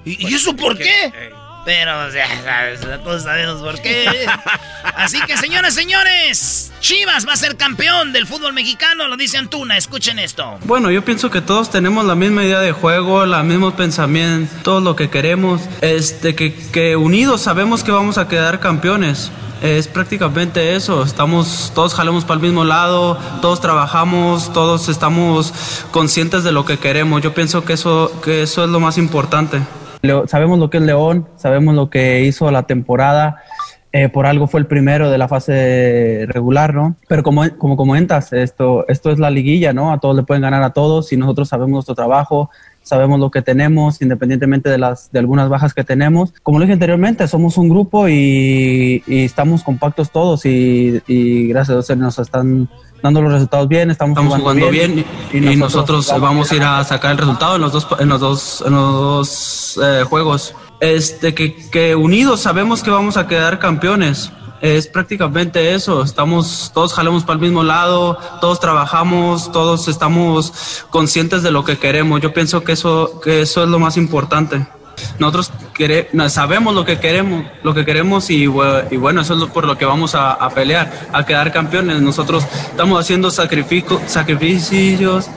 ¿Y, 0.06 0.30
y 0.30 0.34
eso 0.34 0.56
por 0.56 0.78
qué? 0.78 1.34
Pero, 1.66 2.08
o 2.08 2.12
sea, 2.12 2.28
sabes, 2.44 2.82
todos 3.04 3.24
sabemos 3.24 3.62
por 3.62 3.80
qué. 3.82 4.28
Así 4.96 5.20
que, 5.22 5.38
señoras, 5.38 5.74
señores, 5.74 6.72
Chivas 6.80 7.28
va 7.28 7.34
a 7.34 7.38
ser 7.38 7.56
campeón 7.56 8.12
del 8.12 8.28
fútbol 8.28 8.54
mexicano, 8.54 9.08
lo 9.08 9.18
dice 9.18 9.38
Antuna. 9.38 9.78
Escuchen 9.78 10.20
esto. 10.20 10.58
Bueno, 10.66 10.92
yo 10.92 11.04
pienso 11.06 11.30
que 11.30 11.42
todos 11.42 11.70
tenemos 11.70 12.06
la 12.06 12.16
misma 12.16 12.44
idea 12.44 12.60
de 12.60 12.72
juego, 12.72 13.26
la 13.26 13.44
mismo 13.44 13.76
pensamiento, 13.76 14.54
todo 14.64 14.82
lo 14.82 14.96
que 14.96 15.10
queremos, 15.10 15.62
este, 15.82 16.36
que, 16.36 16.54
que 16.54 16.96
unidos 16.96 17.42
sabemos 17.42 17.84
que 17.84 17.92
vamos 17.92 18.18
a 18.18 18.28
quedar 18.28 18.60
campeones. 18.60 19.32
Es 19.62 19.88
prácticamente 19.88 20.76
eso, 20.76 21.04
estamos, 21.04 21.72
todos 21.74 21.94
jalamos 21.94 22.26
para 22.26 22.36
el 22.36 22.42
mismo 22.42 22.66
lado, 22.66 23.18
todos 23.42 23.62
trabajamos, 23.62 24.52
todos 24.52 24.90
estamos 24.90 25.54
conscientes 25.92 26.44
de 26.44 26.52
lo 26.52 26.66
que 26.66 26.80
queremos. 26.80 27.22
Yo 27.22 27.34
pienso 27.34 27.64
que 27.64 27.72
eso, 27.72 28.20
que 28.22 28.44
eso 28.44 28.66
es 28.66 28.70
lo 28.70 28.82
más 28.82 28.98
importante. 28.98 29.62
Leo- 30.04 30.28
Sabemos 30.28 30.60
lo 30.60 30.70
que 30.70 30.78
es 30.78 30.84
León, 30.84 31.30
sabemos 31.38 31.74
lo 31.76 31.90
que 31.90 32.22
hizo 32.26 32.52
la 32.52 32.64
temporada. 32.64 33.38
eh, 33.96 34.10
por 34.10 34.26
algo 34.26 34.48
fue 34.48 34.60
el 34.60 34.66
primero 34.66 35.12
de 35.12 35.20
la 35.20 35.28
fase 35.28 36.26
regular, 36.28 36.74
¿no? 36.74 36.96
Pero 37.08 37.22
como, 37.22 37.44
como 37.60 37.78
comentas, 37.78 38.34
esto, 38.34 38.86
esto 38.88 39.12
es 39.12 39.20
la 39.20 39.30
liguilla, 39.30 39.72
¿no? 39.72 39.94
A 39.94 40.00
todos 40.00 40.16
le 40.16 40.24
pueden 40.24 40.42
ganar 40.42 40.64
a 40.64 40.72
todos 40.72 41.14
y 41.14 41.18
nosotros 41.18 41.48
sabemos 41.48 41.70
nuestro 41.74 41.94
trabajo, 41.94 42.50
sabemos 42.82 43.20
lo 43.20 43.30
que 43.30 43.44
tenemos, 43.44 44.02
independientemente 44.02 44.68
de, 44.72 44.80
las, 44.80 45.12
de 45.12 45.20
algunas 45.20 45.48
bajas 45.48 45.76
que 45.76 45.84
tenemos. 45.84 46.34
Como 46.42 46.58
lo 46.58 46.64
dije 46.66 46.74
anteriormente, 46.74 47.28
somos 47.28 47.56
un 47.60 47.70
grupo 47.70 48.10
y, 48.10 49.04
estamos 49.08 49.62
compactos 49.64 50.10
todos 50.10 50.44
y, 50.48 51.00
y 51.06 51.50
gracias 51.50 51.70
a 51.70 51.74
Dios 51.74 51.86
se 51.86 51.96
nos 51.96 52.18
están 52.18 52.68
dando 53.04 53.22
los 53.22 53.34
resultados 53.34 53.68
bien, 53.68 53.92
estamos, 53.92 54.18
jugando, 54.18 54.70
bien, 54.70 55.06
y, 55.34 55.40
nosotros, 55.58 56.08
vamos 56.20 56.52
a 56.52 56.56
ir 56.56 56.64
a 56.64 56.84
sacar 56.86 57.12
el 57.12 57.18
resultado 57.18 57.58
en 57.58 57.62
los 57.62 57.74
dos, 57.74 57.88
en 58.00 58.08
los 58.08 58.20
dos, 58.22 58.64
en 58.66 58.74
los 58.74 58.94
dos 58.94 59.80
eh, 59.84 60.06
juegos. 60.10 60.56
Este, 60.80 61.34
que, 61.36 61.70
que 61.70 61.96
unidos 61.96 62.40
sabemos 62.40 62.82
que 62.82 62.90
vamos 62.90 63.18
a 63.18 63.28
quedar 63.28 63.60
campeones. 63.60 64.32
Es 64.62 64.88
prácticamente 64.88 65.76
eso, 65.76 66.04
estamos, 66.04 66.72
todos 66.74 66.94
jalamos 66.94 67.26
para 67.26 67.36
el 67.36 67.42
mismo 67.42 67.64
lado, 67.64 68.18
todos 68.40 68.62
trabajamos, 68.62 69.52
todos 69.52 69.90
estamos 69.90 70.86
conscientes 70.90 71.44
de 71.44 71.52
lo 71.52 71.66
que 71.66 71.78
queremos. 71.78 72.22
Yo 72.22 72.34
pienso 72.34 72.64
que 72.64 72.72
eso, 72.72 73.20
que 73.22 73.42
eso 73.42 73.64
es 73.64 73.70
lo 73.70 73.80
más 73.80 73.98
importante. 73.98 74.66
Nosotros 75.20 75.52
quere- 75.74 76.10
sabemos 76.30 76.74
lo 76.76 76.86
que 76.86 77.00
queremos, 77.00 77.46
lo 77.64 77.74
que 77.74 77.86
queremos 77.86 78.30
y, 78.30 78.46
bue- 78.48 78.86
y 78.92 78.98
bueno, 78.98 79.22
eso 79.22 79.34
es 79.34 79.40
lo- 79.40 79.50
por 79.54 79.66
lo 79.66 79.78
que 79.78 79.86
vamos 79.86 80.16
a, 80.16 80.32
a 80.34 80.50
pelear, 80.50 80.92
a 81.14 81.26
quedar 81.26 81.52
campeones. 81.52 82.02
Nosotros 82.02 82.46
estamos 82.72 83.00
haciendo 83.00 83.32
sacrificios 83.32 85.30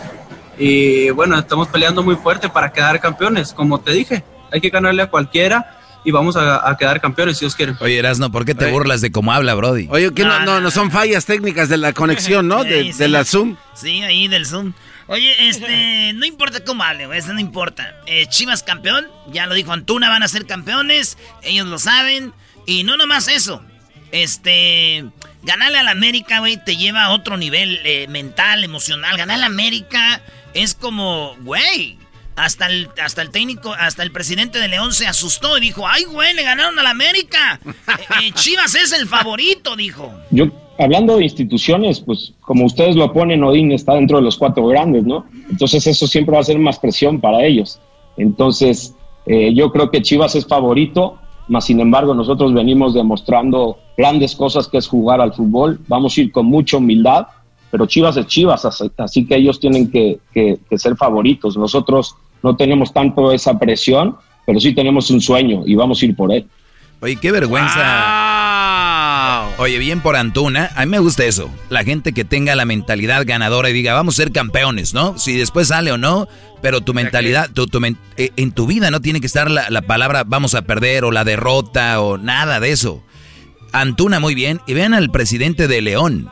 y 0.58 1.10
bueno, 1.10 1.38
estamos 1.38 1.68
peleando 1.68 2.02
muy 2.02 2.16
fuerte 2.16 2.48
para 2.48 2.72
quedar 2.72 3.00
campeones, 3.00 3.52
como 3.52 3.80
te 3.80 3.92
dije. 3.92 4.24
Hay 4.52 4.60
que 4.60 4.70
ganarle 4.70 5.02
a 5.02 5.10
cualquiera 5.10 5.72
y 6.04 6.12
vamos 6.12 6.36
a, 6.36 6.68
a 6.68 6.76
quedar 6.76 7.00
campeones 7.00 7.36
si 7.38 7.44
Dios 7.44 7.54
quiere. 7.56 7.74
Oye, 7.80 7.98
Erasno, 7.98 8.30
¿por 8.30 8.44
qué 8.44 8.54
te 8.54 8.70
burlas 8.70 9.00
de 9.00 9.10
cómo 9.10 9.32
habla, 9.32 9.54
Brody? 9.54 9.88
Oye, 9.90 10.12
¿qué 10.14 10.24
no, 10.24 10.40
no, 10.40 10.60
no 10.60 10.70
son 10.70 10.90
fallas 10.90 11.26
técnicas 11.26 11.68
de 11.68 11.76
la 11.78 11.92
conexión, 11.92 12.46
¿no? 12.48 12.62
De, 12.64 12.84
Sí, 12.84 12.92
sí. 12.92 12.98
de 12.98 13.08
la 13.08 13.24
Zoom. 13.24 13.56
Sí, 13.74 14.02
ahí 14.02 14.28
del 14.28 14.46
Zoom. 14.46 14.72
Oye, 15.08 15.48
este, 15.48 16.12
no 16.14 16.26
importa 16.26 16.64
cómo 16.64 16.82
hable, 16.82 17.06
güey, 17.06 17.18
eso 17.18 17.32
no 17.32 17.40
importa. 17.40 17.94
Eh, 18.06 18.26
Chivas 18.26 18.62
campeón, 18.62 19.06
ya 19.28 19.46
lo 19.46 19.54
dijo 19.54 19.72
Antuna, 19.72 20.08
van 20.08 20.24
a 20.24 20.28
ser 20.28 20.46
campeones, 20.46 21.16
ellos 21.42 21.66
lo 21.66 21.78
saben. 21.78 22.32
Y 22.66 22.82
no 22.82 22.96
nomás 22.96 23.28
eso, 23.28 23.64
este, 24.10 25.04
ganarle 25.42 25.78
al 25.78 25.88
América, 25.88 26.40
güey, 26.40 26.62
te 26.62 26.76
lleva 26.76 27.04
a 27.04 27.10
otro 27.10 27.36
nivel 27.36 27.80
eh, 27.84 28.06
mental, 28.08 28.64
emocional. 28.64 29.16
Ganarle 29.16 29.44
al 29.44 29.52
América 29.52 30.20
es 30.54 30.74
como, 30.74 31.36
güey, 31.40 31.98
hasta 32.36 32.66
el, 32.66 32.88
hasta 33.02 33.22
el 33.22 33.30
técnico, 33.30 33.72
hasta 33.78 34.02
el 34.02 34.12
presidente 34.12 34.58
de 34.58 34.68
León 34.68 34.92
se 34.92 35.06
asustó 35.06 35.56
y 35.58 35.60
dijo, 35.62 35.86
ay, 35.88 36.04
güey, 36.04 36.34
le 36.34 36.42
ganaron 36.42 36.78
al 36.78 36.86
América. 36.86 37.60
Eh, 37.88 38.28
eh, 38.28 38.32
Chivas 38.34 38.74
es 38.74 38.92
el 38.92 39.06
favorito, 39.08 39.74
dijo. 39.74 40.12
Yo, 40.30 40.46
hablando 40.78 41.16
de 41.16 41.24
instituciones, 41.24 42.00
pues 42.00 42.32
como 42.40 42.64
ustedes 42.66 42.94
lo 42.94 43.12
ponen, 43.12 43.42
Odín 43.42 43.72
está 43.72 43.94
dentro 43.94 44.18
de 44.18 44.22
los 44.24 44.36
cuatro 44.36 44.66
grandes, 44.66 45.04
¿no? 45.04 45.24
Entonces 45.50 45.86
eso 45.86 46.06
siempre 46.06 46.34
va 46.34 46.40
a 46.40 46.44
ser 46.44 46.58
más 46.58 46.78
presión 46.78 47.20
para 47.20 47.44
ellos. 47.44 47.80
Entonces, 48.16 48.94
eh, 49.26 49.52
yo 49.54 49.70
creo 49.72 49.90
que 49.90 50.02
Chivas 50.02 50.34
es 50.34 50.46
favorito, 50.46 51.18
más 51.48 51.64
sin 51.66 51.80
embargo 51.80 52.14
nosotros 52.14 52.52
venimos 52.52 52.92
demostrando 52.94 53.78
grandes 53.96 54.34
cosas 54.34 54.68
que 54.68 54.78
es 54.78 54.86
jugar 54.88 55.20
al 55.20 55.32
fútbol. 55.32 55.80
Vamos 55.88 56.16
a 56.16 56.20
ir 56.20 56.32
con 56.32 56.46
mucha 56.46 56.76
humildad, 56.78 57.26
pero 57.70 57.86
Chivas 57.86 58.16
es 58.16 58.26
Chivas, 58.26 58.64
así, 58.64 58.90
así 58.98 59.26
que 59.26 59.36
ellos 59.36 59.58
tienen 59.60 59.90
que, 59.90 60.18
que- 60.32 60.58
que 60.68 60.78
ser 60.78 60.96
favoritos. 60.96 61.56
Nosotros 61.56 62.16
no 62.46 62.56
tenemos 62.56 62.92
tanto 62.92 63.32
esa 63.32 63.58
presión, 63.58 64.16
pero 64.46 64.60
sí 64.60 64.72
tenemos 64.74 65.10
un 65.10 65.20
sueño 65.20 65.62
y 65.66 65.74
vamos 65.74 66.00
a 66.00 66.06
ir 66.06 66.14
por 66.14 66.32
él. 66.32 66.46
Oye, 67.00 67.16
qué 67.16 67.30
vergüenza. 67.32 67.82
Oye, 69.58 69.78
bien 69.78 70.00
por 70.00 70.16
Antuna. 70.16 70.70
A 70.76 70.84
mí 70.86 70.90
me 70.90 70.98
gusta 70.98 71.24
eso. 71.24 71.50
La 71.68 71.84
gente 71.84 72.12
que 72.12 72.24
tenga 72.24 72.54
la 72.54 72.64
mentalidad 72.64 73.24
ganadora 73.26 73.68
y 73.70 73.72
diga, 73.72 73.92
vamos 73.94 74.14
a 74.14 74.22
ser 74.22 74.32
campeones, 74.32 74.94
¿no? 74.94 75.18
Si 75.18 75.36
después 75.36 75.68
sale 75.68 75.92
o 75.92 75.98
no, 75.98 76.28
pero 76.62 76.80
tu 76.80 76.94
mentalidad, 76.94 77.50
tu, 77.52 77.66
tu 77.66 77.80
men- 77.80 77.98
eh, 78.16 78.30
en 78.36 78.52
tu 78.52 78.66
vida 78.66 78.90
no 78.90 79.00
tiene 79.00 79.20
que 79.20 79.26
estar 79.26 79.50
la, 79.50 79.68
la 79.70 79.82
palabra 79.82 80.24
vamos 80.24 80.54
a 80.54 80.62
perder 80.62 81.04
o 81.04 81.10
la 81.10 81.24
derrota 81.24 82.00
o 82.00 82.16
nada 82.18 82.60
de 82.60 82.70
eso. 82.70 83.02
Antuna 83.72 84.20
muy 84.20 84.34
bien. 84.34 84.60
Y 84.66 84.74
vean 84.74 84.94
al 84.94 85.10
presidente 85.10 85.68
de 85.68 85.82
León. 85.82 86.30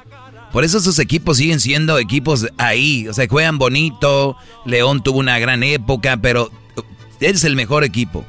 Por 0.55 0.63
eso 0.63 0.79
esos 0.79 1.01
equipos 1.01 1.39
siguen 1.39 1.59
siendo 1.59 1.99
equipos 1.99 2.47
ahí. 2.59 3.09
O 3.09 3.13
sea, 3.13 3.27
juegan 3.29 3.59
bonito. 3.59 4.37
León 4.65 5.03
tuvo 5.03 5.19
una 5.19 5.41
gran 5.41 5.65
época, 5.65 6.17
pero 6.17 6.49
es 7.19 7.43
el 7.43 7.57
mejor 7.57 7.83
equipo. 7.83 8.25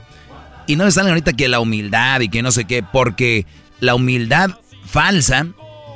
Y 0.66 0.76
no 0.76 0.86
me 0.86 0.92
salen 0.92 1.10
ahorita 1.10 1.34
que 1.34 1.48
la 1.48 1.60
humildad 1.60 2.22
y 2.22 2.30
que 2.30 2.42
no 2.42 2.52
sé 2.52 2.66
qué, 2.66 2.82
porque 2.82 3.46
la 3.80 3.94
humildad 3.94 4.50
falsa 4.88 5.46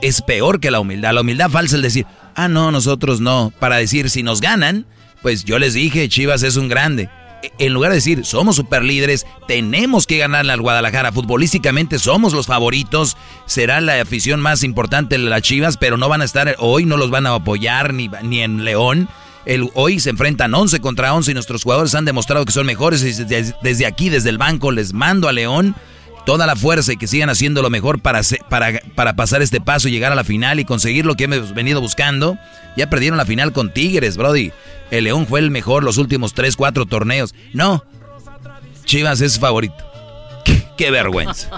es 0.03 0.21
peor 0.21 0.59
que 0.59 0.69
la 0.69 0.79
humildad. 0.79 1.15
La 1.15 1.21
humildad 1.21 1.49
falsa 1.49 1.77
es 1.77 1.81
decir, 1.81 2.05
ah, 2.35 2.47
no, 2.47 2.71
nosotros 2.71 3.21
no. 3.21 3.51
Para 3.57 3.77
decir, 3.77 4.11
si 4.11 4.21
nos 4.21 4.39
ganan, 4.39 4.85
pues 5.23 5.45
yo 5.45 5.57
les 5.57 5.73
dije, 5.73 6.09
Chivas 6.09 6.43
es 6.43 6.57
un 6.57 6.69
grande. 6.69 7.09
En 7.57 7.73
lugar 7.73 7.91
de 7.91 7.95
decir, 7.95 8.25
somos 8.25 8.55
super 8.55 8.83
líderes, 8.83 9.25
tenemos 9.47 10.05
que 10.05 10.17
ganarle 10.17 10.53
al 10.53 10.61
Guadalajara, 10.61 11.11
futbolísticamente 11.11 11.99
somos 11.99 12.33
los 12.33 12.47
favoritos, 12.47 13.17
será 13.45 13.81
la 13.81 14.01
afición 14.01 14.39
más 14.41 14.63
importante 14.63 15.17
de 15.17 15.23
las 15.23 15.41
Chivas, 15.41 15.77
pero 15.77 15.97
no 15.97 16.09
van 16.09 16.21
a 16.21 16.25
estar, 16.25 16.55
hoy 16.59 16.85
no 16.85 16.97
los 16.97 17.09
van 17.09 17.27
a 17.27 17.33
apoyar 17.33 17.93
ni, 17.93 18.09
ni 18.23 18.41
en 18.41 18.63
León. 18.63 19.09
El, 19.45 19.69
hoy 19.73 19.99
se 19.99 20.09
enfrentan 20.09 20.53
11 20.53 20.79
contra 20.79 21.13
11 21.13 21.31
y 21.31 21.33
nuestros 21.33 21.63
jugadores 21.63 21.95
han 21.95 22.05
demostrado 22.05 22.45
que 22.45 22.51
son 22.51 22.65
mejores. 22.65 23.01
Y 23.01 23.23
desde, 23.23 23.55
desde 23.63 23.85
aquí, 23.85 24.09
desde 24.09 24.29
el 24.29 24.37
banco, 24.37 24.71
les 24.71 24.93
mando 24.93 25.27
a 25.27 25.31
León 25.31 25.75
toda 26.29 26.45
la 26.45 26.55
fuerza 26.55 26.93
y 26.93 26.97
que 26.97 27.07
sigan 27.07 27.31
haciendo 27.31 27.63
lo 27.63 27.71
mejor 27.71 28.01
para, 28.01 28.21
para, 28.49 28.79
para 28.93 29.15
pasar 29.15 29.41
este 29.41 29.59
paso 29.59 29.87
y 29.87 29.91
llegar 29.91 30.11
a 30.11 30.15
la 30.15 30.23
final 30.23 30.59
y 30.59 30.63
conseguir 30.63 31.03
lo 31.07 31.15
que 31.15 31.23
hemos 31.23 31.55
venido 31.55 31.81
buscando. 31.81 32.37
Ya 32.77 32.87
perdieron 32.87 33.17
la 33.17 33.25
final 33.25 33.51
con 33.51 33.73
Tigres, 33.73 34.15
Brody. 34.15 34.51
El 34.91 35.05
León 35.05 35.25
fue 35.25 35.39
el 35.39 35.49
mejor 35.49 35.83
los 35.83 35.97
últimos 35.97 36.35
3, 36.35 36.55
4 36.55 36.85
torneos. 36.85 37.33
No, 37.51 37.83
Chivas 38.85 39.21
es 39.21 39.39
favorito. 39.39 39.88
Qué 40.79 40.91
vergüenza. 40.91 41.49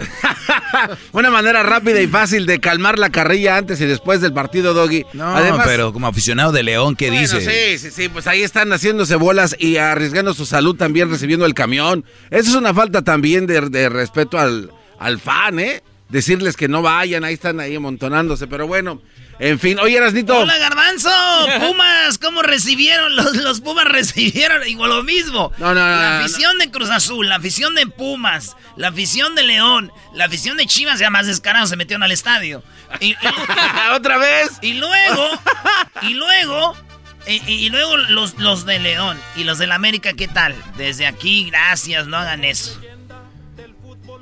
Una 1.11 1.29
manera 1.29 1.61
rápida 1.61 2.01
y 2.01 2.07
fácil 2.07 2.47
de 2.47 2.59
calmar 2.59 2.97
la 2.97 3.11
carrilla 3.11 3.55
antes 3.55 3.79
y 3.79 3.85
después 3.85 4.19
del 4.19 4.33
partido, 4.33 4.73
Doggy. 4.73 5.05
No, 5.13 5.35
pero 5.63 5.93
como 5.93 6.07
aficionado 6.07 6.51
de 6.51 6.63
León, 6.63 6.95
¿qué 6.95 7.11
dice? 7.11 7.39
Sí, 7.39 7.77
sí, 7.77 7.91
sí, 7.91 8.09
pues 8.09 8.25
ahí 8.25 8.41
están 8.41 8.73
haciéndose 8.73 9.15
bolas 9.17 9.55
y 9.59 9.77
arriesgando 9.77 10.33
su 10.33 10.47
salud 10.47 10.75
también 10.75 11.11
recibiendo 11.11 11.45
el 11.45 11.53
camión. 11.53 12.03
Eso 12.31 12.49
es 12.49 12.55
una 12.55 12.73
falta 12.73 13.03
también 13.03 13.45
de, 13.45 13.61
de 13.69 13.89
respeto 13.89 14.39
al, 14.39 14.71
al 14.97 15.19
fan, 15.19 15.59
¿eh? 15.59 15.83
Decirles 16.09 16.57
que 16.57 16.67
no 16.67 16.81
vayan, 16.81 17.23
ahí 17.23 17.35
están 17.35 17.59
ahí 17.59 17.75
amontonándose, 17.75 18.47
pero 18.47 18.65
bueno, 18.65 19.03
en 19.41 19.57
fin, 19.57 19.79
oye, 19.79 19.97
Erasnito. 19.97 20.37
Hola, 20.37 20.55
Garbanzo. 20.59 21.09
Pumas, 21.59 22.19
¿cómo 22.19 22.43
recibieron? 22.43 23.15
Los, 23.15 23.35
los 23.37 23.59
Pumas 23.59 23.85
recibieron 23.85 24.67
igual 24.67 24.91
lo 24.91 25.01
mismo. 25.01 25.51
No, 25.57 25.73
no, 25.73 25.79
no. 25.79 25.95
La 25.95 26.19
afición 26.19 26.59
de 26.59 26.69
Cruz 26.69 26.91
Azul, 26.91 27.27
la 27.27 27.37
afición 27.37 27.73
de 27.73 27.87
Pumas, 27.87 28.55
la 28.75 28.89
afición 28.89 29.33
de 29.33 29.41
León, 29.41 29.91
la 30.13 30.25
afición 30.25 30.57
de 30.57 30.67
Chivas, 30.67 30.99
ya 30.99 31.09
más 31.09 31.25
descarados, 31.25 31.71
se 31.71 31.75
metieron 31.75 32.03
al 32.03 32.11
estadio. 32.11 32.63
Y, 32.99 33.15
¿Otra 33.95 34.19
vez? 34.19 34.51
Y 34.61 34.73
luego, 34.73 35.29
y 36.03 36.13
luego, 36.13 36.77
y, 37.25 37.41
y, 37.51 37.69
luego 37.69 37.97
los, 37.97 38.37
los 38.37 38.67
de 38.67 38.77
León 38.77 39.19
y 39.35 39.43
los 39.43 39.57
del 39.57 39.71
América, 39.71 40.13
¿qué 40.13 40.27
tal? 40.27 40.55
Desde 40.77 41.07
aquí, 41.07 41.49
gracias, 41.49 42.05
no 42.05 42.17
hagan 42.17 42.45
eso. 42.45 42.79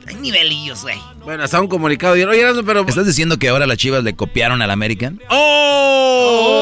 Hay 0.10 0.15
nivelillos, 0.15 0.81
güey. 0.81 0.99
Bueno, 1.23 1.44
hasta 1.44 1.61
un 1.61 1.68
comunicado. 1.68 2.14
Oye, 2.15 2.27
pero... 2.65 2.81
¿Estás 2.88 3.06
diciendo 3.06 3.38
que 3.38 3.49
ahora 3.49 3.68
las 3.68 3.77
chivas 3.77 4.03
le 4.03 4.15
copiaron 4.15 4.64
al 4.64 4.72
American? 4.72 5.22
¡Oh! 5.30 6.56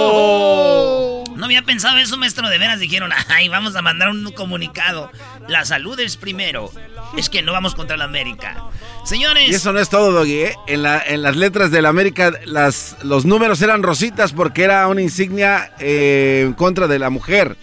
No 1.37 1.45
había 1.45 1.61
pensado 1.61 1.97
eso, 1.97 2.17
maestro. 2.17 2.49
De 2.49 2.57
veras 2.57 2.81
dijeron, 2.81 3.11
ay, 3.29 3.47
vamos 3.47 3.77
a 3.77 3.81
mandar 3.81 4.09
un 4.09 4.29
comunicado. 4.33 5.09
La 5.47 5.63
salud 5.63 5.97
es 5.97 6.17
primero. 6.17 6.69
Es 7.15 7.29
que 7.29 7.41
no 7.41 7.53
vamos 7.53 7.73
contra 7.73 7.95
la 7.95 8.03
América. 8.03 8.65
Señores. 9.05 9.47
Y 9.47 9.53
eso 9.53 9.71
no 9.71 9.79
es 9.79 9.87
todo, 9.87 10.11
Doggy. 10.11 10.39
¿eh? 10.39 10.53
En, 10.67 10.83
la, 10.83 11.01
en 11.01 11.21
las 11.21 11.37
letras 11.37 11.71
de 11.71 11.81
la 11.81 11.87
América, 11.87 12.33
las, 12.43 12.97
los 13.03 13.23
números 13.23 13.61
eran 13.61 13.81
rositas 13.81 14.33
porque 14.33 14.63
era 14.63 14.85
una 14.89 15.01
insignia 15.01 15.71
eh, 15.79 16.43
en 16.45 16.51
contra 16.51 16.87
de 16.87 16.99
la 16.99 17.09
mujer. 17.09 17.55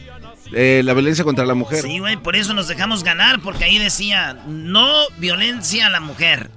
Eh, 0.53 0.83
la 0.85 0.93
violencia 0.95 1.25
contra 1.25 1.47
la 1.47 1.55
mujer. 1.55 1.83
Sí, 1.83 1.99
güey, 1.99 2.17
por 2.17 2.37
eso 2.37 2.55
nos 2.55 2.69
dejamos 2.69 3.03
ganar, 3.03 3.41
porque 3.41 3.65
ahí 3.65 3.79
decía, 3.79 4.35
no 4.47 4.93
violencia 5.19 5.87
a 5.87 5.91
la 5.91 6.01
mujer. 6.01 6.51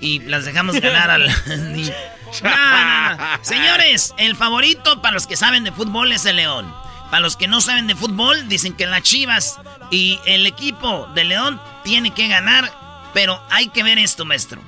Y 0.00 0.20
las 0.20 0.44
dejamos 0.44 0.80
ganar 0.80 1.10
al... 1.10 1.26
no, 2.42 2.50
no, 2.50 3.16
no. 3.16 3.24
Señores, 3.42 4.14
el 4.18 4.36
favorito 4.36 5.00
para 5.02 5.14
los 5.14 5.26
que 5.26 5.36
saben 5.36 5.64
de 5.64 5.72
fútbol 5.72 6.12
es 6.12 6.26
el 6.26 6.36
León. 6.36 6.72
Para 7.10 7.20
los 7.20 7.36
que 7.36 7.46
no 7.46 7.60
saben 7.60 7.86
de 7.86 7.94
fútbol, 7.94 8.48
dicen 8.48 8.72
que 8.74 8.86
las 8.86 9.02
Chivas 9.02 9.58
y 9.90 10.18
el 10.26 10.46
equipo 10.46 11.08
de 11.14 11.24
León 11.24 11.60
tiene 11.84 12.12
que 12.14 12.26
ganar, 12.28 12.72
pero 13.12 13.40
hay 13.50 13.68
que 13.68 13.82
ver 13.82 13.98
esto, 13.98 14.24
maestro. 14.24 14.60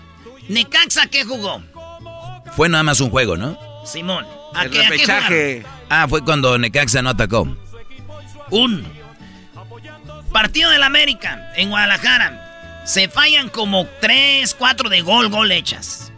Necaxa, 0.49 1.07
¿qué 1.07 1.25
jugó? 1.25 1.63
Fue 2.55 2.69
nada 2.69 2.85
más 2.85 3.01
un 3.01 3.11
juego, 3.11 3.37
¿no? 3.37 3.59
Simón, 3.87 4.27
¿a 4.55 4.65
El 4.65 4.71
qué, 4.71 4.79
a 4.79 4.83
qué 4.83 4.89
repechaje. 4.91 5.63
jugaron? 5.63 5.87
Ah, 5.89 6.07
fue 6.09 6.23
cuando 6.23 6.57
Necaxa 6.59 7.03
no 7.03 7.11
atacó. 7.11 7.49
Un 8.51 8.85
partido 10.33 10.71
del 10.71 10.83
América 10.83 11.53
en 11.57 11.71
Guadalajara. 11.71 12.83
Se 12.85 13.09
fallan 13.09 13.49
como 13.49 13.87
3, 14.01 14.55
4 14.55 14.89
de 14.91 15.01
gol, 15.01 15.29
gol 15.29 15.53
hechas. 15.53 16.13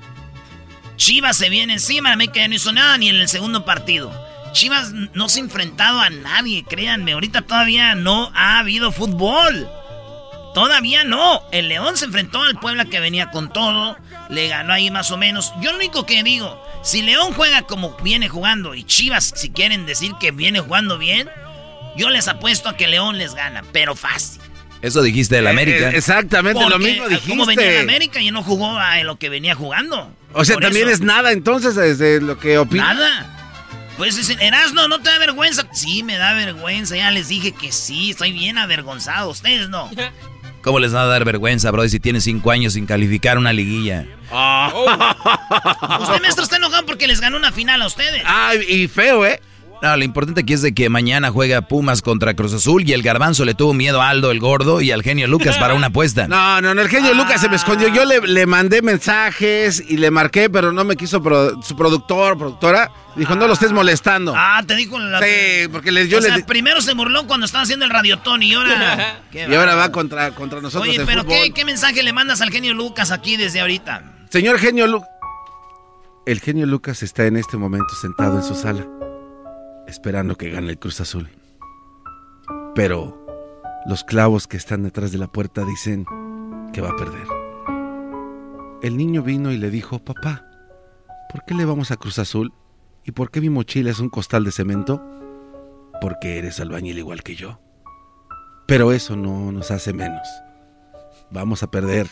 Chivas 0.96 1.36
se 1.36 1.50
viene 1.50 1.74
encima, 1.74 2.08
la 2.08 2.14
América 2.14 2.40
ya 2.40 2.48
no 2.48 2.54
hizo 2.54 2.72
nada 2.72 2.98
ni 2.98 3.08
en 3.08 3.16
el 3.16 3.28
segundo 3.28 3.64
partido. 3.64 4.12
Chivas 4.52 4.92
no 4.92 5.28
se 5.28 5.40
ha 5.40 5.44
enfrentado 5.44 6.00
a 6.00 6.08
nadie, 6.08 6.64
créanme. 6.64 7.12
Ahorita 7.12 7.42
todavía 7.42 7.94
no 7.94 8.32
ha 8.34 8.58
habido 8.58 8.90
fútbol. 8.90 9.68
Todavía 10.54 11.04
no. 11.04 11.42
El 11.52 11.68
León 11.68 11.98
se 11.98 12.06
enfrentó 12.06 12.42
al 12.42 12.58
Puebla 12.58 12.86
que 12.86 12.98
venía 12.98 13.30
con 13.30 13.52
todo. 13.52 13.98
Le 14.30 14.48
ganó 14.48 14.72
ahí 14.72 14.90
más 14.90 15.10
o 15.10 15.18
menos. 15.18 15.52
Yo 15.60 15.72
lo 15.72 15.76
único 15.76 16.06
que 16.06 16.22
digo, 16.22 16.58
si 16.82 17.02
León 17.02 17.34
juega 17.34 17.62
como 17.62 17.94
viene 17.98 18.30
jugando 18.30 18.74
y 18.74 18.84
Chivas, 18.84 19.34
si 19.36 19.50
quieren 19.50 19.84
decir 19.84 20.14
que 20.18 20.30
viene 20.30 20.60
jugando 20.60 20.96
bien, 20.96 21.28
yo 21.96 22.10
les 22.10 22.28
apuesto 22.28 22.68
a 22.68 22.76
que 22.76 22.86
León 22.88 23.18
les 23.18 23.34
gana, 23.34 23.62
pero 23.72 23.94
fácil. 23.94 24.40
Eso 24.82 25.02
dijiste 25.02 25.36
del 25.36 25.46
América. 25.46 25.90
Eh, 25.90 25.96
exactamente 25.96 26.68
lo 26.68 26.78
mismo 26.78 27.08
dijiste. 27.08 27.30
Como 27.30 27.46
venía 27.46 27.72
el 27.72 27.88
América 27.88 28.20
y 28.20 28.30
no 28.30 28.42
jugó 28.42 28.78
a 28.78 29.02
lo 29.02 29.18
que 29.18 29.28
venía 29.28 29.54
jugando. 29.54 30.10
O 30.32 30.44
sea, 30.44 30.54
Por 30.54 30.64
también 30.64 30.86
eso. 30.86 30.94
es 30.96 31.00
nada 31.00 31.32
entonces 31.32 31.74
desde 31.74 32.20
lo 32.20 32.38
que 32.38 32.58
opina. 32.58 32.94
Nada. 32.94 33.32
Pues 33.96 34.14
dicen, 34.16 34.40
Erasno, 34.40 34.88
¿no 34.88 35.00
te 35.00 35.08
da 35.08 35.18
vergüenza? 35.18 35.66
Sí, 35.72 36.02
me 36.02 36.18
da 36.18 36.34
vergüenza. 36.34 36.96
Ya 36.96 37.10
les 37.10 37.28
dije 37.28 37.52
que 37.52 37.72
sí, 37.72 38.10
estoy 38.10 38.32
bien 38.32 38.58
avergonzado. 38.58 39.30
Ustedes 39.30 39.70
no. 39.70 39.90
¿Cómo 40.62 40.80
les 40.80 40.94
va 40.94 41.02
a 41.02 41.06
dar 41.06 41.24
vergüenza, 41.24 41.70
bro, 41.70 41.88
si 41.88 42.00
tienen 42.00 42.20
cinco 42.20 42.50
años 42.50 42.72
sin 42.74 42.86
calificar 42.86 43.38
una 43.38 43.52
liguilla? 43.52 44.04
Usted, 46.00 46.20
maestro, 46.20 46.42
está 46.42 46.56
enojado 46.56 46.84
porque 46.84 47.06
les 47.06 47.20
ganó 47.20 47.36
una 47.36 47.52
final 47.52 47.80
a 47.82 47.86
ustedes. 47.86 48.22
Ah, 48.26 48.52
y 48.68 48.88
feo, 48.88 49.24
¿eh? 49.24 49.40
No, 49.82 49.96
lo 49.96 50.04
importante 50.04 50.40
aquí 50.40 50.52
es 50.54 50.62
de 50.62 50.74
que 50.74 50.88
mañana 50.88 51.30
juega 51.30 51.60
Pumas 51.62 52.00
contra 52.02 52.34
Cruz 52.34 52.52
Azul 52.54 52.88
y 52.88 52.92
el 52.92 53.02
garbanzo 53.02 53.44
le 53.44 53.54
tuvo 53.54 53.74
miedo 53.74 54.00
a 54.00 54.08
Aldo 54.08 54.30
el 54.30 54.40
gordo 54.40 54.80
y 54.80 54.90
al 54.90 55.02
genio 55.02 55.26
Lucas 55.28 55.58
para 55.58 55.74
una 55.74 55.88
apuesta. 55.88 56.26
No, 56.28 56.60
no, 56.62 56.74
no, 56.74 56.80
el 56.82 56.88
genio 56.88 57.12
Lucas 57.14 57.40
se 57.40 57.48
me 57.48 57.56
escondió. 57.56 57.88
Yo 57.88 58.04
le, 58.04 58.20
le 58.20 58.46
mandé 58.46 58.80
mensajes 58.82 59.82
y 59.86 59.96
le 59.98 60.10
marqué, 60.10 60.48
pero 60.50 60.72
no 60.72 60.84
me 60.84 60.96
quiso 60.96 61.22
pro- 61.22 61.62
su 61.62 61.76
productor, 61.76 62.38
productora. 62.38 62.90
Dijo, 63.16 63.34
no 63.34 63.46
lo 63.46 63.52
estés 63.54 63.72
molestando. 63.72 64.34
Ah, 64.36 64.62
te 64.66 64.74
dijo 64.76 64.98
la... 64.98 65.20
Sí, 65.20 65.68
porque 65.72 65.90
le, 65.92 66.06
yo 66.08 66.18
o 66.18 66.20
le 66.20 66.28
sea, 66.28 66.46
primero 66.46 66.82
se 66.82 66.92
burló 66.94 67.26
cuando 67.26 67.46
estaba 67.46 67.62
haciendo 67.64 67.84
el 67.86 67.90
radiotón 67.90 68.42
y 68.42 68.52
ahora... 68.54 69.20
Y 69.32 69.54
ahora 69.54 69.74
va 69.74 69.92
contra, 69.92 70.30
contra 70.32 70.60
nosotros 70.62 70.88
Oye, 70.88 71.04
pero 71.04 71.22
fútbol. 71.22 71.34
¿qué, 71.44 71.50
¿qué 71.52 71.64
mensaje 71.66 72.02
le 72.02 72.12
mandas 72.14 72.40
al 72.40 72.50
genio 72.50 72.72
Lucas 72.74 73.10
aquí 73.10 73.36
desde 73.36 73.60
ahorita? 73.60 74.02
Señor 74.30 74.58
genio 74.58 74.86
Lucas. 74.86 75.08
El 76.24 76.40
genio 76.40 76.66
Lucas 76.66 77.02
está 77.02 77.26
en 77.26 77.36
este 77.36 77.56
momento 77.56 77.94
sentado 78.00 78.38
en 78.38 78.42
su 78.44 78.54
sala, 78.54 78.84
esperando 79.86 80.36
que 80.36 80.50
gane 80.50 80.70
el 80.70 80.78
Cruz 80.78 81.00
Azul. 81.00 81.28
Pero 82.74 83.26
los 83.86 84.04
clavos 84.04 84.46
que 84.46 84.56
están 84.56 84.82
detrás 84.82 85.12
de 85.12 85.18
la 85.18 85.28
puerta 85.28 85.64
dicen 85.64 86.04
que 86.72 86.80
va 86.80 86.90
a 86.90 86.96
perder. 86.96 87.26
El 88.82 88.96
niño 88.96 89.22
vino 89.22 89.52
y 89.52 89.56
le 89.56 89.70
dijo, 89.70 89.98
papá, 89.98 90.44
¿por 91.32 91.44
qué 91.44 91.54
le 91.54 91.64
vamos 91.64 91.90
a 91.90 91.96
Cruz 91.96 92.18
Azul? 92.18 92.52
¿Y 93.04 93.12
por 93.12 93.30
qué 93.30 93.40
mi 93.40 93.48
mochila 93.48 93.90
es 93.90 94.00
un 94.00 94.10
costal 94.10 94.44
de 94.44 94.52
cemento? 94.52 95.02
Porque 96.00 96.38
eres 96.38 96.60
albañil 96.60 96.98
igual 96.98 97.22
que 97.22 97.36
yo. 97.36 97.60
Pero 98.66 98.92
eso 98.92 99.16
no 99.16 99.52
nos 99.52 99.70
hace 99.70 99.92
menos. 99.92 100.26
Vamos 101.30 101.62
a 101.62 101.70
perder. 101.70 102.08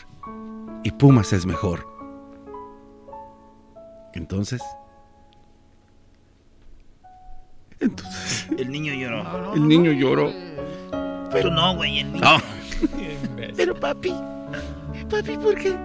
Y 0.83 0.91
Pumas 0.91 1.33
es 1.33 1.45
mejor. 1.45 1.85
Entonces, 4.13 4.61
El 7.79 8.71
niño 8.71 8.93
lloró. 8.93 9.53
el 9.53 9.67
niño 9.67 9.91
lloró. 9.91 10.31
Tú 11.41 11.51
no, 11.51 11.75
güey, 11.75 11.99
el 11.99 12.13
niño. 12.13 12.23
No. 12.23 12.37
Pero 13.55 13.75
papi, 13.75 14.13
papi, 15.09 15.37
¿por 15.37 15.55
qué? 15.55 15.75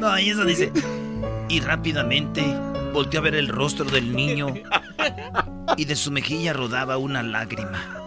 No, 0.00 0.18
y 0.18 0.30
eso 0.30 0.44
dice. 0.44 0.72
Y 1.48 1.60
rápidamente 1.60 2.42
volteó 2.92 3.20
a 3.20 3.22
ver 3.22 3.34
el 3.34 3.48
rostro 3.48 3.84
del 3.84 4.14
niño 4.14 4.54
y 5.76 5.84
de 5.84 5.96
su 5.96 6.10
mejilla 6.10 6.52
rodaba 6.52 6.96
una 6.96 7.22
lágrima. 7.22 7.98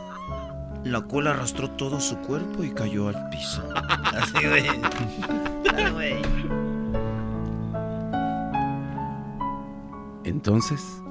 La 0.83 1.01
cual 1.01 1.27
arrastró 1.27 1.69
todo 1.71 1.99
su 1.99 2.17
cuerpo 2.17 2.63
y 2.63 2.71
cayó 2.71 3.07
al 3.07 3.29
piso. 3.29 3.63
Así, 3.75 4.45
güey. 4.47 4.65
Entonces, 10.23 11.01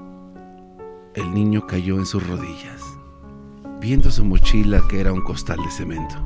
el 1.14 1.32
niño 1.32 1.66
cayó 1.66 1.96
en 1.98 2.06
sus 2.06 2.26
rodillas, 2.26 2.82
viendo 3.80 4.10
su 4.10 4.24
mochila 4.24 4.82
que 4.88 5.00
era 5.00 5.12
un 5.12 5.22
costal 5.22 5.58
de 5.58 5.70
cemento. 5.70 6.16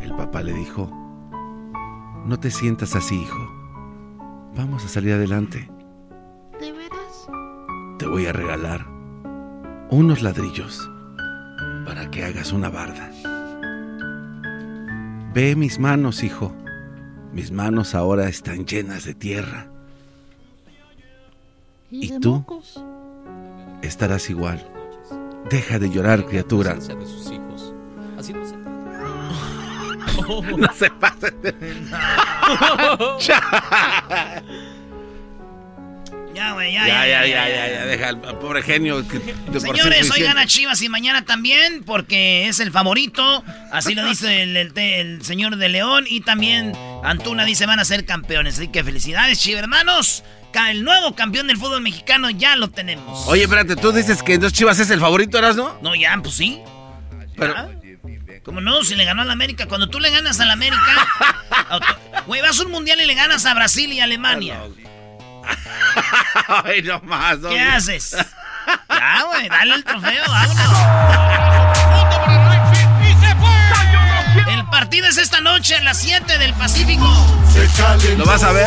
El 0.00 0.14
papá 0.16 0.42
le 0.42 0.52
dijo, 0.52 0.90
no 2.24 2.38
te 2.38 2.50
sientas 2.50 2.94
así, 2.94 3.20
hijo. 3.20 3.52
Vamos 4.56 4.84
a 4.84 4.88
salir 4.88 5.12
adelante. 5.14 5.68
¿De 6.60 6.72
veras? 6.72 7.26
Te 7.98 8.06
voy 8.06 8.26
a 8.26 8.32
regalar 8.32 8.86
unos 9.90 10.22
ladrillos 10.22 10.88
para 11.84 12.10
que 12.10 12.24
hagas 12.24 12.52
una 12.52 12.70
barda. 12.70 13.10
Ve 15.34 15.56
mis 15.56 15.80
manos, 15.80 16.22
hijo. 16.22 16.54
Mis 17.32 17.50
manos 17.50 17.96
ahora 17.96 18.28
están 18.28 18.66
llenas 18.66 19.04
de 19.04 19.14
tierra. 19.14 19.66
Y 21.90 22.18
tú 22.20 22.44
estarás 23.86 24.28
igual. 24.30 24.66
Deja 25.50 25.78
de 25.78 25.90
llorar, 25.90 26.24
criatura. 26.26 26.76
No 30.56 30.72
se 30.72 30.90
pasen 31.00 31.42
de... 31.42 31.54
Ya, 36.34 36.52
güey, 36.52 36.72
ya, 36.72 36.84
Ya, 36.86 37.06
ya, 37.06 37.26
ya, 37.26 37.48
ya, 37.48 37.68
ya, 37.72 37.86
deja 37.86 38.08
al 38.08 38.20
pobre 38.40 38.60
genio. 38.62 39.06
que 39.06 39.20
de 39.20 39.60
Señores, 39.60 40.10
hoy 40.10 40.20
gana 40.22 40.46
Chivas 40.46 40.82
y 40.82 40.88
mañana 40.88 41.24
también 41.24 41.84
porque 41.84 42.48
es 42.48 42.58
el 42.58 42.72
favorito. 42.72 43.44
Así 43.70 43.94
lo 43.94 44.04
dice 44.04 44.42
el, 44.42 44.56
el- 44.56 44.76
el 44.76 45.24
señor 45.24 45.54
de 45.56 45.68
León. 45.68 46.06
Y 46.08 46.22
también 46.22 46.72
Antuna 47.04 47.44
dice 47.44 47.66
van 47.66 47.78
a 47.78 47.84
ser 47.84 48.04
campeones. 48.04 48.54
Así 48.58 48.66
que 48.66 48.82
felicidades, 48.82 49.38
Chivas, 49.38 49.62
hermanos. 49.62 50.24
El 50.54 50.84
nuevo 50.84 51.14
campeón 51.14 51.46
del 51.48 51.56
fútbol 51.56 51.80
mexicano 51.82 52.30
ya 52.30 52.56
lo 52.56 52.68
tenemos. 52.68 53.26
Oye, 53.26 53.42
espérate, 53.44 53.76
tú 53.76 53.92
dices 53.92 54.22
que 54.22 54.34
entonces 54.34 54.56
Chivas 54.56 54.78
es 54.78 54.90
el 54.90 55.00
favorito, 55.00 55.36
¿eras 55.38 55.56
no? 55.56 55.76
No, 55.82 55.94
ya, 55.94 56.16
pues 56.22 56.34
sí. 56.34 56.60
Pero, 57.36 57.54
Como 58.44 58.60
no, 58.60 58.82
si 58.84 58.94
le 58.94 59.04
ganó 59.04 59.22
al 59.22 59.30
América. 59.30 59.66
Cuando 59.66 59.88
tú 59.88 59.98
le 60.00 60.10
ganas 60.10 60.38
al 60.40 60.50
América, 60.50 61.08
auto- 61.70 61.98
güey, 62.26 62.40
vas 62.42 62.58
a 62.60 62.62
un 62.64 62.70
mundial 62.70 63.00
y 63.00 63.06
le 63.06 63.14
ganas 63.14 63.44
a 63.46 63.54
Brasil 63.54 63.92
y 63.92 64.00
Alemania. 64.00 64.60
Ay, 66.64 66.82
no 66.82 67.00
más. 67.00 67.38
¿Qué 67.38 67.60
haces? 67.60 68.16
Ya, 68.88 69.22
güey, 69.24 69.48
dale 69.48 69.74
el 69.74 69.84
trofeo, 69.84 70.22
vámonos. 70.28 71.34
partido 74.74 75.06
es 75.06 75.18
esta 75.18 75.40
noche 75.40 75.76
a 75.76 75.82
las 75.82 75.98
7 75.98 76.36
del 76.36 76.52
Pacífico. 76.54 77.06
¿Lo 78.16 78.24
vas 78.24 78.42
a 78.42 78.50
ver? 78.50 78.66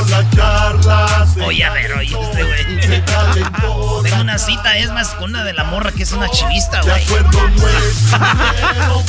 Oye, 1.45 1.65
a 1.65 1.73
ver, 1.73 1.91
oye, 1.95 2.17
este 2.17 2.43
güey. 2.43 3.01
Tengo 4.03 4.21
una 4.21 4.38
cita, 4.38 4.77
es 4.77 4.89
más, 4.93 5.09
con 5.15 5.31
una 5.31 5.43
de 5.43 5.51
la 5.51 5.65
morra 5.65 5.91
que 5.91 6.03
es 6.03 6.13
una 6.13 6.29
chivista, 6.29 6.79
güey. 6.84 7.05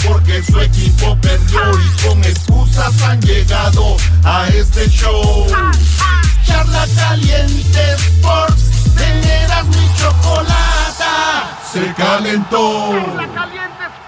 porque 0.08 0.42
su 0.42 0.60
equipo 0.60 1.16
perdió 1.20 1.60
y 1.78 2.02
con 2.04 2.24
excusas 2.24 3.00
han 3.02 3.20
llegado 3.20 3.96
a 4.24 4.48
este 4.48 4.90
show. 4.90 5.46
Charla 6.44 6.84
caliente 6.96 7.94
Sports, 7.94 8.64
teneras 8.96 9.64
mi 9.66 9.88
chocolata. 9.96 11.58
Se 11.72 11.94
calentó. 11.94 12.90
Charla 12.90 13.28
Caliente 13.32 13.84
Sports. 13.84 14.07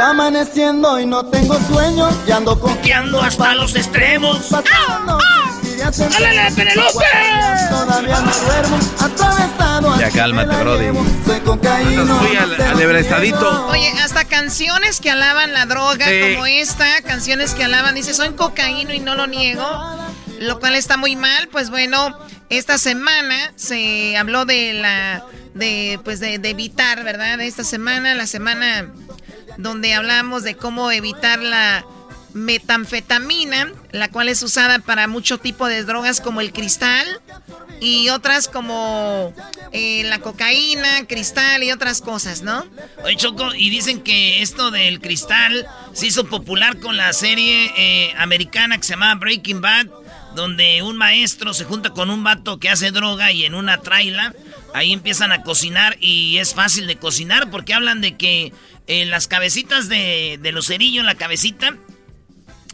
Va 0.00 0.10
amaneciendo 0.10 1.00
y 1.00 1.06
no 1.06 1.26
tengo 1.26 1.58
sueño 1.66 2.08
y 2.26 2.30
ando 2.30 2.58
coqueando 2.60 3.20
hasta 3.20 3.54
los 3.54 3.74
extremos. 3.74 4.38
Pasando 4.50 5.18
enteros, 5.72 6.16
¡Álale, 6.16 6.52
Penelope! 6.54 7.04
Todavía 7.70 8.20
no 8.20 8.32
duermo, 8.46 8.78
atravesado 9.00 9.98
Ya 9.98 10.10
cálmate, 10.10 10.56
brody. 10.56 10.86
Soy 11.26 11.40
cocaíno. 11.40 12.02
Andas 12.02 12.22
muy 12.22 12.36
al- 12.36 12.60
alebrestadito. 12.62 13.66
Oye, 13.68 13.88
hasta 14.02 14.24
canciones 14.24 15.00
que 15.00 15.10
alaban 15.10 15.52
la 15.52 15.66
droga, 15.66 16.06
Sí. 16.06 16.34
como 16.34 16.46
esta, 16.46 17.02
canciones 17.02 17.54
que 17.54 17.64
alaban, 17.64 17.94
dice, 17.94 18.14
soy 18.14 18.30
cocaíno 18.34 18.92
y 18.92 19.00
no 19.00 19.14
lo 19.16 19.26
niego, 19.26 19.64
lo 20.40 20.60
cual 20.60 20.74
está 20.76 20.96
muy 20.96 21.16
mal. 21.16 21.48
Pues 21.48 21.70
bueno, 21.70 22.16
esta 22.50 22.78
semana 22.78 23.52
se 23.56 24.16
habló 24.16 24.44
de 24.44 24.74
la, 24.74 25.24
de, 25.54 25.98
pues 26.04 26.20
de, 26.20 26.38
de 26.38 26.50
evitar, 26.50 27.02
¿verdad? 27.02 27.40
Esta 27.40 27.64
semana, 27.64 28.14
la 28.14 28.26
semana 28.26 28.88
donde 29.58 29.92
hablamos 29.92 30.44
de 30.44 30.56
cómo 30.56 30.90
evitar 30.90 31.40
la 31.40 31.84
metanfetamina, 32.32 33.72
la 33.90 34.08
cual 34.10 34.28
es 34.28 34.42
usada 34.42 34.78
para 34.78 35.08
mucho 35.08 35.38
tipo 35.38 35.66
de 35.66 35.84
drogas 35.84 36.20
como 36.20 36.40
el 36.40 36.52
cristal 36.52 37.06
y 37.80 38.08
otras 38.08 38.48
como 38.48 39.34
eh, 39.72 40.02
la 40.04 40.20
cocaína, 40.20 41.06
cristal 41.06 41.62
y 41.62 41.72
otras 41.72 42.00
cosas, 42.00 42.42
¿no? 42.42 42.64
Oye, 43.04 43.16
Choco, 43.16 43.54
y 43.54 43.70
dicen 43.70 44.00
que 44.00 44.42
esto 44.42 44.70
del 44.70 45.00
cristal 45.00 45.66
se 45.92 46.06
hizo 46.06 46.26
popular 46.26 46.78
con 46.80 46.96
la 46.96 47.12
serie 47.12 47.72
eh, 47.76 48.12
americana 48.16 48.78
que 48.78 48.84
se 48.84 48.92
llamaba 48.94 49.14
Breaking 49.16 49.60
Bad, 49.60 49.86
donde 50.34 50.82
un 50.82 50.96
maestro 50.96 51.54
se 51.54 51.64
junta 51.64 51.90
con 51.90 52.10
un 52.10 52.22
vato 52.22 52.58
que 52.58 52.68
hace 52.68 52.90
droga 52.90 53.32
y 53.32 53.44
en 53.44 53.54
una 53.54 53.78
traila, 53.78 54.34
ahí 54.74 54.92
empiezan 54.92 55.32
a 55.32 55.42
cocinar 55.42 55.96
y 56.00 56.38
es 56.38 56.54
fácil 56.54 56.86
de 56.86 56.96
cocinar 56.96 57.50
porque 57.50 57.74
hablan 57.74 58.00
de 58.00 58.16
que 58.16 58.52
las 58.88 59.28
cabecitas 59.28 59.88
de, 59.88 60.38
de 60.40 60.52
los 60.52 60.66
cerillos, 60.66 61.04
la 61.04 61.14
cabecita, 61.14 61.76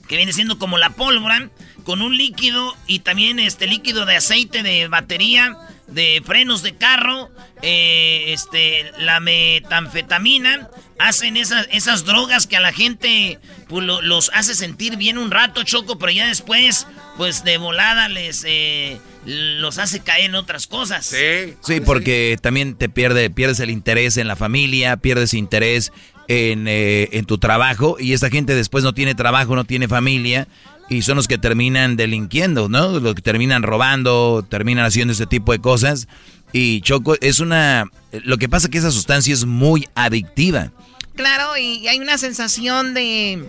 que 0.08 0.16
viene 0.16 0.32
siendo 0.32 0.58
como 0.58 0.78
la 0.78 0.90
pólvora, 0.90 1.50
con 1.84 2.00
un 2.02 2.16
líquido 2.16 2.74
y 2.86 3.00
también 3.00 3.38
este 3.38 3.66
líquido 3.66 4.06
de 4.06 4.16
aceite 4.16 4.62
de 4.62 4.88
batería, 4.88 5.56
de 5.88 6.22
frenos 6.24 6.62
de 6.62 6.76
carro, 6.76 7.30
eh, 7.62 8.24
este, 8.28 8.90
la 8.98 9.20
metanfetamina, 9.20 10.68
hacen 10.98 11.36
esas, 11.36 11.66
esas 11.72 12.04
drogas 12.04 12.46
que 12.46 12.56
a 12.56 12.60
la 12.60 12.72
gente 12.72 13.38
pues, 13.68 13.84
lo- 13.84 14.00
los 14.02 14.30
hace 14.34 14.54
sentir 14.54 14.96
bien 14.96 15.18
un 15.18 15.30
rato, 15.30 15.62
Choco, 15.64 15.98
pero 15.98 16.12
ya 16.12 16.26
después, 16.26 16.86
pues 17.16 17.44
de 17.44 17.58
volada 17.58 18.08
les 18.08 18.44
eh, 18.46 19.00
los 19.24 19.78
hace 19.78 20.00
caer 20.00 20.26
en 20.26 20.34
otras 20.34 20.66
cosas. 20.66 21.06
Sí. 21.06 21.54
Sí, 21.60 21.80
porque 21.80 22.38
también 22.40 22.74
te 22.74 22.88
pierde, 22.88 23.30
pierdes 23.30 23.60
el 23.60 23.70
interés 23.70 24.16
en 24.16 24.28
la 24.28 24.36
familia, 24.36 24.96
pierdes 24.96 25.34
interés 25.34 25.92
en, 26.28 26.66
eh, 26.68 27.08
en 27.12 27.24
tu 27.24 27.38
trabajo 27.38 27.96
y 27.98 28.12
esta 28.12 28.30
gente 28.30 28.54
después 28.54 28.84
no 28.84 28.94
tiene 28.94 29.14
trabajo, 29.14 29.54
no 29.54 29.64
tiene 29.64 29.88
familia 29.88 30.48
y 30.88 31.02
son 31.02 31.16
los 31.16 31.28
que 31.28 31.38
terminan 31.38 31.96
delinquiendo, 31.96 32.68
¿no? 32.68 33.00
Los 33.00 33.14
que 33.14 33.22
terminan 33.22 33.62
robando, 33.62 34.44
terminan 34.48 34.84
haciendo 34.84 35.12
ese 35.12 35.26
tipo 35.26 35.52
de 35.52 35.60
cosas 35.60 36.08
y 36.52 36.82
Choco 36.82 37.16
es 37.20 37.40
una... 37.40 37.90
Lo 38.12 38.38
que 38.38 38.48
pasa 38.48 38.68
es 38.68 38.70
que 38.70 38.78
esa 38.78 38.92
sustancia 38.92 39.34
es 39.34 39.44
muy 39.44 39.88
adictiva. 39.96 40.70
Claro, 41.16 41.56
y 41.56 41.88
hay 41.88 41.98
una 41.98 42.16
sensación 42.16 42.94
de... 42.94 43.48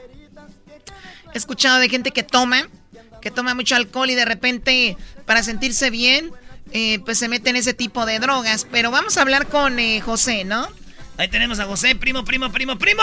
He 1.33 1.37
escuchado 1.37 1.79
de 1.79 1.87
gente 1.87 2.11
que 2.11 2.23
toma, 2.23 2.67
que 3.26 3.31
toma 3.31 3.56
mucho 3.56 3.76
alcohol 3.76 4.07
y 4.11 4.14
de 4.14 4.23
repente 4.23 4.97
para 5.26 5.41
sentirse 5.41 5.89
bien, 5.89 6.30
eh, 6.73 6.99
pues 7.06 7.18
se 7.18 7.27
mete 7.27 7.49
en 7.49 7.56
ese 7.56 7.73
tipo 7.73 8.06
de 8.06 8.19
drogas. 8.19 8.68
Pero 8.72 8.91
vamos 8.91 9.18
a 9.18 9.23
hablar 9.23 9.47
con 9.47 9.80
eh, 9.80 9.99
José, 9.99 10.45
¿no? 10.45 10.68
Ahí 11.18 11.27
tenemos 11.27 11.60
a 11.60 11.65
José, 11.65 11.95
primo, 11.95 12.23
primo, 12.23 12.52
primo, 12.52 12.77
primo. 12.77 13.02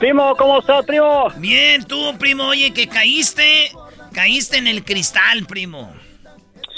primo, 0.00 0.34
¿cómo 0.34 0.58
estás, 0.58 0.84
primo? 0.86 1.28
Bien, 1.36 1.84
tú, 1.84 2.18
primo, 2.18 2.48
oye, 2.48 2.72
que 2.72 2.88
caíste, 2.88 3.70
caíste 4.12 4.58
en 4.58 4.66
el 4.66 4.82
cristal, 4.84 5.46
primo. 5.46 5.94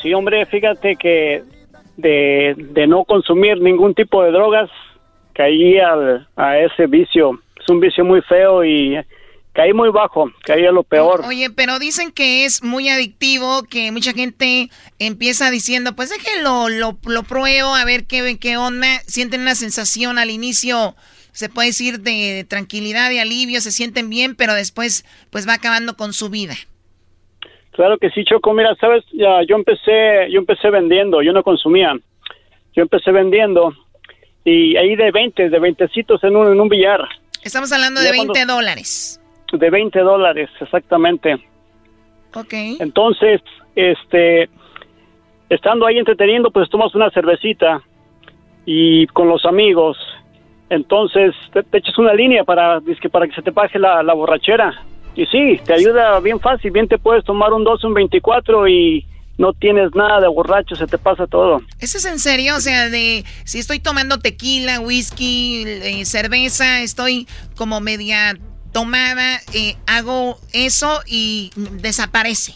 Sí, 0.03 0.13
hombre, 0.13 0.45
fíjate 0.45 0.97
que 0.97 1.43
de, 1.97 2.55
de 2.59 2.87
no 2.87 3.05
consumir 3.05 3.59
ningún 3.59 3.95
tipo 3.95 4.23
de 4.23 4.33
drogas, 4.33 4.69
caí 5.33 5.79
al, 5.79 6.29
a 6.37 6.59
ese 6.59 6.87
vicio. 6.89 7.41
Es 7.59 7.67
un 7.71 7.81
vicio 7.81 8.05
muy 8.05 8.21
feo 8.21 8.63
y 8.67 8.99
caí 9.53 9.73
muy 9.73 9.91
bajo, 9.91 10.31
caí 10.45 10.65
a 10.67 10.73
lo 10.73 10.83
peor. 10.83 11.23
Oye, 11.27 11.51
pero 11.51 11.79
dicen 11.79 12.13
que 12.13 12.45
es 12.45 12.63
muy 12.63 12.89
adictivo, 12.89 13.63
que 13.65 13.93
mucha 13.93 14.13
gente 14.13 14.71
empieza 14.99 15.51
diciendo, 15.51 15.95
pues 15.95 16.11
déjenlo, 16.11 16.69
lo, 16.69 16.99
lo 17.07 17.23
pruebo, 17.23 17.75
a 17.75 17.85
ver 17.85 18.05
qué, 18.07 18.39
qué 18.39 18.57
onda. 18.57 19.01
Sienten 19.07 19.43
una 19.43 19.55
sensación 19.55 20.19
al 20.19 20.31
inicio, 20.31 20.95
se 21.33 21.49
puede 21.49 21.69
decir, 21.69 22.01
de 22.01 22.45
tranquilidad 22.49 23.11
y 23.11 23.19
alivio, 23.19 23.61
se 23.61 23.73
sienten 23.73 24.09
bien, 24.11 24.35
pero 24.35 24.55
después 24.55 25.05
pues 25.31 25.47
va 25.49 25.55
acabando 25.55 25.97
con 25.97 26.13
su 26.13 26.31
vida. 26.31 26.55
Claro 27.73 27.97
que 27.99 28.11
sí, 28.11 28.25
Choco. 28.25 28.53
Mira, 28.53 28.75
sabes, 28.81 29.03
ya, 29.13 29.41
yo 29.49 29.57
empecé, 29.57 30.31
yo 30.31 30.39
empecé 30.41 30.69
vendiendo, 30.71 31.23
yo 31.23 31.33
no 31.33 31.43
consumía. 31.43 31.95
Yo 32.75 32.83
empecé 32.83 33.13
vendiendo 33.13 33.75
y 34.45 34.77
ahí 34.77 34.97
de 34.97 35.11
20, 35.11 35.49
de 35.51 35.59
20 35.59 35.85
en 36.23 36.37
un, 36.37 36.53
en 36.53 36.61
un 36.61 36.69
billar. 36.69 37.01
Estamos 37.43 37.73
hablando 37.73 38.01
de 38.01 38.15
cuando- 38.15 38.35
20 38.35 38.53
dólares. 38.53 39.19
De 39.59 39.71
20 39.71 39.99
dólares, 40.01 40.51
exactamente. 40.61 41.35
Ok. 42.35 42.53
Entonces, 42.81 43.41
este, 43.75 44.49
estando 45.49 45.87
ahí 45.87 45.99
entreteniendo, 45.99 46.51
pues 46.51 46.69
tomas 46.71 46.95
una 46.95 47.11
cervecita 47.11 47.83
y 48.65 49.07
con 49.09 49.29
los 49.29 49.45
amigos. 49.45 49.99
Entonces, 50.71 51.35
te, 51.53 51.63
te 51.63 51.79
echas 51.79 51.99
una 51.99 52.15
línea 52.15 52.45
para, 52.45 52.81
para 53.11 53.27
que 53.27 53.35
se 53.35 53.43
te 53.43 53.79
la, 53.79 54.03
la 54.03 54.15
borrachera. 54.15 54.73
Y 55.15 55.27
sí, 55.27 55.61
te 55.65 55.75
ayuda 55.75 56.19
bien 56.21 56.41
fácil. 56.41 56.71
Bien 56.71 56.89
te 56.89 56.99
puedes 56.99 57.25
tomar 57.25 57.53
un 57.53 57.65
12, 57.65 57.87
un 57.87 57.95
24 57.95 58.69
y 58.69 59.05
no 59.39 59.53
tienes 59.53 59.95
nada 59.95 60.21
de 60.21 60.29
borracho, 60.29 60.75
se 60.77 60.87
te 60.87 60.99
pasa 60.99 61.27
todo. 61.27 61.63
¿Eso 61.81 61.99
es 61.99 62.05
en 62.05 62.19
serio? 62.19 62.57
O 62.57 62.61
sea, 62.61 62.89
de 62.89 63.25
si 63.45 63.59
estoy 63.59 63.81
tomando 63.81 64.19
tequila, 64.19 64.81
whisky, 64.81 65.65
eh, 65.67 66.05
cerveza, 66.05 66.81
estoy 66.83 67.27
como 67.57 67.81
media 67.81 68.39
tomada, 68.73 69.39
eh, 69.55 69.77
hago 69.87 70.39
eso 70.53 71.01
y 71.07 71.51
desaparece. 71.57 72.55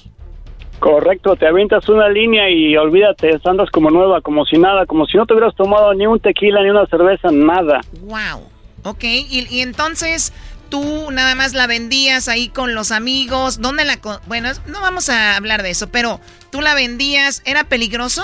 Correcto, 0.79 1.37
te 1.37 1.47
avientas 1.47 1.89
una 1.89 2.09
línea 2.09 2.51
y 2.51 2.77
olvídate, 2.77 3.39
andas 3.45 3.71
como 3.71 3.91
nueva, 3.91 4.21
como 4.21 4.45
si 4.45 4.59
nada, 4.59 4.85
como 4.85 5.07
si 5.07 5.17
no 5.17 5.25
te 5.25 5.33
hubieras 5.33 5.55
tomado 5.55 5.95
ni 5.95 6.07
un 6.07 6.21
tequila, 6.21 6.63
ni 6.63 6.71
una 6.71 6.87
cerveza, 6.87 7.31
nada. 7.31 7.81
Wow. 8.03 8.49
Ok, 8.85 9.05
y, 9.05 9.47
y 9.51 9.61
entonces 9.63 10.33
tú 10.69 11.11
nada 11.11 11.35
más 11.35 11.55
la 11.55 11.67
vendías 11.67 12.29
ahí 12.29 12.49
con 12.49 12.75
los 12.75 12.93
amigos. 12.93 13.61
¿Dónde 13.61 13.85
la.? 13.85 13.99
Bueno, 14.27 14.51
no 14.67 14.81
vamos 14.81 15.09
a 15.09 15.37
hablar 15.37 15.63
de 15.63 15.71
eso, 15.71 15.89
pero 15.91 16.21
tú 16.51 16.61
la 16.61 16.75
vendías. 16.75 17.43
¿Era 17.47 17.65
peligroso? 17.65 18.23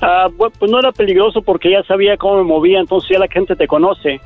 Ah, 0.00 0.28
pues 0.36 0.70
no 0.70 0.78
era 0.78 0.92
peligroso 0.92 1.42
porque 1.42 1.70
ya 1.70 1.82
sabía 1.82 2.16
cómo 2.16 2.38
me 2.38 2.44
movía, 2.44 2.80
entonces 2.80 3.10
ya 3.10 3.18
la 3.18 3.28
gente 3.28 3.54
te 3.54 3.66
conoce. 3.66 4.20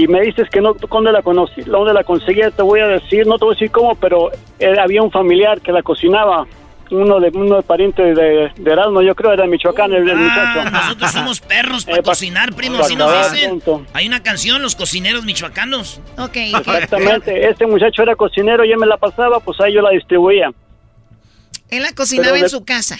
Y 0.00 0.08
me 0.08 0.22
dices 0.22 0.48
que 0.50 0.62
no, 0.62 0.72
¿dónde 0.74 1.12
la 1.12 1.20
conocí? 1.20 1.60
¿Dónde 1.60 1.92
la 1.92 2.04
conseguía? 2.04 2.50
Te 2.50 2.62
voy 2.62 2.80
a 2.80 2.86
decir, 2.86 3.26
no 3.26 3.36
te 3.38 3.44
voy 3.44 3.52
a 3.52 3.56
decir 3.56 3.70
cómo, 3.70 3.94
pero 3.96 4.30
eh, 4.58 4.74
había 4.80 5.02
un 5.02 5.10
familiar 5.10 5.60
que 5.60 5.72
la 5.72 5.82
cocinaba. 5.82 6.46
Uno 6.90 7.20
de 7.20 7.28
uno 7.34 7.56
de 7.56 7.62
pariente 7.62 8.02
de, 8.02 8.50
de 8.56 8.72
Erasmo, 8.72 9.02
yo 9.02 9.14
creo 9.14 9.32
era 9.32 9.42
de 9.44 9.48
Michoacán, 9.50 9.92
el, 9.92 10.08
el 10.08 10.16
muchacho. 10.16 10.60
Ah, 10.64 10.70
Nosotros 10.72 11.10
somos 11.12 11.40
perros 11.54 11.84
para 11.84 11.98
Eh, 11.98 12.02
pa- 12.02 12.12
cocinar, 12.12 12.54
primo, 12.54 12.78
así 12.80 12.96
nos 12.96 13.30
dicen. 13.32 13.62
Hay 13.92 14.08
una 14.08 14.22
canción, 14.22 14.62
Los 14.62 14.74
Cocineros 14.74 15.24
Michoacanos. 15.26 16.00
Ok. 16.18 16.36
Exactamente, 16.36 17.48
este 17.48 17.66
muchacho 17.66 18.02
era 18.02 18.16
cocinero 18.16 18.64
y 18.64 18.72
él 18.72 18.78
me 18.78 18.86
la 18.86 18.96
pasaba, 18.96 19.38
pues 19.40 19.60
ahí 19.60 19.74
yo 19.74 19.82
la 19.82 19.90
distribuía. 19.90 20.50
Él 21.68 21.82
la 21.82 21.92
cocinaba 21.92 22.28
Pero 22.28 22.36
en 22.38 22.42
de- 22.44 22.48
su 22.48 22.64
casa. 22.64 22.96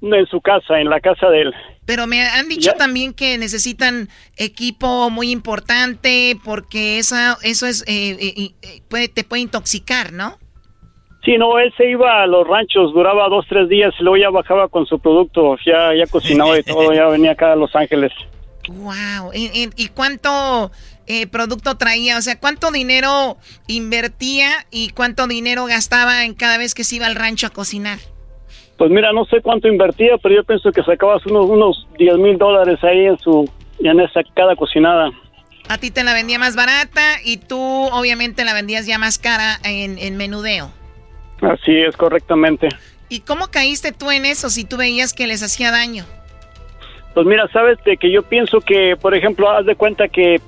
En 0.00 0.26
su 0.26 0.40
casa, 0.40 0.80
en 0.80 0.88
la 0.88 1.00
casa 1.00 1.28
de 1.28 1.42
él. 1.42 1.54
Pero 1.84 2.06
me 2.06 2.22
han 2.22 2.48
dicho 2.48 2.70
Ya. 2.72 2.76
también 2.76 3.12
que 3.12 3.36
necesitan 3.38 4.08
equipo 4.36 5.10
muy 5.10 5.30
importante 5.32 6.38
porque 6.44 6.98
esa, 6.98 7.36
eso 7.42 7.66
es 7.66 7.82
eh, 7.88 8.16
eh, 8.20 8.50
eh, 8.62 8.82
puede, 8.88 9.08
te 9.08 9.24
puede 9.24 9.42
intoxicar, 9.42 10.12
¿no? 10.12 10.38
Sí, 11.24 11.36
no, 11.38 11.58
él 11.58 11.72
se 11.76 11.88
iba 11.90 12.22
a 12.22 12.26
los 12.26 12.46
ranchos, 12.46 12.92
duraba 12.92 13.28
dos, 13.28 13.46
tres 13.48 13.68
días 13.68 13.92
y 13.98 14.02
luego 14.02 14.16
ya 14.16 14.30
bajaba 14.30 14.68
con 14.68 14.86
su 14.86 14.98
producto, 14.98 15.56
ya, 15.64 15.94
ya 15.96 16.06
cocinaba 16.10 16.58
y 16.58 16.62
todo, 16.64 16.92
ya 16.92 17.06
venía 17.06 17.32
acá 17.32 17.52
a 17.52 17.56
Los 17.56 17.74
Ángeles. 17.76 18.12
Wow. 18.68 19.32
¿Y, 19.34 19.46
y- 19.46 19.70
y 19.76 19.88
cuánto 19.88 20.70
eh, 21.06 21.26
producto 21.26 21.76
traía? 21.76 22.16
O 22.16 22.22
sea, 22.22 22.38
¿cuánto 22.38 22.70
dinero 22.70 23.36
invertía 23.66 24.66
y 24.70 24.90
cuánto 24.90 25.26
dinero 25.26 25.64
gastaba 25.66 26.24
en 26.24 26.34
cada 26.34 26.58
vez 26.58 26.74
que 26.74 26.84
se 26.84 26.96
iba 26.96 27.06
al 27.06 27.16
rancho 27.16 27.46
a 27.48 27.50
cocinar? 27.50 27.98
Pues 28.78 28.90
mira, 28.90 29.12
no 29.12 29.24
sé 29.26 29.40
cuánto 29.40 29.68
invertía, 29.68 30.18
pero 30.22 30.34
yo 30.34 30.44
pienso 30.44 30.72
que 30.72 30.82
sacabas 30.82 31.24
unos, 31.26 31.46
unos 31.46 31.86
10 31.98 32.18
mil 32.18 32.38
dólares 32.38 32.82
ahí 32.82 33.06
en 33.06 33.18
su, 33.18 33.48
en 33.80 34.00
esa 34.00 34.22
cada 34.34 34.56
cocinada. 34.56 35.10
A 35.68 35.78
ti 35.78 35.90
te 35.90 36.04
la 36.04 36.14
vendía 36.14 36.38
más 36.38 36.56
barata 36.56 37.02
y 37.24 37.36
tú 37.36 37.60
obviamente 37.60 38.44
la 38.44 38.54
vendías 38.54 38.86
ya 38.86 38.98
más 38.98 39.18
cara 39.18 39.58
en, 39.64 39.98
en 39.98 40.16
menudeo. 40.16 40.70
Así 41.40 41.76
es, 41.76 41.96
correctamente. 41.96 42.68
¿Y 43.08 43.20
cómo 43.20 43.48
caíste 43.48 43.92
tú 43.92 44.10
en 44.10 44.24
eso 44.24 44.48
si 44.48 44.64
tú 44.64 44.76
veías 44.76 45.12
que 45.12 45.26
les 45.26 45.42
hacía 45.42 45.70
daño? 45.70 46.04
Pues 47.14 47.26
mira, 47.26 47.46
sabes 47.52 47.78
de 47.84 47.96
que 47.96 48.10
yo 48.10 48.22
pienso 48.22 48.60
que, 48.60 48.96
por 49.00 49.14
ejemplo, 49.14 49.50
haz 49.50 49.66
de 49.66 49.76
cuenta 49.76 50.08
que 50.08 50.40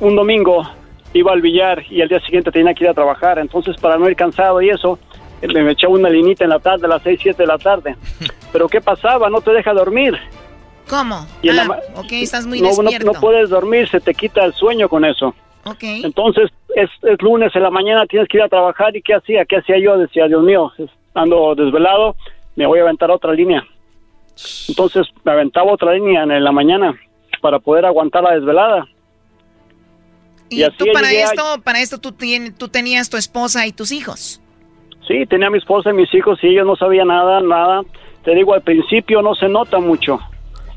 un 0.00 0.16
domingo 0.16 0.66
iba 1.12 1.32
al 1.32 1.42
billar 1.42 1.82
y 1.90 2.00
al 2.00 2.08
día 2.08 2.20
siguiente 2.20 2.50
tenía 2.50 2.74
que 2.74 2.84
ir 2.84 2.90
a 2.90 2.94
trabajar, 2.94 3.38
entonces 3.38 3.76
para 3.76 3.98
no 3.98 4.08
ir 4.08 4.16
cansado 4.16 4.60
y 4.62 4.70
eso, 4.70 4.98
me 5.42 5.70
echaba 5.72 5.94
una 5.94 6.08
linita 6.08 6.44
en 6.44 6.50
la 6.50 6.58
tarde, 6.58 6.86
a 6.86 6.88
las 6.88 7.02
6, 7.02 7.18
7 7.22 7.42
de 7.42 7.46
la 7.46 7.58
tarde. 7.58 7.96
Pero 8.52 8.68
¿qué 8.68 8.80
pasaba? 8.80 9.28
No 9.30 9.40
te 9.40 9.50
deja 9.52 9.72
dormir. 9.72 10.14
¿Cómo? 10.88 11.26
Y 11.42 11.50
la 11.50 11.62
Ah, 11.64 11.80
ok, 11.96 12.12
estás 12.12 12.46
muy 12.46 12.60
no, 12.60 12.68
no- 12.70 12.82
despierto. 12.82 13.12
no 13.12 13.20
puedes 13.20 13.50
dormir, 13.50 13.88
se 13.88 14.00
te 14.00 14.14
quita 14.14 14.44
el 14.44 14.52
sueño 14.54 14.88
con 14.88 15.04
eso. 15.04 15.34
Ok. 15.64 15.82
Entonces, 15.82 16.50
es, 16.76 16.88
es 17.02 17.20
lunes 17.20 17.50
en 17.56 17.62
la 17.64 17.70
mañana, 17.70 18.06
tienes 18.06 18.28
que 18.28 18.36
ir 18.38 18.42
a 18.44 18.48
trabajar. 18.48 18.94
¿Y 18.96 19.02
qué 19.02 19.14
hacía? 19.14 19.44
¿Qué 19.44 19.56
hacía 19.56 19.78
yo? 19.82 19.98
Decía, 19.98 20.28
Dios 20.28 20.44
mío, 20.44 20.72
ando 21.14 21.54
desvelado, 21.56 22.14
me 22.54 22.66
voy 22.66 22.78
a 22.78 22.82
aventar 22.82 23.10
otra 23.10 23.32
línea. 23.32 23.66
Entonces, 24.68 25.06
me 25.24 25.32
aventaba 25.32 25.72
otra 25.72 25.92
línea 25.94 26.22
en 26.22 26.44
la 26.44 26.52
mañana 26.52 26.94
para 27.40 27.58
poder 27.58 27.84
aguantar 27.84 28.22
la 28.22 28.34
desvelada. 28.34 28.86
Y, 30.48 30.62
así 30.62 30.76
tú 30.78 30.86
para 30.92 31.08
a- 31.08 31.12
esto, 31.12 31.42
para 31.64 31.80
esto 31.80 31.98
tú, 31.98 32.12
tien- 32.12 32.54
tú 32.56 32.68
tenías 32.68 33.10
tu 33.10 33.16
esposa 33.16 33.66
y 33.66 33.72
tus 33.72 33.90
hijos. 33.90 34.40
Sí, 35.06 35.24
tenía 35.26 35.48
a 35.48 35.50
mi 35.50 35.58
esposa 35.58 35.90
y 35.90 35.94
mis 35.94 36.12
hijos 36.14 36.38
y 36.42 36.48
ellos 36.48 36.66
no 36.66 36.76
sabían 36.76 37.08
nada, 37.08 37.40
nada. 37.40 37.82
Te 38.24 38.34
digo, 38.34 38.54
al 38.54 38.62
principio 38.62 39.22
no 39.22 39.34
se 39.34 39.48
nota 39.48 39.78
mucho, 39.78 40.18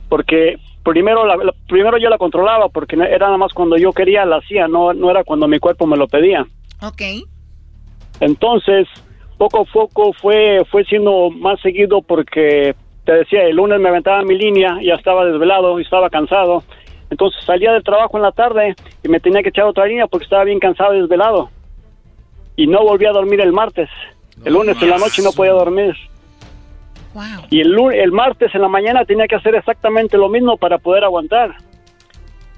porque 0.07 0.57
primero, 0.83 1.25
la, 1.25 1.35
la- 1.37 1.53
primero 1.67 1.97
yo 1.97 2.09
la 2.09 2.17
controlaba, 2.17 2.69
porque 2.69 2.95
era 2.95 3.25
nada 3.25 3.37
más 3.37 3.53
cuando 3.53 3.75
yo 3.77 3.91
quería 3.91 4.25
la 4.25 4.37
hacía, 4.37 4.67
no, 4.67 4.93
no 4.93 5.09
era 5.09 5.23
cuando 5.23 5.47
mi 5.47 5.57
cuerpo 5.59 5.87
me 5.87 5.97
lo 5.97 6.07
pedía. 6.07 6.45
Ok. 6.83 7.01
Entonces, 8.19 8.87
poco 9.37 9.61
a 9.61 9.65
poco 9.65 10.13
fue, 10.13 10.63
fue 10.69 10.83
siendo 10.85 11.29
más 11.31 11.59
seguido 11.61 12.01
porque, 12.01 12.75
te 13.05 13.13
decía, 13.13 13.43
el 13.43 13.55
lunes 13.55 13.79
me 13.79 13.89
aventaba 13.89 14.21
mi 14.23 14.37
línea, 14.37 14.77
ya 14.83 14.95
estaba 14.95 15.25
desvelado 15.25 15.79
y 15.79 15.83
estaba 15.83 16.09
cansado. 16.09 16.63
Entonces 17.09 17.41
salía 17.45 17.71
del 17.71 17.83
trabajo 17.83 18.17
en 18.17 18.23
la 18.23 18.31
tarde 18.31 18.75
y 19.03 19.07
me 19.09 19.19
tenía 19.19 19.41
que 19.41 19.49
echar 19.49 19.65
otra 19.65 19.85
línea 19.87 20.05
porque 20.07 20.25
estaba 20.25 20.43
bien 20.43 20.59
cansado 20.59 20.93
y 20.95 21.01
desvelado. 21.01 21.49
Y 22.55 22.67
no 22.67 22.83
volví 22.83 23.05
a 23.05 23.11
dormir 23.11 23.41
el 23.41 23.53
martes. 23.53 23.89
El 24.45 24.53
lunes 24.53 24.77
en 24.81 24.89
la 24.89 24.97
noche 24.97 25.21
no 25.21 25.31
podía 25.31 25.51
dormir. 25.51 25.95
Y 27.49 27.59
el, 27.61 27.75
el 27.93 28.11
martes 28.11 28.53
en 28.53 28.61
la 28.61 28.67
mañana 28.67 29.03
tenía 29.03 29.27
que 29.27 29.35
hacer 29.35 29.55
exactamente 29.55 30.17
lo 30.17 30.29
mismo 30.29 30.57
para 30.57 30.77
poder 30.77 31.03
aguantar. 31.03 31.55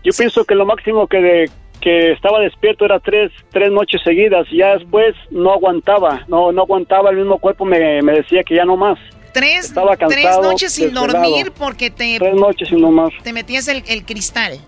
Yo 0.03 0.11
pienso 0.17 0.43
que 0.45 0.55
lo 0.55 0.65
máximo 0.65 1.07
que, 1.07 1.17
de- 1.21 1.49
que 1.79 2.11
estaba 2.11 2.39
despierto 2.39 2.85
era 2.85 2.99
tres, 2.99 3.31
tres 3.51 3.71
noches 3.71 4.01
seguidas 4.03 4.45
y 4.51 4.57
ya 4.57 4.75
después 4.77 5.15
no 5.31 5.51
aguantaba, 5.53 6.23
no, 6.27 6.51
no 6.51 6.61
aguantaba, 6.63 7.09
el 7.11 7.17
mismo 7.17 7.39
cuerpo 7.39 7.65
me, 7.65 8.01
me 8.01 8.13
decía 8.13 8.43
que 8.43 8.55
ya 8.55 8.65
no 8.65 8.75
más. 8.77 8.99
Tres, 9.33 9.65
Estaba 9.65 9.95
tres 9.95 10.25
cansado, 10.25 10.43
noches 10.51 10.73
sin 10.73 10.93
desvelado. 10.93 11.13
dormir 11.13 11.51
porque 11.57 11.89
te, 11.89 12.17
Tres 12.19 12.35
noches 12.35 12.71
más. 12.73 13.11
te 13.23 13.31
metías 13.31 13.67
el, 13.69 13.83
el 13.87 14.05
cristal. 14.05 14.59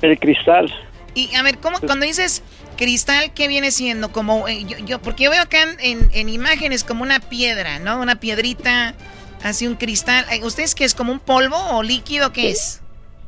El 0.00 0.18
cristal. 0.18 0.72
Y 1.14 1.34
a 1.34 1.42
ver, 1.42 1.58
¿cómo 1.58 1.78
cuando 1.80 2.06
dices 2.06 2.42
cristal, 2.76 3.32
qué 3.34 3.48
viene 3.48 3.70
siendo? 3.70 4.12
Como 4.12 4.46
eh, 4.48 4.64
yo, 4.64 4.78
yo- 4.84 5.00
porque 5.00 5.24
yo 5.24 5.30
veo 5.30 5.42
acá 5.42 5.58
en, 5.62 5.76
en- 5.80 6.10
en 6.12 6.28
imágenes 6.28 6.84
como 6.84 7.02
una 7.02 7.20
piedra, 7.20 7.78
¿no? 7.78 8.00
Una 8.00 8.16
piedrita, 8.20 8.94
así 9.42 9.66
un 9.66 9.74
cristal. 9.74 10.24
¿Ustedes 10.42 10.74
qué 10.74 10.84
es 10.84 10.94
como 10.94 11.12
un 11.12 11.18
polvo 11.20 11.56
o 11.72 11.82
líquido 11.82 12.32
qué 12.32 12.50
es? 12.50 12.82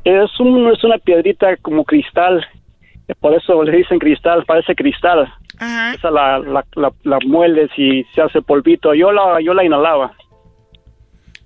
Es, 0.05 0.39
un, 0.39 0.71
es 0.71 0.83
una 0.83 0.97
piedrita 0.97 1.55
como 1.57 1.83
cristal, 1.83 2.45
por 3.19 3.33
eso 3.33 3.61
le 3.63 3.77
dicen 3.77 3.99
cristal, 3.99 4.45
parece 4.45 4.73
cristal. 4.75 5.31
Ajá. 5.57 5.93
Esa 5.93 6.09
la, 6.09 6.39
la, 6.39 6.65
la, 6.75 6.91
la 7.03 7.17
mueles 7.25 7.69
y 7.77 8.05
se 8.15 8.21
hace 8.21 8.41
polvito. 8.41 8.93
Yo 8.93 9.11
la, 9.11 9.41
yo 9.43 9.53
la 9.53 9.65
inhalaba. 9.65 10.15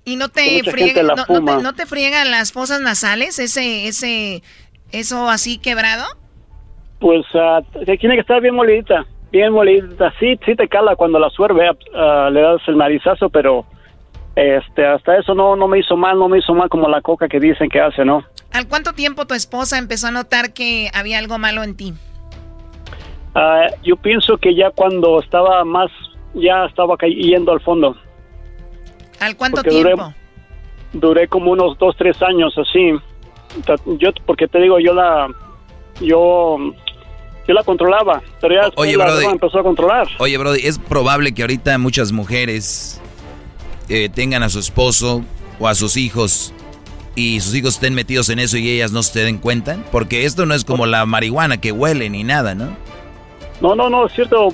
Y 0.04 0.16
no 0.16 0.28
te 0.28 0.62
friega, 0.64 1.02
no, 1.02 1.14
no 1.16 1.44
te, 1.44 1.62
no 1.62 1.72
te 1.74 1.86
friegan 1.86 2.30
las 2.30 2.52
fosas 2.52 2.80
nasales, 2.82 3.38
ese, 3.38 3.88
ese, 3.88 4.42
eso 4.92 5.30
así 5.30 5.56
quebrado. 5.58 6.04
Pues 7.04 7.26
te- 7.84 7.98
tiene 7.98 8.14
que 8.14 8.22
estar 8.22 8.40
bien 8.40 8.54
molidita, 8.54 9.04
bien 9.30 9.52
molidita. 9.52 10.10
Sí, 10.18 10.38
sí 10.46 10.56
te 10.56 10.66
cala 10.68 10.96
cuando 10.96 11.18
la 11.18 11.28
suerve, 11.28 11.68
ah, 11.94 12.30
le 12.32 12.40
das 12.40 12.62
el 12.66 12.78
narizazo, 12.78 13.28
pero 13.28 13.66
este 14.34 14.86
hasta 14.86 15.18
eso 15.18 15.34
no, 15.34 15.54
no 15.54 15.68
me 15.68 15.80
hizo 15.80 15.98
mal, 15.98 16.18
no 16.18 16.30
me 16.30 16.38
hizo 16.38 16.54
mal 16.54 16.70
como 16.70 16.88
la 16.88 17.02
coca 17.02 17.28
que 17.28 17.38
dicen 17.38 17.68
que 17.68 17.78
hace, 17.78 18.06
¿no? 18.06 18.24
¿Al 18.54 18.68
cuánto 18.68 18.94
tiempo 18.94 19.26
tu 19.26 19.34
esposa 19.34 19.76
empezó 19.76 20.06
a 20.06 20.12
notar 20.12 20.54
que 20.54 20.88
había 20.94 21.18
algo 21.18 21.36
malo 21.38 21.62
en 21.62 21.76
ti? 21.76 21.92
Yo 23.82 23.96
pienso 23.96 24.38
que 24.38 24.54
ya 24.54 24.70
cuando 24.70 25.20
estaba 25.20 25.62
más, 25.66 25.90
ya 26.32 26.64
estaba 26.64 26.96
yendo 27.06 27.52
al 27.52 27.60
fondo. 27.60 27.96
¿Al 29.20 29.36
cuánto 29.36 29.56
Porque 29.56 29.76
duré- 29.76 29.94
tiempo? 29.94 30.14
Duré 30.94 31.28
como 31.28 31.50
unos 31.50 31.76
dos, 31.76 31.94
tres 31.98 32.16
años 32.22 32.56
así. 32.56 32.92
Yo, 33.98 34.08
porque 34.24 34.48
te 34.48 34.58
digo, 34.58 34.78
yo 34.78 34.94
la, 34.94 35.28
yo, 36.00 36.56
yo 37.46 37.54
la 37.54 37.62
controlaba, 37.62 38.22
pero 38.40 38.54
ya 38.54 38.64
después 38.66 38.88
Oye, 38.88 38.96
la 38.96 39.04
Brody. 39.04 39.24
empezó 39.26 39.58
a 39.58 39.62
controlar. 39.62 40.08
Oye, 40.18 40.38
Brody, 40.38 40.60
es 40.66 40.78
probable 40.78 41.34
que 41.34 41.42
ahorita 41.42 41.76
muchas 41.78 42.12
mujeres 42.12 43.00
eh, 43.88 44.08
tengan 44.08 44.42
a 44.42 44.48
su 44.48 44.58
esposo 44.58 45.22
o 45.58 45.68
a 45.68 45.74
sus 45.74 45.96
hijos 45.96 46.54
y 47.16 47.40
sus 47.40 47.54
hijos 47.54 47.74
estén 47.74 47.94
metidos 47.94 48.28
en 48.30 48.38
eso 48.38 48.56
y 48.56 48.68
ellas 48.70 48.92
no 48.92 49.02
se 49.02 49.20
den 49.20 49.38
cuenta. 49.38 49.78
Porque 49.92 50.24
esto 50.24 50.46
no 50.46 50.54
es 50.54 50.64
como 50.64 50.86
la 50.86 51.06
marihuana 51.06 51.60
que 51.60 51.72
huele 51.72 52.10
ni 52.10 52.24
nada, 52.24 52.54
¿no? 52.54 52.76
No, 53.60 53.74
no, 53.74 53.88
no, 53.88 54.06
es 54.06 54.12
cierto, 54.12 54.48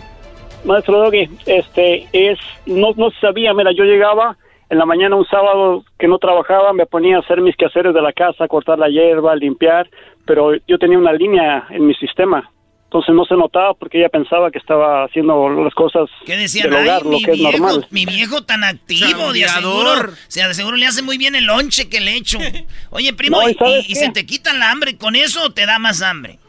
maestro 0.64 0.98
Doggy. 0.98 1.28
Este, 1.46 2.06
es, 2.12 2.38
no, 2.66 2.92
no 2.96 3.10
sabía, 3.20 3.54
mira, 3.54 3.70
yo 3.72 3.84
llegaba 3.84 4.36
en 4.68 4.78
la 4.78 4.86
mañana 4.86 5.16
un 5.16 5.26
sábado 5.26 5.84
que 5.98 6.06
no 6.06 6.18
trabajaba, 6.18 6.72
me 6.72 6.86
ponía 6.86 7.16
a 7.16 7.20
hacer 7.20 7.40
mis 7.40 7.56
quehaceres 7.56 7.92
de 7.94 8.02
la 8.02 8.12
casa, 8.12 8.46
cortar 8.46 8.78
la 8.78 8.88
hierba, 8.88 9.34
limpiar, 9.34 9.88
pero 10.24 10.52
yo 10.68 10.78
tenía 10.78 10.98
una 10.98 11.12
línea 11.12 11.66
en 11.70 11.86
mi 11.86 11.94
sistema. 11.94 12.50
Entonces 12.90 13.14
no 13.14 13.24
se 13.24 13.36
notaba 13.36 13.72
porque 13.74 14.00
ella 14.00 14.08
pensaba 14.08 14.50
que 14.50 14.58
estaba 14.58 15.04
haciendo 15.04 15.48
las 15.48 15.72
cosas 15.74 16.10
¿Qué 16.26 16.36
decían? 16.36 16.70
del 16.70 16.82
hogar, 16.82 17.02
Ay, 17.04 17.04
lo 17.04 17.10
mi 17.10 17.22
que 17.22 17.30
es 17.30 17.38
viejo, 17.38 17.52
normal. 17.52 17.86
mi 17.92 18.04
viejo 18.04 18.42
tan 18.42 18.64
activo, 18.64 19.32
de 19.32 19.44
aseguro, 19.44 20.10
sea, 20.26 20.48
de 20.48 20.54
seguro 20.54 20.76
le 20.76 20.86
hace 20.88 21.00
muy 21.00 21.16
bien 21.16 21.36
el 21.36 21.44
lonche 21.44 21.88
que 21.88 22.00
le 22.00 22.16
echo. 22.16 22.38
Oye, 22.90 23.12
primo, 23.14 23.40
No, 23.40 23.48
¿y 23.48 23.94
se 23.94 24.10
te 24.10 24.26
quita 24.26 24.50
el 24.50 24.60
hambre 24.62 24.96
con 24.96 25.14
eso 25.14 25.44
o 25.44 25.50
te 25.52 25.66
da 25.66 25.78
más 25.78 26.02
hambre? 26.02 26.40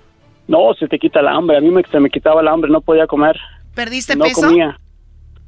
No, 0.48 0.74
se 0.80 0.88
te 0.88 0.98
quita 0.98 1.20
el 1.20 1.28
hambre. 1.28 1.58
A 1.58 1.62
mí 1.62 1.70
me, 1.70 1.84
se 1.84 2.00
me 2.00 2.10
quitaba 2.10 2.42
el 2.42 2.48
hambre, 2.48 2.72
no 2.72 2.82
podía 2.82 3.06
comer. 3.06 3.38
¿Perdiste 3.76 4.16
no 4.16 4.26
peso? 4.26 4.42
comía. 4.42 4.80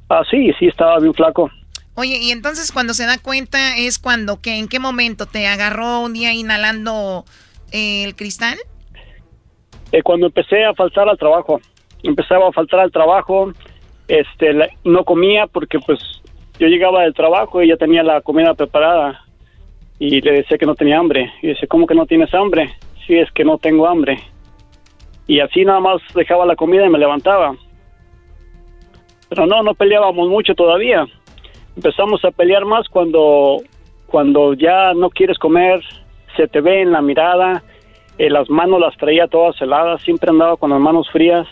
Ah, 0.09 0.21
sí, 0.29 0.51
sí, 0.59 0.67
estaba 0.67 0.99
bien 0.99 1.15
flaco. 1.15 1.49
Oye, 1.95 2.19
y 2.21 2.29
entonces 2.29 2.71
cuando 2.71 2.93
se 2.93 3.07
da 3.07 3.17
cuenta 3.17 3.77
es 3.77 3.97
cuando, 3.97 4.41
que 4.41 4.59
¿en 4.59 4.67
qué 4.67 4.77
momento 4.77 5.25
te 5.25 5.47
agarró 5.47 6.01
un 6.01 6.13
día 6.13 6.33
inhalando 6.33 7.25
eh, 7.71 8.03
el 8.03 8.15
cristal? 8.15 8.59
Eh, 9.93 10.01
cuando 10.01 10.25
empecé 10.25 10.65
a 10.65 10.73
faltar 10.73 11.07
al 11.07 11.19
trabajo, 11.19 11.61
empezaba 12.01 12.47
a 12.47 12.51
faltar 12.51 12.79
al 12.79 12.91
trabajo, 12.91 13.53
este, 14.07 14.51
no 14.83 15.05
comía 15.05 15.45
porque 15.45 15.77
pues 15.77 15.99
yo 16.57 16.65
llegaba 16.67 17.03
del 17.03 17.13
trabajo 17.13 17.61
y 17.61 17.67
ya 17.67 17.77
tenía 17.77 18.01
la 18.01 18.19
comida 18.21 18.55
preparada 18.55 19.23
y 19.99 20.19
le 20.19 20.31
decía 20.31 20.57
que 20.57 20.65
no 20.65 20.73
tenía 20.73 20.97
hambre. 20.97 21.31
Y 21.43 21.49
dice, 21.49 21.67
¿cómo 21.67 21.85
que 21.85 21.93
no 21.93 22.07
tienes 22.07 22.33
hambre? 22.33 22.71
Sí, 23.05 23.15
es 23.19 23.31
que 23.33 23.45
no 23.45 23.59
tengo 23.59 23.87
hambre. 23.87 24.17
Y 25.27 25.39
así 25.39 25.63
nada 25.63 25.79
más 25.79 26.01
dejaba 26.15 26.47
la 26.47 26.55
comida 26.55 26.87
y 26.87 26.89
me 26.89 26.97
levantaba. 26.97 27.55
Pero 29.29 29.45
no, 29.45 29.61
no 29.61 29.75
peleábamos 29.75 30.27
mucho 30.27 30.55
todavía. 30.55 31.05
Empezamos 31.75 32.25
a 32.25 32.31
pelear 32.31 32.65
más 32.65 32.89
cuando, 32.89 33.57
cuando 34.07 34.55
ya 34.55 34.95
no 34.95 35.11
quieres 35.11 35.37
comer, 35.37 35.81
se 36.35 36.47
te 36.47 36.61
ve 36.61 36.81
en 36.81 36.91
la 36.91 37.01
mirada, 37.03 37.63
eh, 38.17 38.29
las 38.29 38.49
manos 38.49 38.79
las 38.79 38.95
traía 38.97 39.27
todas 39.27 39.59
heladas, 39.61 40.01
siempre 40.01 40.29
andaba 40.29 40.57
con 40.57 40.69
las 40.69 40.79
manos 40.79 41.09
frías. 41.11 41.47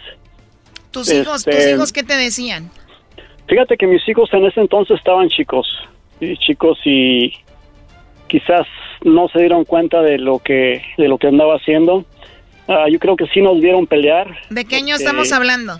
¿Tus 0.92 1.12
hijos, 1.12 1.44
tus 1.44 1.54
Este, 1.54 1.72
hijos 1.72 1.92
qué 1.92 2.04
te 2.04 2.16
decían? 2.18 2.70
Fíjate 3.48 3.78
que 3.78 3.88
mis 3.88 4.08
hijos 4.08 4.30
en 4.34 4.46
ese 4.46 4.62
entonces 4.62 4.98
estaban 4.98 5.30
chicos, 5.30 5.68
y 6.20 6.38
chicos 6.38 6.78
y 6.86 7.34
quizás 8.28 8.68
no 9.04 9.28
se 9.30 9.40
dieron 9.40 9.66
cuenta 9.66 10.02
de 10.02 10.18
lo 10.18 10.40
que 10.40 10.82
de 10.98 11.08
lo 11.08 11.18
que 11.18 11.28
andaba 11.28 11.56
haciendo. 11.56 12.06
Ah, 12.68 12.86
yo 12.90 13.00
creo 13.00 13.16
que 13.16 13.28
sí 13.28 13.42
nos 13.42 13.60
vieron 13.60 13.88
pelear. 13.88 14.38
¿De 14.50 14.64
qué 14.66 14.78
año 14.78 14.94
porque 14.94 15.04
estamos 15.04 15.32
hablando? 15.32 15.80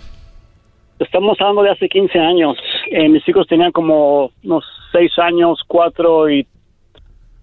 Estamos 0.98 1.40
hablando 1.40 1.62
de 1.62 1.70
hace 1.70 1.88
15 1.88 2.18
años. 2.18 2.56
Eh, 2.90 3.08
mis 3.08 3.26
hijos 3.28 3.46
tenían 3.46 3.72
como 3.72 4.30
unos 4.44 4.64
6 4.92 5.18
años, 5.18 5.60
4 5.66 6.30
y 6.30 6.46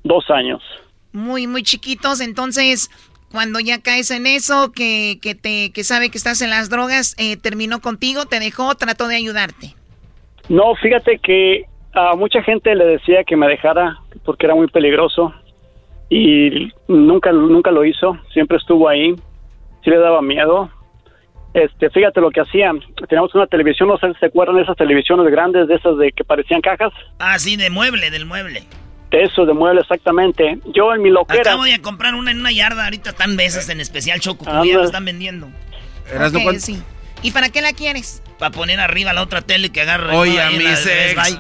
2 0.03 0.29
años. 0.29 0.61
Muy, 1.11 1.47
muy 1.47 1.63
chiquitos, 1.63 2.21
entonces 2.21 2.91
cuando 3.31 3.60
ya 3.60 3.81
caes 3.81 4.11
en 4.11 4.27
eso, 4.27 4.72
que, 4.72 5.19
que 5.22 5.35
te 5.35 5.72
que 5.72 5.84
sabe 5.84 6.10
que 6.10 6.18
estás 6.18 6.41
en 6.41 6.49
las 6.49 6.69
drogas, 6.69 7.15
eh, 7.18 7.38
terminó 7.38 7.80
contigo, 7.81 8.26
te 8.26 8.39
dejó, 8.39 8.76
trató 8.76 9.07
de 9.07 9.15
ayudarte. 9.15 9.76
No, 10.49 10.76
fíjate 10.76 11.19
que 11.19 11.65
a 11.93 12.15
mucha 12.15 12.41
gente 12.43 12.73
le 12.76 12.85
decía 12.85 13.23
que 13.23 13.35
me 13.35 13.47
dejara 13.47 13.97
porque 14.26 14.45
era 14.45 14.56
muy 14.56 14.68
peligroso 14.68 15.34
y 16.10 16.72
nunca 16.88 17.31
nunca 17.31 17.72
lo 17.72 17.85
hizo, 17.85 18.18
siempre 18.34 18.57
estuvo 18.57 18.89
ahí. 18.89 19.15
Sí 19.84 19.89
le 19.89 19.97
daba 19.97 20.22
miedo. 20.22 20.69
Este, 21.53 21.89
fíjate 21.89 22.22
lo 22.22 22.31
que 22.31 22.41
hacían. 22.41 22.80
Teníamos 23.07 23.34
una 23.34 23.47
televisión, 23.47 23.89
no 23.89 23.97
sé 23.97 24.14
si 24.14 24.19
se 24.19 24.26
acuerdan 24.27 24.57
de 24.57 24.64
esas 24.64 24.77
televisiones 24.77 25.31
grandes, 25.31 25.68
de 25.68 25.76
esas 25.76 25.97
de 25.97 26.11
que 26.11 26.23
parecían 26.23 26.61
cajas. 26.61 26.91
Ah, 27.19 27.39
sí, 27.39 27.56
de 27.56 27.69
mueble, 27.69 28.11
del 28.11 28.26
mueble. 28.26 28.64
De 29.11 29.23
eso, 29.23 29.45
de 29.45 29.53
mueble, 29.53 29.81
exactamente. 29.81 30.60
Yo 30.73 30.94
en 30.94 31.02
mi 31.02 31.10
loquera. 31.10 31.41
Acabo 31.41 31.64
de 31.64 31.81
comprar 31.81 32.14
una 32.15 32.30
en 32.31 32.40
una 32.40 32.52
yarda, 32.52 32.84
ahorita 32.86 33.10
están 33.11 33.36
veces 33.38 33.68
en 33.69 33.80
especial 33.81 34.19
choco, 34.19 34.48
Anda. 34.48 34.65
ya 34.65 34.77
la 34.77 34.86
están 34.86 35.06
vendiendo. 35.06 35.49
Erasno, 36.14 36.38
Ok, 36.40 36.44
¿cuánto- 36.44 36.61
sí. 36.61 36.81
¿Y 37.22 37.31
para 37.31 37.49
qué 37.49 37.61
la 37.61 37.73
quieres? 37.73 38.22
Para 38.38 38.52
poner 38.52 38.80
arriba 38.80 39.11
la 39.11 39.22
otra 39.23 39.41
tele 39.41 39.72
que 39.72 39.81
agarre. 39.81 40.15
Oye, 40.15 40.36
¿no? 40.38 40.41
a 40.41 40.49
mi 40.52 40.64
sex. 40.76 41.38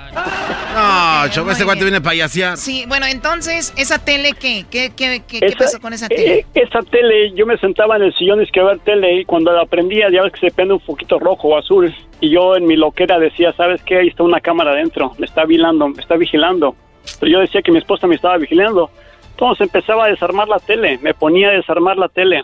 No, 0.75 1.27
Choco, 1.29 1.45
muy 1.45 1.53
este 1.53 1.63
cuate 1.63 1.83
viene 1.83 1.97
a 1.97 2.01
payasear. 2.01 2.57
Sí, 2.57 2.83
bueno, 2.87 3.05
entonces, 3.05 3.73
¿esa 3.77 3.99
tele 3.99 4.33
qué? 4.33 4.65
¿Qué, 4.69 4.91
qué, 4.95 5.23
qué, 5.27 5.39
qué 5.39 5.45
Esa- 5.47 5.57
pasó 5.57 5.79
con 5.79 5.93
esa 5.93 6.09
tele? 6.09 6.39
eh, 6.39 6.45
esa 6.55 6.81
tele, 6.81 7.31
yo 7.35 7.45
me 7.45 7.57
sentaba 7.57 7.95
en 7.95 8.03
el 8.03 8.13
sillón 8.15 8.41
y 8.43 8.47
que 8.47 8.61
ver 8.61 8.79
tele 8.79 9.21
y 9.21 9.25
cuando 9.25 9.51
la 9.53 9.65
prendía 9.65 10.07
ya 10.11 10.21
ves 10.23 10.33
que 10.33 10.39
se 10.49 10.51
prende 10.51 10.73
un 10.73 10.79
poquito 10.81 11.17
rojo 11.19 11.49
o 11.49 11.57
azul 11.57 11.95
y 12.19 12.29
yo 12.33 12.57
en 12.57 12.65
mi 12.67 12.75
loquera 12.75 13.17
decía, 13.17 13.53
¿sabes 13.55 13.81
qué? 13.85 13.99
Ahí 13.99 14.07
está 14.09 14.23
una 14.23 14.41
cámara 14.41 14.71
adentro, 14.71 15.13
me 15.17 15.25
está 15.25 15.45
vigilando, 15.45 15.87
me 15.87 16.01
está 16.01 16.17
vigilando. 16.17 16.75
Pero 17.19 17.31
yo 17.31 17.39
decía 17.39 17.61
que 17.61 17.71
mi 17.71 17.77
esposa 17.77 18.07
me 18.07 18.15
estaba 18.15 18.37
vigilando. 18.37 18.89
Entonces 19.31 19.67
empezaba 19.67 20.05
a 20.05 20.09
desarmar 20.09 20.47
la 20.47 20.59
tele, 20.59 20.99
me 21.01 21.13
ponía 21.13 21.49
a 21.49 21.53
desarmar 21.53 21.97
la 21.97 22.09
tele. 22.09 22.43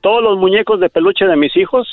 Todos 0.00 0.22
los 0.22 0.38
muñecos 0.38 0.80
de 0.80 0.88
peluche 0.88 1.26
de 1.26 1.36
mis 1.36 1.54
hijos, 1.56 1.88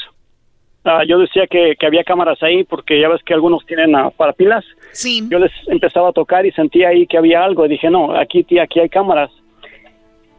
ah, 0.86 1.03
yo 1.06 1.20
decía 1.20 1.45
que, 1.48 1.76
que 1.78 1.86
había 1.86 2.03
cámaras 2.03 2.41
ahí 2.41 2.64
porque 2.64 2.99
ya 2.99 3.10
ves 3.10 3.22
que 3.24 3.34
algunos 3.34 3.65
tienen 3.65 3.95
ah, 3.95 4.11
para 4.15 4.34
pilas. 4.34 4.64
Sí. 4.94 5.28
Yo 5.30 5.40
les 5.40 5.52
empezaba 5.68 6.10
a 6.10 6.14
tocar 6.14 6.45
y 6.45 6.52
sentía 6.52 6.90
ahí 6.90 7.06
que 7.06 7.18
había 7.18 7.44
algo. 7.44 7.65
Y 7.65 7.70
dije, 7.70 7.90
no, 7.90 8.15
aquí, 8.15 8.44
tía, 8.44 8.64
aquí 8.64 8.80
hay 8.80 8.90
cámaras. 8.90 9.30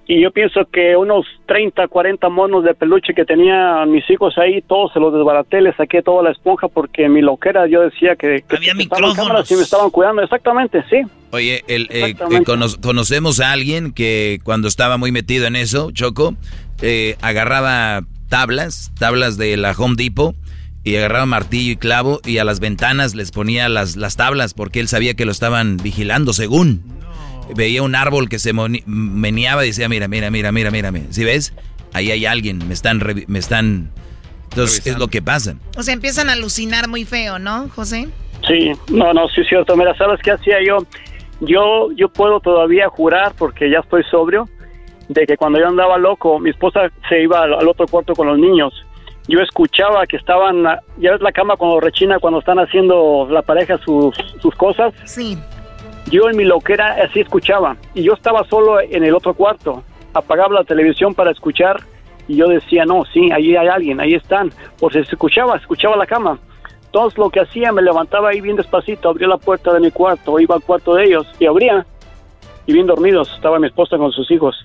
Y 0.07 0.21
yo 0.21 0.31
pienso 0.33 0.67
que 0.71 0.97
unos 0.97 1.25
30, 1.47 1.89
40 1.89 2.29
monos 2.29 2.63
de 2.63 2.75
peluche 2.75 3.15
que 3.15 3.25
tenían 3.25 3.91
mis 3.91 4.09
hijos 4.11 4.37
ahí, 4.37 4.61
todos 4.61 4.93
se 4.93 5.01
los 5.01 5.15
desbaraté, 5.15 5.63
les 5.63 5.75
saqué 5.77 6.03
toda 6.03 6.23
la 6.23 6.31
esponja 6.31 6.69
porque 6.69 7.09
mi 7.09 7.23
loquera 7.23 7.67
yo 7.67 7.81
decía 7.81 8.15
que, 8.15 8.45
que 8.47 8.57
Había 8.57 8.75
micrófonos. 8.75 9.17
cámaras 9.17 9.51
y 9.51 9.55
me 9.57 9.63
estaban 9.63 9.89
cuidando. 9.89 10.21
Exactamente, 10.23 10.85
sí. 10.91 10.97
Oye, 11.31 11.65
el, 11.69 11.89
eh, 11.91 12.15
eh, 12.31 12.43
cono- 12.45 12.67
conocemos 12.83 13.41
a 13.41 13.53
alguien 13.53 13.93
que 13.93 14.41
cuando 14.45 14.69
estaba 14.69 14.99
muy 14.99 15.11
metido 15.11 15.47
en 15.47 15.57
eso, 15.57 15.91
Choco, 15.91 16.35
eh, 16.83 17.17
agarraba 17.23 18.03
tablas, 18.29 18.93
tablas 18.99 19.39
de 19.39 19.57
la 19.57 19.73
Home 19.73 19.95
Depot, 19.97 20.35
y 20.87 20.97
agarraba 20.97 21.25
martillo 21.25 21.73
y 21.73 21.77
clavo 21.77 22.21
y 22.27 22.37
a 22.37 22.45
las 22.45 22.61
ventanas 22.61 23.15
les 23.15 23.31
ponía 23.33 23.71
las, 23.71 23.97
las 23.97 24.17
tablas 24.17 24.53
porque 24.53 24.81
él 24.81 24.89
sabía 24.89 25.15
que 25.15 25.25
lo 25.25 25.33
estaban 25.33 25.79
vigilando 25.79 26.35
según. 26.35 26.83
Veía 27.55 27.83
un 27.83 27.95
árbol 27.95 28.29
que 28.29 28.39
se 28.39 28.53
meneaba 28.53 29.65
y 29.65 29.69
decía, 29.69 29.89
mira, 29.89 30.09
mira, 30.09 30.31
mira, 30.31 30.53
mira, 30.53 30.71
mira, 30.71 30.91
mira. 30.91 31.07
¿Sí 31.11 31.25
ves? 31.25 31.55
Ahí 31.93 32.11
hay 32.11 32.27
alguien, 32.27 32.67
me 32.67 32.75
están... 32.75 33.03
Me 33.27 33.39
están... 33.39 33.91
Entonces, 34.51 34.87
es 34.87 34.99
lo 34.99 35.09
que 35.09 35.21
pasa. 35.21 35.57
O 35.77 35.83
sea, 35.83 35.95
empiezan 35.95 36.31
a 36.31 36.35
alucinar 36.35 36.89
muy 36.89 37.05
feo, 37.05 37.41
¿no, 37.41 37.69
José? 37.71 38.09
Sí, 38.47 38.71
no, 38.89 39.13
no, 39.13 39.29
sí 39.29 39.41
es 39.41 39.49
cierto. 39.49 39.77
Mira, 39.77 39.97
¿sabes 39.97 40.21
qué 40.23 40.31
hacía 40.31 40.59
yo? 40.65 40.79
Yo, 41.41 41.91
yo 41.97 42.09
puedo 42.09 42.39
todavía 42.39 42.89
jurar, 42.89 43.35
porque 43.37 43.69
ya 43.69 43.81
estoy 43.81 44.05
sobrio, 44.11 44.49
de 45.09 45.27
que 45.27 45.37
cuando 45.37 45.59
yo 45.59 45.67
andaba 45.67 45.99
loco, 45.99 46.39
mi 46.39 46.51
esposa 46.51 46.91
se 47.09 47.23
iba 47.23 47.43
al, 47.43 47.55
al 47.55 47.67
otro 47.67 47.87
cuarto 47.89 48.15
con 48.15 48.29
los 48.29 48.39
niños. 48.39 48.73
Yo 49.27 49.41
escuchaba 49.41 50.07
que 50.07 50.17
estaban, 50.19 50.63
ya 50.99 51.13
ves 51.13 51.21
la 51.21 51.33
cama 51.33 51.57
cuando 51.57 51.81
rechina, 51.81 52.19
cuando 52.19 52.39
están 52.39 52.59
haciendo 52.59 53.27
la 53.31 53.43
pareja 53.43 53.79
sus, 53.79 54.15
sus 54.41 54.55
cosas. 54.55 54.95
Sí. 55.05 55.37
Yo 56.11 56.29
en 56.29 56.37
mi 56.37 56.45
loquera 56.45 56.97
así 57.03 57.21
escuchaba. 57.21 57.77
Y 57.95 58.03
yo 58.03 58.13
estaba 58.13 58.45
solo 58.45 58.81
en 58.81 59.05
el 59.05 59.15
otro 59.15 59.35
cuarto. 59.35 59.83
Apagaba 60.13 60.55
la 60.55 60.65
televisión 60.65 61.15
para 61.15 61.31
escuchar 61.31 61.81
y 62.29 62.37
yo 62.37 62.49
decía, 62.49 62.85
no, 62.85 63.05
sí, 63.13 63.31
ahí 63.33 63.57
hay 63.57 63.69
alguien, 63.69 64.01
ahí 64.01 64.15
están. 64.15 64.51
Por 64.79 64.93
si 64.93 65.05
se 65.05 65.13
escuchaba, 65.13 65.57
escuchaba 65.57 65.97
la 65.97 66.07
cama. 66.07 66.39
Entonces 66.87 67.19
lo 67.19 67.29
que 67.29 67.41
hacía, 67.41 67.73
me 67.73 67.83
levantaba 67.83 68.31
ahí 68.31 68.41
bien 68.41 68.57
despacito, 68.57 69.09
abría 69.09 69.27
la 69.27 69.39
puerta 69.39 69.73
de 69.73 69.81
mi 69.81 69.91
cuarto, 69.91 70.39
iba 70.39 70.55
al 70.55 70.63
cuarto 70.63 70.95
de 70.95 71.05
ellos 71.05 71.27
y 71.41 71.47
abría. 71.47 71.85
Y 72.67 72.73
bien 72.73 72.87
dormidos, 72.87 73.31
estaba 73.35 73.59
mi 73.59 73.67
esposa 73.67 73.99
con 73.99 74.13
sus 74.13 74.31
hijos. 74.31 74.57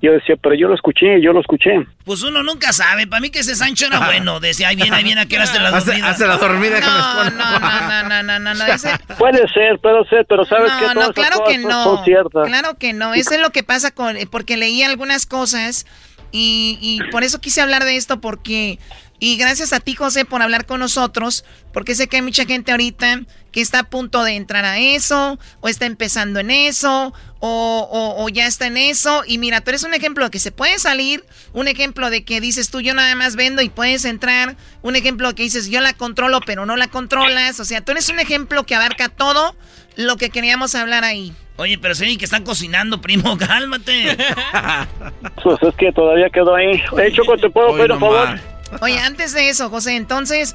Yo 0.00 0.12
decía, 0.12 0.36
pero 0.40 0.54
yo 0.54 0.68
lo 0.68 0.74
escuché, 0.76 1.20
yo 1.20 1.32
lo 1.32 1.40
escuché. 1.40 1.70
Pues 2.04 2.22
uno 2.22 2.44
nunca 2.44 2.72
sabe. 2.72 3.08
Para 3.08 3.20
mí 3.20 3.30
que 3.30 3.40
ese 3.40 3.56
Sancho 3.56 3.86
era 3.86 3.98
bueno. 4.06 4.38
Decía, 4.38 4.68
ahí 4.68 4.76
viene, 4.76 4.94
ahí 4.94 5.02
viene, 5.02 5.22
a 5.22 5.26
qué 5.26 5.36
hora 5.36 5.50
de 5.50 5.58
la 5.58 5.70
dormida. 5.80 6.08
hace 6.10 6.26
la 6.26 6.36
dormida, 6.36 6.80
No, 6.80 7.24
no, 7.24 7.30
no, 7.30 7.58
no, 7.60 8.02
no, 8.08 8.22
no, 8.22 8.38
no, 8.38 8.54
no. 8.54 8.64
Ese- 8.66 8.96
Puede 9.18 9.48
ser, 9.48 9.78
puede 9.80 10.04
ser, 10.08 10.24
pero 10.28 10.44
sabes 10.44 10.70
que 10.72 10.86
No, 10.86 10.92
todas 10.92 11.08
no, 11.08 11.14
claro 11.14 11.42
que 11.48 11.58
no. 11.58 11.82
son 11.84 12.04
ciertas. 12.04 12.46
Claro 12.46 12.78
que 12.78 12.92
no. 12.92 13.12
Eso 13.14 13.34
es 13.34 13.40
lo 13.40 13.50
que 13.50 13.64
pasa 13.64 13.90
con. 13.90 14.16
Porque 14.30 14.56
leí 14.56 14.84
algunas 14.84 15.26
cosas 15.26 15.84
y, 16.30 16.78
y 16.80 17.10
por 17.10 17.24
eso 17.24 17.40
quise 17.40 17.60
hablar 17.60 17.84
de 17.84 17.96
esto, 17.96 18.20
porque. 18.20 18.78
Y 19.20 19.36
gracias 19.36 19.72
a 19.72 19.80
ti, 19.80 19.94
José, 19.96 20.24
por 20.24 20.42
hablar 20.42 20.64
con 20.64 20.78
nosotros, 20.80 21.44
porque 21.72 21.94
sé 21.96 22.06
que 22.06 22.16
hay 22.16 22.22
mucha 22.22 22.44
gente 22.44 22.70
ahorita 22.70 23.22
que 23.50 23.60
está 23.60 23.80
a 23.80 23.84
punto 23.90 24.22
de 24.22 24.36
entrar 24.36 24.64
a 24.64 24.78
eso, 24.78 25.38
o 25.60 25.68
está 25.68 25.86
empezando 25.86 26.38
en 26.38 26.50
eso, 26.52 27.12
o, 27.40 27.88
o- 27.90 28.24
o 28.24 28.28
ya 28.28 28.46
está 28.46 28.66
en 28.68 28.76
eso. 28.76 29.24
Y 29.26 29.38
mira, 29.38 29.60
tú 29.60 29.70
eres 29.70 29.82
un 29.82 29.92
ejemplo 29.94 30.24
de 30.24 30.30
que 30.30 30.38
se 30.38 30.52
puede 30.52 30.78
salir, 30.78 31.24
un 31.52 31.66
ejemplo 31.66 32.10
de 32.10 32.22
que 32.24 32.40
dices 32.40 32.70
tú, 32.70 32.80
yo 32.80 32.94
nada 32.94 33.14
más 33.16 33.34
vendo 33.34 33.60
y 33.62 33.70
puedes 33.70 34.04
entrar, 34.04 34.56
un 34.82 34.94
ejemplo 34.94 35.34
que 35.34 35.42
dices, 35.42 35.68
yo 35.68 35.80
la 35.80 35.94
controlo, 35.94 36.40
pero 36.46 36.64
no 36.66 36.76
la 36.76 36.86
controlas. 36.88 37.58
O 37.58 37.64
sea, 37.64 37.80
tú 37.80 37.90
eres 37.92 38.08
un 38.10 38.20
ejemplo 38.20 38.64
que 38.66 38.76
abarca 38.76 39.08
todo 39.08 39.56
lo 39.96 40.16
que 40.16 40.30
queríamos 40.30 40.76
hablar 40.76 41.02
ahí. 41.04 41.32
Oye, 41.56 41.76
pero 41.76 41.96
sí 41.96 42.16
que 42.18 42.24
están 42.26 42.44
cocinando, 42.44 43.00
primo, 43.00 43.36
cálmate. 43.48 44.16
Pues 45.42 45.58
es 45.62 45.74
que 45.76 45.90
todavía 45.92 46.28
quedó 46.30 46.54
ahí. 46.54 46.80
Hey, 46.96 47.12
Choco, 47.12 47.36
¿te 47.36 47.50
puedo 47.50 47.74
pedir 47.76 47.92
un 47.92 48.00
favor? 48.00 48.38
Oye, 48.80 48.98
antes 48.98 49.34
de 49.34 49.48
eso, 49.48 49.70
José, 49.70 49.96
entonces, 49.96 50.54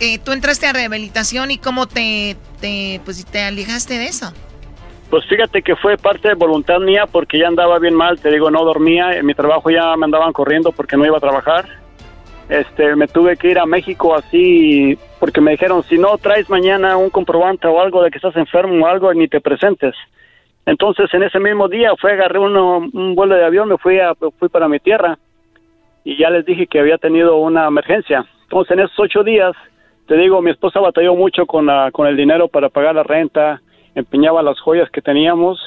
eh, 0.00 0.18
tú 0.18 0.32
entraste 0.32 0.66
a 0.66 0.72
rehabilitación 0.72 1.50
y 1.50 1.58
cómo 1.58 1.86
te, 1.86 2.36
pues, 3.04 3.24
te 3.26 3.42
alejaste 3.42 3.98
de 3.98 4.06
eso. 4.06 4.32
Pues 5.10 5.24
fíjate 5.26 5.62
que 5.62 5.74
fue 5.74 5.96
parte 5.96 6.28
de 6.28 6.34
voluntad 6.34 6.78
mía 6.80 7.06
porque 7.10 7.38
ya 7.38 7.48
andaba 7.48 7.78
bien 7.78 7.94
mal, 7.94 8.20
te 8.20 8.30
digo, 8.30 8.50
no 8.50 8.62
dormía, 8.64 9.12
en 9.12 9.24
mi 9.24 9.34
trabajo 9.34 9.70
ya 9.70 9.96
me 9.96 10.04
andaban 10.04 10.32
corriendo 10.32 10.70
porque 10.70 10.96
no 10.96 11.06
iba 11.06 11.16
a 11.16 11.20
trabajar. 11.20 11.66
Este, 12.50 12.94
me 12.94 13.08
tuve 13.08 13.36
que 13.36 13.50
ir 13.50 13.58
a 13.58 13.66
México 13.66 14.14
así 14.14 14.98
porque 15.18 15.40
me 15.40 15.52
dijeron, 15.52 15.82
si 15.84 15.98
no 15.98 16.16
traes 16.18 16.48
mañana 16.50 16.96
un 16.96 17.10
comprobante 17.10 17.66
o 17.66 17.80
algo 17.80 18.02
de 18.02 18.10
que 18.10 18.18
estás 18.18 18.36
enfermo 18.36 18.84
o 18.84 18.88
algo, 18.88 19.12
ni 19.14 19.28
te 19.28 19.40
presentes. 19.40 19.94
Entonces, 20.66 21.12
en 21.14 21.22
ese 21.22 21.40
mismo 21.40 21.68
día 21.68 21.92
fue, 21.98 22.12
agarré 22.12 22.38
un 22.38 23.14
vuelo 23.14 23.34
de 23.34 23.44
avión, 23.44 23.68
me 23.68 23.78
fui, 23.78 23.98
a, 23.98 24.14
fui 24.14 24.50
para 24.50 24.68
mi 24.68 24.78
tierra 24.78 25.18
y 26.04 26.16
ya 26.18 26.30
les 26.30 26.44
dije 26.44 26.66
que 26.66 26.80
había 26.80 26.98
tenido 26.98 27.36
una 27.36 27.66
emergencia. 27.66 28.24
Entonces, 28.42 28.72
en 28.72 28.80
esos 28.80 28.98
ocho 28.98 29.22
días, 29.22 29.54
te 30.06 30.16
digo, 30.16 30.40
mi 30.40 30.50
esposa 30.50 30.80
batalló 30.80 31.14
mucho 31.14 31.46
con, 31.46 31.66
la, 31.66 31.90
con 31.92 32.06
el 32.06 32.16
dinero 32.16 32.48
para 32.48 32.68
pagar 32.68 32.94
la 32.94 33.02
renta, 33.02 33.60
empeñaba 33.94 34.42
las 34.42 34.58
joyas 34.60 34.90
que 34.90 35.02
teníamos, 35.02 35.58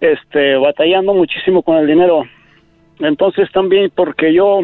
este, 0.00 0.56
batallando 0.56 1.14
muchísimo 1.14 1.62
con 1.62 1.76
el 1.76 1.86
dinero. 1.86 2.24
Entonces, 2.98 3.50
también 3.52 3.92
porque 3.94 4.32
yo 4.32 4.60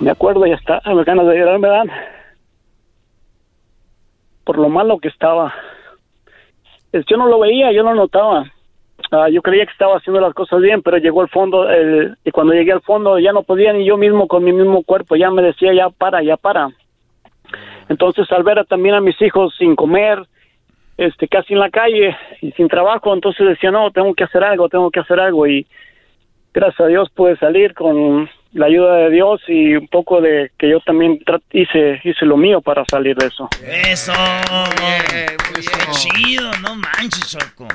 me 0.00 0.10
acuerdo 0.10 0.46
y 0.46 0.52
hasta 0.52 0.80
me 0.86 1.04
ganas 1.04 1.26
de 1.26 1.38
llorar 1.38 1.58
me 1.58 1.68
dan 1.68 1.90
por 4.44 4.58
lo 4.58 4.68
malo 4.68 4.98
que 4.98 5.08
estaba. 5.08 5.54
Yo 6.92 7.16
no 7.16 7.26
lo 7.26 7.38
veía, 7.40 7.72
yo 7.72 7.82
no 7.82 7.94
notaba. 7.94 8.44
Ah, 9.10 9.28
yo 9.28 9.42
creía 9.42 9.66
que 9.66 9.72
estaba 9.72 9.96
haciendo 9.96 10.20
las 10.20 10.34
cosas 10.34 10.60
bien, 10.60 10.82
pero 10.82 10.98
llegó 10.98 11.22
al 11.22 11.28
fondo 11.28 11.68
el, 11.68 12.16
y 12.24 12.30
cuando 12.30 12.54
llegué 12.54 12.72
al 12.72 12.82
fondo 12.82 13.18
ya 13.18 13.32
no 13.32 13.42
podía 13.42 13.72
ni 13.72 13.84
yo 13.84 13.96
mismo 13.96 14.28
con 14.28 14.44
mi 14.44 14.52
mismo 14.52 14.82
cuerpo, 14.82 15.16
ya 15.16 15.30
me 15.30 15.42
decía 15.42 15.74
ya 15.74 15.90
para, 15.90 16.22
ya 16.22 16.36
para. 16.36 16.70
Entonces 17.88 18.30
al 18.32 18.42
ver 18.42 18.64
también 18.66 18.94
a 18.94 19.00
mis 19.00 19.20
hijos 19.20 19.54
sin 19.58 19.76
comer, 19.76 20.22
este 20.96 21.28
casi 21.28 21.54
en 21.54 21.60
la 21.60 21.70
calle 21.70 22.16
y 22.40 22.52
sin 22.52 22.68
trabajo, 22.68 23.12
entonces 23.12 23.46
decía, 23.46 23.70
no, 23.70 23.90
tengo 23.90 24.14
que 24.14 24.24
hacer 24.24 24.44
algo, 24.44 24.68
tengo 24.68 24.90
que 24.90 25.00
hacer 25.00 25.18
algo 25.20 25.46
y 25.46 25.66
gracias 26.52 26.80
a 26.80 26.86
Dios 26.86 27.10
pude 27.10 27.36
salir 27.36 27.74
con 27.74 28.30
la 28.52 28.66
ayuda 28.66 28.96
de 28.96 29.10
Dios 29.10 29.40
y 29.48 29.74
un 29.74 29.88
poco 29.88 30.20
de 30.20 30.50
que 30.58 30.70
yo 30.70 30.80
también 30.80 31.18
hice 31.52 32.00
hice 32.04 32.26
lo 32.26 32.36
mío 32.36 32.60
para 32.60 32.84
salir 32.84 33.16
de 33.16 33.26
eso. 33.26 33.48
Eso. 33.66 34.12
chido, 35.92 36.50
no 36.62 36.76
manches, 36.76 37.36
Choco. 37.36 37.68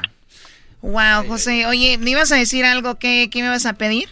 Wow, 0.81 1.27
José, 1.27 1.65
oye, 1.65 1.97
¿me 1.97 2.11
ibas 2.11 2.31
a 2.31 2.35
decir 2.35 2.65
algo? 2.65 2.95
¿Qué, 2.99 3.29
qué 3.31 3.41
me 3.41 3.49
vas 3.49 3.65
a 3.65 3.73
pedir? 3.73 4.09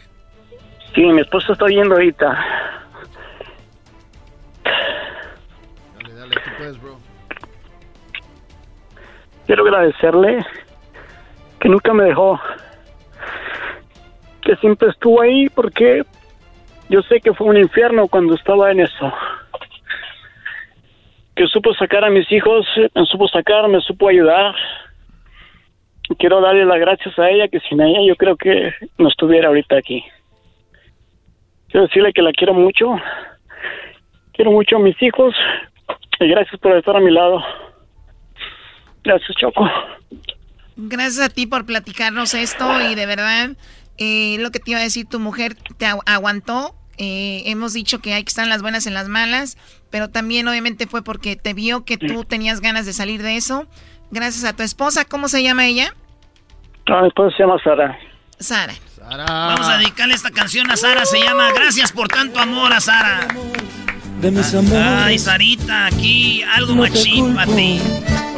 Sí, 0.93 1.01
mi 1.01 1.21
esposo 1.21 1.53
está 1.53 1.67
yendo 1.67 1.95
ahorita. 1.95 2.25
Dale, 6.01 6.13
dale, 6.13 6.35
tú 6.35 6.49
puedes, 6.57 6.81
bro. 6.81 6.99
Quiero 9.45 9.63
agradecerle 9.63 10.43
que 11.59 11.69
nunca 11.69 11.93
me 11.93 12.05
dejó, 12.05 12.39
que 14.41 14.55
siempre 14.57 14.89
estuvo 14.89 15.21
ahí 15.21 15.49
porque 15.49 16.03
yo 16.89 17.01
sé 17.03 17.19
que 17.19 17.33
fue 17.33 17.47
un 17.47 17.57
infierno 17.57 18.07
cuando 18.07 18.35
estaba 18.35 18.71
en 18.71 18.79
eso. 18.79 19.13
Que 21.35 21.45
supo 21.47 21.73
sacar 21.73 22.05
a 22.05 22.09
mis 22.09 22.31
hijos, 22.31 22.65
me 22.93 23.05
supo 23.05 23.27
sacar, 23.27 23.67
me 23.67 23.81
supo 23.81 24.07
ayudar. 24.07 24.55
Quiero 26.19 26.41
darle 26.41 26.65
las 26.65 26.79
gracias 26.79 27.17
a 27.17 27.29
ella, 27.29 27.47
que 27.47 27.59
sin 27.61 27.81
ella 27.81 27.99
yo 28.07 28.15
creo 28.15 28.35
que 28.35 28.73
no 28.97 29.09
estuviera 29.09 29.47
ahorita 29.47 29.77
aquí. 29.77 30.03
Quiero 31.69 31.87
decirle 31.87 32.13
que 32.13 32.21
la 32.21 32.31
quiero 32.31 32.53
mucho. 32.53 32.95
Quiero 34.33 34.51
mucho 34.51 34.77
a 34.77 34.79
mis 34.79 35.01
hijos. 35.01 35.35
Y 36.19 36.27
gracias 36.27 36.59
por 36.61 36.75
estar 36.77 36.95
a 36.95 36.99
mi 36.99 37.11
lado. 37.11 37.43
Gracias, 39.03 39.35
Choco. 39.37 39.69
Gracias 40.77 41.25
a 41.25 41.29
ti 41.29 41.47
por 41.47 41.65
platicarnos 41.65 42.33
esto 42.33 42.65
y 42.81 42.95
de 42.95 43.05
verdad 43.05 43.51
eh, 43.97 44.37
lo 44.39 44.51
que 44.51 44.59
te 44.59 44.71
iba 44.71 44.79
a 44.79 44.83
decir, 44.83 45.05
tu 45.07 45.19
mujer 45.19 45.55
te 45.77 45.85
aguantó. 45.85 46.75
Eh, 46.97 47.43
hemos 47.45 47.73
dicho 47.73 47.99
que 47.99 48.13
hay 48.13 48.23
que 48.23 48.29
estar 48.29 48.43
en 48.43 48.49
las 48.49 48.61
buenas 48.61 48.87
en 48.87 48.93
las 48.93 49.09
malas, 49.09 49.57
pero 49.89 50.09
también 50.09 50.47
obviamente 50.47 50.87
fue 50.87 51.03
porque 51.03 51.35
te 51.35 51.53
vio 51.53 51.83
que 51.83 51.97
tú 51.97 52.23
tenías 52.23 52.61
ganas 52.61 52.85
de 52.85 52.93
salir 52.93 53.21
de 53.21 53.35
eso. 53.35 53.67
Gracias 54.11 54.43
a 54.45 54.55
tu 54.55 54.63
esposa, 54.63 55.05
¿cómo 55.05 55.27
se 55.27 55.43
llama 55.43 55.65
ella? 55.65 55.93
Ah, 56.87 57.01
mi 57.01 57.07
esposa 57.07 57.35
se 57.35 57.43
llama 57.43 57.57
Sara. 57.63 57.97
Sara. 58.39 58.73
Vamos 59.07 59.67
a 59.67 59.77
dedicarle 59.77 60.15
esta 60.15 60.31
canción 60.31 60.69
a 60.71 60.77
Sara, 60.77 61.05
se 61.05 61.19
llama 61.19 61.51
Gracias 61.53 61.91
por 61.91 62.07
tanto 62.07 62.39
amor 62.39 62.73
a 62.73 62.79
Sara. 62.79 63.27
Ay, 65.03 65.19
Sarita, 65.19 65.87
aquí 65.87 66.41
algo 66.43 66.75
machín 66.75 67.35
para 67.35 67.53
ti. 67.53 67.79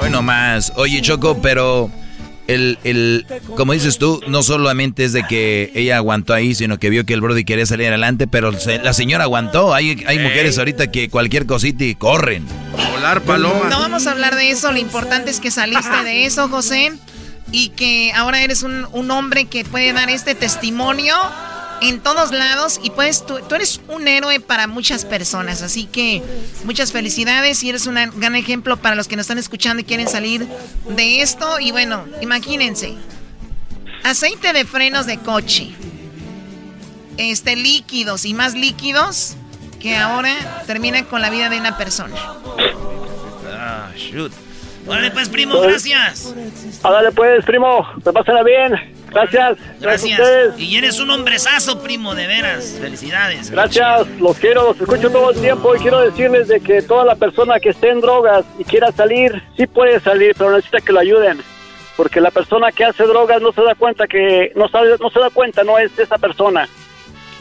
Hoy 0.02 0.10
más. 0.22 0.74
Oye, 0.76 1.02
Choco, 1.02 1.42
pero 1.42 1.90
el, 2.48 2.80
el, 2.84 3.26
como 3.56 3.74
dices 3.74 3.98
tú, 3.98 4.22
no 4.28 4.42
solamente 4.44 5.04
es 5.04 5.14
de 5.14 5.24
que 5.28 5.72
ella 5.76 5.98
aguantó 5.98 6.34
ahí, 6.34 6.56
sino 6.56 6.80
que 6.80 6.90
vio 6.90 7.06
que 7.06 7.14
el 7.14 7.22
Brody 7.22 7.44
quería 7.44 7.66
salir 7.66 7.88
adelante, 7.88 8.28
pero 8.28 8.52
la 8.52 8.94
señora 8.94 9.26
aguantó. 9.26 9.74
Hay, 9.74 10.04
hay 10.08 10.20
mujeres 10.20 10.58
ahorita 10.58 10.92
que 10.92 11.10
cualquier 11.10 11.46
cosita 11.46 11.84
y 11.84 11.96
corren. 11.96 12.46
Volar 12.92 13.22
paloma. 13.22 13.70
No 13.70 13.80
vamos 13.80 14.08
a 14.08 14.12
hablar 14.12 14.36
de 14.36 14.50
eso, 14.50 14.72
lo 14.72 14.80
importante 14.80 15.30
es 15.30 15.40
que 15.40 15.52
saliste 15.52 16.04
de 16.04 16.26
eso, 16.26 16.48
José, 16.50 16.94
y 17.52 17.70
que 17.70 18.12
ahora 18.14 18.42
eres 18.42 18.64
un, 18.64 18.88
un 18.92 19.12
hombre 19.12 19.46
que 19.46 19.66
puede 19.66 19.94
dar 19.94 20.10
este 20.10 20.36
testimonio 20.36 21.16
en 21.82 22.00
todos 22.00 22.32
lados 22.32 22.80
y 22.84 22.90
pues 22.90 23.26
tú, 23.26 23.40
eres 23.54 23.82
un 23.88 24.08
héroe 24.08 24.40
para 24.40 24.68
muchas 24.68 25.06
personas, 25.06 25.62
así 25.62 25.86
que 25.86 26.24
muchas 26.64 26.92
felicidades 26.92 27.64
y 27.64 27.70
eres 27.70 27.88
un 27.88 27.96
gran 28.16 28.36
ejemplo 28.36 28.78
para 28.78 28.96
los 28.96 29.08
que 29.08 29.16
nos 29.16 29.26
están 29.26 29.38
escuchando 29.38 29.82
y 29.82 29.84
quieren 29.84 30.08
salir 30.08 30.48
de 30.90 31.22
esto 31.22 31.60
y 31.60 31.72
bueno, 31.72 32.06
imagínense, 32.22 32.96
aceite 34.04 34.54
de 34.54 34.66
frenos 34.66 35.06
de 35.06 35.18
coche, 35.20 35.70
este 37.18 37.56
líquidos 37.56 38.26
y 38.26 38.34
más 38.34 38.54
líquidos 38.54 39.36
que 39.80 39.96
ahora 39.96 40.64
terminan 40.66 41.06
con 41.06 41.22
la 41.22 41.30
vida 41.30 41.50
de 41.50 41.60
una 41.60 41.78
persona. 41.78 42.16
Ah, 43.54 43.90
shoot. 43.96 44.32
Órale 44.88 45.12
pues, 45.12 45.28
primo, 45.30 45.60
gracias. 45.60 46.34
Dale 46.82 47.12
pues, 47.12 47.44
primo, 47.46 47.86
te 48.04 48.14
pasará 48.14 48.44
bien. 48.44 48.97
Gracias. 49.12 49.58
Gracias. 49.80 50.60
y 50.60 50.78
eres 50.78 51.00
un 51.00 51.10
hombrezazo, 51.10 51.82
primo, 51.82 52.16
de 52.16 52.28
veras. 52.28 52.78
Felicidades. 52.80 53.52
Gracias. 53.52 54.08
Los 54.20 54.38
quiero, 54.38 54.68
los 54.68 54.80
escucho 54.80 55.10
todo 55.10 55.32
el 55.32 55.40
tiempo 55.40 55.76
y 55.76 55.80
quiero 55.80 56.02
decirles 56.02 56.48
de 56.48 56.60
que 56.60 56.82
toda 56.82 57.06
la 57.06 57.16
persona 57.16 57.60
que 57.60 57.70
esté 57.70 57.90
en 57.90 58.02
drogas 58.02 58.46
y 58.60 58.64
quiera 58.64 58.92
salir, 58.92 59.42
sí 59.56 59.68
puede 59.68 60.00
salir, 60.00 60.36
pero 60.38 60.52
necesita 60.52 60.82
que 60.82 60.94
lo 60.94 61.00
ayuden. 61.00 61.42
Porque 61.96 62.22
la 62.22 62.30
persona 62.30 62.72
que 62.72 62.86
hace 62.86 63.04
drogas 63.04 63.42
no 63.42 63.52
se 63.52 63.64
da 63.64 63.74
cuenta 63.74 64.06
que, 64.08 64.52
no, 64.56 64.70
sabe, 64.70 64.96
no 65.00 65.10
se 65.10 65.20
da 65.20 65.30
cuenta, 65.32 65.64
no 65.64 65.80
es 65.80 65.98
esa 65.98 66.18
persona. 66.18 66.70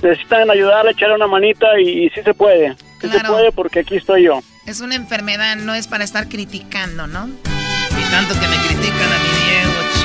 Necesitan 0.03 0.51
ayudarle, 0.51 0.93
echarle 0.93 1.15
una 1.15 1.27
manita 1.27 1.67
y, 1.79 2.09
sí 2.11 2.23
se 2.23 2.33
puede. 2.33 2.75
Sí 3.01 3.09
se 3.09 3.21
puede 3.21 3.53
porque 3.53 3.81
aquí 3.81 3.97
estoy 3.97 4.25
yo. 4.25 4.41
Es 4.67 4.81
una 4.81 4.95
enfermedad, 4.95 5.57
no 5.57 5.75
es 5.75 5.87
para 5.87 6.05
estar 6.05 6.29
criticando, 6.29 7.07
¿no? 7.07 7.29
Y 7.29 8.11
tanto 8.11 8.35
que 8.35 8.49
me 8.49 8.57
critican 8.57 9.13
a 9.13 9.19
mi 9.19 9.29
Diego, 9.45 9.96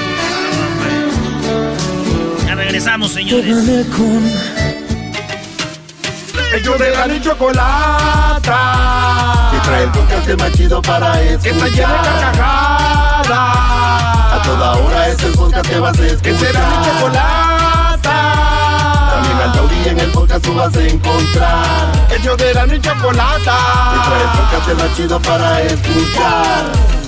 regresamos, 2.55 3.11
señores. 3.11 3.45
Ellos 6.53 6.79
de 6.79 6.91
la 6.91 7.07
y 7.07 7.21
chocolata. 7.21 8.57
Que 9.51 9.59
trae 9.59 9.83
el 9.83 9.91
podcast 9.91 10.29
más 10.39 10.51
chido 10.51 10.81
para 10.81 11.21
escuchar. 11.21 11.41
Que 11.41 11.49
está 11.49 11.67
llena 11.67 12.01
de 12.01 12.09
carcajadas. 12.19 13.29
A 14.33 14.41
toda 14.43 14.71
hora 14.77 15.07
es 15.07 15.23
el 15.23 15.31
podcast 15.31 15.69
que 15.69 15.79
vas 15.79 15.97
a 15.97 16.05
escuchar. 16.05 16.21
Que 16.21 16.37
será 16.37 16.59
mi 16.59 16.85
chocolata. 16.85 18.17
También 19.11 19.37
al 19.37 19.51
taurí 19.53 19.87
en 19.87 19.99
el 19.99 20.11
podcast 20.11 20.43
tú 20.45 20.53
vas 20.53 20.75
a 20.75 20.81
encontrar. 20.81 21.91
Ellos 22.09 22.37
de 22.37 22.53
la 22.53 22.65
y 22.65 22.79
chocolata. 22.81 23.57
Que 23.93 23.99
trae 24.09 24.21
el 24.21 24.29
podcast 24.39 24.67
más 24.77 24.97
chido 24.97 25.19
para 25.21 25.61
escuchar. 25.61 27.00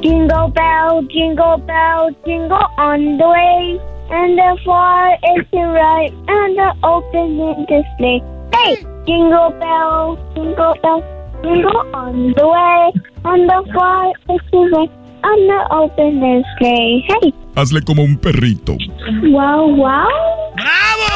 Jingle 0.00 0.48
bell, 0.48 1.02
jingle 1.10 1.58
bell, 1.66 2.10
jingle 2.24 2.66
on 2.78 3.18
the 3.18 3.28
way. 3.28 3.80
And 4.10 4.38
the 4.38 4.56
far 4.64 5.12
is 5.36 5.44
the 5.50 5.58
right, 5.58 6.12
and 6.28 6.56
the 6.56 6.72
opening 6.86 7.66
display. 7.66 8.22
Hey! 8.54 8.76
Jingle 9.06 9.50
bell, 9.58 10.16
jingle 10.34 10.74
bell, 10.82 11.02
jingle 11.42 11.82
on 11.92 12.32
the 12.32 12.46
way. 12.46 12.92
And 13.24 13.48
the 13.50 13.72
far 13.74 14.12
is 14.30 14.40
the 14.52 14.70
right, 14.72 14.90
and 15.24 15.50
the 15.50 15.66
open 15.72 16.20
display. 16.20 17.04
Hey! 17.08 17.34
Hazle 17.56 17.82
como 17.82 18.04
un 18.04 18.16
perrito. 18.18 18.76
Wow, 19.24 19.74
wow. 19.74 20.08
¡Bravo! 20.54 21.08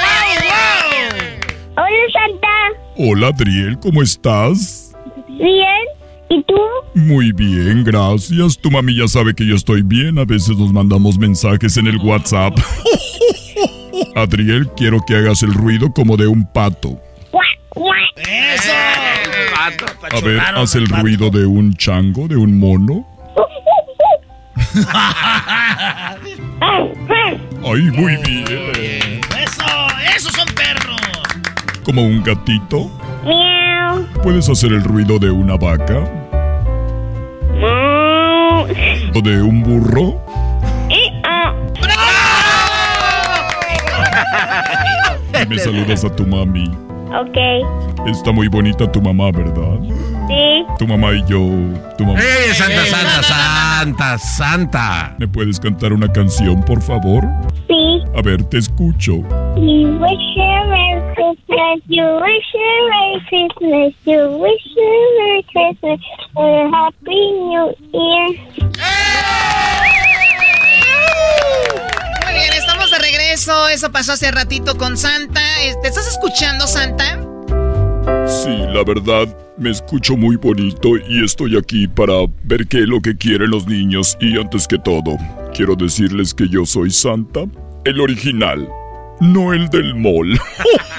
¡Wow, 0.00 0.32
wow! 0.48 0.96
Hola, 1.76 2.06
Santa. 2.12 2.56
Hola, 2.96 3.28
Adriel, 3.28 3.78
¿cómo 3.78 4.02
estás? 4.02 4.96
Bien. 5.28 5.97
¿Y 6.30 6.42
tú? 6.44 6.54
Muy 6.94 7.32
bien, 7.32 7.84
gracias. 7.84 8.58
Tu 8.58 8.70
mami 8.70 8.96
ya 8.96 9.08
sabe 9.08 9.34
que 9.34 9.46
yo 9.46 9.54
estoy 9.54 9.82
bien. 9.82 10.18
A 10.18 10.24
veces 10.24 10.56
nos 10.58 10.72
mandamos 10.72 11.18
mensajes 11.18 11.76
en 11.76 11.86
el 11.86 11.96
WhatsApp. 11.98 12.54
Adriel, 14.14 14.68
quiero 14.76 15.00
que 15.06 15.16
hagas 15.16 15.42
el 15.42 15.54
ruido 15.54 15.92
como 15.92 16.16
de 16.16 16.26
un 16.26 16.44
pato. 16.52 17.00
¡Eso! 18.16 18.72
A 20.10 20.20
ver, 20.20 20.40
haz 20.40 20.74
el 20.74 20.88
ruido 20.88 21.30
de 21.30 21.46
un 21.46 21.74
chango, 21.74 22.26
de 22.26 22.36
un 22.36 22.58
mono. 22.58 23.06
Ay, 27.64 27.82
muy 27.92 28.16
bien. 28.16 29.20
¡Eso! 29.40 29.64
¡Esos 30.16 30.32
son 30.32 30.48
perros! 30.48 31.00
Como 31.84 32.02
un 32.02 32.22
gatito. 32.22 32.90
Miau. 33.24 33.67
¿Puedes 34.22 34.48
hacer 34.48 34.72
el 34.72 34.84
ruido 34.84 35.18
de 35.18 35.30
una 35.30 35.56
vaca? 35.56 36.04
¿O 39.14 39.20
de 39.22 39.42
un 39.42 39.62
burro? 39.62 40.20
Y 45.42 45.46
me 45.48 45.58
saludas 45.58 46.04
a 46.04 46.14
tu 46.14 46.26
mami. 46.26 46.70
Ok. 47.08 48.06
Está 48.06 48.32
muy 48.32 48.48
bonita 48.48 48.90
tu 48.90 49.00
mamá, 49.00 49.30
¿verdad? 49.30 49.80
Sí. 50.28 50.64
Tu 50.78 50.86
mamá 50.86 51.12
y 51.12 51.22
yo. 51.22 51.38
Tu 51.96 52.04
mamá. 52.04 52.20
¡Eh, 52.20 52.54
Santa, 52.54 52.84
Santa, 52.84 53.22
Santa, 53.22 54.18
Santa! 54.18 55.14
¿Me 55.18 55.26
puedes 55.26 55.58
cantar 55.58 55.92
una 55.92 56.10
canción, 56.12 56.62
por 56.62 56.82
favor? 56.82 57.26
Sí. 57.66 58.02
A 58.14 58.22
ver, 58.22 58.44
te 58.44 58.58
escucho. 58.58 59.22
Christmas. 61.36 61.82
You 61.88 62.04
wish 62.20 62.54
you 62.54 62.60
a 62.60 62.88
Merry 62.88 63.20
Christmas. 63.28 63.94
You 64.04 64.38
wish 64.38 64.64
you 64.76 64.82
a 64.82 65.14
Merry 65.18 65.42
Christmas 65.52 66.00
and 66.36 66.54
a 66.56 66.76
Happy 66.76 67.32
New 67.32 67.74
Year. 67.92 68.28
Muy 72.24 72.32
bien, 72.32 72.52
estamos 72.56 72.90
de 72.90 72.98
regreso. 72.98 73.68
Eso 73.68 73.92
pasó 73.92 74.12
hace 74.12 74.30
ratito 74.30 74.76
con 74.76 74.96
Santa. 74.96 75.40
Eh, 75.62 75.74
¿Te 75.82 75.88
estás 75.88 76.08
escuchando, 76.08 76.66
Santa? 76.66 77.20
Sí, 78.26 78.56
la 78.72 78.84
verdad, 78.84 79.26
me 79.58 79.70
escucho 79.70 80.16
muy 80.16 80.36
bonito 80.36 80.96
y 81.08 81.24
estoy 81.24 81.56
aquí 81.58 81.86
para 81.88 82.14
ver 82.44 82.66
qué 82.66 82.80
es 82.80 82.88
lo 82.88 83.00
que 83.00 83.16
quieren 83.16 83.50
los 83.50 83.66
niños. 83.66 84.16
Y 84.20 84.38
antes 84.38 84.66
que 84.66 84.78
todo, 84.78 85.16
quiero 85.54 85.74
decirles 85.74 86.32
que 86.32 86.48
yo 86.48 86.64
soy 86.64 86.90
Santa, 86.90 87.44
el 87.84 88.00
original, 88.00 88.68
no 89.20 89.52
el 89.52 89.68
del 89.68 89.94
mall. 89.94 90.38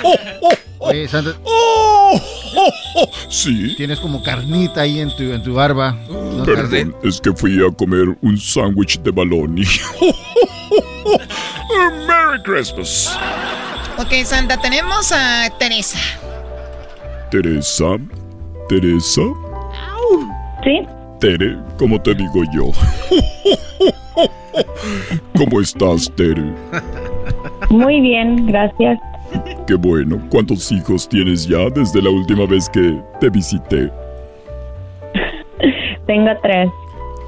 Oye, 0.79 1.07
Santa, 1.07 1.31
Sí. 3.29 3.75
tienes 3.77 3.99
como 3.99 4.23
carnita 4.23 4.81
ahí 4.81 4.99
en 4.99 5.15
tu, 5.15 5.23
en 5.23 5.43
tu 5.43 5.53
barba. 5.53 5.95
¿No, 6.09 6.43
Perdón, 6.43 6.95
es 7.03 7.19
que 7.21 7.31
fui 7.33 7.59
a 7.65 7.71
comer 7.71 8.17
un 8.21 8.37
sándwich 8.37 8.99
de 9.01 9.11
baloney. 9.11 9.65
Merry 12.07 12.41
Christmas. 12.43 13.17
Ok, 13.97 14.13
Santa, 14.25 14.57
tenemos 14.57 15.11
a 15.11 15.49
Teresa. 15.59 15.99
Teresa, 17.31 17.97
Teresa, 18.67 19.21
Sí. 20.63 20.81
Tere, 21.19 21.57
como 21.77 22.01
te 22.01 22.15
digo 22.15 22.43
yo. 22.53 22.71
¿Cómo 25.37 25.61
estás, 25.61 26.09
Tere? 26.15 26.53
Muy 27.69 28.01
bien, 28.01 28.47
gracias. 28.47 28.99
Qué 29.67 29.75
bueno. 29.75 30.19
¿Cuántos 30.29 30.71
hijos 30.71 31.07
tienes 31.07 31.47
ya 31.47 31.69
desde 31.69 32.01
la 32.01 32.09
última 32.09 32.45
vez 32.45 32.67
que 32.69 32.99
te 33.19 33.29
visité? 33.29 33.91
Tengo 36.07 36.31
tres. 36.41 36.69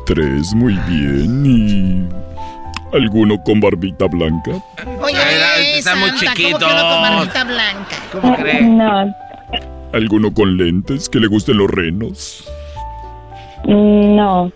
Tres, 0.08 0.54
muy 0.56 0.74
bien. 0.88 1.46
¿Y 1.46 2.96
alguno 2.96 3.42
con 3.44 3.60
barbita 3.60 4.08
blanca? 4.08 4.52
Oye, 5.02 5.78
están 5.78 6.00
muy 6.00 6.10
Santa, 6.10 6.34
¿cómo 6.36 6.58
que 6.58 6.66
con 6.66 7.02
barbita 7.02 7.44
blanca? 7.44 7.96
¿Cómo 8.12 8.36
crees? 8.36 8.64
No, 8.68 9.16
¿Alguno 9.94 10.34
con 10.34 10.58
lentes 10.58 11.10
que 11.10 11.20
le 11.20 11.28
gusten 11.28 11.58
los 11.58 11.70
renos? 11.70 12.50
no. 13.66 14.52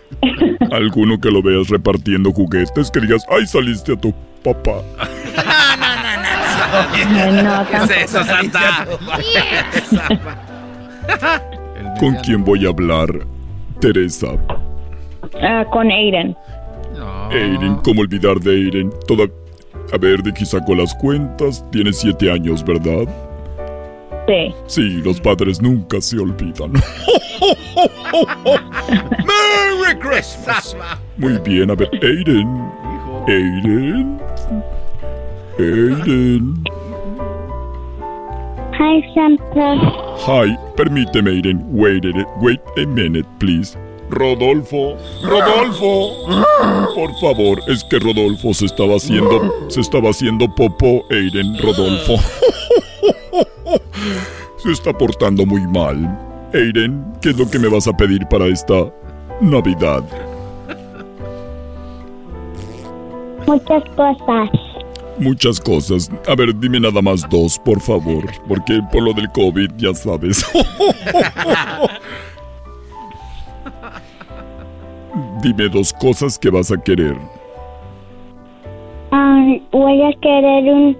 ¿Alguno 0.72 1.20
que 1.20 1.30
lo 1.30 1.42
veas 1.42 1.68
repartiendo 1.68 2.32
juguetes 2.32 2.90
que 2.90 3.00
digas, 3.00 3.24
ay, 3.30 3.46
saliste 3.46 3.92
a 3.92 3.96
tu 3.96 4.12
papá? 4.46 4.82
No, 7.42 7.66
¿Qué 7.68 7.76
es 7.76 7.90
eso, 8.04 8.22
Santa? 8.24 8.86
¿Con 12.00 12.14
quién 12.16 12.44
voy 12.44 12.66
a 12.66 12.68
hablar? 12.68 13.08
Teresa. 13.80 14.28
Ah, 15.42 15.64
con 15.70 15.90
Aiden. 15.90 16.36
Aiden, 17.30 17.76
¿cómo 17.84 18.02
olvidar 18.02 18.38
de 18.40 18.50
Aiden? 18.52 18.92
Toda... 19.06 19.24
A 19.92 19.98
ver, 19.98 20.22
de 20.22 20.30
aquí 20.30 20.44
saco 20.44 20.74
las 20.74 20.92
cuentas. 20.94 21.64
Tiene 21.70 21.92
siete 21.92 22.30
años, 22.30 22.64
¿verdad? 22.64 23.06
Sí. 24.26 24.54
Sí, 24.66 25.00
los 25.04 25.20
padres 25.20 25.62
nunca 25.62 26.00
se 26.00 26.18
olvidan. 26.18 26.72
¡Merry 29.24 29.98
Christmas! 30.00 30.76
Muy 31.16 31.38
bien, 31.44 31.70
a 31.70 31.74
ver, 31.74 31.88
Aiden. 32.02 32.68
Aiden. 33.28 34.18
Aiden. 35.58 36.64
Hi, 38.78 39.02
Santa. 39.14 39.74
Hi, 40.26 40.56
permíteme, 40.76 41.30
Aiden. 41.30 41.64
Wait 41.70 42.04
a, 42.04 42.24
wait 42.40 42.60
a 42.76 42.86
minute, 42.86 43.26
please. 43.38 43.76
Rodolfo, 44.10 44.96
Rodolfo. 45.22 46.10
Por 46.94 47.12
favor, 47.20 47.60
es 47.68 47.82
que 47.84 47.98
Rodolfo 47.98 48.54
se 48.54 48.66
estaba 48.66 48.96
haciendo, 48.96 49.52
se 49.68 49.80
estaba 49.80 50.10
haciendo 50.10 50.46
popó, 50.54 51.02
Aiden, 51.10 51.58
Rodolfo. 51.58 52.14
Se 54.58 54.72
está 54.72 54.92
portando 54.92 55.44
muy 55.44 55.66
mal. 55.66 56.18
Aiden, 56.54 57.04
¿qué 57.20 57.30
es 57.30 57.38
lo 57.38 57.50
que 57.50 57.58
me 57.58 57.68
vas 57.68 57.88
a 57.88 57.96
pedir 57.96 58.26
para 58.28 58.46
esta 58.46 58.92
Navidad? 59.40 60.04
Muchas 63.46 63.82
cosas. 63.96 64.50
Muchas 65.18 65.60
cosas. 65.60 66.10
A 66.28 66.34
ver, 66.34 66.54
dime 66.58 66.78
nada 66.80 67.00
más 67.00 67.26
dos, 67.30 67.58
por 67.58 67.80
favor. 67.80 68.24
Porque 68.46 68.80
por 68.92 69.02
lo 69.02 69.12
del 69.14 69.30
COVID, 69.32 69.70
ya 69.76 69.94
sabes. 69.94 70.44
dime 75.42 75.68
dos 75.68 75.92
cosas 75.94 76.38
que 76.38 76.50
vas 76.50 76.70
a 76.70 76.76
querer. 76.76 77.16
Um, 79.12 79.60
voy 79.70 80.02
a 80.02 80.12
querer 80.20 80.64
un 80.72 80.96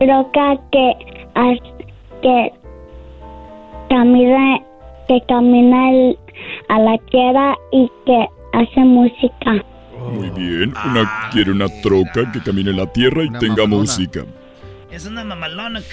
roca 0.00 0.56
que, 0.72 0.92
que 2.22 2.52
camina, 3.90 4.60
que 5.08 5.20
camina 5.28 5.90
el- 5.90 6.18
a 6.68 6.78
la 6.78 6.96
tierra 7.10 7.56
y 7.72 7.90
que 8.06 8.26
hace 8.52 8.80
música. 8.80 9.64
Muy 10.12 10.30
bien. 10.30 10.74
Una 10.84 11.28
quiere 11.32 11.50
una 11.52 11.68
troca 11.82 12.30
que 12.32 12.40
camine 12.42 12.70
en 12.70 12.76
la 12.76 12.86
tierra 12.92 13.24
y 13.24 13.30
tenga 13.38 13.66
música. 13.66 14.24
Es 14.90 15.06
una 15.06 15.24
mamalona. 15.24 15.80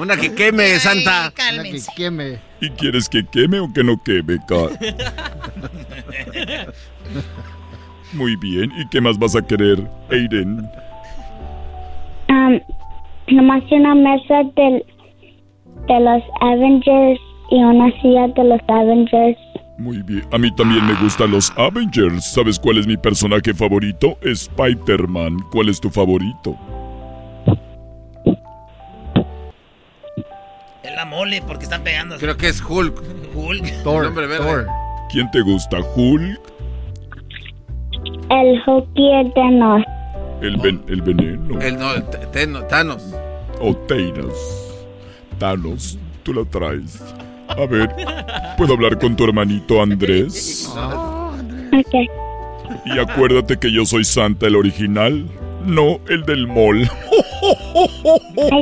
Una 0.00 0.16
que 0.16 0.34
queme, 0.34 0.78
Santa. 0.80 1.32
Una 1.52 1.62
que 1.62 1.80
queme. 1.94 2.38
¿Y 2.60 2.70
quieres 2.70 3.08
que 3.08 3.24
queme 3.24 3.60
o 3.60 3.72
que 3.72 3.84
no 3.84 4.02
queme, 4.02 4.38
Ca- 4.48 4.70
Muy 8.12 8.34
bien. 8.36 8.72
¿Y 8.76 8.88
qué 8.88 9.00
más 9.00 9.18
vas 9.18 9.36
a 9.36 9.42
querer, 9.42 9.86
Aiden? 10.10 10.68
Um, 12.28 12.60
nomás 13.28 13.62
una 13.70 13.94
mesa 13.94 14.42
del, 14.56 14.84
de 15.86 16.00
los 16.00 16.22
Avengers 16.40 17.20
y 17.50 17.56
una 17.62 17.90
silla 18.00 18.26
de 18.28 18.44
los 18.44 18.60
Avengers. 18.68 19.38
Muy 19.80 20.02
bien. 20.02 20.22
A 20.30 20.36
mí 20.36 20.54
también 20.54 20.86
me 20.86 20.94
gustan 21.00 21.30
los 21.30 21.50
Avengers. 21.56 22.32
¿Sabes 22.34 22.58
cuál 22.58 22.76
es 22.76 22.86
mi 22.86 22.98
personaje 22.98 23.54
favorito? 23.54 24.18
Spider-Man. 24.22 25.38
¿Cuál 25.50 25.70
es 25.70 25.80
tu 25.80 25.88
favorito? 25.88 26.54
Es 30.82 30.94
la 30.94 31.06
mole 31.06 31.40
porque 31.46 31.64
están 31.64 31.82
pegando. 31.82 32.18
Creo 32.18 32.36
que 32.36 32.48
es 32.48 32.60
Hulk. 32.62 33.02
Hulk. 33.34 33.82
Thor, 33.82 34.02
El 34.04 34.08
hombre 34.10 34.26
verde. 34.26 34.44
Thor. 34.44 34.66
¿Quién 35.10 35.30
te 35.30 35.40
gusta, 35.40 35.78
Hulk? 35.96 36.40
El 38.30 38.60
hockey 38.66 39.32
de 39.34 39.50
nos. 39.52 39.82
El, 40.42 40.56
ven- 40.58 40.84
el 40.88 41.00
veneno. 41.00 41.58
El 41.60 41.78
no, 41.78 41.94
el 41.94 42.04
Thanos. 42.68 43.14
O 43.60 43.74
Thanos. 43.74 44.34
Thanos, 45.38 45.98
tú 46.22 46.34
la 46.34 46.44
traes. 46.44 47.02
A 47.56 47.66
ver, 47.66 47.94
¿puedo 48.56 48.74
hablar 48.74 48.98
con 48.98 49.16
tu 49.16 49.24
hermanito 49.24 49.82
Andrés? 49.82 50.72
Ok. 50.76 51.94
Y 52.86 52.98
acuérdate 52.98 53.58
que 53.58 53.72
yo 53.72 53.84
soy 53.84 54.04
Santa, 54.04 54.46
el 54.46 54.56
original, 54.56 55.26
no 55.64 55.98
el 56.08 56.22
del 56.24 56.46
mall. 56.46 56.88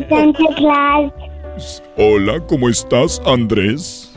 Santa 0.09 0.55
Claus. 0.57 1.13
Hola, 1.97 2.41
¿cómo 2.47 2.69
estás, 2.69 3.21
Andrés? 3.27 4.13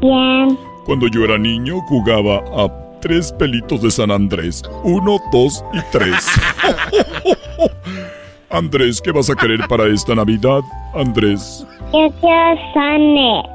Bien. 0.00 0.58
Cuando 0.84 1.06
yo 1.08 1.24
era 1.24 1.38
niño 1.38 1.80
jugaba 1.82 2.38
a 2.56 2.68
tres 3.00 3.32
pelitos 3.32 3.82
de 3.82 3.90
San 3.90 4.10
Andrés. 4.10 4.62
Uno, 4.82 5.18
dos 5.32 5.64
y 5.72 5.78
tres. 5.92 6.26
Andrés, 8.50 9.00
¿qué 9.00 9.10
vas 9.12 9.28
a 9.28 9.34
querer 9.34 9.66
para 9.68 9.86
esta 9.86 10.14
Navidad? 10.14 10.60
Andrés, 10.94 11.66
Yo 11.92 12.10
quiero 12.20 12.56
Sonic. 12.72 13.46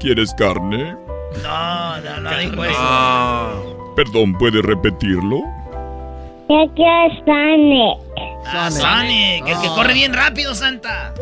¿quieres 0.00 0.34
carne? 0.34 0.96
No, 1.42 2.00
no, 2.00 2.20
no 2.20 2.38
dijo 2.38 2.64
eso. 2.64 3.76
Perdón, 3.96 4.34
¿puedes 4.38 4.62
repetirlo? 4.62 5.38
Yo 6.48 6.66
quiero 6.74 7.08
Sonic. 7.24 7.98
Ah, 8.46 8.70
Sonic, 8.70 9.46
el 9.46 9.60
que 9.60 9.66
Ah. 9.68 9.72
corre 9.74 9.94
bien 9.94 10.12
rápido, 10.12 10.54
Santa. 10.54 11.14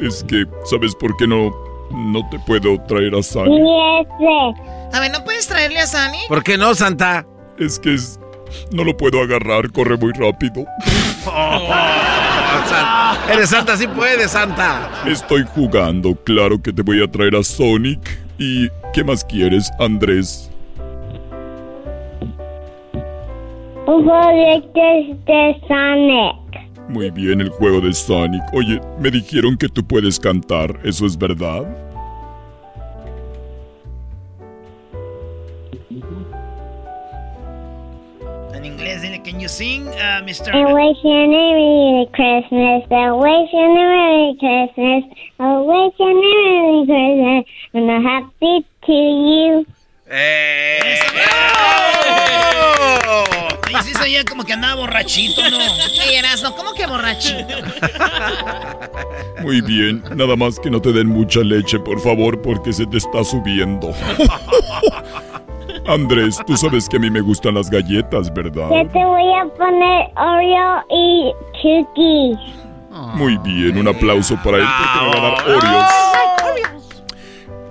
Es 0.00 0.22
que, 0.24 0.44
¿sabes 0.64 0.94
por 0.94 1.16
qué 1.16 1.26
no, 1.26 1.50
no 1.90 2.28
te 2.30 2.38
puedo 2.40 2.80
traer 2.84 3.14
a 3.14 3.18
ese. 3.18 3.40
A 3.40 5.00
ver, 5.00 5.10
¿no 5.12 5.24
puedes 5.24 5.46
traerle 5.48 5.80
a 5.80 5.86
Sani? 5.86 6.18
¿Por 6.28 6.42
qué 6.44 6.56
no, 6.56 6.74
Santa? 6.74 7.26
Es 7.58 7.78
que 7.80 7.94
es- 7.94 8.18
no 8.70 8.84
lo 8.84 8.96
puedo 8.96 9.20
agarrar, 9.20 9.70
corre 9.72 9.96
muy 9.96 10.12
rápido. 10.12 10.64
Santa. 11.24 12.07
Eres 13.30 13.50
Santa, 13.50 13.76
sí 13.76 13.86
puedes, 13.86 14.30
Santa. 14.30 14.90
Estoy 15.06 15.44
jugando, 15.54 16.14
claro 16.24 16.60
que 16.62 16.72
te 16.72 16.80
voy 16.80 17.02
a 17.02 17.10
traer 17.10 17.36
a 17.36 17.42
Sonic. 17.42 18.00
¿Y 18.38 18.68
qué 18.94 19.04
más 19.04 19.22
quieres, 19.22 19.70
Andrés? 19.78 20.50
Un 23.86 24.04
juguete 24.04 25.16
de 25.26 25.60
Sonic. 25.68 26.88
Muy 26.88 27.10
bien, 27.10 27.42
el 27.42 27.50
juego 27.50 27.82
de 27.82 27.92
Sonic. 27.92 28.42
Oye, 28.54 28.80
me 28.98 29.10
dijeron 29.10 29.58
que 29.58 29.68
tú 29.68 29.86
puedes 29.86 30.18
cantar, 30.18 30.78
¿eso 30.82 31.04
es 31.04 31.18
verdad? 31.18 31.64
Inglés, 38.68 39.02
dile, 39.02 39.22
can 39.22 39.40
you 39.40 39.48
sing, 39.48 39.88
uh, 39.88 40.22
Mr. 40.24 40.54
I 40.54 40.72
wish 40.72 40.98
you 41.02 41.10
a 41.10 41.26
Merry 41.26 42.06
Christmas. 42.12 42.84
I 42.90 43.10
wish 43.12 43.52
you 43.52 43.58
a 43.58 43.74
Merry 43.74 44.36
Christmas. 44.38 45.04
I 45.40 45.58
wish 45.58 45.94
you 45.98 46.06
a 46.06 46.14
Merry 46.14 46.86
Christmas. 46.86 47.44
And 47.74 47.90
a 47.90 48.00
happy 48.00 48.64
to 48.86 48.92
you. 48.92 49.66
Oye, 53.66 53.82
sí 53.84 53.92
se 53.92 54.02
oía 54.02 54.24
como 54.24 54.44
que 54.44 54.54
andaba 54.54 54.76
borrachito, 54.76 55.42
¿no? 55.50 55.58
Oye, 56.06 56.18
Erasno, 56.18 56.54
¿cómo 56.56 56.72
que 56.72 56.86
borrachito? 56.86 57.54
Muy 59.42 59.60
bien, 59.60 60.02
nada 60.16 60.36
más 60.36 60.58
que 60.58 60.70
no 60.70 60.80
te 60.80 60.92
den 60.92 61.08
mucha 61.08 61.40
leche, 61.40 61.78
por 61.78 62.00
favor, 62.00 62.40
porque 62.40 62.72
se 62.72 62.86
te 62.86 62.96
está 62.96 63.22
subiendo. 63.22 63.94
Andrés, 65.88 66.38
tú 66.46 66.56
sabes 66.56 66.86
que 66.88 66.98
a 66.98 67.00
mí 67.00 67.10
me 67.10 67.20
gustan 67.22 67.54
las 67.54 67.70
galletas, 67.70 68.32
¿verdad? 68.32 68.68
Yo 68.70 68.86
te 68.90 69.04
voy 69.04 69.34
a 69.34 69.46
poner 69.56 70.10
Oreo 70.16 70.84
y 70.90 71.32
cookies. 71.62 72.38
Muy 73.14 73.38
bien, 73.38 73.78
un 73.78 73.88
aplauso 73.88 74.36
para 74.44 74.58
él 74.58 74.66
porque 74.78 75.04
me 75.04 75.10
va 75.10 75.16
a 75.16 75.30
dar 75.30 75.48
Oreos. 75.56 76.08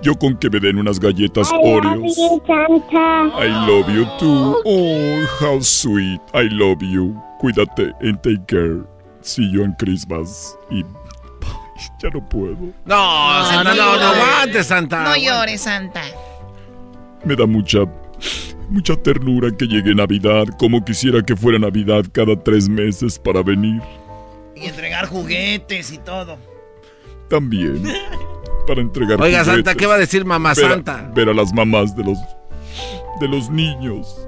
Yo 0.02 0.14
con 0.16 0.36
que 0.36 0.50
me 0.50 0.58
den 0.60 0.78
unas 0.78 0.98
galletas 0.98 1.50
I 1.50 1.54
love 1.54 1.84
Oreos. 1.86 2.16
you, 2.16 2.42
Santa. 2.46 3.44
I 3.44 3.48
love 3.66 3.88
you 3.88 4.04
too. 4.18 4.62
Oh, 4.64 5.26
how 5.40 5.60
sweet. 5.60 6.20
I 6.34 6.48
love 6.50 6.82
you. 6.82 7.14
Cuídate 7.40 7.92
and 8.00 8.20
take 8.22 8.46
care. 8.46 8.84
See 9.20 9.48
you 9.50 9.62
on 9.62 9.74
Christmas. 9.78 10.56
Y 10.70 10.82
ya 12.02 12.10
no 12.10 12.20
puedo. 12.28 12.56
No, 12.84 13.44
Santa, 13.44 13.74
no, 13.74 13.96
no, 13.96 14.06
aguante, 14.06 14.64
Santa. 14.64 15.04
No 15.04 15.16
llores, 15.16 15.60
Santa. 15.60 16.02
Me 17.24 17.34
da 17.34 17.46
mucha, 17.46 17.80
mucha 18.68 18.96
ternura 18.96 19.50
que 19.56 19.66
llegue 19.66 19.94
Navidad, 19.94 20.46
como 20.58 20.84
quisiera 20.84 21.22
que 21.22 21.36
fuera 21.36 21.58
Navidad 21.58 22.04
cada 22.12 22.36
tres 22.36 22.68
meses 22.68 23.18
para 23.18 23.42
venir. 23.42 23.80
Y 24.54 24.66
entregar 24.66 25.06
juguetes 25.06 25.92
y 25.92 25.98
todo. 25.98 26.38
También. 27.28 27.82
Para 28.66 28.80
entregar 28.80 29.20
Oiga, 29.20 29.44
Santa. 29.44 29.74
¿qué 29.74 29.86
va 29.86 29.94
a 29.94 29.98
decir 29.98 30.24
mamá 30.24 30.54
Ver 30.54 30.68
Santa? 30.68 31.10
Ver 31.14 31.28
a 31.28 31.34
las 31.34 31.52
mamás 31.52 31.96
de 31.96 32.04
los, 32.04 32.18
de 33.20 33.28
los 33.28 33.48
niños. 33.50 34.27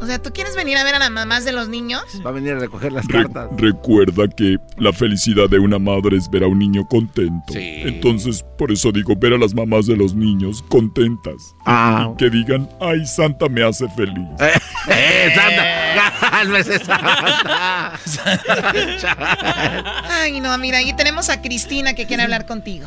O 0.00 0.06
sea, 0.06 0.20
¿tú 0.20 0.30
quieres 0.34 0.54
venir 0.54 0.76
a 0.76 0.84
ver 0.84 0.94
a 0.96 0.98
las 0.98 1.10
mamás 1.10 1.44
de 1.46 1.52
los 1.52 1.68
niños? 1.68 2.02
Va 2.24 2.30
a 2.30 2.32
venir 2.32 2.52
a 2.52 2.58
recoger 2.58 2.92
las 2.92 3.06
Re- 3.06 3.22
cartas. 3.22 3.48
recuerda 3.56 4.28
que 4.28 4.58
la 4.76 4.92
felicidad 4.92 5.48
de 5.48 5.58
una 5.58 5.78
madre 5.78 6.16
es 6.18 6.28
ver 6.28 6.44
a 6.44 6.46
un 6.46 6.58
niño 6.58 6.86
contento. 6.86 7.54
Entonces, 7.56 8.44
por 8.58 8.70
eso 8.70 8.92
digo, 8.92 9.14
ver 9.16 9.32
a 9.32 9.38
las 9.38 9.54
mamás 9.54 9.86
de 9.86 9.96
los 9.96 10.14
niños 10.14 10.62
contentas. 10.68 11.54
Ah. 11.64 12.10
Y 12.12 12.16
que 12.18 12.28
digan, 12.28 12.68
ay, 12.80 13.06
Santa 13.06 13.48
me 13.48 13.62
hace 13.62 13.88
feliz. 13.90 14.28
¡Eh, 14.88 15.32
Santa! 15.34 16.12
¡Cálmese, 16.30 16.78
Santa! 16.84 17.98
Ay, 20.10 20.40
no, 20.40 20.56
mira, 20.58 20.78
ahí 20.78 20.92
tenemos 20.94 21.30
a 21.30 21.40
Cristina 21.40 21.94
que 21.94 22.06
quiere 22.06 22.22
hablar 22.24 22.46
contigo. 22.46 22.86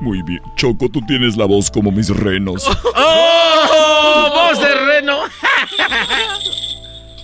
Muy 0.00 0.22
bien. 0.22 0.40
Choco, 0.56 0.88
tú 0.88 1.00
tienes 1.06 1.36
la 1.36 1.44
voz 1.46 1.70
como 1.70 1.92
mis 1.92 2.08
renos. 2.10 2.66
¡Oh! 2.96 4.50
¡Voz 4.50 4.60
de 4.60 4.74
reno! 4.74 5.18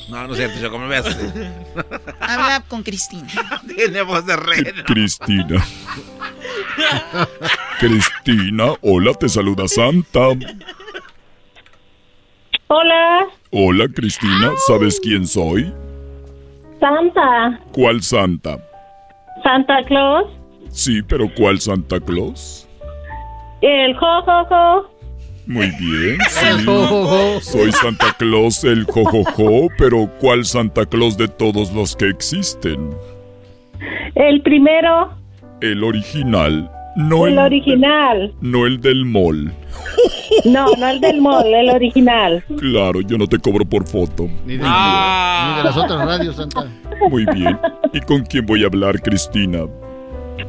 No, 0.09 0.27
no 0.27 0.33
es 0.33 0.39
cierto, 0.39 0.59
yo 0.59 0.71
como 0.71 0.87
me 0.87 1.01
veas. 1.01 1.17
Habla 2.21 2.65
con 2.67 2.83
Cristina. 2.83 3.29
Tiene 3.77 4.03
voz 4.03 4.27
de 4.27 4.37
reno. 4.37 4.85
Cristina. 4.85 5.65
Cristina, 7.79 8.73
hola, 8.83 9.15
te 9.15 9.29
saluda 9.29 9.69
Santa. 9.69 10.21
Hola, 12.67 13.27
Hola, 13.53 13.87
Cristina, 13.93 14.53
¿sabes 14.67 15.01
quién 15.01 15.27
soy? 15.27 15.73
Santa. 16.79 17.61
¿Cuál 17.73 18.01
Santa? 18.03 18.59
Santa 19.43 19.83
Claus. 19.87 20.27
Sí, 20.71 21.03
pero 21.03 21.27
¿cuál 21.37 21.61
Santa 21.61 21.99
Claus? 21.99 22.69
El 23.61 23.97
jojojo. 23.97 24.89
Muy 25.51 25.67
bien, 25.81 26.17
sí. 26.29 27.41
Soy 27.43 27.73
Santa 27.73 28.15
Claus, 28.17 28.63
el 28.63 28.85
jojojo, 28.85 29.67
pero 29.77 30.09
¿cuál 30.21 30.45
Santa 30.45 30.87
Claus 30.87 31.19
de 31.19 31.27
todos 31.27 31.73
los 31.73 31.97
que 31.97 32.09
existen? 32.09 32.91
El 34.15 34.43
primero. 34.43 35.11
El 35.61 35.83
original, 35.83 36.71
no 36.95 37.27
el 37.27 37.33
el, 37.33 37.39
original. 37.41 38.33
no 38.41 38.65
el 38.65 38.81
del 38.81 39.05
mall. 39.05 39.53
No, 40.45 40.67
no 40.79 40.89
el 40.89 41.01
del 41.01 41.21
mall, 41.21 41.53
el 41.53 41.71
original. 41.71 42.45
Claro, 42.61 43.01
yo 43.01 43.19
no 43.19 43.27
te 43.27 43.41
cobro 43.41 43.65
por 43.65 43.89
foto. 43.89 44.29
Ni 44.47 44.57
de, 44.57 44.59
ni 44.59 44.63
de 44.63 45.65
las 45.65 45.77
otras 45.77 46.07
radios, 46.07 46.37
Santa. 46.37 46.65
Muy 47.11 47.27
bien. 47.35 47.59
¿Y 47.93 48.01
con 48.03 48.23
quién 48.25 48.47
voy 48.47 48.63
a 48.63 48.67
hablar, 48.67 49.01
Cristina? 49.01 49.67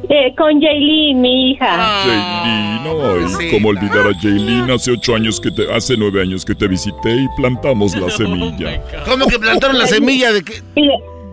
Eh, 0.08 0.34
con 0.36 0.60
Jaylin, 0.60 1.20
mi 1.20 1.50
hija. 1.52 2.02
Jaylin, 2.04 2.86
ay, 2.86 3.28
Sí. 3.38 3.50
cómo 3.50 3.68
olvidar 3.68 4.06
a 4.06 4.14
Jaylin. 4.20 4.70
Hace 4.70 4.92
ocho 4.92 5.14
años 5.14 5.40
que 5.40 5.50
te, 5.50 5.72
hace 5.72 5.96
nueve 5.96 6.22
años 6.22 6.44
que 6.44 6.54
te 6.54 6.66
visité 6.68 7.14
y 7.14 7.26
plantamos 7.36 7.94
la 7.96 8.10
semilla. 8.16 8.80
¿Cómo 9.06 9.26
que 9.26 9.38
plantaron 9.38 9.78
la 9.78 9.86
semilla 9.86 10.32
de 10.32 10.42
que.? 10.42 10.62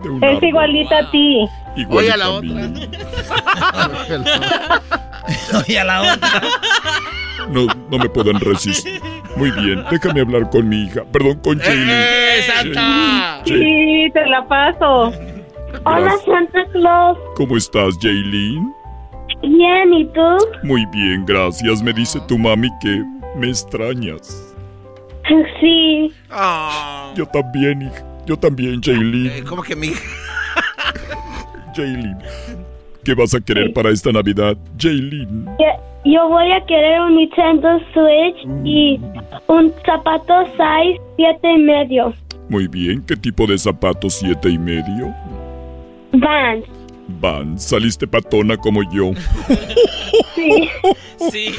un 0.04 0.24
es 0.24 0.42
igualita 0.44 1.00
a 1.00 1.12
ti. 1.12 1.46
Igual 1.76 2.06
Oye, 2.06 2.12
a 2.14 2.18
la 2.18 2.26
también. 2.26 2.74
Oye, 5.68 5.80
a 5.80 5.84
la 5.84 6.14
otra. 6.14 6.42
No, 7.50 7.68
no 7.92 7.98
me 7.98 8.10
pueden 8.10 8.40
resistir. 8.40 9.00
Muy 9.36 9.52
bien, 9.52 9.84
déjame 9.92 10.22
hablar 10.22 10.50
con 10.50 10.68
mi 10.68 10.84
hija. 10.84 11.04
Perdón, 11.12 11.40
con 11.44 11.60
Jaylin. 11.60 11.88
¡Eh, 11.90 12.42
Santa! 12.48 13.42
Sí, 13.46 14.08
te 14.14 14.26
la 14.28 14.48
paso. 14.48 15.12
Hola, 15.86 16.16
Santa 16.26 16.66
Claus. 16.72 17.18
¿Cómo 17.36 17.58
estás, 17.58 17.98
Jaylin? 18.02 18.74
Bien, 19.42 19.94
¿y 19.94 20.06
tú? 20.06 20.38
Muy 20.64 20.86
bien, 20.88 21.26
gracias. 21.26 21.82
Me 21.82 21.94
dice 21.94 22.20
tu 22.28 22.38
mami 22.38 22.70
que 22.82 23.04
me 23.36 23.50
extrañas. 23.50 24.56
Sí. 25.60 26.12
Yo 27.16 27.26
también, 27.28 27.84
hija. 27.84 28.04
Yo 28.26 28.38
también, 28.38 28.82
Jaylin. 28.82 29.46
¿Cómo 29.46 29.62
que 29.62 29.76
mi 29.76 29.88
hija? 29.88 30.02
Jaylin. 31.76 32.18
¿Qué 33.04 33.14
vas 33.14 33.34
a 33.34 33.40
querer 33.40 33.74
para 33.74 33.90
esta 33.90 34.12
Navidad, 34.12 34.58
Jaylin? 34.78 35.46
Yo, 35.60 36.12
yo 36.12 36.30
voy 36.30 36.52
a 36.52 36.66
querer 36.66 37.02
un 37.02 37.16
Nintendo 37.16 37.80
Switch 37.94 38.66
y 38.66 39.00
un 39.48 39.74
zapato 39.86 40.46
size 40.52 41.00
siete 41.16 41.52
y 41.52 41.58
medio. 41.60 42.14
Muy 42.50 42.68
bien, 42.68 43.04
¿qué 43.06 43.16
tipo 43.16 43.46
de 43.48 43.58
zapatos 43.58 44.16
siete 44.16 44.50
y 44.50 44.58
medio? 44.58 45.14
Vans. 46.14 46.66
Van, 47.22 47.58
saliste 47.60 48.08
patona 48.08 48.58
como 48.58 48.84
yo. 48.92 49.12
Sí. 50.36 50.70
Sí. 51.32 51.56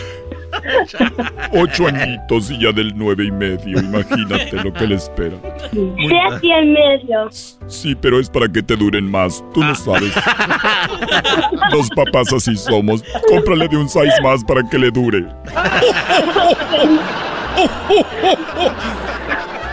Ocho 1.52 1.86
añitos 1.86 2.50
y 2.50 2.58
ya 2.58 2.72
del 2.72 2.92
nueve 2.96 3.24
y 3.24 3.30
medio. 3.30 3.78
Imagínate 3.78 4.52
lo 4.62 4.72
que 4.72 4.86
le 4.86 4.94
espera. 4.96 5.36
Siete 5.70 6.46
y 6.46 6.66
medio. 6.66 7.28
Sí, 7.66 7.94
pero 7.94 8.18
es 8.20 8.28
para 8.28 8.48
que 8.48 8.62
te 8.62 8.76
duren 8.76 9.10
más. 9.10 9.44
Tú 9.52 9.62
no 9.62 9.74
sabes. 9.74 10.12
Los 11.72 11.88
papás 11.90 12.32
así 12.32 12.56
somos. 12.56 13.02
Cómprale 13.28 13.68
de 13.68 13.76
un 13.76 13.88
size 13.88 14.20
más 14.22 14.42
para 14.44 14.62
que 14.68 14.78
le 14.78 14.90
dure. 14.90 15.26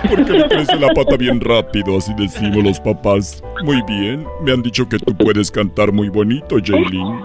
Porque 0.10 0.32
me 0.32 0.48
crece 0.48 0.80
la 0.80 0.94
pata 0.94 1.18
bien 1.18 1.40
rápido, 1.42 1.98
así 1.98 2.14
decimos 2.18 2.64
los 2.64 2.80
papás. 2.80 3.44
Muy 3.64 3.82
bien, 3.88 4.26
me 4.42 4.52
han 4.52 4.62
dicho 4.62 4.88
que 4.88 5.00
tú 5.00 5.16
puedes 5.16 5.52
cantar 5.52 5.92
muy 5.92 6.10
bonito, 6.10 6.58
Jaylin. 6.64 7.20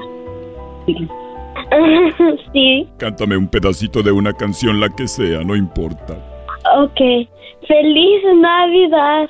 Sí. 2.53 2.87
Cántame 2.99 3.37
un 3.37 3.49
pedacito 3.49 4.03
de 4.03 4.13
una 4.13 4.33
canción, 4.33 4.79
la 4.79 4.89
que 4.91 5.09
sea, 5.09 5.43
no 5.43 5.57
importa. 5.57 6.15
Ok. 6.77 7.01
Feliz 7.67 8.23
Navidad. 8.37 9.29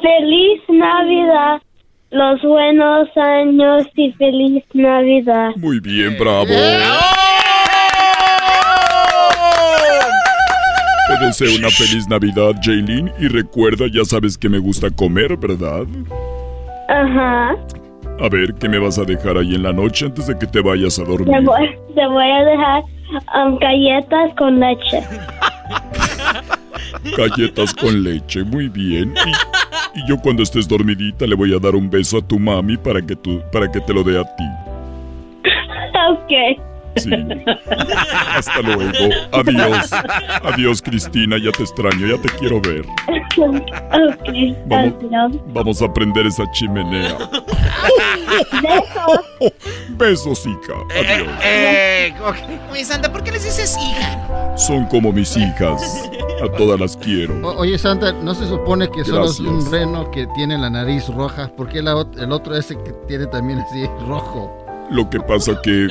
Feliz 0.00 0.60
Navidad. 0.68 1.62
Los 2.10 2.42
buenos 2.42 3.08
años 3.16 3.86
y 3.94 4.12
feliz 4.12 4.64
Navidad. 4.74 5.52
Muy 5.56 5.80
bien, 5.80 6.16
bravo. 6.18 6.52
Te 11.18 11.26
deseo 11.26 11.56
una 11.58 11.68
feliz 11.70 12.08
Navidad, 12.08 12.52
Jaylin, 12.62 13.10
y 13.18 13.28
recuerda, 13.28 13.86
ya 13.92 14.04
sabes 14.04 14.38
que 14.38 14.48
me 14.48 14.58
gusta 14.58 14.90
comer, 14.90 15.36
¿verdad? 15.36 15.84
Ajá. 16.88 17.54
A 18.20 18.28
ver, 18.30 18.54
¿qué 18.54 18.68
me 18.68 18.78
vas 18.78 18.98
a 18.98 19.04
dejar 19.04 19.36
ahí 19.36 19.54
en 19.54 19.62
la 19.62 19.72
noche 19.72 20.06
antes 20.06 20.26
de 20.26 20.38
que 20.38 20.46
te 20.46 20.60
vayas 20.60 20.98
a 20.98 21.04
Te 21.04 21.10
dormir? 21.10 21.42
voy, 21.42 21.68
te 21.94 22.06
voy 22.06 22.30
a 22.30 22.44
dejar 22.44 22.82
um, 23.46 23.58
galletas 23.58 24.34
con 24.38 24.60
leche. 24.60 25.02
Galletas 27.16 27.74
con 27.74 28.02
leche, 28.04 28.44
muy 28.44 28.68
bien. 28.68 29.14
Y, 29.94 30.00
y 30.00 30.08
yo 30.08 30.16
cuando 30.18 30.42
estés 30.42 30.68
dormidita 30.68 31.26
le 31.26 31.34
voy 31.34 31.54
a 31.54 31.58
dar 31.58 31.74
un 31.74 31.90
beso 31.90 32.18
a 32.18 32.22
tu 32.22 32.38
mami 32.38 32.76
para 32.76 33.02
que, 33.02 33.16
tú, 33.16 33.40
para 33.52 33.70
que 33.70 33.80
te 33.80 33.92
lo 33.92 34.02
dé 34.04 34.18
a 34.20 34.24
ti. 34.24 34.44
Ok. 36.10 36.32
Sí. 36.96 37.10
Hasta 38.36 38.60
luego. 38.62 38.82
Adiós. 39.32 39.90
Adiós, 40.44 40.82
Cristina. 40.82 41.36
Ya 41.42 41.50
te 41.52 41.62
extraño. 41.62 42.06
Ya 42.06 42.20
te 42.20 42.28
quiero 42.38 42.60
ver. 42.60 42.84
Ok. 43.38 44.56
Vamos, 44.66 44.94
vamos 45.48 45.82
a 45.82 45.92
prender 45.92 46.26
esa 46.26 46.44
chimenea. 46.52 47.16
Besos. 48.62 49.52
Besos, 49.90 50.46
hija. 50.46 50.74
Adiós. 50.90 51.28
Eh, 51.42 52.14
Oye, 52.70 52.84
Santa, 52.84 53.10
¿por 53.12 53.22
qué 53.24 53.32
les 53.32 53.44
dices 53.44 53.76
hija? 53.78 54.56
Son 54.56 54.86
como 54.86 55.12
mis 55.12 55.36
hijas. 55.36 56.08
A 56.42 56.48
todas 56.56 56.78
las 56.80 56.96
quiero. 56.96 57.34
O- 57.46 57.58
oye, 57.60 57.78
Santa, 57.78 58.12
¿no 58.12 58.34
se 58.34 58.46
supone 58.46 58.88
que 58.90 59.04
solo 59.04 59.26
es 59.26 59.38
un 59.40 59.70
reno 59.70 60.10
que 60.10 60.26
tiene 60.34 60.58
la 60.58 60.70
nariz 60.70 61.06
roja? 61.08 61.48
¿Por 61.56 61.68
qué 61.68 61.82
la 61.82 62.04
el 62.18 62.32
otro 62.32 62.56
ese 62.56 62.76
que 62.82 62.92
tiene 63.06 63.26
también 63.26 63.60
así 63.60 63.86
rojo? 64.06 64.58
Lo 64.90 65.08
que 65.08 65.20
pasa 65.20 65.52
que 65.62 65.88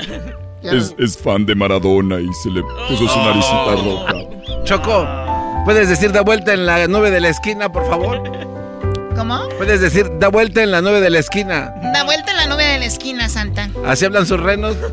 es, 0.63 0.95
es 0.97 1.17
fan 1.17 1.45
de 1.45 1.55
Maradona 1.55 2.19
y 2.19 2.31
se 2.43 2.49
le 2.49 2.61
puso 2.87 3.07
su 3.07 3.19
naricita 3.19 3.75
roja. 3.83 4.13
Choco, 4.63 5.07
¿puedes 5.65 5.89
decir 5.89 6.11
da 6.11 6.21
vuelta 6.21 6.53
en 6.53 6.65
la 6.65 6.87
nube 6.87 7.09
de 7.11 7.19
la 7.21 7.29
esquina, 7.29 7.71
por 7.71 7.87
favor? 7.89 8.21
¿Cómo? 9.15 9.47
Puedes 9.57 9.81
decir 9.81 10.09
da 10.19 10.29
vuelta 10.29 10.63
en 10.63 10.71
la 10.71 10.81
nube 10.81 11.01
de 11.01 11.09
la 11.09 11.19
esquina. 11.19 11.73
Da 11.93 12.03
vuelta 12.03 12.31
en 12.31 12.37
la 12.37 12.47
nube 12.47 12.63
de 12.65 12.79
la 12.79 12.85
esquina, 12.85 13.27
Santa. 13.29 13.69
Así 13.85 14.05
hablan 14.05 14.25
sus 14.25 14.39
renos. 14.39 14.75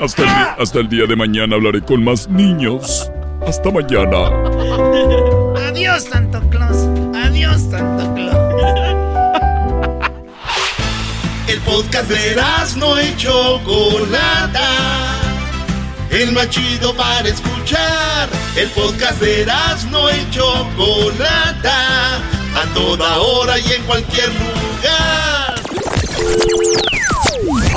Hasta 0.00 0.22
el, 0.22 0.28
di- 0.28 0.62
hasta 0.62 0.78
el 0.80 0.88
día 0.88 1.06
de 1.06 1.16
mañana 1.16 1.56
hablaré 1.56 1.80
con 1.82 2.04
más 2.04 2.28
niños. 2.28 3.10
Hasta 3.46 3.70
mañana. 3.70 4.28
Adiós, 5.68 6.04
Santo 6.04 6.40
Claus. 6.50 6.76
Adiós, 7.24 7.62
Santo 7.70 8.12
Claus. 8.14 8.35
Podcast 11.76 12.08
de 12.08 12.34
no 12.78 12.98
y 12.98 13.14
Chocolata. 13.16 14.70
El 16.10 16.32
más 16.32 16.48
chido 16.48 16.94
para 16.96 17.28
escuchar. 17.28 18.30
El 18.56 18.70
podcast 18.70 19.20
de 19.20 19.46
no 19.90 20.08
y 20.10 20.30
Chocolata. 20.30 22.16
A 22.16 22.64
toda 22.72 23.18
hora 23.18 23.58
y 23.58 23.72
en 23.72 23.82
cualquier 23.82 24.28
lugar. 24.28 25.54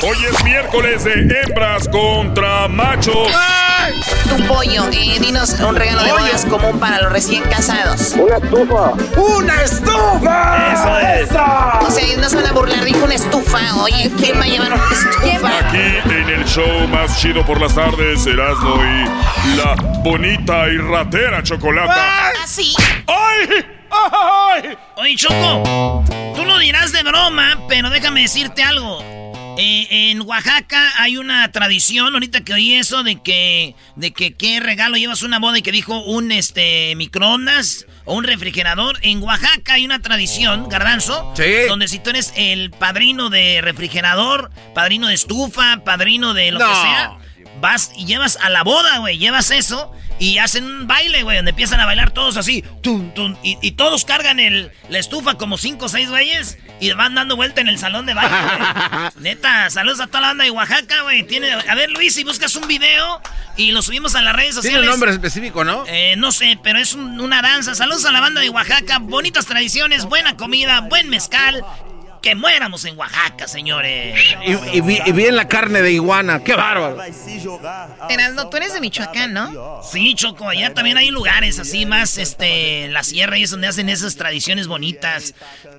Hoy 0.02 0.18
es 0.32 0.44
miércoles 0.46 1.04
de 1.04 1.42
hembras 1.42 1.90
contra 1.90 2.70
machos. 2.70 3.28
Tu 4.30 4.44
pollo, 4.48 4.88
eh, 4.92 5.20
dinos 5.20 5.56
un 5.60 5.76
regalo 5.76 6.04
de 6.04 6.12
bodas 6.12 6.46
común 6.46 6.80
para 6.80 7.02
los 7.02 7.12
recién 7.12 7.44
casados. 7.44 8.14
Una 8.14 8.38
estufa. 8.38 8.92
¡Una 9.18 9.62
estufa! 9.62 10.74
Eso 10.74 11.00
es. 11.00 11.30
O 11.88 11.92
sea, 11.92 12.18
no 12.18 12.30
se 12.30 12.36
van 12.36 12.46
a 12.46 12.52
burlar, 12.52 12.86
dijo 12.86 13.04
una 13.04 13.16
estufa. 13.16 13.60
Oye, 13.82 14.12
¿quién 14.20 14.40
va 14.40 14.44
a 14.44 14.48
llevar 14.48 14.74
una 14.74 14.84
estufa? 14.92 15.60
Aquí 15.60 16.12
en 16.12 16.30
el 16.30 16.46
show 16.46 16.88
más 16.88 17.20
chido 17.20 17.46
por 17.46 17.60
las 17.60 17.74
tardes, 17.76 18.26
Erasmo 18.28 18.76
y 18.84 19.56
la 19.58 19.76
bonita 20.04 20.68
y 20.70 20.78
ratera 20.78 21.42
chocolata. 21.44 21.94
¿Ah, 21.98 22.32
sí? 22.46 22.76
¡Ay! 23.08 23.66
¡Ay! 23.92 24.78
Oye, 24.96 25.16
Choco, 25.16 26.04
tú 26.36 26.46
lo 26.46 26.58
dirás 26.60 26.92
de 26.92 27.02
broma, 27.04 27.58
pero 27.68 27.90
déjame 27.90 28.22
decirte 28.22 28.64
algo. 28.64 29.04
Eh, 29.62 30.10
en 30.12 30.22
Oaxaca 30.22 30.94
hay 31.00 31.18
una 31.18 31.52
tradición, 31.52 32.14
ahorita 32.14 32.46
que 32.46 32.54
oí 32.54 32.76
eso, 32.76 33.04
de 33.04 33.22
que, 33.22 33.76
de 33.98 34.12
que 34.12 34.34
qué 34.34 34.62
regalo 34.62 34.96
llevas 34.96 35.22
una 35.22 35.38
boda 35.38 35.58
y 35.58 35.62
que 35.62 35.74
dijo 35.74 36.02
un 36.02 36.32
este 36.32 36.96
microondas 36.96 37.86
o 38.06 38.14
un 38.16 38.24
refrigerador. 38.24 38.98
En 39.02 39.22
Oaxaca 39.22 39.74
hay 39.74 39.84
una 39.84 40.00
tradición, 40.00 40.70
Garbanzo, 40.70 41.34
donde 41.68 41.90
si 41.90 42.00
tú 42.00 42.12
eres 42.12 42.32
el 42.38 42.72
padrino 42.72 43.30
de 43.30 43.60
refrigerador, 43.62 44.50
padrino 44.74 45.08
de 45.08 45.16
estufa, 45.16 45.84
padrino 45.84 46.34
de 46.34 46.52
lo 46.52 46.60
que 46.60 46.76
sea, 46.76 47.18
vas 47.60 47.92
y 47.98 48.06
llevas 48.06 48.38
a 48.42 48.50
la 48.50 48.64
boda, 48.64 49.00
güey, 49.00 49.18
llevas 49.18 49.52
eso 49.52 49.92
y 50.20 50.38
hacen 50.38 50.66
un 50.66 50.86
baile, 50.88 51.24
güey, 51.24 51.38
donde 51.38 51.52
empiezan 51.52 51.80
a 51.80 51.86
bailar 51.86 52.12
todos 52.12 52.38
así, 52.38 52.64
tum, 52.82 53.14
tum, 53.14 53.36
y, 53.44 53.58
y 53.62 53.72
todos 53.72 54.06
cargan 54.06 54.40
el, 54.40 54.72
la 54.90 55.00
estufa 55.00 55.36
como 55.36 55.58
cinco 55.58 55.86
o 55.86 55.90
seis 55.90 56.10
güeyes 56.10 56.58
y 56.82 56.92
van 56.92 57.16
dando 57.16 57.36
vuelta 57.36 57.62
en 57.62 57.68
el 57.70 57.78
salón 57.80 58.06
de 58.06 58.14
baile, 58.14 58.36
güey. 58.38 59.10
Neta, 59.24 59.70
saludos 59.70 60.00
a 60.02 60.08
toda 60.08 60.22
la 60.22 60.28
banda 60.30 60.44
de 60.44 60.52
Oaxaca, 60.52 61.02
güey. 61.04 61.24
Tiene, 61.24 61.52
a 61.52 61.76
ver, 61.76 61.90
Luis, 61.92 62.14
si 62.16 62.24
buscas 62.24 62.56
un 62.56 62.68
video 62.68 63.22
y 63.58 63.72
lo 63.72 63.82
subimos 63.82 64.16
a 64.16 64.22
las 64.22 64.36
redes 64.36 64.56
sociales. 64.56 64.80
Tiene 64.82 64.88
un 64.88 64.92
nombre 65.00 65.12
específico, 65.12 65.64
¿no? 65.64 65.84
Eh, 65.88 66.16
no 66.18 66.32
sé, 66.32 66.58
pero 66.64 66.80
es 66.80 66.94
un- 66.94 67.20
una 67.20 67.42
danza. 67.42 67.76
Saludos 67.76 68.06
a 68.06 68.12
la 68.12 68.22
banda 68.22 68.42
de 68.42 68.50
Oaxaca. 68.50 69.00
Bonitas 69.00 69.46
tradiciones, 69.46 70.06
buena 70.06 70.36
comida, 70.38 70.82
buen 70.82 71.10
mezcal. 71.10 71.64
Que 72.22 72.36
muéramos 72.36 72.84
en 72.84 72.98
Oaxaca, 72.98 73.48
señores. 73.48 74.20
Y, 74.46 74.78
y 74.78 74.82
vi- 74.82 75.02
y 75.06 75.12
bien 75.14 75.38
la 75.38 75.48
carne 75.48 75.82
de 75.82 75.94
iguana. 75.94 76.44
¡Qué 76.44 76.54
bárbaro! 76.54 76.98
Erasmo, 78.10 78.50
tú 78.50 78.58
eres 78.58 78.74
de 78.74 78.82
Michoacán, 78.82 79.32
¿no? 79.34 79.82
Sí, 79.90 80.16
Choco, 80.16 80.50
allá 80.50 80.74
también 80.74 80.98
hay 80.98 81.12
lugares 81.12 81.60
así 81.60 81.86
más, 81.86 82.18
este, 82.18 82.90
la 82.90 83.04
sierra 83.04 83.38
y 83.38 83.44
es 83.44 83.52
donde 83.52 83.68
hacen 83.68 83.88
esas 83.88 84.16
tradiciones 84.18 84.68
bonitas. 84.68 85.34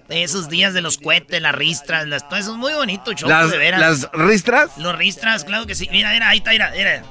Esos 0.09 0.49
días 0.49 0.73
de 0.73 0.81
los 0.81 0.97
cohetes, 0.97 1.43
las 1.43 1.55
ristras, 1.55 2.07
las, 2.09 2.27
todo 2.29 2.39
eso 2.39 2.53
es 2.53 2.57
muy 2.57 2.73
bonito, 2.73 3.13
Choco, 3.13 3.31
¿Las, 3.31 3.51
de 3.51 3.59
veras. 3.59 3.81
¿Las 3.81 4.09
ristras? 4.13 4.71
Los 4.79 4.97
ristras, 4.97 5.45
claro 5.45 5.67
que 5.67 5.75
sí. 5.75 5.89
Mira, 5.93 6.11
mira, 6.13 6.31
ahí 6.31 6.39
está, 6.39 6.51
mira, 6.53 6.73
mira. 6.75 7.03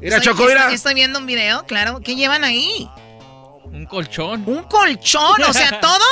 Mira, 0.00 0.16
Estoy- 0.16 0.32
Choco, 0.32 0.44
mira. 0.44 0.60
Estoy, 0.60 0.74
estoy 0.76 0.94
viendo 0.94 1.18
un 1.18 1.26
video, 1.26 1.66
claro. 1.66 2.00
¿Qué 2.00 2.16
llevan 2.16 2.42
ahí? 2.42 2.88
Un 3.64 3.84
colchón. 3.84 4.44
¿Un 4.46 4.62
colchón? 4.64 5.42
O 5.46 5.52
sea, 5.52 5.78
¿todo? 5.80 6.04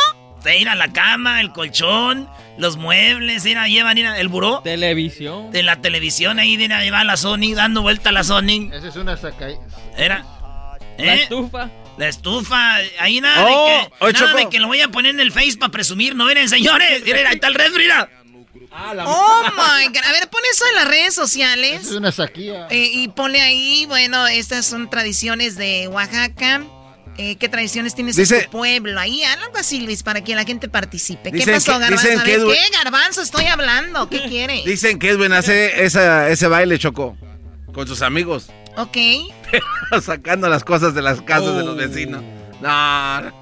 Mira, 0.44 0.74
la 0.76 0.92
cama, 0.92 1.40
el 1.40 1.50
colchón, 1.52 2.28
los 2.58 2.76
muebles, 2.76 3.44
mira, 3.44 3.68
llevan 3.68 3.94
mira, 3.94 4.18
el 4.18 4.28
buró. 4.28 4.60
Televisión. 4.62 5.50
De 5.50 5.62
la 5.62 5.80
televisión 5.80 6.38
ahí, 6.38 6.56
mira, 6.56 6.82
lleva 6.82 7.04
la 7.04 7.16
Sony, 7.16 7.54
dando 7.54 7.82
vuelta 7.82 8.10
a 8.10 8.12
la 8.12 8.24
Sony. 8.24 8.70
Esa 8.72 8.88
es 8.88 8.96
una 8.96 9.16
saca... 9.16 9.48
Era. 9.96 10.24
La 10.98 11.14
¿Eh? 11.14 11.22
estufa. 11.22 11.70
La 11.98 12.08
estufa, 12.08 12.76
ahí 12.98 13.20
nada 13.22 13.46
Oh, 13.46 13.46
de 13.46 13.72
que, 13.88 13.92
oye, 14.04 14.12
nada 14.12 14.34
de 14.34 14.48
que 14.50 14.58
lo 14.60 14.66
voy 14.66 14.80
a 14.82 14.88
poner 14.88 15.14
en 15.14 15.20
el 15.20 15.32
Face 15.32 15.56
para 15.58 15.72
presumir, 15.72 16.14
no 16.14 16.26
miren 16.26 16.48
señores, 16.48 17.02
miren, 17.04 17.26
ahí 17.26 17.34
está 17.34 17.46
el 17.48 17.54
refri, 17.54 17.84
mira. 17.84 18.10
Oh 19.06 19.42
my 19.56 19.86
god. 19.88 20.04
A 20.04 20.12
ver, 20.12 20.28
pon 20.28 20.42
eso 20.52 20.64
en 20.68 20.74
las 20.74 20.88
redes 20.88 21.14
sociales. 21.14 21.82
Es 21.86 21.92
una 21.92 22.12
saquía. 22.12 22.66
Eh, 22.68 22.90
y 22.92 23.08
ponle 23.08 23.40
ahí, 23.40 23.86
bueno, 23.86 24.26
estas 24.26 24.66
son 24.66 24.90
tradiciones 24.90 25.56
de 25.56 25.88
Oaxaca. 25.88 26.62
Eh, 27.18 27.36
¿Qué 27.36 27.48
tradiciones 27.48 27.94
tienes 27.94 28.16
Dice- 28.16 28.38
en 28.40 28.44
tu 28.44 28.50
pueblo? 28.50 29.00
Ahí, 29.00 29.22
algo 29.24 29.56
así, 29.56 29.80
Luis, 29.80 30.02
para 30.02 30.22
que 30.22 30.34
la 30.34 30.44
gente 30.44 30.68
participe. 30.68 31.32
¿Qué 31.32 31.46
pasó, 31.46 31.72
que- 31.74 31.78
Garbanzo? 31.80 32.06
A 32.20 32.24
ver, 32.24 32.40
¿Qué, 32.44 32.58
Garbanzo? 32.84 33.22
Estoy 33.22 33.46
hablando. 33.46 34.08
¿Qué 34.10 34.20
quiere? 34.28 34.62
Dicen 34.66 34.98
que 34.98 35.10
Edwin 35.10 35.32
hace 35.32 35.84
esa, 35.84 36.28
ese 36.28 36.46
baile, 36.48 36.78
Choco. 36.78 37.16
Con 37.72 37.86
sus 37.86 38.02
amigos. 38.02 38.48
Ok. 38.76 38.96
Sacando 40.02 40.48
las 40.48 40.64
cosas 40.64 40.94
de 40.94 41.02
las 41.02 41.20
casas 41.22 41.56
de 41.56 41.64
los 41.64 41.76
vecinos. 41.76 42.22
No, 42.60 43.20
no. 43.22 43.32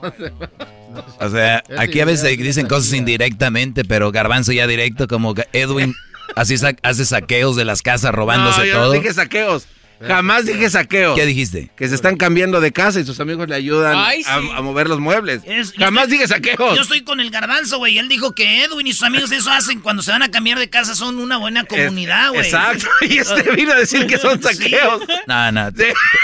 O 1.20 1.28
sea, 1.30 1.62
aquí 1.78 2.00
a 2.00 2.04
veces 2.04 2.36
dicen 2.38 2.66
cosas 2.66 2.92
indirectamente, 2.92 3.84
pero 3.84 4.12
Garbanzo 4.12 4.52
ya 4.52 4.66
directo, 4.66 5.08
como 5.08 5.34
que 5.34 5.46
Edwin 5.52 5.94
así 6.36 6.56
sa- 6.58 6.74
hace 6.82 7.04
saqueos 7.04 7.56
de 7.56 7.64
las 7.64 7.82
casas 7.82 8.12
robándose 8.12 8.60
no, 8.60 8.64
yo 8.66 8.72
todo. 8.74 8.86
no 8.86 8.92
dije 8.92 9.12
saqueos. 9.14 9.66
Jamás 10.06 10.46
dije 10.46 10.68
saqueo. 10.70 11.14
¿Qué 11.14 11.26
dijiste? 11.26 11.70
Que 11.76 11.88
se 11.88 11.94
están 11.94 12.16
cambiando 12.16 12.60
de 12.60 12.72
casa 12.72 13.00
y 13.00 13.04
sus 13.04 13.20
amigos 13.20 13.48
le 13.48 13.54
ayudan 13.54 13.94
Ay, 13.96 14.22
a, 14.26 14.40
sí. 14.40 14.48
a 14.56 14.60
mover 14.62 14.88
los 14.88 15.00
muebles. 15.00 15.42
Es- 15.46 15.72
Jamás 15.72 16.04
estoy- 16.04 16.18
dije 16.18 16.28
saqueos. 16.28 16.76
Yo 16.76 16.82
estoy 16.82 17.02
con 17.02 17.20
el 17.20 17.30
garbanzo, 17.30 17.78
güey. 17.78 17.98
Él 17.98 18.08
dijo 18.08 18.32
que 18.34 18.64
Edwin 18.64 18.86
y 18.86 18.92
sus 18.92 19.02
amigos 19.04 19.32
eso 19.32 19.50
hacen 19.50 19.80
cuando 19.80 20.02
se 20.02 20.10
van 20.10 20.22
a 20.22 20.30
cambiar 20.30 20.58
de 20.58 20.68
casa. 20.70 20.94
Son 20.94 21.18
una 21.18 21.36
buena 21.38 21.64
comunidad, 21.64 22.30
güey. 22.30 22.42
exacto. 22.44 22.86
Y 23.02 23.18
este 23.18 23.50
vino 23.52 23.72
a 23.72 23.76
decir 23.76 24.06
que 24.06 24.18
son 24.18 24.40
saqueos. 24.42 25.02
No, 25.26 25.52
no. 25.52 25.70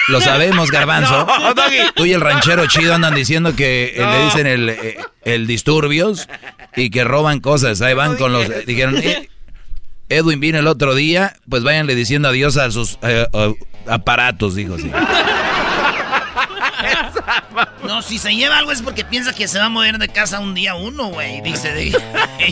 Lo 0.09 0.21
sabemos, 0.21 0.71
Garbanzo. 0.71 1.27
No. 1.41 1.55
Tú 1.95 2.05
y 2.07 2.13
el 2.13 2.21
ranchero 2.21 2.67
chido 2.67 2.95
andan 2.95 3.15
diciendo 3.15 3.55
que 3.57 3.95
eh, 3.97 4.01
No. 4.01 4.11
le 4.13 4.25
dicen 4.25 4.47
el, 4.47 4.69
eh, 4.69 4.99
el 5.25 5.47
disturbios 5.47 6.29
y 6.77 6.91
que 6.91 7.05
roban 7.05 7.41
cosas. 7.41 7.81
Ahí 7.83 7.95
van 7.95 8.17
con 8.17 8.33
los. 8.33 8.47
Dijeron, 8.67 8.97
eh, 8.99 9.29
Edwin 10.11 10.41
vino 10.41 10.59
el 10.59 10.67
otro 10.67 10.95
día, 10.95 11.35
pues 11.49 11.63
váyanle 11.63 11.95
diciendo 11.95 12.29
adiós 12.29 12.57
a 12.57 12.71
sus 12.71 12.99
eh, 13.03 13.27
eh, 13.33 13.55
aparatos, 13.87 14.55
dijo 14.55 14.75
así. 14.75 14.91
No, 17.85 18.03
si 18.03 18.19
se 18.19 18.35
lleva 18.35 18.59
algo 18.59 18.73
es 18.73 18.83
porque 18.83 19.05
piensa 19.05 19.33
que 19.33 19.49
se 19.49 19.59
va 19.59 19.67
a 19.67 19.69
mover 19.69 19.99
de 19.99 20.09
casa 20.09 20.41
un 20.41 20.55
día 20.55 20.75
uno, 20.75 21.09
güey. 21.09 21.41
Dice 21.41 21.93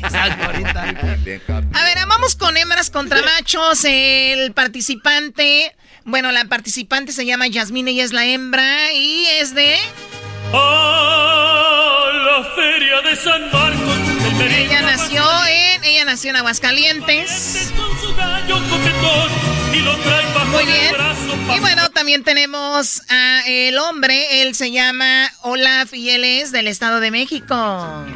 ahorita. 0.02 0.82
A 1.72 1.84
ver, 1.84 1.98
vamos 2.08 2.36
con 2.36 2.56
hembras 2.56 2.90
contra 2.90 3.20
machos. 3.22 3.84
El 3.84 4.52
participante, 4.52 5.74
bueno, 6.04 6.32
la 6.32 6.44
participante 6.46 7.12
se 7.12 7.24
llama 7.24 7.46
Yasmine 7.46 7.92
y 7.92 8.00
es 8.00 8.12
la 8.12 8.26
hembra 8.26 8.92
y 8.92 9.26
es 9.40 9.54
de... 9.54 9.76
A 10.52 12.08
la 12.12 12.44
feria 12.54 13.00
de 13.02 13.16
San 13.16 13.50
nació 14.90 15.22
en, 15.46 15.84
ella 15.84 16.04
nació 16.04 16.30
en 16.30 16.36
Aguascalientes. 16.36 17.72
Muy 20.50 20.64
bien. 20.64 20.94
Y 21.54 21.60
bueno, 21.60 21.90
también 21.90 22.24
tenemos 22.24 23.02
a 23.08 23.42
el 23.46 23.78
hombre, 23.78 24.42
él 24.42 24.54
se 24.54 24.70
llama 24.70 25.30
Olaf 25.42 25.92
y 25.92 26.10
él 26.10 26.24
es 26.24 26.52
del 26.52 26.68
Estado 26.68 27.00
de 27.00 27.10
México. 27.10 28.06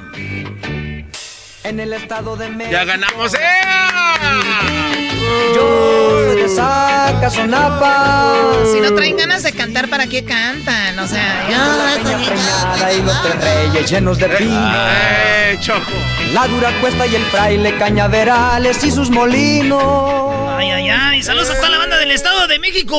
En 1.64 1.78
el 1.78 1.92
estado 1.92 2.36
de 2.36 2.48
México. 2.48 2.72
Ya 2.72 2.84
ganamos. 2.84 3.34
¡Eh! 3.34 5.11
Yo 5.54 6.24
soy 6.26 6.42
de 6.42 6.48
Zacazonapa. 6.48 8.42
Si 8.72 8.80
no 8.80 8.94
traen 8.94 9.16
ganas 9.16 9.42
de 9.42 9.52
cantar, 9.52 9.88
¿para 9.88 10.06
qué 10.06 10.24
cantan? 10.24 10.98
O 10.98 11.06
sea, 11.06 11.48
ya. 11.48 12.92
Y 12.92 13.02
los 13.02 13.22
tres 13.22 13.36
reyes 13.44 13.90
llenos 13.90 14.18
de 14.18 14.28
pino. 14.28 14.72
¡Eh, 14.74 15.58
Choco! 15.60 15.92
La 16.32 16.46
dura 16.46 16.70
cuesta 16.80 17.06
y 17.06 17.14
el 17.14 17.24
fraile 17.26 17.76
cañaverales 17.78 18.82
y 18.84 18.90
sus 18.90 19.10
molinos. 19.10 20.34
Ay, 20.56 20.70
ay, 20.70 20.88
ay. 20.88 21.22
Saludos 21.22 21.50
a 21.50 21.56
toda 21.56 21.70
la 21.70 21.78
banda 21.78 21.98
del 21.98 22.10
Estado 22.10 22.46
de 22.46 22.58
México. 22.58 22.96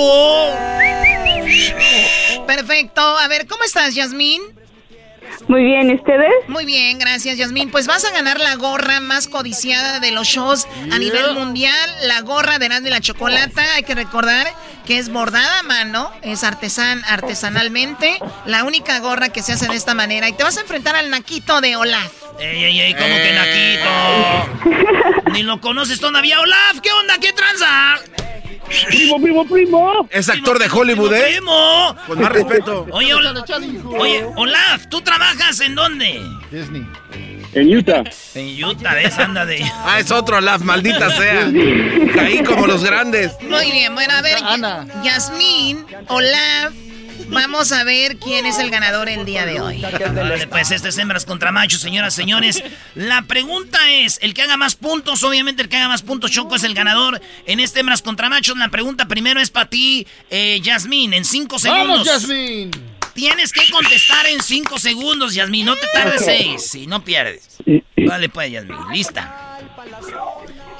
Perfecto. 2.47 3.01
A 3.01 3.27
ver, 3.27 3.47
¿cómo 3.47 3.63
estás, 3.63 3.95
Yasmín? 3.95 4.41
Muy 5.47 5.63
bien, 5.63 5.89
¿y 5.89 5.95
ustedes? 5.95 6.31
Muy 6.47 6.65
bien, 6.65 6.99
gracias, 6.99 7.37
Yasmín. 7.37 7.69
Pues 7.69 7.87
vas 7.87 8.05
a 8.05 8.11
ganar 8.11 8.39
la 8.39 8.55
gorra 8.55 8.99
más 8.99 9.27
codiciada 9.27 9.99
de 9.99 10.11
los 10.11 10.27
shows 10.27 10.67
a 10.91 10.99
nivel 10.99 11.33
mundial, 11.33 11.89
la 12.03 12.21
gorra 12.21 12.59
de 12.59 12.67
Erasmo 12.67 12.87
y 12.87 12.91
la 12.91 13.01
Chocolata. 13.01 13.63
Hay 13.75 13.83
que 13.83 13.95
recordar 13.95 14.47
que 14.85 14.97
es 14.97 15.09
bordada 15.09 15.59
a 15.59 15.63
mano, 15.63 16.11
es 16.21 16.43
artesan, 16.43 17.03
artesanalmente, 17.07 18.17
la 18.45 18.63
única 18.63 18.99
gorra 18.99 19.29
que 19.29 19.41
se 19.41 19.53
hace 19.53 19.67
de 19.67 19.75
esta 19.75 19.93
manera. 19.93 20.29
Y 20.29 20.33
te 20.33 20.43
vas 20.43 20.57
a 20.57 20.61
enfrentar 20.61 20.95
al 20.95 21.09
naquito 21.09 21.61
de 21.61 21.75
Olaf. 21.75 22.11
Ey, 22.39 22.63
ey, 22.63 22.79
ey, 22.79 22.93
¿cómo 22.95 23.15
que 23.15 23.33
Naquito? 23.33 25.31
Ni 25.33 25.43
lo 25.43 25.61
conoces 25.61 25.99
todavía. 25.99 26.39
Olaf, 26.39 26.79
¿qué 26.81 26.91
onda? 26.91 27.17
¿Qué 27.19 27.31
tranza? 27.31 27.95
Primo, 28.87 29.21
primo, 29.21 29.45
primo. 29.45 30.07
Es 30.09 30.29
actor 30.29 30.57
de 30.59 30.67
Hollywood, 30.69 31.13
¿eh? 31.13 31.23
Primo. 31.37 31.95
Con 32.07 32.21
más 32.21 32.31
respeto. 32.31 32.87
Oye, 32.91 33.13
Ol- 33.13 33.43
Oye, 33.99 34.25
Olaf, 34.35 34.87
¿tú 34.89 35.01
trabajas 35.01 35.59
en 35.61 35.75
dónde? 35.75 36.21
Disney. 36.51 36.85
En 37.53 37.75
Utah. 37.77 38.03
En 38.33 38.63
Utah, 38.63 38.95
¿ves? 38.95 39.17
Anda 39.19 39.45
de... 39.45 39.63
Ah, 39.85 39.99
es 39.99 40.09
otro 40.11 40.37
Olaf, 40.37 40.61
maldita 40.61 41.09
sea. 41.11 41.51
Caí 42.15 42.41
como 42.43 42.65
los 42.65 42.83
grandes. 42.83 43.31
Muy 43.41 43.71
bien, 43.71 43.93
bueno, 43.93 44.13
a 44.15 44.21
ver, 44.21 44.37
Yasmín, 45.03 45.85
Olaf, 46.07 46.73
vamos 47.33 47.71
a 47.71 47.83
ver 47.83 48.17
quién 48.17 48.45
es 48.45 48.59
el 48.59 48.69
ganador 48.69 49.09
el 49.09 49.25
día 49.25 49.45
de 49.45 49.59
hoy. 49.59 49.81
Vale, 49.81 50.47
pues 50.47 50.71
este 50.71 50.89
es 50.89 50.97
hembras 50.97 51.25
contra 51.25 51.51
machos, 51.51 51.81
señoras, 51.81 52.13
señores. 52.13 52.63
La 52.95 53.23
pregunta 53.23 53.79
es, 53.89 54.19
el 54.21 54.33
que 54.33 54.41
haga 54.41 54.57
más 54.57 54.75
puntos, 54.75 55.23
obviamente 55.23 55.63
el 55.63 55.69
que 55.69 55.77
haga 55.77 55.89
más 55.89 56.01
puntos, 56.01 56.31
Choco 56.31 56.55
es 56.55 56.63
el 56.63 56.73
ganador 56.73 57.21
en 57.45 57.59
este 57.59 57.81
hembras 57.81 58.01
contra 58.01 58.29
machos. 58.29 58.57
La 58.57 58.69
pregunta 58.69 59.07
primero 59.07 59.41
es 59.41 59.49
para 59.49 59.69
ti, 59.69 60.07
eh, 60.29 60.59
Yasmín, 60.61 61.13
en 61.13 61.25
cinco 61.25 61.59
segundos. 61.59 62.07
¡Vamos, 62.07 62.21
Yasmín! 62.21 62.71
Tienes 63.13 63.51
que 63.51 63.69
contestar 63.71 64.25
en 64.25 64.41
cinco 64.41 64.79
segundos, 64.79 65.35
Yasmín, 65.35 65.67
no 65.67 65.75
te 65.75 65.85
tardes 65.93 66.25
seis, 66.25 66.69
si 66.71 66.87
no 66.87 67.03
pierdes. 67.03 67.57
Vale, 68.07 68.29
pues, 68.29 68.51
Yasmín, 68.51 68.77
lista. 68.91 69.59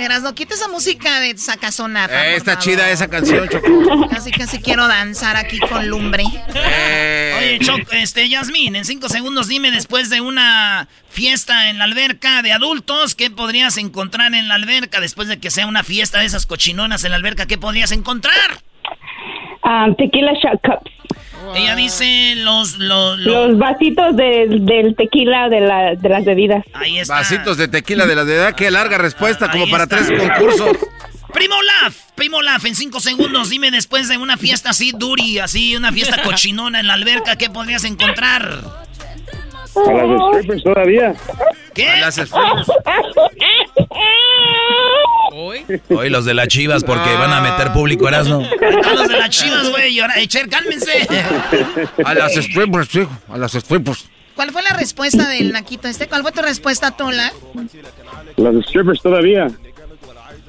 Eras, 0.04 0.22
no 0.22 0.36
quites 0.36 0.60
esa 0.60 0.68
música 0.68 1.20
de 1.20 1.38
sacazonata. 1.38 2.28
Eh, 2.28 2.36
está 2.36 2.52
favor. 2.54 2.64
chida 2.64 2.90
esa 2.90 3.08
canción, 3.08 3.48
Choco. 3.48 4.08
Casi, 4.10 4.32
casi 4.32 4.62
quiero 4.62 4.88
danzar 4.88 5.36
aquí 5.38 5.60
con 5.60 5.88
lumbre. 5.88 6.24
Eh, 6.56 7.36
Oye, 7.40 7.60
Choco, 7.60 7.92
este, 7.94 8.28
Yasmín, 8.28 8.76
en 8.76 8.86
cinco 8.86 9.10
segundos 9.10 9.48
dime 9.48 9.72
después 9.72 10.10
de 10.10 10.22
una 10.22 10.88
fiesta 11.10 11.70
en 11.70 11.78
la 11.78 11.86
alberca 11.86 12.42
de 12.42 12.52
adultos, 12.52 13.16
¿qué 13.16 13.30
podrías 13.30 13.78
encontrar 13.78 14.34
en 14.34 14.48
la 14.48 14.56
alberca? 14.56 15.00
Después 15.00 15.28
de 15.28 15.40
que 15.40 15.52
sea 15.52 15.68
una 15.68 15.84
fiesta 15.84 16.20
de 16.20 16.26
esas 16.26 16.46
cochinonas 16.46 17.04
en 17.04 17.12
la 17.12 17.18
alberca, 17.18 17.46
¿qué 17.46 17.58
podrías 17.58 17.92
encontrar? 17.92 18.34
Um, 19.64 19.96
tequila 19.96 20.34
shot 20.34 20.60
cups. 20.62 20.92
Ella 21.56 21.76
dice 21.76 22.34
los, 22.38 22.78
los, 22.78 23.20
los- 23.20 23.50
Los 23.50 23.58
vasitos 23.58 24.16
de- 24.16 24.48
del 24.62 24.96
tequila 24.96 25.50
de, 25.50 25.62
la, 25.62 25.96
de 25.96 26.10
las 26.10 26.24
bebidas. 26.26 26.64
Ahí 26.74 27.00
está. 27.00 27.16
Vasitos 27.16 27.58
de 27.58 27.68
tequila 27.68 28.06
de 28.06 28.16
la 28.16 28.26
de 28.26 28.36
edad. 28.36 28.56
Qué 28.56 28.72
larga 28.72 28.98
respuesta, 28.98 29.52
como 29.52 29.70
para 29.70 29.84
está. 29.84 29.98
tres 29.98 30.20
concursos. 30.20 30.78
Primo 31.34 31.56
Laf, 31.64 31.96
Primo 32.14 32.42
Laf, 32.44 32.64
en 32.66 32.76
cinco 32.76 33.00
segundos, 33.00 33.50
dime 33.50 33.72
después 33.72 34.08
de 34.08 34.18
una 34.18 34.38
fiesta 34.38 34.70
así 34.70 34.92
duri, 34.96 35.40
así, 35.40 35.76
una 35.76 35.92
fiesta 35.92 36.22
cochinona 36.22 36.80
en 36.80 36.86
la 36.88 36.94
alberca, 36.94 37.36
¿qué 37.38 37.50
podrías 37.50 37.84
encontrar? 37.86 38.62
A 39.76 39.92
las 39.94 40.22
strippers 40.38 40.64
todavía. 40.64 41.14
¿Qué? 41.74 41.90
A 41.90 42.00
las 42.02 42.16
strippers. 42.16 42.68
Hoy 45.90 46.10
los 46.10 46.26
de 46.26 46.34
las 46.34 46.48
chivas 46.48 46.84
porque 46.84 47.14
van 47.16 47.32
a 47.34 47.42
meter 47.42 47.72
público 47.74 48.08
Erasmo. 48.08 48.42
A 48.86 48.94
los 48.94 49.08
de 49.08 49.18
las 49.18 49.30
chivas, 49.30 49.70
güey, 49.70 49.96
llora- 49.96 50.16
eh, 50.18 50.28
Cher, 50.28 50.48
cálmense. 50.50 51.08
A 52.06 52.14
las 52.14 52.34
strippers, 52.34 52.94
hijo. 52.96 53.10
A 53.30 53.38
las 53.38 53.54
strippers. 53.54 54.06
¿Cuál 54.36 54.52
fue 54.52 54.62
la 54.64 54.72
respuesta 54.76 55.28
del 55.30 55.52
naquito 55.52 55.88
este? 55.88 56.08
¿Cuál 56.08 56.22
fue 56.24 56.32
tu 56.32 56.42
respuesta, 56.42 56.92
Tola? 56.92 57.32
Las 58.38 58.66
strippers 58.66 59.02
todavía. 59.02 59.48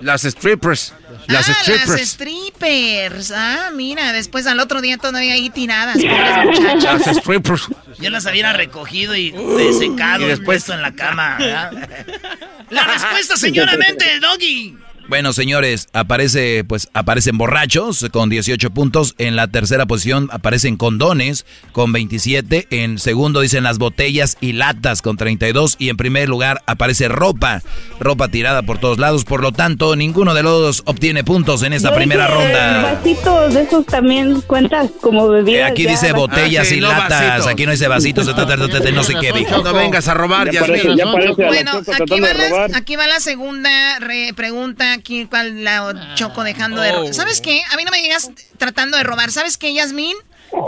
Las 0.04 0.22
strippers. 0.22 0.92
Las 1.28 1.48
ah, 1.48 1.52
las 1.52 1.58
strippers. 1.62 2.08
strippers. 2.10 3.32
Ah, 3.34 3.70
mira, 3.74 4.12
después 4.12 4.46
al 4.46 4.60
otro 4.60 4.82
día 4.82 4.98
todavía 4.98 5.32
ahí 5.32 5.48
tiradas, 5.48 5.96
pobres 5.96 6.60
muchachas. 6.60 7.06
Las 7.06 7.16
strippers. 7.16 7.68
Yo 7.98 8.10
las 8.10 8.26
hubiera 8.26 8.52
recogido 8.52 9.16
y 9.16 9.30
desecado 9.30 10.24
Y 10.24 10.28
después- 10.28 10.44
puesto 10.64 10.74
en 10.74 10.82
la 10.82 10.94
cama. 10.94 11.36
¿verdad? 11.38 11.72
La 12.70 12.84
respuesta, 12.84 13.36
señoramente, 13.36 14.20
Doggy. 14.20 14.76
Bueno, 15.06 15.34
señores, 15.34 15.88
aparece, 15.92 16.64
pues, 16.64 16.88
aparecen 16.94 17.36
borrachos 17.36 18.06
con 18.10 18.30
18 18.30 18.70
puntos. 18.70 19.14
En 19.18 19.36
la 19.36 19.48
tercera 19.48 19.84
posición 19.84 20.30
aparecen 20.32 20.76
condones 20.76 21.44
con 21.72 21.92
27. 21.92 22.66
En 22.70 22.98
segundo 22.98 23.40
dicen 23.40 23.64
las 23.64 23.76
botellas 23.76 24.38
y 24.40 24.52
latas 24.54 25.02
con 25.02 25.18
32. 25.18 25.76
Y 25.78 25.90
en 25.90 25.98
primer 25.98 26.30
lugar 26.30 26.62
aparece 26.66 27.08
ropa, 27.08 27.60
ropa 28.00 28.28
tirada 28.28 28.62
por 28.62 28.78
todos 28.78 28.98
lados. 28.98 29.24
Por 29.26 29.42
lo 29.42 29.52
tanto, 29.52 29.94
ninguno 29.94 30.32
de 30.32 30.42
los 30.42 30.60
dos 30.60 30.82
obtiene 30.86 31.22
puntos 31.22 31.62
en 31.64 31.74
esta 31.74 31.90
Yo 31.90 31.96
primera 31.96 32.26
dije, 32.26 32.38
ronda. 32.42 32.82
Vasitos 32.94 33.54
de 33.54 33.62
esos 33.62 33.84
también 33.86 34.40
cuentas 34.40 34.90
como 35.02 35.26
Eh, 35.34 35.42
bebidas. 35.42 35.70
aquí 35.70 35.84
ya, 35.84 35.90
dice 35.90 36.12
botellas 36.12 36.66
Ah, 36.66 36.70
sí, 36.70 36.76
y 36.76 36.80
no 36.80 36.88
latas. 36.88 37.10
vasitos. 37.10 37.46
Aquí 37.48 37.66
no 37.66 37.72
dice 37.72 37.88
vasitos, 37.88 38.26
no 38.26 39.04
sé 39.04 39.14
qué 39.20 39.32
dijo. 39.32 39.62
No 39.62 39.74
vengas 39.74 40.08
a 40.08 40.14
robar, 40.14 40.50
Ya 40.50 40.60
parece, 40.60 40.96
ya 40.96 41.12
parece 41.12 41.28
a 41.42 41.44
la 41.44 41.46
Bueno, 41.48 41.72
aquí 42.02 42.20
va, 42.20 42.32
la, 42.32 42.76
aquí 42.78 42.96
va 42.96 43.06
la 43.06 43.20
segunda 43.20 43.98
re- 43.98 44.32
pregunta. 44.34 44.93
Aquí, 44.94 45.26
¿cuál 45.26 45.64
la 45.64 46.14
choco 46.14 46.42
dejando 46.44 46.80
de 46.80 46.92
robar? 46.92 47.14
¿Sabes 47.14 47.40
qué? 47.40 47.62
A 47.72 47.76
mí 47.76 47.84
no 47.84 47.90
me 47.90 48.00
digas 48.02 48.30
tratando 48.58 48.96
de 48.96 49.02
robar. 49.04 49.30
¿Sabes 49.30 49.56
qué, 49.58 49.72
Yasmín? 49.74 50.16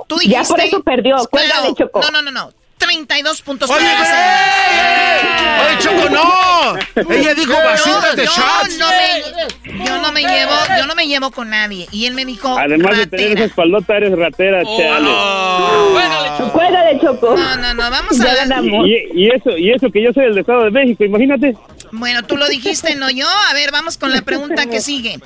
Tú 0.09 0.16
dijiste... 0.19 0.43
Ya 0.43 0.44
por 0.48 0.61
eso 0.61 0.82
perdió. 0.82 1.16
Cuélgale, 1.31 1.74
Choco. 1.74 2.01
No, 2.01 2.11
no, 2.11 2.23
no, 2.23 2.31
no. 2.31 2.53
32 2.78 3.43
puntos. 3.43 3.70
Oye, 3.70 3.81
para 3.81 4.03
esa-¡Oye, 4.03 5.78
Choco, 5.78 6.11
no! 6.11 7.15
Ella 7.15 7.35
dijo 7.35 7.55
vasitos 7.55 8.16
de 8.16 8.27
yo 8.27 8.31
shots. 8.32 8.78
No 8.78 8.89
me, 8.90 9.85
yo 9.86 10.03
no 10.03 10.12
me 10.12 10.20
llevo, 10.20 10.53
yo 10.78 10.86
no 10.86 10.94
me 10.94 11.07
llevo 11.07 11.31
con 11.31 11.48
nadie. 11.48 11.86
Y 11.90 12.05
él 12.07 12.12
me 12.15 12.24
dijo 12.27 12.57
Además 12.59 12.98
de 12.98 13.07
tener 13.07 13.27
esa 13.27 13.32
ratera. 13.35 13.47
espaldota, 13.47 13.97
eres 13.97 14.19
ratera, 14.19 14.62
chale. 14.65 15.11
Cuélgale, 16.53 17.01
Choco. 17.01 17.35
No, 17.36 17.57
no, 17.57 17.74
no, 17.74 17.90
vamos 17.90 18.20
a 18.20 18.35
ganamos. 18.35 18.86
Y, 18.86 19.09
y 19.15 19.31
eso, 19.31 19.57
y 19.57 19.73
eso 19.73 19.90
que 19.90 20.03
yo 20.03 20.12
soy 20.12 20.24
del 20.24 20.39
Estado 20.39 20.65
de 20.65 20.70
México, 20.70 21.05
imagínate. 21.05 21.57
Bueno, 21.93 22.23
tú 22.25 22.37
lo 22.37 22.49
dijiste, 22.49 22.95
no 22.97 23.11
yo. 23.11 23.27
A 23.51 23.55
ver, 23.55 23.71
vamos 23.73 23.99
con 23.99 24.13
la 24.13 24.23
pregunta 24.23 24.67
que 24.67 24.81
sigue. 24.81 25.19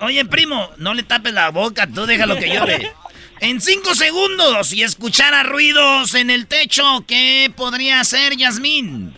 oye, 0.00 0.24
primo, 0.24 0.70
no 0.78 0.94
le 0.94 1.02
tapes 1.02 1.32
la 1.32 1.50
boca, 1.50 1.86
tú 1.86 2.06
déjalo 2.06 2.36
que 2.36 2.48
llore. 2.48 2.92
En 3.40 3.60
cinco 3.60 3.94
segundos 3.94 4.72
y 4.72 4.82
escuchara 4.82 5.44
ruidos 5.44 6.14
en 6.14 6.30
el 6.30 6.46
techo, 6.48 6.82
¿qué 7.06 7.52
podría 7.54 8.00
hacer 8.00 8.36
Yasmín? 8.36 9.14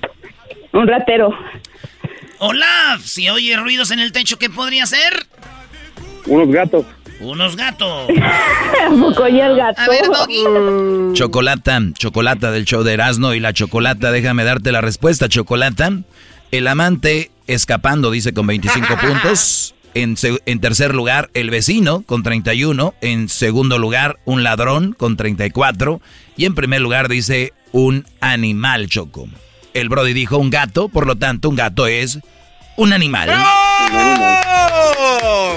Un 0.72 0.86
ratero. 0.86 1.34
Olaf, 2.38 3.02
si 3.02 3.30
oye 3.30 3.56
ruidos 3.56 3.90
en 3.90 4.00
el 4.00 4.12
techo, 4.12 4.38
¿qué 4.38 4.50
podría 4.50 4.84
hacer? 4.84 5.26
Unos 6.26 6.48
gatos. 6.50 6.84
Unos 7.20 7.56
gatos. 7.56 8.08
el 8.08 9.56
gato. 9.56 9.80
A 9.80 9.88
ver, 9.88 10.06
Doggy. 10.06 11.14
Chocolata, 11.14 11.80
chocolata 11.94 12.50
del 12.50 12.64
show 12.64 12.82
de 12.82 12.94
Erasmo 12.94 13.34
y 13.34 13.40
la 13.40 13.52
chocolata, 13.52 14.10
déjame 14.10 14.44
darte 14.44 14.72
la 14.72 14.80
respuesta, 14.80 15.28
chocolata. 15.28 15.92
El 16.50 16.66
amante 16.66 17.30
escapando, 17.46 18.10
dice 18.10 18.32
con 18.32 18.46
25 18.46 18.86
puntos. 19.00 19.74
En, 19.92 20.16
en 20.22 20.60
tercer 20.60 20.94
lugar, 20.94 21.30
el 21.34 21.50
vecino 21.50 22.02
con 22.02 22.22
31. 22.22 22.94
En 23.00 23.28
segundo 23.28 23.78
lugar, 23.78 24.18
un 24.24 24.42
ladrón 24.42 24.92
con 24.92 25.16
34. 25.16 26.00
Y 26.36 26.44
en 26.44 26.54
primer 26.54 26.80
lugar, 26.80 27.08
dice 27.08 27.52
un 27.72 28.06
animal, 28.20 28.88
Choco. 28.88 29.28
El 29.74 29.88
Brody 29.88 30.12
dijo 30.12 30.38
un 30.38 30.50
gato, 30.50 30.88
por 30.88 31.06
lo 31.06 31.16
tanto, 31.16 31.48
un 31.48 31.56
gato 31.56 31.86
es 31.86 32.18
un 32.76 32.92
animal. 32.92 33.30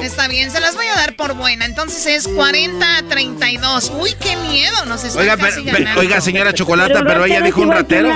Está 0.03 0.27
bien, 0.27 0.51
se 0.51 0.59
las 0.59 0.75
voy 0.75 0.85
a 0.87 0.95
dar 0.95 1.15
por 1.15 1.33
buena. 1.33 1.65
Entonces 1.65 2.05
es 2.05 2.27
40 2.27 2.97
a 2.97 3.03
32. 3.03 3.91
Uy, 3.99 4.13
qué 4.19 4.35
miedo, 4.37 4.85
nos 4.85 5.03
está 5.03 5.19
Oiga, 5.19 5.37
casi 5.37 5.61
pero- 5.63 5.77
pero- 5.77 5.99
oiga, 5.99 6.21
señora 6.21 6.53
Chocolata, 6.53 7.01
pero, 7.05 7.25
ella 7.25 7.41
dijo 7.41 7.61
un 7.61 7.71
ratero. 7.71 8.11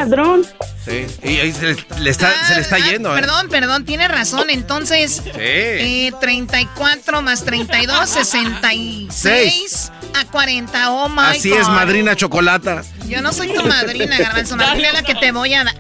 Sí. 0.85 1.06
Y 1.23 1.38
ahí 1.39 1.52
se 1.52 1.73
le, 1.73 1.85
le 1.99 2.10
está, 2.10 2.31
se 2.48 2.56
le 2.56 2.61
está 2.61 2.77
yendo, 2.80 3.15
¿eh? 3.15 3.19
Perdón, 3.19 3.49
perdón, 3.49 3.84
tiene 3.85 4.07
razón. 4.07 4.49
Entonces, 4.49 5.22
eh, 5.35 6.11
34 6.22 7.22
más 7.22 7.44
32, 7.44 8.10
66 8.10 9.91
a 10.14 10.26
40. 10.26 10.91
Oh 10.91 11.10
my 11.10 11.38
Así 11.38 11.49
God. 11.49 11.60
es, 11.60 11.68
madrina 11.68 12.15
Chocolata. 12.15 12.84
Yo 13.07 13.22
no 13.22 13.34
soy 13.34 13.49
tu 13.53 13.64
madrina, 13.65 14.18
Garbanzo. 14.18 14.56
Madrina 14.56 14.88
es 14.89 14.94
la 14.94 15.03
que 15.03 15.15
te 15.15 15.31
voy 15.31 15.53
a 15.53 15.64
dar. 15.65 15.76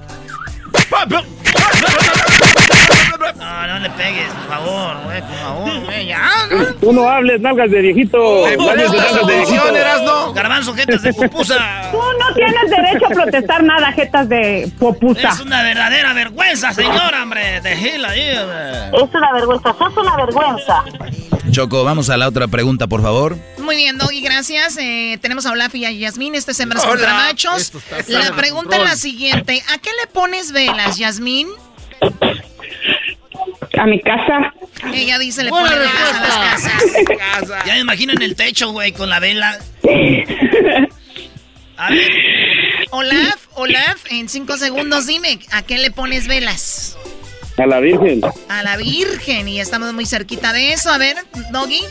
No, 3.37 3.67
no 3.67 3.79
le 3.79 3.89
pegues, 3.91 4.29
por 4.31 4.47
favor, 4.47 4.97
güey, 5.03 5.21
por 5.21 5.35
favor, 5.35 5.79
güey, 5.85 6.07
ya. 6.07 6.29
Tú 6.79 6.91
no 6.93 7.07
hables, 7.09 7.41
nalgas 7.41 7.69
de 7.71 7.81
viejito. 7.81 8.47
Le 8.47 8.57
No 8.57 8.69
hables 8.69 8.91
de 8.91 8.97
nalgas 8.97 9.27
de 9.27 9.35
viejito. 9.35 10.33
Garbanzo, 10.33 10.73
jetas 10.73 11.01
de 11.01 11.13
pupusa. 11.13 11.89
Tú 11.91 11.97
no 11.97 12.33
tienes 12.35 12.69
derecho 12.69 13.05
a 13.05 13.09
protestar 13.09 13.63
nada, 13.63 13.91
jetas 13.93 14.29
de 14.29 14.71
popusa. 14.79 15.29
Es 15.29 15.39
una 15.39 15.63
verdadera 15.63 16.13
vergüenza, 16.13 16.73
señora, 16.73 17.23
hombre. 17.23 17.61
De 17.61 17.75
Gila 17.75 18.09
ahí. 18.09 18.21
Es 18.21 19.13
una 19.13 19.33
vergüenza, 19.33 19.75
sos 19.77 19.97
una 19.97 20.15
vergüenza. 20.17 20.83
Choco, 21.51 21.83
vamos 21.83 22.09
a 22.09 22.17
la 22.17 22.27
otra 22.27 22.47
pregunta, 22.47 22.87
por 22.87 23.01
favor. 23.01 23.37
Muy 23.59 23.75
bien, 23.77 23.97
Doggy, 23.97 24.21
gracias. 24.21 24.77
Eh, 24.79 25.17
tenemos 25.21 25.45
a 25.45 25.51
Olaf 25.51 25.73
y 25.75 25.85
a 25.85 25.91
Yasmín. 25.91 26.35
Este 26.35 26.51
es 26.51 26.59
Hembras 26.59 26.83
Hola. 26.83 26.91
contra 26.93 27.13
Machos. 27.13 27.71
La 28.07 28.35
pregunta 28.35 28.77
es 28.77 28.83
la 28.83 28.95
siguiente. 28.95 29.63
¿A 29.73 29.77
qué 29.77 29.89
le 30.01 30.07
pones 30.07 30.51
velas, 30.51 30.97
Yasmín? 30.97 31.47
A 33.79 33.85
mi 33.85 34.01
casa. 34.01 34.53
Ella 34.93 35.19
dice 35.19 35.43
le 35.43 35.49
pone 35.49 35.69
velas 35.69 35.93
a 36.13 36.21
las 36.21 36.37
casas. 36.37 36.83
Ya 37.65 37.73
me 37.73 37.79
imagino 37.79 38.13
en 38.13 38.21
el 38.21 38.35
techo, 38.35 38.71
güey, 38.71 38.91
con 38.91 39.09
la 39.09 39.19
vela. 39.19 39.57
A 41.77 41.89
ver. 41.89 42.11
Olaf, 42.91 43.47
Olaf, 43.55 44.11
en 44.11 44.29
cinco 44.29 44.57
segundos 44.57 45.07
dime, 45.07 45.39
¿a 45.51 45.61
qué 45.61 45.77
le 45.77 45.91
pones 45.91 46.27
velas? 46.27 46.97
A 47.57 47.65
la 47.65 47.79
Virgen. 47.79 48.21
A 48.49 48.63
la 48.63 48.77
Virgen, 48.77 49.47
y 49.47 49.59
estamos 49.59 49.93
muy 49.93 50.05
cerquita 50.05 50.53
de 50.53 50.73
eso. 50.73 50.91
A 50.91 50.97
ver, 50.97 51.17
Doggy. 51.51 51.81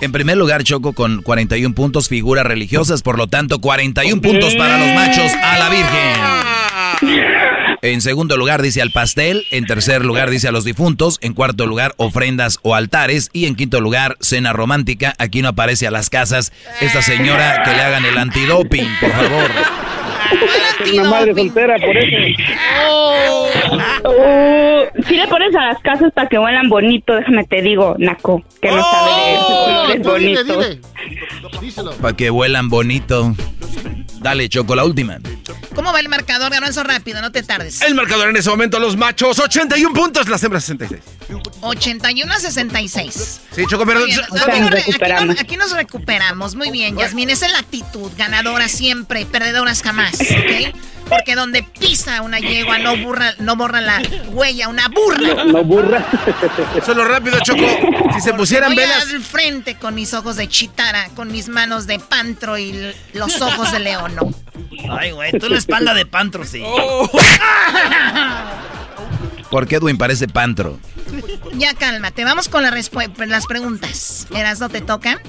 En 0.00 0.10
primer 0.10 0.36
lugar, 0.36 0.64
Choco 0.64 0.94
con 0.94 1.22
41 1.22 1.74
puntos, 1.74 2.08
figuras 2.08 2.44
religiosas, 2.44 3.02
por 3.02 3.18
lo 3.18 3.28
tanto, 3.28 3.60
41 3.60 4.20
puntos 4.20 4.54
para 4.56 4.78
los 4.78 4.94
machos 4.94 5.30
a 5.42 5.58
la 5.58 5.68
Virgen. 5.68 7.32
En 7.84 8.00
segundo 8.00 8.36
lugar 8.36 8.62
dice 8.62 8.80
al 8.80 8.92
pastel, 8.92 9.44
en 9.50 9.66
tercer 9.66 10.04
lugar 10.04 10.30
dice 10.30 10.46
a 10.46 10.52
los 10.52 10.64
difuntos, 10.64 11.18
en 11.20 11.34
cuarto 11.34 11.66
lugar 11.66 11.94
ofrendas 11.96 12.60
o 12.62 12.76
altares 12.76 13.28
y 13.32 13.46
en 13.46 13.56
quinto 13.56 13.80
lugar 13.80 14.16
cena 14.20 14.52
romántica. 14.52 15.14
Aquí 15.18 15.42
no 15.42 15.48
aparece 15.48 15.88
a 15.88 15.90
las 15.90 16.08
casas 16.08 16.52
esta 16.80 17.02
señora 17.02 17.64
que 17.64 17.72
le 17.72 17.80
hagan 17.82 18.04
el 18.04 18.16
antidoping, 18.18 18.86
por 19.00 19.10
favor. 19.10 19.50
Una 20.92 21.04
madre 21.10 21.34
soltera, 21.34 21.76
por 21.78 21.96
eso. 21.96 22.16
Oh, 24.04 24.84
si 25.08 25.16
le 25.16 25.26
pones 25.26 25.52
a 25.56 25.66
las 25.66 25.80
casas 25.80 26.12
para 26.14 26.28
que 26.28 26.38
huelan 26.38 26.68
bonito, 26.68 27.16
déjame 27.16 27.44
te 27.46 27.62
digo, 27.62 27.96
Naco, 27.98 28.44
que 28.60 28.70
no 28.70 28.80
sabe 28.80 29.92
de 29.92 30.02
colores 30.02 30.02
tú 30.02 30.14
dile, 30.14 30.42
bonitos. 30.44 30.46
dile. 30.46 30.80
Díselo. 31.60 31.90
Para 31.94 32.16
que 32.16 32.30
vuelan 32.30 32.68
bonito. 32.68 33.34
Dale, 34.22 34.48
Choco, 34.48 34.74
la 34.76 34.84
última. 34.84 35.18
¿Cómo 35.74 35.92
va 35.92 36.00
el 36.00 36.08
marcador, 36.08 36.52
Garbanzo? 36.52 36.82
Rápido, 36.84 37.20
no 37.20 37.32
te 37.32 37.42
tardes. 37.42 37.82
El 37.82 37.94
marcador 37.94 38.28
en 38.28 38.36
ese 38.36 38.50
momento, 38.50 38.78
los 38.78 38.96
machos, 38.96 39.38
81 39.38 39.92
puntos, 39.94 40.28
las 40.28 40.42
hembras 40.44 40.64
66. 40.64 41.02
81 41.60 42.32
a 42.32 42.38
66. 42.40 43.40
Sí, 43.52 43.64
Choco, 43.68 43.84
pero... 43.86 44.04
Bien, 44.04 44.18
aquí, 44.20 44.30
nos 44.32 44.42
aquí 44.46 44.68
recuperamos. 44.70 45.26
nos- 45.26 45.40
aquí 45.40 45.56
nos 45.56 45.72
recuperamos. 45.72 46.54
Muy 46.54 46.70
bien, 46.70 46.96
Yasmín. 46.96 47.30
Esa 47.30 47.46
es 47.46 47.52
la 47.52 47.58
actitud. 47.60 48.10
Ganadora 48.16 48.68
siempre, 48.68 49.24
perdedoras 49.26 49.82
jamás. 49.82 50.14
¿Ok? 50.20 50.74
Porque 51.08 51.34
donde 51.34 51.62
pisa 51.62 52.22
una 52.22 52.38
yegua 52.38 52.78
no, 52.78 52.96
burra, 52.96 53.34
no 53.38 53.54
borra 53.56 53.80
la 53.82 54.00
huella, 54.30 54.68
una 54.68 54.88
burra. 54.88 55.44
No 55.44 55.62
burra. 55.62 56.06
Solo 56.86 57.04
rápido, 57.04 57.38
Choco. 57.40 57.66
Si 58.14 58.20
se 58.22 58.32
pusieran 58.32 58.70
Voy 58.74 58.76
velas... 58.84 59.02
al 59.10 59.20
frente 59.20 59.74
con 59.76 59.94
mis 59.94 60.14
ojos 60.14 60.36
de 60.36 60.48
chitara, 60.48 61.08
con 61.14 61.30
mis 61.30 61.48
manos 61.48 61.86
de 61.86 61.98
pantro 61.98 62.56
y 62.56 62.94
los 63.12 63.40
ojos 63.42 63.72
de 63.72 63.80
león. 63.80 64.14
¿no? 64.14 64.30
Ay, 64.96 65.10
güey, 65.10 65.32
tú 65.38 65.48
la 65.50 65.58
espalda 65.58 65.92
de 65.92 66.06
pantro, 66.06 66.44
sí. 66.46 66.60
¿Por 66.62 67.10
qué 69.66 69.76
Edwin 69.76 69.98
parece 69.98 70.28
pantro? 70.28 70.78
Ya 71.52 71.74
cálmate, 71.74 72.24
vamos 72.24 72.48
con 72.48 72.62
las 73.28 73.44
preguntas. 73.44 74.26
Eras, 74.34 74.60
¿no 74.60 74.70
te 74.70 74.80
toca? 74.80 75.20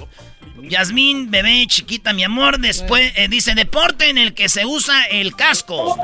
Yasmín, 0.69 1.29
bebé, 1.29 1.65
chiquita, 1.67 2.13
mi 2.13 2.23
amor, 2.23 2.59
después 2.59 3.11
eh, 3.15 3.27
dice 3.27 3.53
deporte 3.55 4.09
en 4.09 4.17
el 4.17 4.33
que 4.33 4.49
se 4.49 4.65
usa 4.65 5.03
el 5.11 5.35
casco. 5.35 5.95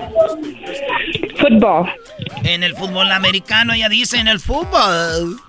Fútbol. 1.37 1.89
En 2.43 2.63
el 2.63 2.75
fútbol 2.75 3.11
americano, 3.11 3.73
ella 3.73 3.89
dice 3.89 4.17
en 4.17 4.27
el 4.27 4.39
fútbol. 4.39 5.39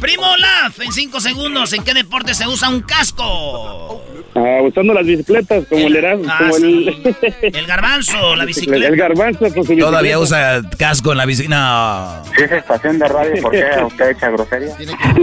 Primo 0.00 0.30
Olaf, 0.32 0.80
en 0.80 0.92
cinco 0.92 1.20
segundos, 1.20 1.72
¿en 1.72 1.84
qué 1.84 1.94
deporte 1.94 2.34
se 2.34 2.46
usa 2.46 2.68
un 2.68 2.80
casco? 2.82 4.04
Ah, 4.34 4.60
usando 4.62 4.94
las 4.94 5.04
bicicletas, 5.04 5.64
como 5.68 5.86
el 5.88 5.96
Erasmo, 5.96 6.24
Ah, 6.28 6.38
como 6.38 6.56
el... 6.56 7.14
El 7.42 7.66
garbanzo, 7.66 8.36
la 8.36 8.44
bicicleta. 8.44 8.86
El 8.86 8.96
garbanzo 8.96 9.40
con 9.52 9.66
su 9.66 9.76
Todavía 9.76 10.18
bicicleta. 10.18 10.60
usa 10.60 10.70
casco 10.78 11.12
en 11.12 11.18
la 11.18 11.26
bici. 11.26 11.48
No. 11.48 12.22
Si 12.36 12.44
es 12.44 12.52
estación 12.52 12.98
de 13.00 13.08
radio, 13.08 13.42
¿por 13.42 13.50
qué 13.52 13.64
usted 13.84 14.10
echa 14.10 14.30
grosería? 14.30 14.74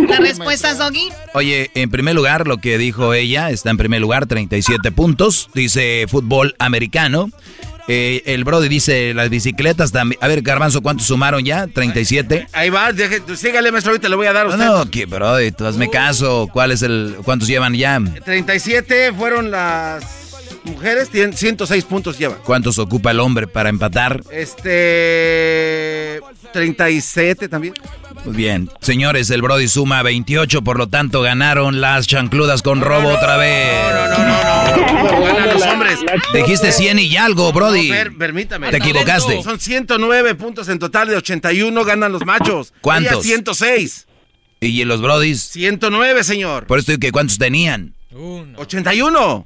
¿La 0.09 0.17
respuesta 0.17 0.71
es 0.71 0.77
Doggy? 0.77 1.09
Oye, 1.33 1.71
en 1.73 1.89
primer 1.89 2.15
lugar, 2.15 2.47
lo 2.47 2.57
que 2.57 2.77
dijo 2.77 3.13
ella 3.21 3.49
está 3.49 3.69
en 3.69 3.77
primer 3.77 4.01
lugar, 4.01 4.25
37 4.25 4.91
puntos. 4.91 5.49
Dice 5.53 6.05
fútbol 6.07 6.55
americano. 6.59 7.29
Eh, 7.89 8.21
el 8.25 8.43
Brody 8.43 8.67
dice 8.67 9.13
las 9.13 9.29
bicicletas 9.29 9.93
también. 9.93 10.19
A 10.21 10.27
ver, 10.27 10.41
Garbanzo, 10.41 10.81
¿cuántos 10.81 11.07
sumaron 11.07 11.45
ya? 11.45 11.67
37. 11.67 12.47
Ahí 12.51 12.69
va, 12.69 12.91
deje- 12.91 13.21
sígale, 13.37 13.71
maestro, 13.71 13.91
ahorita 13.91 14.09
le 14.09 14.15
voy 14.17 14.27
a 14.27 14.33
dar 14.33 14.45
a 14.47 14.49
No, 14.49 14.55
usted. 14.55 14.65
no, 14.65 14.91
que 14.91 15.05
Brody, 15.05 15.51
tú 15.53 15.65
hazme 15.65 15.89
caso. 15.89 16.49
¿Cuál 16.51 16.71
es 16.73 16.81
el, 16.81 17.15
¿Cuántos 17.23 17.47
llevan 17.47 17.73
ya? 17.75 18.01
37 18.25 19.13
fueron 19.13 19.51
las 19.51 20.03
mujeres, 20.65 21.07
tienen 21.09 21.31
106 21.31 21.85
puntos 21.85 22.17
llevan. 22.19 22.39
¿Cuántos 22.43 22.77
ocupa 22.77 23.11
el 23.11 23.21
hombre 23.21 23.47
para 23.47 23.69
empatar? 23.69 24.21
Este... 24.31 26.19
37 26.51 27.47
también. 27.49 27.73
Muy 28.27 28.35
bien. 28.35 28.69
Señores, 28.81 29.29
el 29.29 29.41
Brody 29.41 29.69
suma 29.69 30.03
28, 30.03 30.61
por 30.61 30.77
lo 30.77 30.87
tanto 30.87 31.21
ganaron 31.21 31.79
las 31.79 32.07
chancludas 32.07 32.61
con 32.61 32.81
robo 32.81 33.07
otra 33.07 33.37
vez. 33.37 33.71
Ganan 35.23 35.49
los 35.53 35.61
hombres. 35.65 35.99
Dijiste 36.33 36.73
100 36.73 36.99
y 36.99 37.15
algo, 37.15 37.53
Brody. 37.53 37.87
No, 37.89 37.95
per- 37.95 38.17
permítame. 38.17 38.69
Te 38.69 38.77
equivocaste. 38.77 39.41
Son 39.43 39.57
109 39.59 40.35
puntos 40.35 40.67
en 40.67 40.77
total 40.77 41.07
de 41.07 41.15
81 41.15 41.85
ganan 41.85 42.11
los 42.11 42.25
machos. 42.25 42.73
¿Cuántos? 42.81 43.13
Ella 43.25 43.35
106. 43.35 44.07
¿Y 44.59 44.83
los 44.83 45.01
Brodis? 45.01 45.41
109, 45.43 46.23
señor. 46.25 46.65
Por 46.67 46.79
esto 46.79 46.91
digo 46.91 46.99
que 46.99 47.11
¿cuántos 47.13 47.37
tenían? 47.37 47.93
81. 48.57 49.45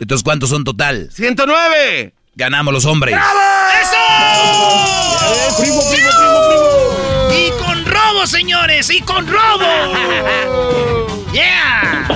Entonces, 0.00 0.22
¿cuántos 0.22 0.50
son 0.50 0.64
total? 0.64 1.08
109. 1.12 2.12
Ganamos 2.34 2.74
los 2.74 2.84
hombres. 2.84 3.16
¡Eso! 3.82 3.96
Primo, 5.62 5.80
primo, 5.90 6.10
primo, 6.10 6.10
robo, 6.20 6.67
señores, 8.28 8.90
y 8.90 9.00
con 9.00 9.26
robo. 9.26 9.66
Yeah. 11.32 12.08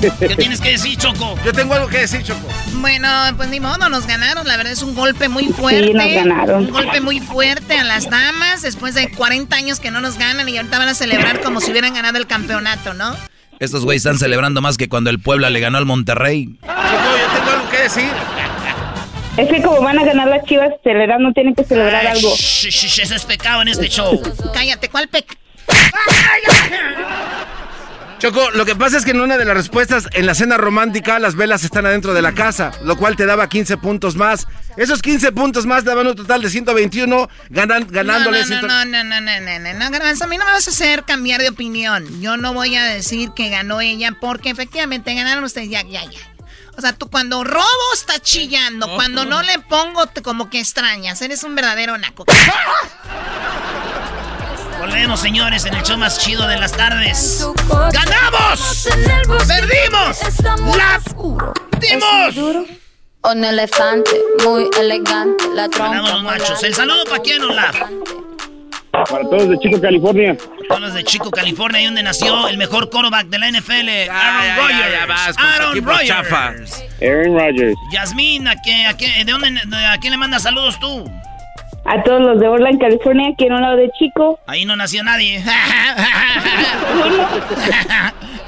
¿Qué 0.00 0.34
tienes 0.34 0.62
que 0.62 0.70
decir, 0.70 0.96
Choco? 0.96 1.38
Yo 1.44 1.52
tengo 1.52 1.74
algo 1.74 1.88
que 1.88 1.98
decir, 1.98 2.22
Choco. 2.22 2.48
Bueno, 2.72 3.08
pues 3.36 3.50
ni 3.50 3.60
modo, 3.60 3.90
nos 3.90 4.06
ganaron. 4.06 4.48
La 4.48 4.56
verdad 4.56 4.72
es 4.72 4.82
un 4.82 4.94
golpe 4.94 5.28
muy 5.28 5.48
fuerte. 5.48 5.88
Sí, 5.88 5.92
nos 5.92 6.14
ganaron. 6.14 6.64
Un 6.64 6.70
golpe 6.70 7.02
muy 7.02 7.20
fuerte 7.20 7.78
a 7.78 7.84
las 7.84 8.08
damas 8.08 8.62
después 8.62 8.94
de 8.94 9.10
40 9.10 9.54
años 9.54 9.78
que 9.78 9.90
no 9.90 10.00
nos 10.00 10.16
ganan 10.16 10.48
y 10.48 10.56
ahorita 10.56 10.78
van 10.78 10.88
a 10.88 10.94
celebrar 10.94 11.42
como 11.42 11.60
si 11.60 11.70
hubieran 11.70 11.92
ganado 11.92 12.16
el 12.16 12.26
campeonato, 12.26 12.94
¿no? 12.94 13.14
Estos 13.58 13.84
güeyes 13.84 14.04
están 14.06 14.18
celebrando 14.18 14.62
más 14.62 14.78
que 14.78 14.88
cuando 14.88 15.10
el 15.10 15.20
Puebla 15.20 15.50
le 15.50 15.60
ganó 15.60 15.76
al 15.76 15.84
Monterrey. 15.84 16.58
Choco, 16.62 16.72
yo 16.72 17.38
tengo 17.38 17.50
algo 17.50 17.70
que 17.70 17.78
decir. 17.82 18.10
Es 19.40 19.48
que 19.48 19.62
como 19.62 19.80
van 19.80 19.98
a 19.98 20.04
ganar 20.04 20.28
las 20.28 20.44
chivas, 20.44 20.68
se 20.84 20.92
le 20.92 21.06
da, 21.06 21.16
no 21.16 21.32
tienen 21.32 21.54
que 21.54 21.64
celebrar 21.64 22.06
algo. 22.06 22.34
Eso 22.34 23.14
es 23.14 23.24
pecado 23.24 23.62
en 23.62 23.68
este 23.68 23.88
show. 23.88 24.20
Cállate, 24.52 24.90
¿cuál 24.90 25.08
pecado? 25.08 25.40
Choco, 28.18 28.50
lo 28.50 28.66
que 28.66 28.76
pasa 28.76 28.98
es 28.98 29.06
que 29.06 29.12
en 29.12 29.20
una 29.22 29.38
de 29.38 29.46
las 29.46 29.56
respuestas, 29.56 30.06
en 30.12 30.26
la 30.26 30.34
cena 30.34 30.58
romántica, 30.58 31.18
las 31.18 31.36
velas 31.36 31.64
están 31.64 31.86
adentro 31.86 32.12
de 32.12 32.20
la 32.20 32.32
casa, 32.32 32.70
lo 32.84 32.98
cual 32.98 33.16
te 33.16 33.24
daba 33.24 33.48
15 33.48 33.78
puntos 33.78 34.14
más. 34.14 34.46
Esos 34.76 35.00
15 35.00 35.32
puntos 35.32 35.64
más 35.64 35.84
daban 35.84 36.06
un 36.06 36.16
total 36.16 36.42
de 36.42 36.50
121, 36.50 37.30
ganan, 37.48 37.86
ganándole... 37.88 38.40
No, 38.40 38.46
no, 38.46 38.58
100... 38.58 38.66
no, 38.66 38.84
no, 38.84 39.04
no, 39.04 39.20
no, 39.22 39.40
no, 39.40 39.58
no, 39.58 39.72
no, 39.72 39.90
Garbanzo, 39.90 40.24
a 40.24 40.26
mí 40.26 40.36
no 40.36 40.44
me 40.44 40.50
vas 40.50 40.68
a 40.68 40.70
hacer 40.70 41.04
cambiar 41.04 41.40
de 41.40 41.48
opinión. 41.48 42.20
Yo 42.20 42.36
no 42.36 42.52
voy 42.52 42.76
a 42.76 42.84
decir 42.84 43.30
que 43.34 43.48
ganó 43.48 43.80
ella, 43.80 44.14
porque 44.20 44.50
efectivamente 44.50 45.14
ganaron 45.14 45.44
ustedes, 45.44 45.70
ya, 45.70 45.80
ya, 45.80 46.04
ya. 46.04 46.20
O 46.80 46.82
sea, 46.82 46.94
tú 46.94 47.10
cuando 47.10 47.44
robo 47.44 47.62
está 47.92 48.18
chillando, 48.20 48.88
cuando 48.94 49.26
no 49.26 49.42
le 49.42 49.58
pongo 49.58 50.06
te- 50.06 50.22
como 50.22 50.48
que 50.48 50.60
extrañas, 50.60 51.20
eres 51.20 51.44
un 51.44 51.54
verdadero 51.54 51.98
naco. 51.98 52.24
Volvemos, 54.78 55.20
señores, 55.20 55.66
en 55.66 55.74
el 55.74 55.82
show 55.82 55.98
más 55.98 56.18
chido 56.18 56.48
de 56.48 56.56
las 56.56 56.72
tardes. 56.72 57.46
¡Ganamos! 57.92 58.88
¡Perdimos! 59.46 60.18
¡La 60.74 60.98
dimos! 61.78 62.64
Un 63.24 63.44
elefante 63.44 64.10
muy 64.42 64.70
elegante, 64.80 65.44
la 65.54 65.68
trompa. 65.68 65.88
Ganamos 65.96 66.12
los 66.12 66.22
machos. 66.22 66.62
El 66.62 66.74
saludo 66.74 67.04
para 67.04 67.20
quién, 67.20 67.42
Olaf. 67.42 67.76
Para 68.92 69.22
todos 69.24 69.48
de 69.48 69.58
Chico, 69.58 69.80
California. 69.80 70.36
Todos 70.68 70.80
los 70.80 70.94
de 70.94 71.04
Chico, 71.04 71.30
California, 71.30 71.78
ahí 71.78 71.84
donde 71.86 72.02
nació 72.02 72.48
el 72.48 72.58
mejor 72.58 72.90
quarterback 72.90 73.26
de 73.28 73.38
la 73.38 73.48
NFL, 73.50 73.88
Aaron 74.10 74.56
Rodgers. 74.56 74.92
ya 75.00 75.06
vas 75.06 75.34
Aaron 75.38 75.84
Rodgers. 75.84 76.08
chafa. 76.08 76.46
Aaron 77.00 77.38
Rodgers. 77.38 77.74
Yasmín, 77.92 78.48
¿a 78.48 78.56
qué, 78.60 78.86
a 78.86 78.96
qué- 78.96 79.24
¿de 79.24 79.32
dónde, 79.32 79.50
de- 79.64 79.86
a 79.86 79.96
quién 79.98 80.10
le 80.12 80.16
mandas 80.16 80.42
saludos 80.42 80.78
tú? 80.80 81.08
A 81.86 82.02
todos 82.02 82.20
los 82.20 82.40
de 82.40 82.46
Orland, 82.48 82.78
California, 82.80 83.30
aquí 83.32 83.46
en 83.46 83.52
un 83.54 83.62
lado 83.62 83.76
de 83.76 83.90
Chico. 83.98 84.38
Ahí 84.46 84.64
no 84.64 84.76
nació 84.76 85.02
nadie. 85.02 85.42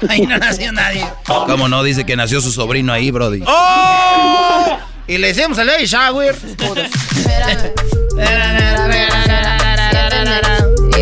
Ahí 0.09 0.21
no 0.27 0.37
nació 0.37 0.71
nadie. 0.73 1.05
¿Cómo 1.25 1.67
no? 1.69 1.81
Dice 1.83 2.05
que 2.05 2.15
nació 2.15 2.41
su 2.41 2.51
sobrino 2.51 2.91
ahí, 2.93 3.09
Brody. 3.11 3.41
¡Oh! 3.47 4.77
Y 5.07 5.17
le 5.17 5.31
hicimos 5.31 5.57
el 5.57 5.69
shower. 5.87 6.35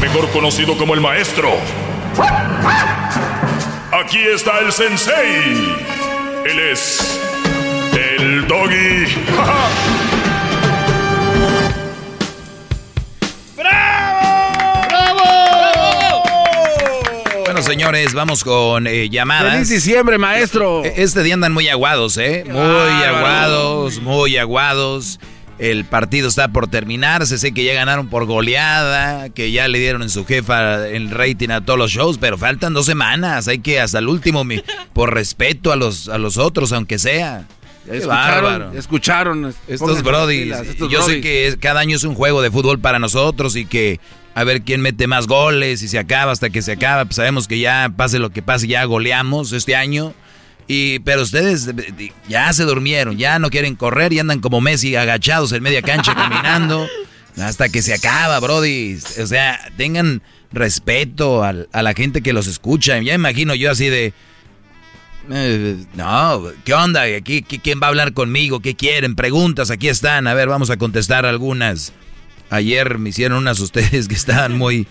Mejor 0.00 0.28
conocido 0.30 0.76
como 0.76 0.94
el 0.94 1.00
maestro. 1.00 1.50
Aquí 3.92 4.18
está 4.34 4.58
el 4.60 4.72
sensei. 4.72 5.76
Él 6.46 6.58
es. 6.72 7.20
El 7.92 8.46
doggy. 8.46 9.06
Bueno, 17.44 17.62
señores, 17.62 18.14
vamos 18.14 18.44
con 18.44 18.86
eh, 18.86 19.08
llamadas. 19.10 19.52
¡Feliz 19.54 19.68
diciembre, 19.68 20.18
maestro! 20.18 20.84
E- 20.84 20.94
Este 21.02 21.22
día 21.22 21.34
andan 21.34 21.52
muy 21.52 21.68
aguados, 21.68 22.16
¿eh? 22.16 22.44
Muy 22.46 23.02
aguados, 23.04 24.00
muy 24.00 24.36
aguados. 24.36 25.18
El 25.60 25.84
partido 25.84 26.26
está 26.28 26.48
por 26.48 26.68
terminarse. 26.68 27.36
Sé 27.38 27.52
que 27.52 27.64
ya 27.64 27.74
ganaron 27.74 28.08
por 28.08 28.24
goleada, 28.24 29.28
que 29.28 29.52
ya 29.52 29.68
le 29.68 29.78
dieron 29.78 30.02
en 30.02 30.08
su 30.08 30.24
jefa 30.24 30.88
el 30.88 31.10
rating 31.10 31.50
a 31.50 31.60
todos 31.64 31.78
los 31.78 31.90
shows, 31.90 32.16
pero 32.18 32.38
faltan 32.38 32.72
dos 32.72 32.86
semanas. 32.86 33.46
Hay 33.46 33.58
que 33.58 33.78
hasta 33.78 33.98
el 33.98 34.08
último, 34.08 34.42
mi- 34.42 34.62
por 34.94 35.12
respeto 35.14 35.70
a 35.70 35.76
los, 35.76 36.08
a 36.08 36.16
los 36.18 36.38
otros, 36.38 36.72
aunque 36.72 36.98
sea. 36.98 37.46
Qué 37.84 37.96
Escucharon, 37.98 38.42
bárbaro. 38.44 38.72
escucharon. 38.78 39.54
Estos 39.68 40.02
brodis. 40.02 40.54
Yo 40.90 41.02
sé 41.02 41.20
que 41.20 41.46
es- 41.46 41.56
cada 41.56 41.80
año 41.80 41.96
es 41.96 42.04
un 42.04 42.14
juego 42.14 42.40
de 42.42 42.50
fútbol 42.50 42.78
para 42.78 42.98
nosotros 42.98 43.54
y 43.56 43.66
que 43.66 44.00
a 44.34 44.44
ver 44.44 44.62
quién 44.62 44.80
mete 44.80 45.06
más 45.08 45.26
goles 45.26 45.82
y 45.82 45.88
se 45.88 45.98
acaba 45.98 46.32
hasta 46.32 46.50
que 46.50 46.62
se 46.62 46.72
acaba. 46.72 47.04
Pues 47.04 47.16
sabemos 47.16 47.48
que 47.48 47.58
ya 47.58 47.90
pase 47.96 48.18
lo 48.18 48.30
que 48.30 48.42
pase, 48.42 48.66
ya 48.66 48.84
goleamos 48.84 49.52
este 49.52 49.76
año. 49.76 50.14
Y, 50.72 51.00
pero 51.00 51.22
ustedes 51.22 51.68
ya 52.28 52.52
se 52.52 52.62
durmieron, 52.64 53.18
ya 53.18 53.40
no 53.40 53.50
quieren 53.50 53.74
correr 53.74 54.12
y 54.12 54.20
andan 54.20 54.38
como 54.38 54.60
Messi 54.60 54.94
agachados 54.94 55.50
en 55.50 55.64
media 55.64 55.82
cancha 55.82 56.14
caminando 56.14 56.86
hasta 57.42 57.68
que 57.70 57.82
se 57.82 57.92
acaba, 57.92 58.38
Brody. 58.38 58.96
O 59.20 59.26
sea, 59.26 59.58
tengan 59.76 60.22
respeto 60.52 61.42
al- 61.42 61.68
a 61.72 61.82
la 61.82 61.92
gente 61.92 62.22
que 62.22 62.32
los 62.32 62.46
escucha. 62.46 63.00
Ya 63.00 63.14
imagino 63.14 63.54
yo 63.56 63.70
así 63.72 63.88
de... 63.88 64.12
eh, 65.32 65.76
no, 65.94 66.44
¿qué 66.64 66.74
onda? 66.74 67.02
Aquí, 67.02 67.42
¿Qui- 67.42 67.60
¿Quién 67.60 67.80
va 67.82 67.86
a 67.86 67.90
hablar 67.90 68.12
conmigo? 68.12 68.60
¿Qué 68.60 68.76
quieren? 68.76 69.16
Preguntas, 69.16 69.72
aquí 69.72 69.88
están. 69.88 70.28
A 70.28 70.34
ver, 70.34 70.48
vamos 70.48 70.70
a 70.70 70.76
contestar 70.76 71.26
algunas. 71.26 71.92
Ayer 72.48 72.98
me 72.98 73.10
hicieron 73.10 73.38
unas 73.38 73.58
ustedes 73.58 74.06
que 74.06 74.14
estaban 74.14 74.56
muy, 74.56 74.86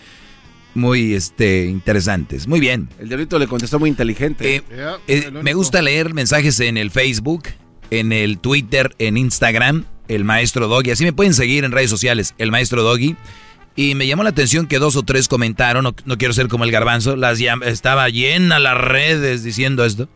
muy 0.76 1.14
este, 1.14 1.66
interesantes. 1.66 2.48
Muy 2.48 2.60
bien. 2.60 2.90
El 3.00 3.08
diablito 3.10 3.40
le 3.40 3.48
contestó 3.48 3.80
muy 3.80 3.90
inteligente. 3.90 4.58
Eh, 4.58 4.64
eh, 5.08 5.32
me 5.32 5.54
gusta 5.54 5.82
leer 5.82 6.14
mensajes 6.14 6.60
en 6.60 6.78
el 6.78 6.91
Facebook, 6.91 7.44
en 7.91 8.12
el 8.12 8.40
Twitter, 8.40 8.96
en 9.00 9.18
Instagram, 9.18 9.86
el 10.08 10.24
maestro 10.24 10.68
Doggy. 10.68 10.91
Así 10.91 11.04
me 11.04 11.14
pueden 11.14 11.34
seguir 11.34 11.64
en 11.64 11.72
redes 11.72 11.90
sociales, 11.90 12.36
el 12.38 12.52
maestro 12.52 12.84
Doggy. 12.84 13.16
Y 13.76 13.96
me 13.96 14.08
llamó 14.08 14.24
la 14.24 14.32
atención 14.32 14.68
que 14.68 14.78
dos 14.80 14.96
o 14.96 15.04
tres 15.04 15.28
comentaron, 15.28 15.84
no, 15.84 15.96
no 16.06 16.18
quiero 16.18 16.34
ser 16.34 16.50
como 16.50 16.66
el 16.66 16.72
garbanzo, 16.72 17.16
las 17.16 17.40
llam- 17.40 17.64
estaba 17.64 18.10
llena 18.10 18.60
las 18.60 18.78
redes 18.78 19.44
diciendo 19.44 19.86
esto. 19.86 20.10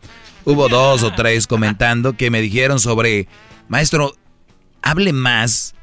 Hubo 0.44 0.68
dos 0.68 1.02
o 1.02 1.12
tres 1.14 1.46
comentando 1.46 2.14
que 2.14 2.30
me 2.30 2.42
dijeron 2.42 2.78
sobre, 2.78 3.26
maestro, 3.68 4.14
hable 4.82 5.14
más 5.14 5.74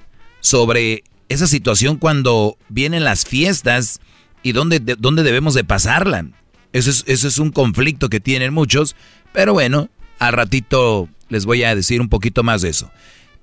sobre 0.41 1.03
esa 1.29 1.47
situación 1.47 1.97
cuando 1.97 2.57
vienen 2.69 3.03
las 3.03 3.25
fiestas 3.25 3.99
y 4.43 4.51
dónde, 4.53 4.79
de- 4.79 4.95
dónde 4.95 5.23
debemos 5.23 5.53
de 5.53 5.63
pasarla. 5.63 6.25
Eso 6.73 6.89
es, 6.89 7.03
eso 7.07 7.27
es 7.27 7.37
un 7.37 7.51
conflicto 7.51 8.09
que 8.09 8.19
tienen 8.19 8.53
muchos, 8.53 8.95
pero 9.33 9.53
bueno, 9.53 9.89
al 10.19 10.33
ratito 10.33 11.09
les 11.29 11.45
voy 11.45 11.63
a 11.63 11.75
decir 11.75 11.99
un 12.01 12.09
poquito 12.09 12.43
más 12.43 12.61
de 12.61 12.69
eso. 12.69 12.91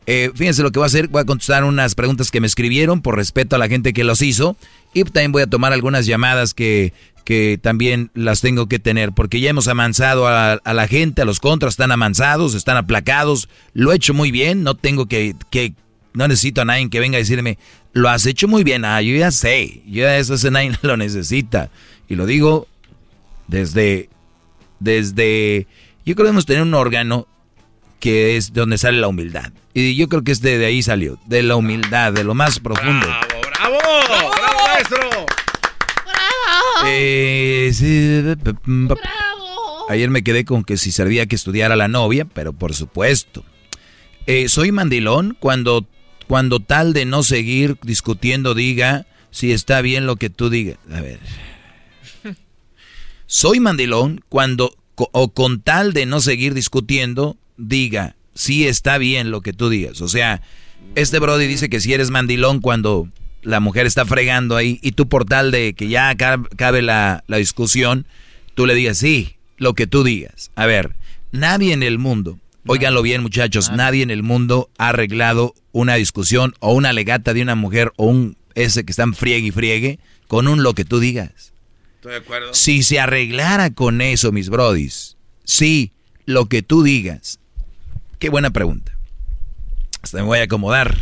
Eh, 0.06 0.30
fíjense 0.34 0.62
lo 0.62 0.70
que 0.70 0.78
voy 0.78 0.86
a 0.86 0.86
hacer, 0.86 1.08
voy 1.08 1.20
a 1.20 1.26
contestar 1.26 1.64
unas 1.64 1.94
preguntas 1.94 2.30
que 2.30 2.40
me 2.40 2.46
escribieron 2.46 3.02
por 3.02 3.16
respeto 3.16 3.56
a 3.56 3.58
la 3.58 3.68
gente 3.68 3.92
que 3.92 4.04
los 4.04 4.22
hizo 4.22 4.56
y 4.94 5.04
también 5.04 5.32
voy 5.32 5.42
a 5.42 5.46
tomar 5.46 5.74
algunas 5.74 6.06
llamadas 6.06 6.54
que, 6.54 6.94
que 7.24 7.58
también 7.60 8.10
las 8.14 8.40
tengo 8.40 8.68
que 8.68 8.78
tener 8.78 9.12
porque 9.12 9.40
ya 9.40 9.50
hemos 9.50 9.68
amansado 9.68 10.26
a, 10.26 10.52
a 10.54 10.72
la 10.72 10.88
gente, 10.88 11.20
a 11.20 11.24
los 11.26 11.40
contras 11.40 11.74
están 11.74 11.92
amansados, 11.92 12.54
están 12.54 12.78
aplacados, 12.78 13.50
lo 13.74 13.92
he 13.92 13.96
hecho 13.96 14.14
muy 14.14 14.30
bien, 14.30 14.62
no 14.62 14.74
tengo 14.74 15.04
que, 15.06 15.34
que 15.50 15.74
no 16.14 16.26
necesito 16.28 16.62
a 16.62 16.64
nadie 16.64 16.88
que 16.90 17.00
venga 17.00 17.16
a 17.16 17.20
decirme, 17.20 17.58
lo 17.92 18.08
has 18.08 18.26
hecho 18.26 18.48
muy 18.48 18.64
bien, 18.64 18.84
ah, 18.84 19.00
yo 19.02 19.16
ya 19.16 19.30
sé, 19.30 19.82
yo 19.86 20.02
ya 20.02 20.16
eso 20.16 20.34
ese 20.34 20.50
nadie 20.50 20.72
lo 20.82 20.96
necesita 20.96 21.70
y 22.08 22.14
lo 22.16 22.26
digo 22.26 22.66
desde, 23.46 24.08
desde, 24.80 25.66
yo 26.04 26.14
creo 26.14 26.16
que 26.16 26.22
debemos 26.24 26.46
tener 26.46 26.62
un 26.62 26.74
órgano 26.74 27.26
que 28.00 28.36
es 28.36 28.52
donde 28.52 28.78
sale 28.78 28.98
la 29.00 29.08
humildad. 29.08 29.52
Y 29.74 29.96
yo 29.96 30.08
creo 30.08 30.22
que 30.22 30.30
es 30.32 30.40
de, 30.40 30.56
de 30.58 30.66
ahí 30.66 30.82
salió, 30.82 31.18
de 31.26 31.42
la 31.42 31.56
humildad, 31.56 32.12
de 32.12 32.22
lo 32.24 32.34
más 32.34 32.60
profundo. 32.60 33.06
¡Bravo! 33.06 33.78
¡Bravo, 34.06 34.58
maestro! 34.66 34.98
Eh, 36.86 37.70
sí, 37.74 38.22
p- 38.42 38.54
p- 38.54 38.94
p- 38.94 39.00
Ayer 39.88 40.10
me 40.10 40.22
quedé 40.22 40.44
con 40.44 40.64
que 40.64 40.76
si 40.76 40.92
servía 40.92 41.26
que 41.26 41.34
estudiara 41.36 41.74
la 41.76 41.88
novia, 41.88 42.24
pero 42.26 42.52
por 42.52 42.74
supuesto. 42.74 43.44
Eh, 44.26 44.48
soy 44.48 44.70
mandilón 44.70 45.36
cuando, 45.40 45.86
cuando 46.28 46.60
tal 46.60 46.92
de 46.92 47.06
no 47.06 47.22
seguir 47.22 47.76
discutiendo 47.82 48.54
diga 48.54 49.06
si 49.30 49.52
está 49.52 49.80
bien 49.80 50.06
lo 50.06 50.16
que 50.16 50.30
tú 50.30 50.50
digas. 50.50 50.78
A 50.92 51.00
ver. 51.00 51.18
Soy 53.26 53.60
mandilón 53.60 54.22
cuando, 54.28 54.76
o 54.94 55.32
con 55.32 55.60
tal 55.60 55.92
de 55.92 56.06
no 56.06 56.20
seguir 56.20 56.54
discutiendo, 56.54 57.36
diga, 57.56 58.14
sí 58.34 58.66
está 58.68 58.98
bien 58.98 59.30
lo 59.30 59.40
que 59.40 59.52
tú 59.52 59.70
digas. 59.70 60.00
O 60.02 60.08
sea, 60.08 60.42
este 60.94 61.18
Brody 61.18 61.46
dice 61.46 61.68
que 61.68 61.80
si 61.80 61.92
eres 61.92 62.10
mandilón 62.10 62.60
cuando 62.60 63.08
la 63.42 63.60
mujer 63.60 63.86
está 63.86 64.04
fregando 64.04 64.56
ahí 64.56 64.78
y 64.82 64.92
tú 64.92 65.08
por 65.08 65.24
tal 65.24 65.50
de 65.50 65.72
que 65.72 65.88
ya 65.88 66.14
cabe 66.14 66.82
la, 66.82 67.24
la 67.26 67.36
discusión, 67.38 68.06
tú 68.54 68.66
le 68.66 68.74
digas, 68.74 68.98
sí, 68.98 69.36
lo 69.56 69.74
que 69.74 69.86
tú 69.86 70.04
digas. 70.04 70.50
A 70.56 70.66
ver, 70.66 70.94
nadie 71.32 71.72
en 71.72 71.82
el 71.82 71.98
mundo, 71.98 72.38
óiganlo 72.68 73.02
bien 73.02 73.22
muchachos, 73.22 73.70
nadie 73.72 74.02
en 74.02 74.10
el 74.10 74.22
mundo 74.22 74.70
ha 74.78 74.90
arreglado 74.90 75.54
una 75.72 75.94
discusión 75.94 76.54
o 76.60 76.72
una 76.72 76.92
legata 76.92 77.34
de 77.34 77.42
una 77.42 77.54
mujer 77.54 77.92
o 77.96 78.06
un 78.06 78.36
ese 78.54 78.84
que 78.84 78.92
están 78.92 79.14
friegue 79.14 79.48
y 79.48 79.50
friegue 79.50 79.98
con 80.26 80.48
un 80.48 80.62
lo 80.62 80.74
que 80.74 80.84
tú 80.84 81.00
digas. 81.00 81.52
Estoy 81.96 82.12
de 82.12 82.18
acuerdo. 82.18 82.54
Si 82.54 82.82
se 82.82 83.00
arreglara 83.00 83.70
con 83.70 84.00
eso, 84.00 84.30
mis 84.32 84.48
brodis, 84.50 85.16
sí, 85.44 85.92
lo 86.26 86.46
que 86.46 86.62
tú 86.62 86.82
digas. 86.82 87.40
Qué 88.18 88.28
buena 88.30 88.50
pregunta. 88.50 88.92
Hasta 90.02 90.18
me 90.18 90.24
voy 90.24 90.38
a 90.38 90.44
acomodar. 90.44 90.96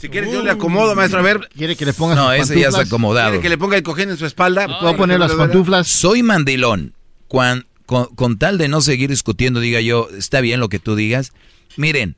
Si 0.00 0.08
quieres, 0.08 0.32
yo 0.32 0.42
le 0.42 0.50
acomodo, 0.50 0.94
maestro. 0.94 1.18
A 1.18 1.22
ver. 1.22 1.48
¿Quiere 1.56 1.74
que 1.74 1.84
le 1.84 1.92
ponga 1.92 2.14
No, 2.14 2.30
sus 2.36 2.50
ese 2.50 2.60
ya 2.60 2.68
está 2.68 2.82
acomodado. 2.82 3.30
¿Quiere 3.30 3.42
que 3.42 3.48
le 3.48 3.58
ponga 3.58 3.76
el 3.76 3.82
cojín 3.82 4.10
en 4.10 4.16
su 4.16 4.24
espalda? 4.26 4.78
¿Puedo 4.80 4.96
poner 4.96 5.18
las 5.18 5.32
pantuflas? 5.32 5.88
Soy 5.88 6.22
mandilón. 6.22 6.94
Cuan- 7.28 7.66
con, 7.90 8.06
con 8.14 8.38
tal 8.38 8.56
de 8.56 8.68
no 8.68 8.80
seguir 8.82 9.10
discutiendo, 9.10 9.58
diga 9.58 9.80
yo, 9.80 10.08
está 10.16 10.40
bien 10.40 10.60
lo 10.60 10.68
que 10.68 10.78
tú 10.78 10.94
digas. 10.94 11.32
Miren, 11.76 12.14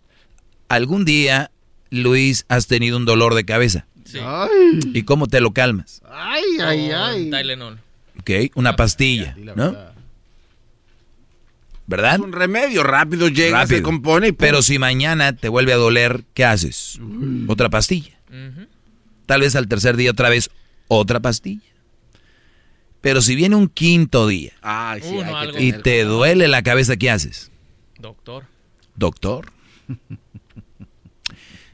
algún 0.68 1.06
día, 1.06 1.50
Luis, 1.88 2.44
has 2.48 2.66
tenido 2.66 2.98
un 2.98 3.06
dolor 3.06 3.34
de 3.34 3.46
cabeza. 3.46 3.86
Ay, 4.22 4.50
¿Y 4.92 5.04
cómo 5.04 5.28
te 5.28 5.40
lo 5.40 5.52
calmas? 5.52 6.02
ay, 6.10 6.42
ay, 6.62 6.90
ay. 6.90 7.30
Tylenol. 7.30 7.78
Ok, 8.20 8.30
una 8.54 8.76
pastilla, 8.76 9.34
¿no? 9.56 9.74
¿Verdad? 11.86 12.20
Un 12.20 12.32
remedio 12.32 12.82
rápido 12.82 13.28
llega, 13.28 13.62
Rápido. 13.62 13.78
se 13.78 13.82
compone 13.82 14.28
y. 14.28 14.32
Pero 14.32 14.60
si 14.60 14.78
mañana 14.78 15.34
te 15.34 15.48
vuelve 15.48 15.72
a 15.72 15.76
doler, 15.76 16.22
¿qué 16.34 16.44
haces? 16.44 17.00
Otra 17.48 17.70
pastilla. 17.70 18.18
Tal 19.24 19.40
vez 19.40 19.56
al 19.56 19.68
tercer 19.68 19.96
día 19.96 20.10
otra 20.10 20.28
vez 20.28 20.50
otra 20.88 21.20
pastilla. 21.20 21.62
Pero 23.02 23.20
si 23.20 23.34
viene 23.34 23.56
un 23.56 23.68
quinto 23.68 24.26
día 24.26 24.52
Ay, 24.62 25.02
sí, 25.02 25.08
Uno, 25.08 25.36
hay 25.36 25.50
que 25.50 25.58
algo. 25.58 25.58
y 25.60 25.82
te 25.82 26.04
duele 26.04 26.48
la 26.48 26.62
cabeza, 26.62 26.96
¿qué 26.96 27.10
haces? 27.10 27.50
Doctor. 27.98 28.44
Doctor. 28.96 29.52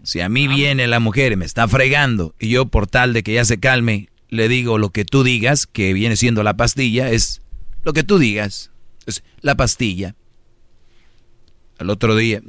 Si 0.02 0.20
a 0.22 0.30
mí 0.30 0.48
viene 0.48 0.86
la 0.86 1.00
mujer 1.00 1.32
y 1.32 1.36
me 1.36 1.44
está 1.44 1.68
fregando 1.68 2.34
y 2.38 2.48
yo 2.48 2.64
por 2.64 2.86
tal 2.86 3.12
de 3.12 3.22
que 3.22 3.34
ya 3.34 3.44
se 3.44 3.60
calme, 3.60 4.08
le 4.30 4.48
digo 4.48 4.78
lo 4.78 4.88
que 4.88 5.04
tú 5.04 5.22
digas, 5.22 5.66
que 5.66 5.92
viene 5.92 6.16
siendo 6.16 6.42
la 6.42 6.56
pastilla, 6.56 7.10
es 7.10 7.42
lo 7.82 7.92
que 7.92 8.04
tú 8.04 8.18
digas, 8.18 8.70
es 9.04 9.22
la 9.42 9.54
pastilla. 9.54 10.14
Al 11.78 11.90
otro 11.90 12.16
día, 12.16 12.40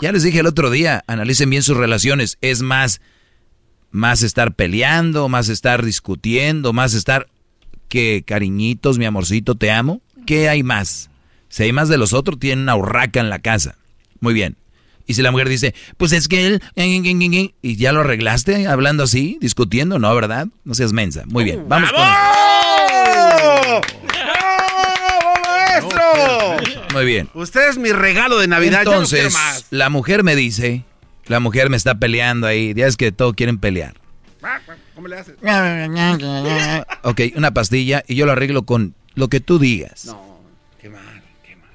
ya 0.00 0.12
les 0.12 0.22
dije 0.22 0.40
el 0.40 0.46
otro 0.46 0.70
día, 0.70 1.02
analicen 1.06 1.48
bien 1.48 1.62
sus 1.62 1.78
relaciones, 1.78 2.36
es 2.42 2.60
más, 2.60 3.00
más 3.90 4.22
estar 4.22 4.54
peleando, 4.54 5.28
más 5.28 5.48
estar 5.48 5.84
discutiendo, 5.84 6.72
más 6.72 6.94
estar 6.94 7.28
que 7.88 8.24
cariñitos, 8.26 8.98
mi 8.98 9.04
amorcito, 9.04 9.54
te 9.54 9.70
amo. 9.70 10.00
¿Qué 10.26 10.48
hay 10.48 10.62
más? 10.62 11.10
Si 11.48 11.62
hay 11.62 11.72
más 11.72 11.88
de 11.88 11.98
los 11.98 12.12
otros, 12.12 12.38
tienen 12.38 12.64
una 12.64 12.76
urraca 12.76 13.20
en 13.20 13.30
la 13.30 13.38
casa. 13.38 13.76
Muy 14.20 14.34
bien. 14.34 14.56
Y 15.06 15.14
si 15.14 15.22
la 15.22 15.30
mujer 15.30 15.48
dice, 15.48 15.74
pues 15.96 16.12
es 16.12 16.26
que 16.26 16.46
él, 16.46 16.62
y 17.62 17.76
ya 17.76 17.92
lo 17.92 18.00
arreglaste 18.00 18.66
hablando 18.66 19.04
así, 19.04 19.38
discutiendo, 19.40 20.00
¿no? 20.00 20.12
¿Verdad? 20.14 20.48
No 20.64 20.74
seas 20.74 20.92
mensa. 20.92 21.22
Muy 21.26 21.44
bien, 21.44 21.68
vamos 21.68 21.92
con 21.92 22.00
¡Bravo! 22.00 23.80
¡Bravo, 24.08 25.32
maestro! 25.46 26.92
Muy 26.92 27.04
bien. 27.04 27.28
Usted 27.34 27.68
es 27.70 27.78
mi 27.78 27.92
regalo 27.92 28.38
de 28.38 28.48
Navidad. 28.48 28.82
no 28.84 28.92
Entonces, 28.94 29.32
más. 29.32 29.66
la 29.70 29.90
mujer 29.90 30.24
me 30.24 30.34
dice, 30.34 30.82
la 31.28 31.40
mujer 31.40 31.70
me 31.70 31.76
está 31.76 31.94
peleando 31.98 32.46
ahí, 32.46 32.72
ya 32.74 32.86
es 32.86 32.96
que 32.96 33.12
todo 33.12 33.34
quieren 33.34 33.58
pelear. 33.58 33.94
¿Cómo 34.94 35.08
le 35.08 35.18
haces? 35.18 35.34
Ok, 37.02 37.20
una 37.36 37.52
pastilla 37.52 38.04
y 38.06 38.14
yo 38.14 38.26
lo 38.26 38.32
arreglo 38.32 38.64
con 38.64 38.94
lo 39.14 39.28
que 39.28 39.40
tú 39.40 39.58
digas. 39.58 40.04
No, 40.06 40.40
qué 40.80 40.88
mal. 40.88 41.22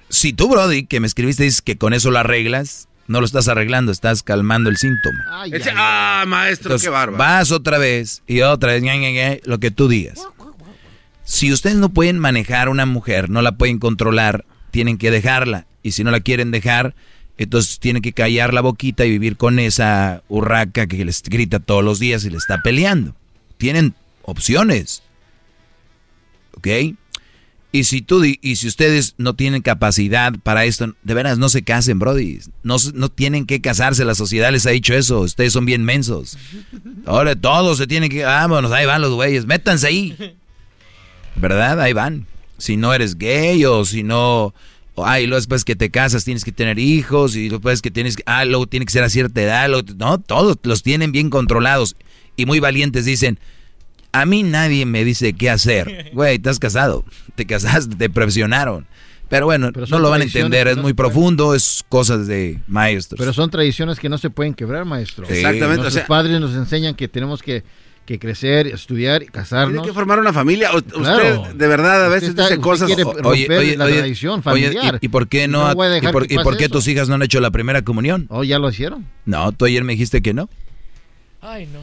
Si 0.09 0.33
tú, 0.33 0.49
Brody, 0.49 0.85
que 0.85 0.99
me 0.99 1.07
escribiste, 1.07 1.43
dices 1.43 1.61
que 1.61 1.77
con 1.77 1.93
eso 1.93 2.11
lo 2.11 2.19
arreglas, 2.19 2.87
no 3.07 3.19
lo 3.19 3.25
estás 3.25 3.47
arreglando, 3.47 3.91
estás 3.91 4.23
calmando 4.23 4.69
el 4.69 4.77
síntoma. 4.77 5.45
Ese- 5.51 5.71
ah, 5.75 6.23
maestro, 6.27 6.69
Entonces, 6.69 6.87
qué 6.87 6.91
bárbaro. 6.91 7.17
vas 7.17 7.51
otra 7.51 7.77
vez 7.77 8.21
y 8.27 8.41
otra 8.41 8.71
vez, 8.73 8.81
ña, 8.83 8.95
ña, 8.95 9.11
ña, 9.11 9.37
lo 9.43 9.59
que 9.59 9.71
tú 9.71 9.87
digas. 9.87 10.19
Si 11.23 11.51
ustedes 11.51 11.75
no 11.77 11.89
pueden 11.89 12.19
manejar 12.19 12.67
una 12.69 12.85
mujer, 12.85 13.29
no 13.29 13.41
la 13.41 13.53
pueden 13.53 13.79
controlar, 13.79 14.45
tienen 14.71 14.97
que 14.97 15.11
dejarla. 15.11 15.65
Y 15.83 15.91
si 15.91 16.03
no 16.03 16.11
la 16.11 16.19
quieren 16.19 16.51
dejar, 16.51 16.93
entonces 17.37 17.79
tienen 17.79 18.01
que 18.01 18.13
callar 18.13 18.53
la 18.53 18.61
boquita 18.61 19.05
y 19.05 19.11
vivir 19.11 19.37
con 19.37 19.59
esa 19.59 20.23
urraca 20.29 20.87
que 20.87 21.03
les 21.03 21.23
grita 21.23 21.59
todos 21.59 21.83
los 21.83 21.99
días 21.99 22.23
y 22.25 22.29
le 22.29 22.37
está 22.37 22.61
peleando. 22.61 23.15
Tienen 23.57 23.95
opciones. 24.23 25.03
¿Ok? 26.55 26.67
Y 27.73 27.85
si 27.85 28.01
tú 28.01 28.23
y 28.25 28.55
si 28.57 28.67
ustedes 28.67 29.15
no 29.17 29.33
tienen 29.33 29.61
capacidad 29.61 30.33
para 30.43 30.65
esto, 30.65 30.93
de 31.03 31.13
veras 31.13 31.37
no 31.37 31.47
se 31.47 31.63
casen, 31.63 31.99
brody. 31.99 32.39
No, 32.63 32.75
no 32.93 33.07
tienen 33.07 33.45
que 33.45 33.61
casarse, 33.61 34.03
la 34.03 34.13
sociedad 34.13 34.51
les 34.51 34.65
ha 34.65 34.71
dicho 34.71 34.93
eso, 34.93 35.21
ustedes 35.21 35.53
son 35.53 35.65
bien 35.65 35.85
mensos. 35.85 36.37
Ahora 37.05 37.33
todos 37.33 37.77
se 37.77 37.87
tienen 37.87 38.09
que, 38.09 38.25
vámonos, 38.25 38.73
ahí 38.73 38.85
van 38.85 39.01
los 39.01 39.13
güeyes, 39.13 39.45
métanse 39.45 39.87
ahí. 39.87 40.35
¿Verdad? 41.37 41.79
Ahí 41.79 41.93
van. 41.93 42.27
Si 42.57 42.75
no 42.75 42.93
eres 42.93 43.17
gay 43.17 43.63
o 43.63 43.85
si 43.85 44.03
no, 44.03 44.53
o, 44.95 45.05
ay, 45.05 45.26
luego 45.27 45.39
después 45.39 45.63
que 45.65 45.76
te 45.76 45.89
casas 45.89 46.23
tienes 46.26 46.43
que 46.43 46.51
tener 46.51 46.77
hijos 46.80 47.35
y 47.35 47.49
después 47.49 47.81
que 47.81 47.91
tienes 47.91 48.18
que, 48.18 48.23
ah, 48.26 48.45
luego 48.45 48.68
tiene 48.68 48.85
que 48.85 48.91
ser 48.91 49.03
a 49.03 49.09
cierta 49.09 49.41
edad, 49.41 49.69
luego- 49.69 49.88
no, 49.97 50.19
todos 50.19 50.57
los 50.63 50.84
tienen 50.84 51.11
bien 51.11 51.30
controlados 51.30 51.95
y 52.35 52.45
muy 52.45 52.59
valientes 52.59 53.05
dicen, 53.05 53.39
a 54.11 54.26
mí 54.26 54.43
nadie 54.43 54.85
me 54.85 55.05
dice 55.05 55.34
qué 55.34 55.49
hacer. 55.49 56.09
Güey, 56.13 56.35
estás 56.35 56.59
casado, 56.59 57.05
te 57.35 57.45
casaste, 57.45 57.95
te 57.95 58.09
presionaron. 58.09 58.85
Pero 59.30 59.45
bueno, 59.45 59.72
Pero 59.73 59.85
no 59.88 59.99
lo 59.99 60.09
van 60.09 60.19
a 60.19 60.23
entender, 60.26 60.68
es 60.68 60.76
no 60.76 60.81
muy 60.84 60.93
profundo, 60.93 61.55
es 61.55 61.85
cosas 61.88 62.27
de 62.27 62.59
maestros. 62.68 63.18
Pero 63.18 63.31
son 63.31 63.49
tradiciones 63.49 63.97
que 63.97 64.09
no 64.09 64.18
se 64.18 64.30
pueden 64.30 64.53
quebrar, 64.53 64.84
maestro. 64.84 65.26
Sí. 65.26 65.35
Exactamente, 65.35 65.68
Nuestros 65.84 65.93
o 65.93 65.97
sea- 65.99 66.07
padres 66.07 66.41
nos 66.41 66.53
enseñan 66.53 66.95
que 66.95 67.07
tenemos 67.07 67.41
que, 67.41 67.63
que 68.05 68.19
crecer, 68.19 68.67
estudiar 68.67 69.23
y 69.23 69.27
casarnos. 69.27 69.73
Tiene 69.73 69.87
que 69.87 69.93
formar 69.93 70.19
una 70.19 70.33
familia. 70.33 70.71
O- 70.75 70.81
Claro. 70.81 71.41
Usted, 71.43 71.55
de 71.55 71.67
verdad, 71.67 72.05
a 72.05 72.09
veces 72.09 72.29
está- 72.29 72.43
dice 72.49 72.59
cosas. 72.59 72.87
quiere 72.87 73.03
romper 73.03 73.77
la 73.77 73.85
tradición 73.87 74.33
oye, 74.33 74.41
familiar. 74.41 74.99
¿y, 75.01 75.05
y 75.05 75.09
por 75.09 75.27
qué 75.27 75.47
no, 75.47 75.67
No 75.69 75.75
voy 75.75 75.87
a 75.87 75.89
dejar 75.91 76.09
y 76.09 76.13
por, 76.13 76.27
que 76.27 76.33
y 76.33 76.37
por 76.39 76.57
qué 76.57 76.65
eso. 76.65 76.73
tus 76.73 76.87
hijas 76.87 77.07
no 77.09 77.15
han 77.15 77.21
hecho 77.21 77.39
la 77.39 77.51
primera 77.51 77.83
comunión? 77.83 78.25
Oh, 78.29 78.43
ya 78.43 78.59
lo 78.59 78.69
hicieron. 78.69 79.05
No, 79.25 79.51
tú 79.51 79.65
ayer 79.65 79.83
me 79.83 79.93
dijiste 79.93 80.21
que 80.21 80.33
no. 80.33 80.49
Ay, 81.41 81.67
no. 81.71 81.79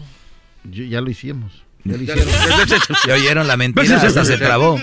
Yo- 0.71 0.85
ya 0.85 1.01
lo 1.01 1.09
hicimos. 1.11 1.53
Ya 1.85 1.97
lo 1.97 2.03
hicieron. 2.03 2.25
¿Ya 3.07 3.15
oyeron 3.15 3.47
la 3.47 3.57
mentira? 3.57 3.97
Hasta 4.03 4.25
se 4.25 4.37
trabó. 4.39 4.79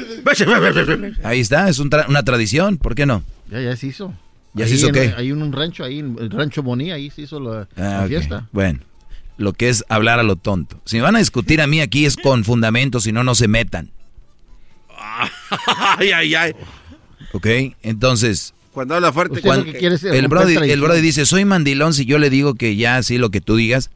Ahí 1.24 1.40
está, 1.42 1.70
es 1.70 1.80
un 1.80 1.90
tra- 1.90 2.08
una 2.08 2.24
tradición, 2.24 2.78
¿por 2.78 2.96
qué 2.96 3.06
no? 3.06 3.24
Ya, 3.52 3.62
ya 3.62 3.76
se 3.76 3.88
hizo. 3.88 4.14
¿Ya 4.54 4.64
Ahí 4.66 4.70
se 4.72 4.76
hizo 4.78 4.88
en- 4.88 4.94
qué? 4.94 5.14
Hay 5.18 5.32
un, 5.32 5.42
un 5.42 5.52
rancho 5.52 5.84
ahí, 5.84 6.00
el 6.00 6.30
rancho 6.32 6.64
Bonía, 6.64 6.96
ahí 6.96 7.10
se 7.10 7.24
hizo 7.24 7.40
la, 7.42 7.68
la 7.76 8.04
Ah, 8.04 8.08
fiesta. 8.08 8.48
Bueno, 8.54 8.80
lo 9.38 9.54
que 9.54 9.70
es 9.70 9.84
hablar 9.90 10.20
a 10.20 10.24
lo 10.24 10.36
tonto. 10.36 10.80
Si 10.86 10.98
me 10.98 11.02
van 11.04 11.16
a 11.16 11.20
discutir 11.20 11.62
a 11.62 11.68
mí 11.68 11.82
aquí 11.82 12.06
es 12.06 12.16
con 12.16 12.44
fundamentos, 12.44 13.04
si 13.04 13.12
no, 13.12 13.24
no 13.24 13.36
se 13.36 13.48
metan. 13.48 13.92
ay, 15.98 16.12
ay, 16.12 16.36
ay. 16.36 16.54
¿Ok? 17.34 17.48
Entonces, 17.82 18.54
Cuando 18.72 18.96
habla 18.96 19.12
fuerte. 19.14 19.42
Cuando- 19.42 19.72
el 19.72 20.28
brody, 20.28 20.56
el 20.56 20.82
brody 20.82 21.02
dice, 21.02 21.26
soy 21.26 21.46
mandilón 21.46 21.94
si 21.94 22.06
yo 22.06 22.18
le 22.18 22.30
digo 22.30 22.56
que 22.56 22.76
ya 22.76 22.98
así 22.98 23.18
lo 23.18 23.30
que 23.30 23.42
tú 23.42 23.56
digas. 23.56 23.92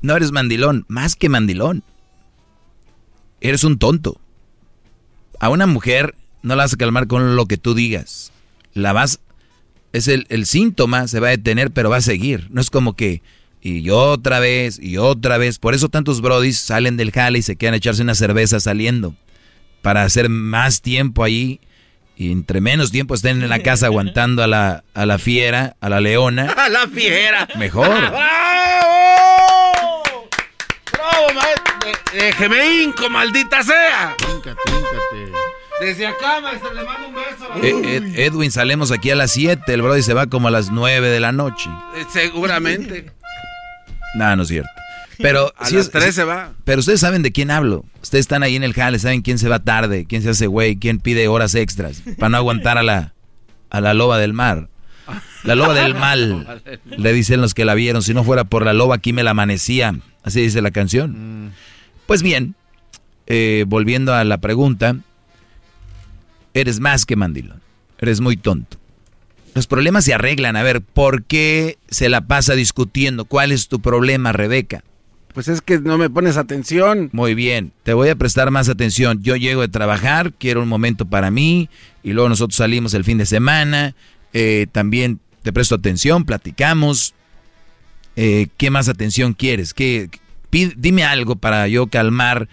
No 0.00 0.16
eres 0.16 0.32
mandilón, 0.32 0.84
más 0.88 1.14
que 1.16 1.28
mandilón. 1.28 1.84
Eres 3.40 3.64
un 3.64 3.78
tonto. 3.78 4.20
A 5.38 5.48
una 5.48 5.66
mujer 5.66 6.14
no 6.42 6.56
la 6.56 6.64
vas 6.64 6.74
a 6.74 6.76
calmar 6.76 7.06
con 7.06 7.36
lo 7.36 7.46
que 7.46 7.56
tú 7.56 7.74
digas. 7.74 8.32
La 8.74 8.92
vas, 8.92 9.20
es 9.92 10.08
el, 10.08 10.26
el 10.28 10.46
síntoma, 10.46 11.06
se 11.08 11.20
va 11.20 11.28
a 11.28 11.32
detener, 11.32 11.70
pero 11.70 11.90
va 11.90 11.98
a 11.98 12.02
seguir. 12.02 12.48
No 12.50 12.60
es 12.60 12.70
como 12.70 12.94
que, 12.96 13.22
y 13.62 13.88
otra 13.90 14.40
vez, 14.40 14.78
y 14.82 14.96
otra 14.98 15.38
vez. 15.38 15.58
Por 15.58 15.74
eso 15.74 15.88
tantos 15.88 16.20
brodis 16.20 16.58
salen 16.58 16.96
del 16.96 17.12
jale 17.12 17.38
y 17.38 17.42
se 17.42 17.56
quedan 17.56 17.74
a 17.74 17.76
echarse 17.78 18.02
una 18.02 18.14
cerveza 18.16 18.58
saliendo. 18.60 19.14
Para 19.82 20.02
hacer 20.02 20.28
más 20.28 20.82
tiempo 20.82 21.24
ahí. 21.24 21.60
Y 22.16 22.30
entre 22.30 22.60
menos 22.60 22.90
tiempo 22.92 23.14
estén 23.14 23.42
en 23.42 23.48
la 23.48 23.60
casa 23.60 23.86
aguantando 23.86 24.42
a 24.42 24.46
la, 24.46 24.84
a 24.94 25.06
la 25.06 25.18
fiera, 25.18 25.76
a 25.80 25.88
la 25.88 26.00
leona, 26.00 26.52
¡A 26.56 26.68
la 26.68 26.86
fiera! 26.86 27.48
mejor. 27.58 27.88
¡Bravo! 28.10 30.02
¡Bravo, 30.92 31.34
maestro! 31.34 31.72
Déjeme 32.12 32.82
hinco, 32.82 33.08
maldita 33.10 33.62
sea. 33.62 34.14
Híncate. 34.20 34.60
Desde 35.80 36.06
acá, 36.06 36.40
maestro, 36.40 36.72
le 36.74 36.84
mando 36.84 37.08
un 37.08 37.14
beso. 37.14 37.48
Eh, 37.62 37.96
Ed- 37.96 38.18
Edwin, 38.18 38.50
salemos 38.52 38.92
aquí 38.92 39.10
a 39.10 39.16
las 39.16 39.32
7, 39.32 39.72
el 39.72 39.82
brody 39.82 40.02
se 40.02 40.14
va 40.14 40.26
como 40.26 40.46
a 40.48 40.50
las 40.50 40.70
9 40.70 41.08
de 41.08 41.18
la 41.18 41.32
noche. 41.32 41.68
Eh, 41.96 42.04
Seguramente. 42.12 43.10
Nada, 44.14 44.36
no 44.36 44.42
es 44.42 44.48
cierto. 44.48 44.70
Pero 45.18 45.52
A 45.58 45.66
si 45.66 45.76
las 45.76 45.86
es- 45.86 45.90
3 45.90 46.14
se 46.14 46.24
va. 46.24 46.52
Pero 46.64 46.80
ustedes 46.80 47.00
saben 47.00 47.22
de 47.22 47.32
quién 47.32 47.50
hablo. 47.50 47.84
Ustedes 48.02 48.22
están 48.24 48.42
ahí 48.42 48.56
en 48.56 48.64
el 48.64 48.74
jale, 48.74 48.98
saben 48.98 49.22
quién 49.22 49.38
se 49.38 49.48
va 49.48 49.58
tarde, 49.60 50.06
quién 50.08 50.22
se 50.22 50.30
hace 50.30 50.46
güey, 50.46 50.76
quién 50.76 50.98
pide 50.98 51.28
horas 51.28 51.54
extras 51.54 52.02
para 52.18 52.28
no 52.30 52.36
aguantar 52.38 52.78
a 52.78 52.82
la, 52.82 53.14
a 53.70 53.80
la 53.80 53.94
loba 53.94 54.18
del 54.18 54.32
mar. 54.32 54.68
La 55.44 55.54
loba 55.54 55.74
del 55.74 55.94
mal, 55.96 56.62
le 56.84 57.12
dicen 57.12 57.40
los 57.40 57.54
que 57.54 57.64
la 57.64 57.74
vieron. 57.74 58.02
Si 58.02 58.14
no 58.14 58.24
fuera 58.24 58.44
por 58.44 58.64
la 58.64 58.72
loba, 58.72 58.96
aquí 58.96 59.12
me 59.12 59.22
la 59.22 59.32
amanecía. 59.32 59.94
Así 60.24 60.40
dice 60.40 60.62
la 60.62 60.70
canción. 60.70 61.52
Pues 62.06 62.22
bien, 62.22 62.54
eh, 63.26 63.64
volviendo 63.66 64.14
a 64.14 64.24
la 64.24 64.38
pregunta, 64.38 64.96
eres 66.54 66.80
más 66.80 67.06
que 67.06 67.16
mandilón. 67.16 67.60
Eres 67.98 68.20
muy 68.20 68.36
tonto. 68.36 68.78
Los 69.54 69.66
problemas 69.66 70.04
se 70.04 70.14
arreglan. 70.14 70.56
A 70.56 70.62
ver, 70.62 70.80
¿por 70.80 71.24
qué 71.24 71.78
se 71.90 72.08
la 72.08 72.22
pasa 72.22 72.54
discutiendo? 72.54 73.24
¿Cuál 73.24 73.52
es 73.52 73.68
tu 73.68 73.80
problema, 73.80 74.32
Rebeca? 74.32 74.82
Pues 75.34 75.48
es 75.48 75.62
que 75.62 75.78
no 75.78 75.98
me 75.98 76.10
pones 76.10 76.36
atención. 76.36 77.08
Muy 77.12 77.34
bien, 77.34 77.72
te 77.84 77.94
voy 77.94 78.10
a 78.10 78.16
prestar 78.16 78.50
más 78.50 78.68
atención. 78.68 79.22
Yo 79.22 79.36
llego 79.36 79.62
de 79.62 79.68
trabajar, 79.68 80.32
quiero 80.34 80.62
un 80.62 80.68
momento 80.68 81.06
para 81.06 81.30
mí, 81.30 81.70
y 82.02 82.12
luego 82.12 82.28
nosotros 82.28 82.56
salimos 82.56 82.92
el 82.94 83.04
fin 83.04 83.18
de 83.18 83.26
semana. 83.26 83.94
eh, 84.34 84.66
también 84.72 85.20
te 85.42 85.52
presto 85.52 85.74
atención, 85.74 86.24
platicamos. 86.24 87.14
Eh, 88.16 88.48
¿Qué 88.58 88.70
más 88.70 88.88
atención 88.88 89.32
quieres? 89.32 89.72
¿Qué, 89.72 90.10
dime 90.50 91.04
algo 91.04 91.36
para 91.36 91.66
yo 91.68 91.86
calmar 91.86 92.48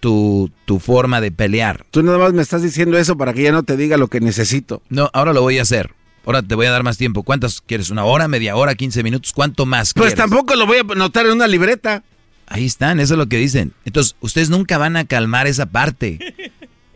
tu, 0.00 0.50
tu 0.64 0.80
forma 0.80 1.20
de 1.20 1.30
pelear. 1.30 1.86
Tú 1.92 2.02
nada 2.02 2.18
más 2.18 2.32
me 2.32 2.42
estás 2.42 2.62
diciendo 2.62 2.98
eso 2.98 3.16
para 3.16 3.32
que 3.32 3.42
ya 3.42 3.52
no 3.52 3.62
te 3.62 3.76
diga 3.76 3.96
lo 3.96 4.08
que 4.08 4.20
necesito. 4.20 4.82
No, 4.88 5.08
ahora 5.12 5.32
lo 5.32 5.42
voy 5.42 5.58
a 5.58 5.62
hacer. 5.62 5.92
Ahora 6.24 6.42
te 6.42 6.54
voy 6.54 6.66
a 6.66 6.70
dar 6.70 6.82
más 6.84 6.98
tiempo. 6.98 7.22
¿Cuántas 7.22 7.60
quieres? 7.60 7.90
¿Una 7.90 8.04
hora, 8.04 8.28
media 8.28 8.54
hora, 8.56 8.74
15 8.74 9.02
minutos? 9.02 9.32
¿Cuánto 9.32 9.66
más 9.66 9.92
Pues 9.94 10.14
quieres? 10.14 10.14
tampoco 10.16 10.54
lo 10.54 10.66
voy 10.66 10.78
a 10.78 10.80
anotar 10.92 11.26
en 11.26 11.32
una 11.32 11.48
libreta. 11.48 12.04
Ahí 12.46 12.66
están, 12.66 13.00
eso 13.00 13.14
es 13.14 13.18
lo 13.18 13.26
que 13.28 13.38
dicen. 13.38 13.72
Entonces, 13.84 14.14
ustedes 14.20 14.50
nunca 14.50 14.78
van 14.78 14.96
a 14.96 15.04
calmar 15.04 15.46
esa 15.46 15.66
parte. 15.66 16.18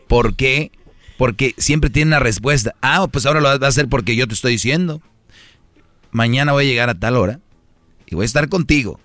¿Por 0.06 0.34
qué? 0.36 0.70
Porque 1.18 1.54
siempre 1.58 1.90
tienen 1.90 2.08
una 2.08 2.18
respuesta. 2.20 2.74
Ah, 2.82 3.06
pues 3.10 3.26
ahora 3.26 3.40
lo 3.40 3.48
vas 3.48 3.62
a 3.62 3.66
hacer 3.66 3.88
porque 3.88 4.14
yo 4.16 4.28
te 4.28 4.34
estoy 4.34 4.52
diciendo. 4.52 5.00
Mañana 6.10 6.52
voy 6.52 6.64
a 6.64 6.68
llegar 6.68 6.88
a 6.90 6.94
tal 6.94 7.16
hora 7.16 7.40
y 8.06 8.14
voy 8.14 8.24
a 8.24 8.26
estar 8.26 8.48
contigo. 8.48 9.00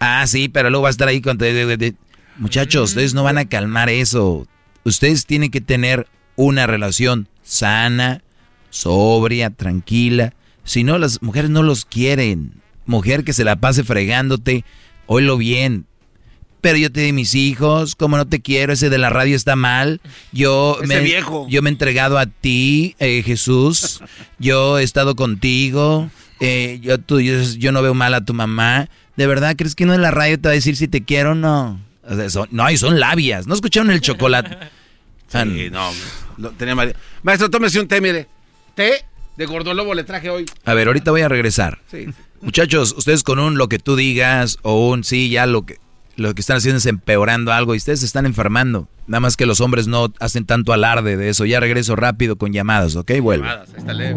Ah, 0.00 0.26
sí, 0.26 0.48
pero 0.48 0.70
luego 0.70 0.82
va 0.82 0.88
a 0.88 0.90
estar 0.90 1.08
ahí 1.08 1.20
con... 1.20 1.38
Muchachos, 2.36 2.90
ustedes 2.90 3.14
no 3.14 3.22
van 3.24 3.38
a 3.38 3.48
calmar 3.48 3.88
eso. 3.88 4.46
Ustedes 4.84 5.26
tienen 5.26 5.50
que 5.50 5.60
tener 5.60 6.06
una 6.36 6.66
relación 6.66 7.28
sana, 7.42 8.22
sobria, 8.70 9.50
tranquila. 9.50 10.32
Si 10.64 10.84
no, 10.84 10.98
las 10.98 11.22
mujeres 11.22 11.50
no 11.50 11.62
los 11.62 11.84
quieren. 11.84 12.52
Mujer 12.86 13.24
que 13.24 13.32
se 13.32 13.44
la 13.44 13.56
pase 13.56 13.84
fregándote, 13.84 14.64
oílo 15.06 15.36
bien. 15.36 15.86
Pero 16.60 16.76
yo 16.76 16.90
te 16.90 17.02
di 17.02 17.12
mis 17.12 17.34
hijos, 17.36 17.94
como 17.94 18.16
no 18.16 18.26
te 18.26 18.40
quiero, 18.40 18.72
ese 18.72 18.90
de 18.90 18.98
la 18.98 19.10
radio 19.10 19.36
está 19.36 19.54
mal. 19.56 20.00
Yo 20.32 20.76
Ese 20.82 20.86
me, 20.88 21.00
viejo. 21.00 21.46
yo 21.48 21.62
me 21.62 21.70
he 21.70 21.72
entregado 21.72 22.18
a 22.18 22.26
ti, 22.26 22.96
eh, 22.98 23.22
Jesús. 23.24 24.00
Yo 24.38 24.78
he 24.78 24.82
estado 24.82 25.14
contigo. 25.14 26.10
eh, 26.40 26.78
yo, 26.82 26.98
tú, 26.98 27.20
yo, 27.20 27.40
yo 27.42 27.72
no 27.72 27.80
veo 27.82 27.94
mal 27.94 28.12
a 28.14 28.24
tu 28.24 28.34
mamá. 28.34 28.88
¿De 29.16 29.26
verdad 29.26 29.54
crees 29.56 29.74
que 29.74 29.84
uno 29.84 29.94
en 29.94 30.02
la 30.02 30.10
radio 30.10 30.36
te 30.38 30.48
va 30.48 30.52
a 30.52 30.54
decir 30.54 30.76
si 30.76 30.88
te 30.88 31.04
quiero 31.04 31.32
o 31.32 31.34
no? 31.34 31.80
O 32.08 32.14
sea, 32.16 32.28
son- 32.30 32.48
no, 32.50 32.68
y 32.70 32.76
son 32.76 32.98
labias. 33.00 33.46
¿No 33.46 33.54
escucharon 33.54 33.90
el 33.90 34.00
chocolate? 34.00 34.56
Sí, 35.28 35.68
no, 35.70 35.90
lo 36.38 36.50
tenía 36.52 36.74
mal. 36.74 36.96
Maestro, 37.22 37.50
tómese 37.50 37.80
un 37.80 37.86
té, 37.88 38.00
mire. 38.00 38.26
Té 38.78 39.04
de 39.36 39.44
gordolobo 39.44 39.92
le 39.92 40.04
traje 40.04 40.30
hoy. 40.30 40.46
A 40.64 40.72
ver, 40.72 40.86
ahorita 40.86 41.10
voy 41.10 41.22
a 41.22 41.28
regresar. 41.28 41.80
Sí, 41.90 42.04
sí. 42.06 42.12
Muchachos, 42.42 42.94
ustedes 42.96 43.24
con 43.24 43.40
un 43.40 43.58
lo 43.58 43.68
que 43.68 43.80
tú 43.80 43.96
digas 43.96 44.58
o 44.62 44.88
un 44.88 45.02
sí, 45.02 45.30
ya 45.30 45.46
lo 45.46 45.66
que 45.66 45.78
lo 46.14 46.32
que 46.32 46.40
están 46.40 46.58
haciendo 46.58 46.78
es 46.78 46.86
empeorando 46.86 47.52
algo 47.52 47.74
y 47.74 47.78
ustedes 47.78 47.98
se 47.98 48.06
están 48.06 48.24
enfermando. 48.24 48.88
Nada 49.08 49.18
más 49.18 49.36
que 49.36 49.46
los 49.46 49.60
hombres 49.60 49.88
no 49.88 50.12
hacen 50.20 50.46
tanto 50.46 50.72
alarde 50.72 51.16
de 51.16 51.28
eso. 51.28 51.44
Ya 51.44 51.58
regreso 51.58 51.96
rápido 51.96 52.38
con 52.38 52.52
llamadas, 52.52 52.94
¿ok? 52.94 53.18
Vuelvo. 53.20 53.48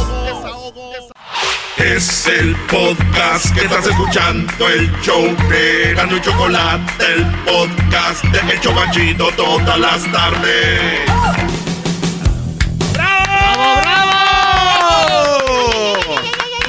Es 1.79 2.27
el 2.27 2.55
podcast 2.71 3.55
que 3.55 3.65
estás 3.65 3.87
escuchando, 3.87 4.69
el 4.69 4.93
show 5.01 5.25
de 5.49 5.95
Gano 5.95 6.19
y 6.19 6.21
Chocolate, 6.21 7.15
el 7.15 7.25
podcast 7.47 8.23
de 8.25 8.53
El 8.53 8.61
Chobachito 8.61 9.31
todas 9.35 9.81
las 9.81 10.03
tardes. 10.13 11.01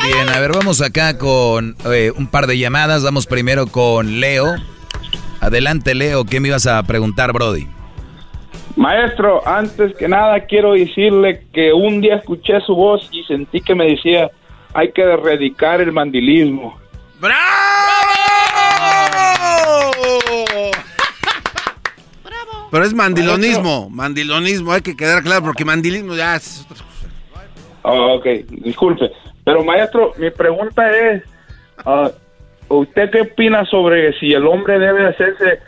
Bien, 0.04 0.30
a 0.30 0.40
ver, 0.40 0.54
vamos 0.54 0.80
acá 0.80 1.18
con 1.18 1.76
eh, 1.86 2.14
un 2.16 2.28
par 2.28 2.48
de 2.48 2.58
llamadas. 2.58 3.04
Vamos 3.04 3.28
primero 3.28 3.68
con 3.68 4.22
Leo. 4.22 4.56
Adelante, 5.42 5.96
Leo. 5.96 6.24
¿Qué 6.24 6.40
me 6.40 6.50
ibas 6.50 6.68
a 6.68 6.82
preguntar, 6.84 7.34
Brody? 7.34 7.68
Maestro, 8.76 9.46
antes 9.46 9.94
que 9.98 10.08
nada 10.08 10.40
quiero 10.42 10.74
decirle 10.74 11.44
que 11.52 11.74
un 11.74 12.00
día 12.00 12.16
escuché 12.16 12.62
su 12.62 12.76
voz 12.76 13.10
y 13.12 13.24
sentí 13.24 13.60
que 13.60 13.76
me 13.76 13.88
decía, 13.88 14.30
hay 14.74 14.92
que 14.92 15.02
erradicar 15.02 15.82
el 15.82 15.92
mandilismo. 15.92 16.80
Pero 22.72 22.86
es 22.86 22.94
mandilonismo, 22.94 23.90
mandilonismo, 23.90 24.72
hay 24.72 24.82
que 24.82 24.96
quedar 24.96 25.24
claro, 25.24 25.44
porque 25.44 25.66
mandilismo 25.66 26.16
ya 26.16 26.36
es 26.36 26.66
otra 26.70 26.86
cosa. 26.86 27.08
Ah, 27.84 28.14
ok, 28.14 28.26
disculpe. 28.64 29.12
Pero 29.44 29.64
maestro, 29.64 30.14
mi 30.18 30.30
pregunta 30.30 30.90
es, 30.90 31.24
ah, 31.86 32.12
¿usted 32.80 33.12
qué 33.12 33.22
opina 33.22 33.66
sobre 33.66 34.18
si 34.20 34.34
el 34.34 34.48
hombre 34.48 34.80
debe 34.80 35.08
hacerse 35.08 35.60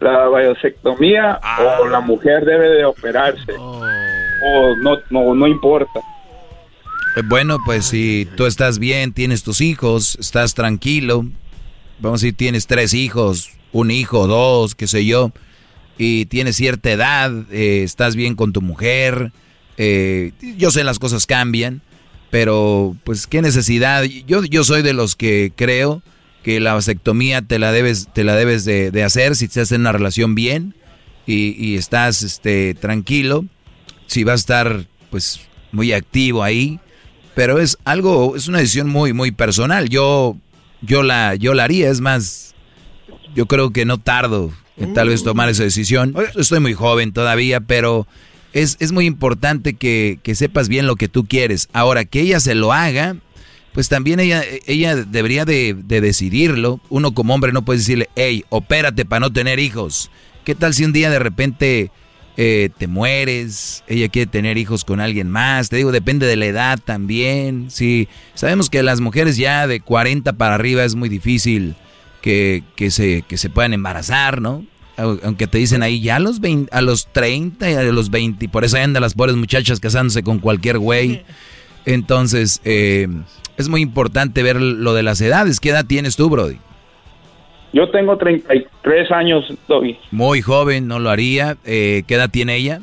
la 0.00 0.28
vasectomía 0.28 1.40
o 1.80 1.86
la 1.86 2.00
mujer 2.00 2.44
debe 2.44 2.68
de 2.68 2.84
operarse? 2.84 3.52
O 3.56 4.76
no, 4.76 4.98
no, 5.10 5.34
no 5.34 5.46
importa. 5.46 6.00
Eh, 7.16 7.22
Bueno, 7.24 7.58
pues 7.64 7.86
si 7.86 8.28
tú 8.36 8.46
estás 8.46 8.78
bien, 8.78 9.12
tienes 9.12 9.42
tus 9.42 9.60
hijos, 9.60 10.16
estás 10.20 10.54
tranquilo, 10.54 11.24
vamos 11.98 12.22
a 12.22 12.26
decir, 12.26 12.36
tienes 12.36 12.66
tres 12.66 12.94
hijos, 12.94 13.50
un 13.72 13.90
hijo, 13.90 14.26
dos, 14.26 14.74
qué 14.74 14.86
sé 14.86 15.04
yo, 15.04 15.32
y 15.98 16.26
tienes 16.26 16.56
cierta 16.56 16.90
edad, 16.90 17.30
eh, 17.50 17.82
estás 17.84 18.16
bien 18.16 18.34
con 18.34 18.52
tu 18.52 18.60
mujer, 18.60 19.32
eh, 19.76 20.32
yo 20.56 20.70
sé 20.70 20.84
las 20.84 20.98
cosas 20.98 21.26
cambian, 21.26 21.82
pero 22.30 22.96
pues 23.04 23.26
qué 23.26 23.42
necesidad, 23.42 24.02
yo, 24.04 24.42
yo 24.44 24.64
soy 24.64 24.82
de 24.82 24.94
los 24.94 25.14
que 25.14 25.52
creo 25.54 26.02
que 26.42 26.60
la 26.60 26.74
vasectomía 26.74 27.42
te 27.42 27.58
la 27.58 27.72
debes, 27.72 28.08
te 28.12 28.24
la 28.24 28.36
debes 28.36 28.64
de, 28.64 28.90
de 28.90 29.04
hacer 29.04 29.36
si 29.36 29.46
estás 29.46 29.72
en 29.72 29.82
una 29.82 29.92
relación 29.92 30.34
bien 30.34 30.74
y, 31.26 31.54
y 31.58 31.76
estás 31.76 32.22
este, 32.22 32.74
tranquilo, 32.74 33.44
si 34.06 34.24
vas 34.24 34.32
a 34.32 34.34
estar 34.34 34.86
pues 35.10 35.40
muy 35.70 35.92
activo 35.92 36.42
ahí, 36.42 36.80
pero 37.34 37.58
es 37.58 37.78
algo, 37.84 38.36
es 38.36 38.48
una 38.48 38.58
decisión 38.58 38.88
muy, 38.88 39.12
muy 39.12 39.30
personal. 39.30 39.88
Yo, 39.88 40.36
yo 40.82 41.02
la, 41.02 41.34
yo 41.34 41.54
la 41.54 41.64
haría, 41.64 41.90
es 41.90 42.00
más, 42.00 42.54
yo 43.34 43.46
creo 43.46 43.70
que 43.70 43.84
no 43.84 43.98
tardo 43.98 44.52
en 44.76 44.94
tal 44.94 45.08
vez 45.08 45.22
tomar 45.22 45.48
esa 45.48 45.62
decisión. 45.62 46.14
Estoy 46.34 46.60
muy 46.60 46.74
joven 46.74 47.12
todavía, 47.12 47.60
pero 47.60 48.06
es, 48.52 48.76
es 48.80 48.92
muy 48.92 49.06
importante 49.06 49.74
que, 49.74 50.18
que 50.22 50.34
sepas 50.34 50.68
bien 50.68 50.86
lo 50.86 50.96
que 50.96 51.08
tú 51.08 51.24
quieres. 51.24 51.68
Ahora, 51.72 52.04
que 52.04 52.20
ella 52.20 52.40
se 52.40 52.54
lo 52.54 52.72
haga, 52.72 53.16
pues 53.72 53.88
también 53.88 54.20
ella, 54.20 54.42
ella 54.66 54.96
debería 54.96 55.44
de, 55.44 55.74
de 55.74 56.00
decidirlo. 56.00 56.80
Uno 56.90 57.12
como 57.14 57.34
hombre 57.34 57.52
no 57.52 57.62
puede 57.64 57.78
decirle, 57.78 58.08
hey, 58.16 58.44
opérate 58.50 59.04
para 59.04 59.20
no 59.20 59.32
tener 59.32 59.58
hijos. 59.58 60.10
¿Qué 60.44 60.54
tal 60.54 60.74
si 60.74 60.84
un 60.84 60.92
día 60.92 61.08
de 61.10 61.18
repente 61.18 61.90
eh, 62.36 62.70
te 62.78 62.86
mueres, 62.86 63.84
ella 63.86 64.08
quiere 64.08 64.30
tener 64.30 64.58
hijos 64.58 64.84
con 64.84 65.00
alguien 65.00 65.28
más, 65.30 65.68
te 65.68 65.76
digo, 65.76 65.92
depende 65.92 66.26
de 66.26 66.36
la 66.36 66.46
edad 66.46 66.78
también, 66.82 67.66
sí, 67.70 68.08
sabemos 68.34 68.70
que 68.70 68.82
las 68.82 69.00
mujeres 69.00 69.36
ya 69.36 69.66
de 69.66 69.80
40 69.80 70.32
para 70.34 70.54
arriba 70.54 70.82
es 70.84 70.94
muy 70.94 71.08
difícil 71.10 71.74
que, 72.22 72.62
que 72.74 72.90
se, 72.90 73.22
que 73.28 73.36
se 73.36 73.50
puedan 73.50 73.74
embarazar, 73.74 74.40
¿no? 74.40 74.64
Au- 74.96 75.20
Aunque 75.24 75.46
te 75.46 75.58
dicen 75.58 75.82
ahí 75.82 76.00
ya 76.00 76.16
a 76.16 76.20
los, 76.20 76.40
20, 76.40 76.74
a 76.74 76.80
los 76.80 77.06
30 77.12 77.70
y 77.70 77.74
a 77.74 77.82
los 77.84 78.10
20, 78.10 78.44
y 78.44 78.48
por 78.48 78.64
eso 78.64 78.76
ahí 78.76 78.82
andan 78.82 79.02
las 79.02 79.14
pobres 79.14 79.36
muchachas 79.36 79.78
casándose 79.80 80.22
con 80.22 80.38
cualquier 80.38 80.78
güey. 80.78 81.22
Entonces, 81.84 82.60
eh, 82.64 83.08
es 83.56 83.68
muy 83.68 83.80
importante 83.80 84.42
ver 84.42 84.60
lo 84.60 84.94
de 84.94 85.02
las 85.02 85.20
edades. 85.20 85.60
¿Qué 85.60 85.70
edad 85.70 85.84
tienes 85.86 86.16
tú, 86.16 86.28
Brody? 86.30 86.56
Yo 87.72 87.90
tengo 87.90 88.18
33 88.18 89.10
años, 89.12 89.44
Doggy. 89.66 89.98
Muy 90.10 90.42
joven, 90.42 90.86
no 90.88 90.98
lo 90.98 91.08
haría. 91.10 91.56
Eh, 91.64 92.02
¿Qué 92.06 92.14
edad 92.14 92.30
tiene 92.30 92.56
ella? 92.56 92.80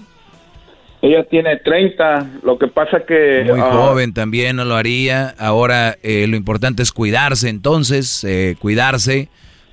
ella 1.01 1.23
tiene 1.29 1.55
30, 1.55 2.41
lo 2.43 2.57
que 2.59 2.67
pasa 2.67 3.05
que... 3.07 3.45
Muy 3.47 3.57
ah, 3.59 3.69
joven 3.71 4.13
también 4.13 4.57
no 4.57 4.65
lo 4.65 4.75
haría. 4.75 5.33
Ahora 5.39 5.95
eh, 6.03 6.25
lo 6.27 6.35
importante 6.35 6.83
es 6.83 6.91
cuidarse 6.91 7.47
entonces, 7.47 8.21
eh, 8.25 8.57
cuidarse, 8.59 9.29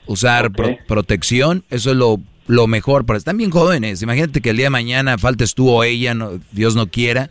usar 0.07 0.53
pro- 0.53 0.77
protección, 0.87 1.65
eso 1.69 1.91
es 1.91 1.97
lo, 1.97 2.21
lo 2.47 2.69
mejor. 2.69 3.07
Pero 3.07 3.17
están 3.17 3.39
bien 3.39 3.51
jóvenes. 3.51 4.03
Imagínate 4.03 4.41
que 4.41 4.51
el 4.51 4.57
día 4.57 4.67
de 4.67 4.71
mañana 4.71 5.19
faltes 5.19 5.55
tú 5.57 5.69
o 5.69 5.83
ella, 5.83 6.15
no- 6.15 6.39
Dios 6.53 6.77
no 6.77 6.87
quiera. 6.87 7.31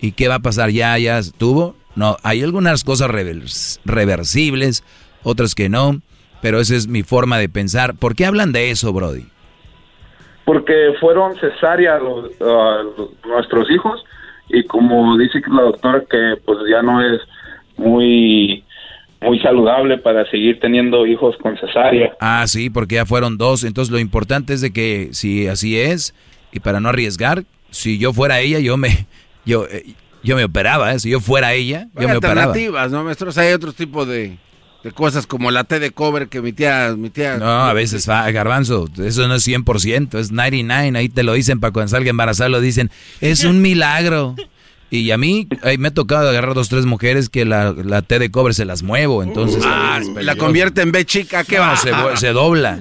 ¿Y 0.00 0.12
qué 0.12 0.28
va 0.28 0.36
a 0.36 0.40
pasar? 0.40 0.70
¿Ya, 0.70 0.96
ya 0.98 1.18
estuvo? 1.18 1.76
No, 1.96 2.16
hay 2.22 2.42
algunas 2.42 2.84
cosas 2.84 3.08
revers- 3.10 3.80
reversibles, 3.84 4.82
otras 5.22 5.54
que 5.54 5.68
no. 5.68 6.00
Pero 6.42 6.60
esa 6.60 6.74
es 6.76 6.88
mi 6.88 7.02
forma 7.02 7.38
de 7.38 7.48
pensar. 7.48 7.94
¿Por 7.94 8.14
qué 8.14 8.26
hablan 8.26 8.52
de 8.52 8.70
eso, 8.70 8.92
Brody? 8.92 9.26
porque 10.44 10.74
fueron 11.00 11.34
cesáreas 11.36 12.02
los, 12.02 12.30
ah, 12.42 12.82
nuestros 13.26 13.70
hijos 13.70 14.04
y 14.50 14.62
como 14.64 15.16
dice 15.16 15.40
la 15.50 15.62
doctora 15.62 16.00
que 16.00 16.34
pues 16.44 16.58
ya 16.70 16.82
no 16.82 17.00
es 17.00 17.20
muy 17.78 18.62
muy 19.22 19.38
saludable 19.40 19.96
para 19.96 20.28
seguir 20.30 20.60
teniendo 20.60 21.06
hijos 21.06 21.34
con 21.38 21.56
cesárea. 21.56 22.12
Ah, 22.20 22.46
sí, 22.46 22.68
porque 22.68 22.96
ya 22.96 23.06
fueron 23.06 23.38
dos. 23.38 23.64
Entonces 23.64 23.90
lo 23.90 23.98
importante 23.98 24.52
es 24.52 24.60
de 24.60 24.70
que 24.70 25.08
si 25.12 25.48
así 25.48 25.80
es 25.80 26.14
y 26.52 26.60
para 26.60 26.78
no 26.78 26.90
arriesgar, 26.90 27.44
si 27.70 27.98
yo 27.98 28.12
fuera 28.12 28.40
ella, 28.40 28.58
yo 28.58 28.76
me 28.76 29.06
yo 29.46 29.64
eh, 29.64 29.94
yo 30.24 30.36
me 30.36 30.44
operaba. 30.44 30.92
¿eh? 30.92 30.98
Si 30.98 31.10
yo 31.10 31.20
fuera 31.20 31.52
ella, 31.54 31.88
yo 31.94 32.00
Hay 32.00 32.06
me 32.08 32.16
operaba. 32.16 32.40
alternativas, 32.42 32.90
¿no, 32.90 33.04
maestros? 33.04 33.38
Hay 33.38 33.52
otro 33.52 33.72
tipo 33.72 34.04
de, 34.06 34.38
de 34.82 34.92
cosas 34.92 35.26
como 35.26 35.50
la 35.50 35.64
té 35.64 35.78
de 35.78 35.90
cobre 35.92 36.28
que 36.28 36.40
mi 36.40 36.52
tía... 36.52 36.94
Mi 36.96 37.10
tía 37.10 37.36
No, 37.38 37.64
a 37.64 37.72
veces 37.72 38.08
va, 38.08 38.30
garbanzo, 38.30 38.88
eso 39.02 39.28
no 39.28 39.34
es 39.36 39.46
100%, 39.46 40.18
es 40.18 40.32
99, 40.32 40.98
ahí 40.98 41.08
te 41.08 41.22
lo 41.22 41.32
dicen 41.34 41.60
para 41.60 41.72
cuando 41.72 41.90
salga 41.90 42.10
embarazada, 42.10 42.48
lo 42.48 42.60
dicen, 42.60 42.90
es 43.20 43.44
un 43.44 43.62
milagro. 43.62 44.34
Y 44.90 45.10
a 45.10 45.18
mí 45.18 45.48
ahí 45.62 45.76
me 45.76 45.88
ha 45.88 45.94
tocado 45.94 46.28
agarrar 46.28 46.54
dos, 46.54 46.68
tres 46.68 46.84
mujeres 46.86 47.28
que 47.28 47.44
la, 47.44 47.72
la 47.72 48.02
té 48.02 48.18
de 48.20 48.30
cobre 48.30 48.54
se 48.54 48.64
las 48.64 48.82
muevo, 48.84 49.22
entonces... 49.24 49.62
Ah, 49.66 49.98
es 50.00 50.24
la 50.24 50.36
convierte 50.36 50.82
en 50.82 50.92
B 50.92 51.04
chica, 51.04 51.42
¿qué 51.42 51.56
No, 51.56 51.62
va? 51.62 51.76
se, 51.76 51.90
se 52.16 52.28
dobla. 52.32 52.78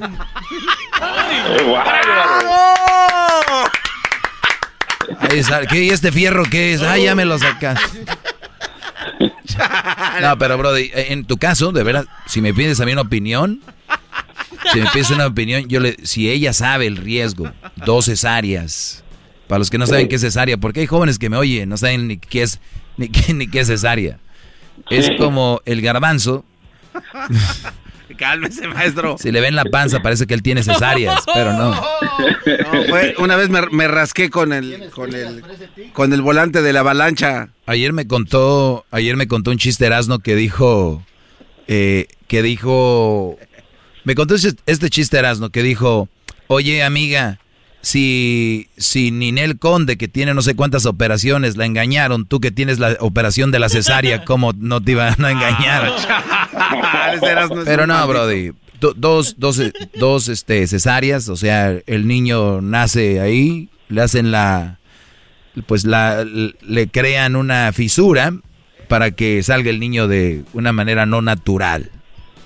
Ahí 5.19 5.41
¿Qué? 5.69 5.83
¿Y 5.83 5.89
este 5.89 6.11
fierro 6.11 6.43
qué 6.43 6.73
es? 6.73 6.81
Ah, 6.81 6.97
ya 6.97 7.15
me 7.15 7.25
lo 7.25 7.37
sacas. 7.37 7.79
No, 10.21 10.37
pero 10.37 10.57
Brody, 10.57 10.91
en 10.93 11.25
tu 11.25 11.37
caso, 11.37 11.71
de 11.71 11.83
verdad, 11.83 12.05
si 12.25 12.41
me 12.41 12.53
pides 12.53 12.79
a 12.79 12.85
mí 12.85 12.93
una 12.93 13.01
opinión, 13.01 13.61
si 14.71 14.79
me 14.79 14.89
pides 14.91 15.11
una 15.11 15.27
opinión, 15.27 15.67
yo 15.67 15.79
le, 15.79 15.97
si 16.03 16.29
ella 16.29 16.53
sabe 16.53 16.87
el 16.87 16.97
riesgo, 16.97 17.51
dos 17.75 18.05
cesáreas, 18.05 19.03
para 19.47 19.59
los 19.59 19.69
que 19.69 19.77
no 19.77 19.85
saben 19.87 20.07
qué 20.07 20.15
es 20.15 20.21
cesárea, 20.21 20.57
porque 20.57 20.81
hay 20.81 20.87
jóvenes 20.87 21.19
que 21.19 21.29
me 21.29 21.37
oyen, 21.37 21.69
no 21.69 21.77
saben 21.77 22.07
ni 22.07 22.17
qué 22.17 22.43
es, 22.43 22.59
ni 22.97 23.09
qué, 23.09 23.33
ni 23.33 23.47
qué 23.47 23.61
es 23.61 23.67
cesárea. 23.67 24.19
Es 24.89 25.11
como 25.17 25.61
el 25.65 25.81
garbanzo, 25.81 26.45
Cálmese, 28.17 28.67
maestro. 28.67 29.17
si 29.17 29.31
le 29.31 29.41
ven 29.41 29.55
la 29.55 29.65
panza 29.65 30.01
parece 30.01 30.27
que 30.27 30.33
él 30.33 30.41
tiene 30.43 30.63
cesáreas, 30.63 31.23
pero 31.33 31.53
no. 31.53 31.71
No, 31.71 32.83
fue- 32.89 33.15
una 33.19 33.35
vez 33.35 33.49
me, 33.49 33.61
me 33.71 33.87
rasqué 33.87 34.29
con 34.29 34.53
el, 34.53 34.89
con 34.91 35.13
el 35.13 35.43
con 35.93 36.13
el 36.13 36.21
volante 36.21 36.61
de 36.61 36.73
la 36.73 36.81
avalancha. 36.81 37.49
Ayer 37.65 37.93
me 37.93 38.07
contó, 38.07 38.85
ayer 38.91 39.15
me 39.15 39.27
contó 39.27 39.51
un 39.51 39.57
chiste 39.57 39.85
Erasno 39.85 40.19
que 40.19 40.35
dijo, 40.35 41.03
eh, 41.67 42.07
que 42.27 42.41
dijo, 42.41 43.37
me 44.03 44.15
contó 44.15 44.35
este- 44.35 44.61
este 44.65 44.89
chiste 44.89 45.17
Erasno 45.17 45.49
que 45.49 45.63
dijo, 45.63 46.09
oye 46.47 46.83
amiga, 46.83 47.39
si, 47.83 48.69
si 48.77 49.11
Ninel 49.11 49.59
Conde 49.59 49.97
que 49.97 50.07
tiene 50.07 50.33
no 50.33 50.41
sé 50.41 50.55
cuántas 50.55 50.85
operaciones 50.85 51.57
la 51.57 51.65
engañaron, 51.65 52.25
tú 52.25 52.39
que 52.39 52.49
tienes 52.49 52.79
la 52.79 52.95
operación 53.01 53.51
de 53.51 53.59
la 53.59 53.67
cesárea, 53.67 54.23
¿cómo 54.25 54.53
no 54.57 54.81
te 54.81 54.93
iban 54.93 55.23
a 55.23 55.31
engañar? 55.31 55.91
Es 57.13 57.21
Pero 57.65 57.85
no. 57.85 58.07
Brody. 58.07 58.51
do- 58.79 58.93
dos, 58.95 59.35
dos, 59.37 59.61
dos 59.99 60.29
este, 60.29 60.65
cesáreas, 60.65 61.27
o 61.29 61.35
sea, 61.35 61.77
el 61.85 62.07
niño 62.07 62.61
nace 62.61 63.19
ahí, 63.19 63.69
le 63.89 64.01
hacen 64.01 64.31
la, 64.31 64.79
pues 65.67 65.83
la, 65.85 66.23
le 66.23 66.87
crean 66.87 67.35
una 67.35 67.71
fisura 67.73 68.33
para 68.87 69.11
que 69.11 69.43
salga 69.43 69.69
el 69.69 69.79
niño 69.79 70.07
de 70.07 70.43
una 70.53 70.71
manera 70.71 71.05
no 71.05 71.21
natural, 71.21 71.91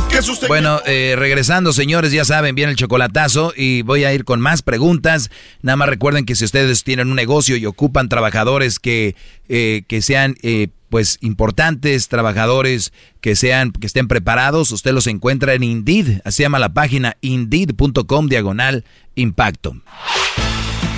¿Qué 0.09 0.21
sucede? 0.21 0.47
Bueno, 0.47 0.81
eh, 0.85 1.15
regresando, 1.17 1.71
señores, 1.71 2.11
ya 2.11 2.25
saben, 2.25 2.55
viene 2.55 2.71
el 2.71 2.77
chocolatazo 2.77 3.53
y 3.55 3.83
voy 3.83 4.03
a 4.03 4.13
ir 4.13 4.25
con 4.25 4.41
más 4.41 4.63
preguntas. 4.63 5.29
Nada 5.61 5.77
más 5.77 5.87
recuerden 5.87 6.25
que 6.25 6.35
si 6.35 6.43
ustedes 6.43 6.83
tienen 6.83 7.09
un 7.09 7.15
negocio 7.15 7.55
y 7.55 7.65
ocupan 7.65 8.09
trabajadores 8.09 8.79
que, 8.79 9.15
eh, 9.47 9.83
que 9.87 10.01
sean, 10.01 10.35
eh, 10.41 10.67
pues, 10.89 11.17
importantes, 11.21 12.07
trabajadores 12.07 12.93
que 13.21 13.35
sean, 13.35 13.71
que 13.71 13.87
estén 13.87 14.07
preparados, 14.07 14.71
usted 14.71 14.93
los 14.93 15.07
encuentra 15.07 15.53
en 15.53 15.63
Indeed, 15.63 16.21
así 16.23 16.43
llama 16.43 16.59
la 16.59 16.73
página, 16.73 17.17
indeed.com 17.21 18.27
diagonal 18.27 18.85
impacto. 19.15 19.75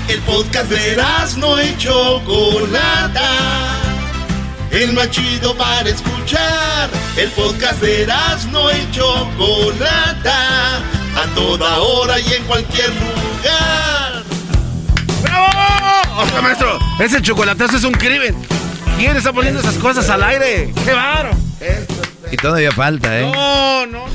El 0.09 0.19
podcast 0.22 0.72
de 0.72 0.98
no 1.38 1.61
y 1.61 1.77
Chocolata. 1.77 3.30
El 4.72 4.93
más 4.93 5.11
chido 5.11 5.56
para 5.56 5.88
escuchar. 5.88 6.90
El 7.16 7.30
podcast 7.30 7.80
de 7.82 8.08
no 8.51 8.72
y 8.72 8.92
Chocolata. 8.92 10.77
A 11.16 11.26
toda 11.35 11.77
hora 11.80 12.19
y 12.19 12.34
en 12.34 12.43
cualquier 12.45 12.90
lugar. 12.90 13.99
Oiga, 16.22 16.41
maestro, 16.41 16.77
ese 16.99 17.22
chocolatazo 17.22 17.77
es 17.77 17.83
un 17.85 17.93
crimen. 17.93 18.35
¿Quién 18.98 19.15
está 19.15 19.31
poniendo 19.31 19.61
esas 19.61 19.75
cosas 19.75 20.09
al 20.09 20.22
aire? 20.22 20.73
¡Qué 20.83 20.91
baro! 20.91 21.30
Y 22.30 22.35
todavía 22.35 22.73
falta, 22.73 23.19
¿eh? 23.19 23.31
No, 23.31 23.85
no. 23.85 24.06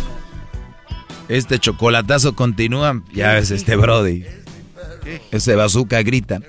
Este 1.28 1.58
chocolatazo 1.58 2.34
continúa. 2.34 3.00
Ya 3.12 3.32
ves, 3.32 3.50
este 3.50 3.76
Brody. 3.76 4.24
Ese 5.30 5.54
bazooka 5.54 6.02
grita. 6.02 6.40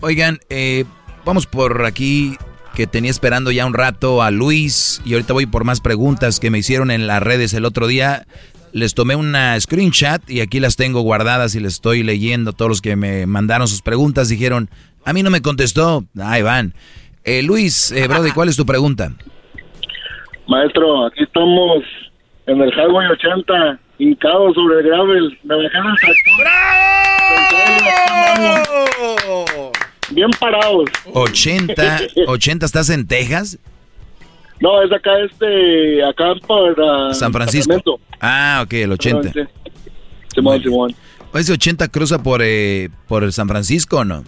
Oigan, 0.00 0.40
eh, 0.50 0.84
vamos 1.24 1.46
por 1.46 1.86
aquí 1.86 2.36
que 2.74 2.86
tenía 2.86 3.10
esperando 3.10 3.50
ya 3.50 3.64
un 3.64 3.74
rato 3.74 4.22
a 4.22 4.30
Luis 4.30 5.00
y 5.04 5.14
ahorita 5.14 5.32
voy 5.32 5.46
por 5.46 5.64
más 5.64 5.80
preguntas 5.80 6.40
que 6.40 6.50
me 6.50 6.58
hicieron 6.58 6.90
en 6.90 7.06
las 7.06 7.22
redes 7.22 7.54
el 7.54 7.64
otro 7.64 7.86
día. 7.86 8.26
Les 8.72 8.94
tomé 8.94 9.14
una 9.16 9.58
screenshot 9.60 10.28
y 10.28 10.40
aquí 10.40 10.60
las 10.60 10.76
tengo 10.76 11.00
guardadas 11.02 11.54
y 11.54 11.60
les 11.60 11.74
estoy 11.74 12.02
leyendo. 12.02 12.52
Todos 12.52 12.68
los 12.68 12.80
que 12.82 12.96
me 12.96 13.26
mandaron 13.26 13.68
sus 13.68 13.82
preguntas 13.82 14.28
dijeron, 14.28 14.68
a 15.04 15.12
mí 15.12 15.22
no 15.22 15.30
me 15.30 15.42
contestó. 15.42 16.04
Ahí 16.20 16.42
van. 16.42 16.74
Eh, 17.24 17.42
Luis, 17.42 17.92
eh, 17.92 18.08
Brody, 18.08 18.32
¿cuál 18.32 18.48
es 18.48 18.56
tu 18.56 18.66
pregunta? 18.66 19.12
Maestro, 20.48 21.06
aquí 21.06 21.22
estamos 21.22 21.84
en 22.46 22.60
el 22.60 22.70
Highway 22.70 23.06
80, 23.08 23.78
hincados 23.98 24.54
sobre 24.54 24.80
el 24.80 24.86
gravel. 24.86 25.38
Me 25.44 25.54
el 25.54 25.70
tractor. 25.70 26.46
Bien 30.10 30.30
parados. 30.38 30.90
80, 31.12 32.00
80, 32.26 32.66
¿estás 32.66 32.90
en 32.90 33.06
Texas? 33.06 33.58
No, 34.62 34.80
es 34.82 34.92
acá, 34.92 35.10
este, 35.28 36.04
acá 36.04 36.34
para... 36.46 37.12
San 37.14 37.32
Francisco. 37.32 38.00
Ah, 38.20 38.62
ok, 38.64 38.72
el 38.74 38.92
80. 38.92 39.32
Simón, 40.34 40.62
Simón. 40.62 40.94
¿Ese 41.34 41.52
80 41.52 41.88
cruza 41.88 42.22
por, 42.22 42.40
eh, 42.44 42.88
por 43.08 43.30
San 43.32 43.48
Francisco 43.48 43.98
o 43.98 44.04
no? 44.04 44.22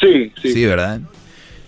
Sí, 0.00 0.32
sí. 0.40 0.52
Sí, 0.52 0.64
¿verdad? 0.64 1.00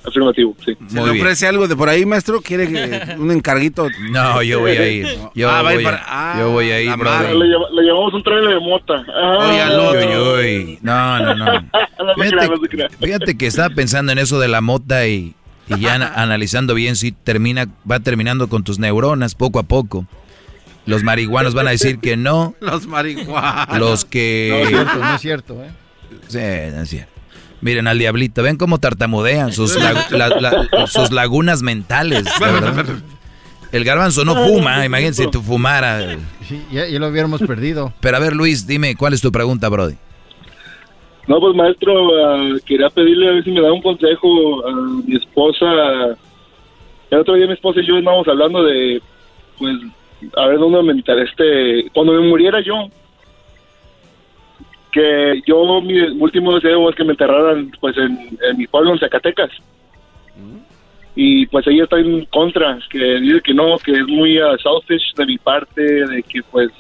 Afirmativo, 0.03 0.57
sí. 0.65 0.75
¿Se 0.89 0.95
le 0.95 1.11
ofrece 1.11 1.47
algo 1.47 1.69
de 1.69 1.77
por 1.77 1.91
ahí, 1.91 2.07
maestro? 2.07 2.41
¿Quiere 2.41 2.67
que- 2.67 3.17
un 3.19 3.31
encarguito? 3.31 3.87
No, 4.11 4.43
yo 4.43 4.61
voy 4.61 4.71
a 4.71 4.89
ir. 4.89 5.07
Yo, 5.35 5.51
Ah, 5.51 5.61
va 5.61 5.69
a 5.71 5.73
ir 5.75 5.79
voy, 5.79 5.85
para- 5.85 5.99
a, 5.99 6.33
ah, 6.33 6.41
yo 6.41 6.51
voy 6.53 6.71
a 6.71 6.81
ir, 6.81 6.97
brother. 6.97 7.35
Le, 7.37 7.47
le 7.47 7.83
llevamos 7.83 8.15
un 8.15 8.23
trailer 8.23 8.55
de 8.55 8.61
mota. 8.61 9.05
Ah. 9.15 9.91
Uy, 9.93 9.99
uy, 9.99 10.17
uy. 10.47 10.79
No, 10.81 11.19
no, 11.19 11.35
no. 11.35 11.71
Crea. 12.71 12.89
Fíjate 12.99 13.37
que 13.37 13.47
estaba 13.47 13.69
pensando 13.75 14.11
en 14.13 14.19
eso 14.19 14.41
de 14.41 14.49
la 14.49 14.63
mota 14.63 15.07
y, 15.07 15.35
y 15.77 15.81
ya 15.81 15.95
ana- 15.95 16.13
analizando 16.15 16.75
bien 16.75 16.97
si 16.97 17.13
termina, 17.13 17.67
va 17.91 18.01
terminando 18.01 18.49
con 18.49 18.65
tus 18.65 18.79
neuronas 18.79 19.35
poco 19.35 19.59
a 19.59 19.63
poco. 19.63 20.07
Los 20.87 21.03
marihuanos 21.03 21.55
van 21.55 21.69
a 21.69 21.71
decir 21.71 21.99
que 21.99 22.17
no. 22.17 22.55
Los 22.61 22.87
marihuanos. 22.87 23.79
Los 23.79 24.05
que... 24.05 24.51
No 24.53 24.63
es 24.63 24.69
cierto, 24.69 24.99
no 24.99 25.15
es 25.15 25.21
cierto, 25.21 25.65
¿eh? 25.65 25.71
Sí, 26.29 26.75
no 26.77 26.83
es 26.83 26.89
cierto. 26.91 27.11
Miren 27.61 27.87
al 27.87 27.99
diablito, 27.99 28.43
ven 28.43 28.57
cómo 28.57 28.79
tartamudean 28.79 29.53
sus, 29.53 29.79
lagu- 29.79 30.09
la- 30.17 30.29
la- 30.31 30.87
sus 30.87 31.11
lagunas 31.13 31.63
mentales. 31.63 32.25
El 33.73 33.85
garbanzo 33.85 34.25
no 34.25 34.35
fuma, 34.35 34.85
imagínense 34.85 35.25
si 35.25 35.31
tú 35.31 35.43
fumara. 35.43 36.17
Sí, 36.49 36.61
ya, 36.73 36.89
ya 36.89 36.99
lo 36.99 37.09
hubiéramos 37.09 37.41
perdido. 37.43 37.93
Pero 38.01 38.17
a 38.17 38.21
ver, 38.21 38.35
Luis, 38.35 38.67
dime, 38.67 38.97
¿cuál 38.97 39.13
es 39.13 39.21
tu 39.21 39.31
pregunta, 39.31 39.69
Brody? 39.69 39.95
No, 41.27 41.39
pues 41.39 41.55
maestro, 41.55 42.11
ah, 42.25 42.57
quería 42.67 42.89
pedirle 42.91 43.29
a 43.29 43.33
ver 43.33 43.45
si 43.45 43.51
me 43.51 43.61
da 43.61 43.73
un 43.73 43.83
consejo 43.83 44.67
a 44.67 44.73
mi 44.73 45.17
esposa. 45.17 46.17
El 47.11 47.19
otro 47.19 47.35
día 47.35 47.47
mi 47.47 47.53
esposa 47.53 47.81
y 47.81 47.87
yo 47.87 47.99
estábamos 47.99 48.27
hablando 48.29 48.65
de, 48.65 49.01
pues, 49.59 49.77
a 50.37 50.47
ver 50.47 50.59
dónde 50.59 50.83
me 50.83 51.23
este, 51.23 51.91
cuando 51.93 52.13
me 52.13 52.29
muriera 52.29 52.61
yo, 52.61 52.89
que 54.93 55.43
yo 55.47 55.81
mi 55.81 56.01
último 56.01 56.55
deseo 56.55 56.91
es 56.91 56.97
que 56.97 57.05
me 57.05 57.13
enterraran, 57.13 57.71
pues, 57.81 57.97
en, 57.97 58.39
mi 58.57 58.67
pueblo, 58.67 58.93
en 58.93 58.99
Zacatecas. 58.99 59.51
Y 61.17 61.47
pues 61.47 61.67
ella 61.67 61.85
está 61.85 61.99
en 61.99 62.25
contra, 62.27 62.79
que 62.89 63.21
dice 63.21 63.41
que 63.43 63.53
no, 63.53 63.77
que 63.79 63.93
es 63.93 64.07
muy 64.07 64.39
ah, 64.39 64.57
selfish 64.63 65.13
de 65.17 65.27
mi 65.27 65.39
parte, 65.39 65.83
de 65.83 66.23
que 66.23 66.41
pues 66.51 66.71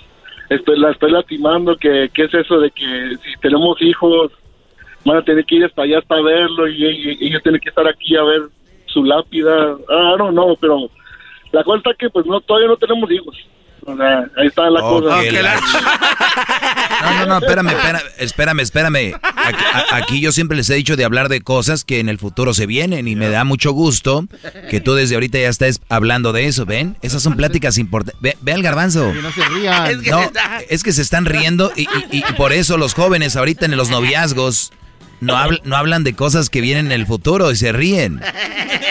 estoy, 0.50 0.78
la 0.78 0.90
estoy 0.90 1.12
lastimando, 1.12 1.76
que, 1.76 2.10
que 2.12 2.24
es 2.24 2.34
eso 2.34 2.60
de 2.60 2.70
que 2.70 3.16
si 3.22 3.40
tenemos 3.40 3.80
hijos 3.80 4.32
van 5.04 5.18
a 5.18 5.22
tener 5.22 5.44
que 5.46 5.54
ir 5.54 5.64
hasta 5.64 5.82
allá 5.82 5.98
hasta 5.98 6.20
verlo 6.20 6.68
y, 6.68 6.84
ellos 7.20 7.42
tienen 7.42 7.60
que 7.60 7.70
estar 7.70 7.88
aquí 7.88 8.16
a 8.16 8.22
ver 8.22 8.42
su 8.86 9.02
lápida. 9.04 9.76
Ah, 9.88 10.16
no, 10.18 10.30
no, 10.30 10.56
pero 10.60 10.90
la 11.52 11.64
cosa 11.64 11.78
está 11.78 11.94
que 11.94 12.10
pues 12.10 12.26
no 12.26 12.40
todavía 12.40 12.68
no 12.68 12.76
tenemos 12.76 13.10
hijos. 13.10 13.36
O 13.86 13.96
sea, 13.96 14.26
ahí 14.36 14.46
está 14.48 14.68
la 14.70 14.80
cosa. 14.80 15.22
la- 15.22 15.60
No, 17.02 17.18
no, 17.20 17.26
no, 17.26 17.38
espérame, 17.38 17.68
espérame, 18.18 18.60
espérame, 18.60 18.60
espérame. 18.60 19.14
Aquí, 19.36 19.64
a- 19.72 19.96
aquí 19.96 20.20
yo 20.20 20.32
siempre 20.32 20.56
les 20.56 20.68
he 20.70 20.74
dicho 20.74 20.96
de 20.96 21.04
hablar 21.04 21.28
de 21.28 21.40
cosas 21.40 21.84
que 21.84 21.98
en 22.00 22.08
el 22.08 22.18
futuro 22.18 22.52
se 22.54 22.66
vienen 22.66 23.08
y 23.08 23.16
me 23.16 23.28
da 23.28 23.44
mucho 23.44 23.72
gusto 23.72 24.26
que 24.68 24.80
tú 24.80 24.94
desde 24.94 25.14
ahorita 25.14 25.38
ya 25.38 25.48
estés 25.48 25.80
hablando 25.88 26.32
de 26.32 26.46
eso, 26.46 26.66
¿ven? 26.66 26.96
Esas 27.02 27.22
son 27.22 27.36
pláticas 27.36 27.78
importantes. 27.78 28.20
Ve, 28.20 28.36
ve 28.40 28.52
al 28.52 28.62
garbanzo. 28.62 29.12
Que 29.12 29.22
no 29.22 29.32
se 29.32 29.44
rían. 29.48 29.86
Es 29.86 29.98
que, 29.98 30.10
no, 30.10 30.30
es 30.68 30.82
que 30.82 30.92
se 30.92 31.02
están 31.02 31.24
riendo 31.24 31.72
y, 31.76 31.82
y- 32.12 32.18
y 32.18 32.32
por 32.36 32.52
eso 32.52 32.76
los 32.76 32.94
jóvenes 32.94 33.36
ahorita 33.36 33.64
en 33.66 33.76
los 33.76 33.88
noviazgos 33.90 34.72
no, 35.20 35.34
habl- 35.34 35.60
no 35.64 35.76
hablan 35.76 36.04
de 36.04 36.14
cosas 36.14 36.48
que 36.50 36.60
vienen 36.60 36.86
en 36.86 36.92
el 36.92 37.06
futuro 37.06 37.50
y 37.50 37.56
se 37.56 37.72
ríen. 37.72 38.20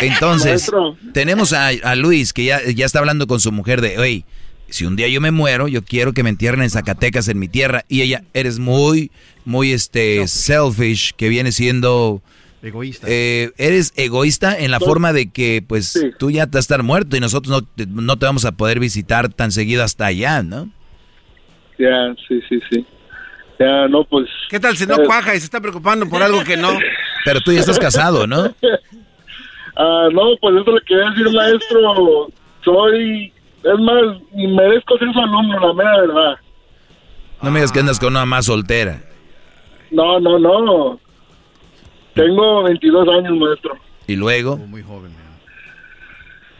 Entonces, 0.01 0.51
Maestro. 0.72 0.98
tenemos 1.14 1.53
a, 1.53 1.68
a 1.68 1.95
Luis 1.95 2.34
que 2.34 2.45
ya, 2.45 2.61
ya 2.64 2.85
está 2.85 3.00
hablando 3.00 3.27
con 3.27 3.40
su 3.40 3.51
mujer 3.51 3.82
de, 3.82 3.98
oye, 3.98 4.26
si 4.72 4.85
un 4.85 4.95
día 4.95 5.07
yo 5.07 5.22
me 5.22 5.31
muero, 5.31 5.67
yo 5.67 5.83
quiero 5.83 6.14
que 6.14 6.23
me 6.23 6.30
entierren 6.30 6.61
en 6.61 6.69
Zacatecas, 6.69 7.27
en 7.27 7.39
mi 7.39 7.48
tierra. 7.48 7.83
Y 7.88 8.01
ella, 8.01 8.23
eres 8.33 8.59
muy, 8.59 9.11
muy 9.45 9.72
este, 9.72 10.27
selfish, 10.27 11.14
que 11.15 11.30
viene 11.30 11.51
siendo... 11.51 12.22
Egoísta. 12.61 13.07
Eh, 13.09 13.51
eres 13.57 13.93
egoísta 13.95 14.57
en 14.57 14.72
la 14.72 14.81
forma 14.81 15.14
de 15.14 15.30
que, 15.30 15.64
pues, 15.65 16.07
tú 16.17 16.30
ya 16.30 16.45
te 16.45 16.57
vas 16.57 16.57
a 16.57 16.59
estar 16.59 16.83
muerto 16.83 17.15
y 17.15 17.22
nosotros 17.22 17.51
no 17.51 17.61
te, 17.61 17.85
no 17.88 18.17
te 18.17 18.25
vamos 18.25 18.43
a 18.43 18.51
poder 18.51 18.80
visitar 18.80 19.30
tan 19.30 19.51
seguido 19.51 19.83
hasta 19.83 20.07
allá, 20.07 20.43
¿no? 20.43 20.69
Ya, 21.77 22.14
sí, 22.27 22.41
sí, 22.49 22.59
sí. 22.69 22.85
Ya, 23.59 23.88
no, 23.88 24.03
pues... 24.03 24.27
¿Qué 24.49 24.59
tal 24.59 24.75
si 24.75 24.85
no 24.85 24.95
eh, 24.95 25.06
cuaja 25.06 25.35
y 25.35 25.39
se 25.39 25.45
está 25.45 25.61
preocupando 25.61 26.07
por 26.09 26.22
algo 26.22 26.43
que 26.43 26.57
no? 26.57 26.77
Pero 27.25 27.39
tú 27.41 27.53
ya 27.53 27.61
estás 27.61 27.80
casado, 27.80 28.27
¿no? 28.27 28.53
Ah, 29.81 30.09
no, 30.11 30.35
pues 30.41 30.56
eso 30.61 30.72
le 30.73 30.81
quería 30.81 31.09
decir, 31.09 31.31
maestro. 31.31 32.27
Soy, 32.65 33.31
es 33.63 33.79
más, 33.79 34.21
ni 34.33 34.47
merezco 34.47 34.97
ser 34.97 35.11
su 35.13 35.19
alumno, 35.19 35.59
la 35.59 35.73
mera 35.73 36.01
verdad. 36.01 36.35
No 37.41 37.51
me 37.51 37.59
digas 37.59 37.71
que 37.71 37.79
andas 37.79 37.99
con 37.99 38.09
una 38.13 38.25
más 38.25 38.45
soltera. 38.45 39.01
No, 39.91 40.19
no, 40.19 40.38
no. 40.39 40.99
Tengo 42.13 42.63
22 42.63 43.07
años, 43.07 43.38
maestro. 43.38 43.77
Y 44.07 44.15
luego, 44.15 44.57
Muy 44.57 44.81
joven. 44.81 45.11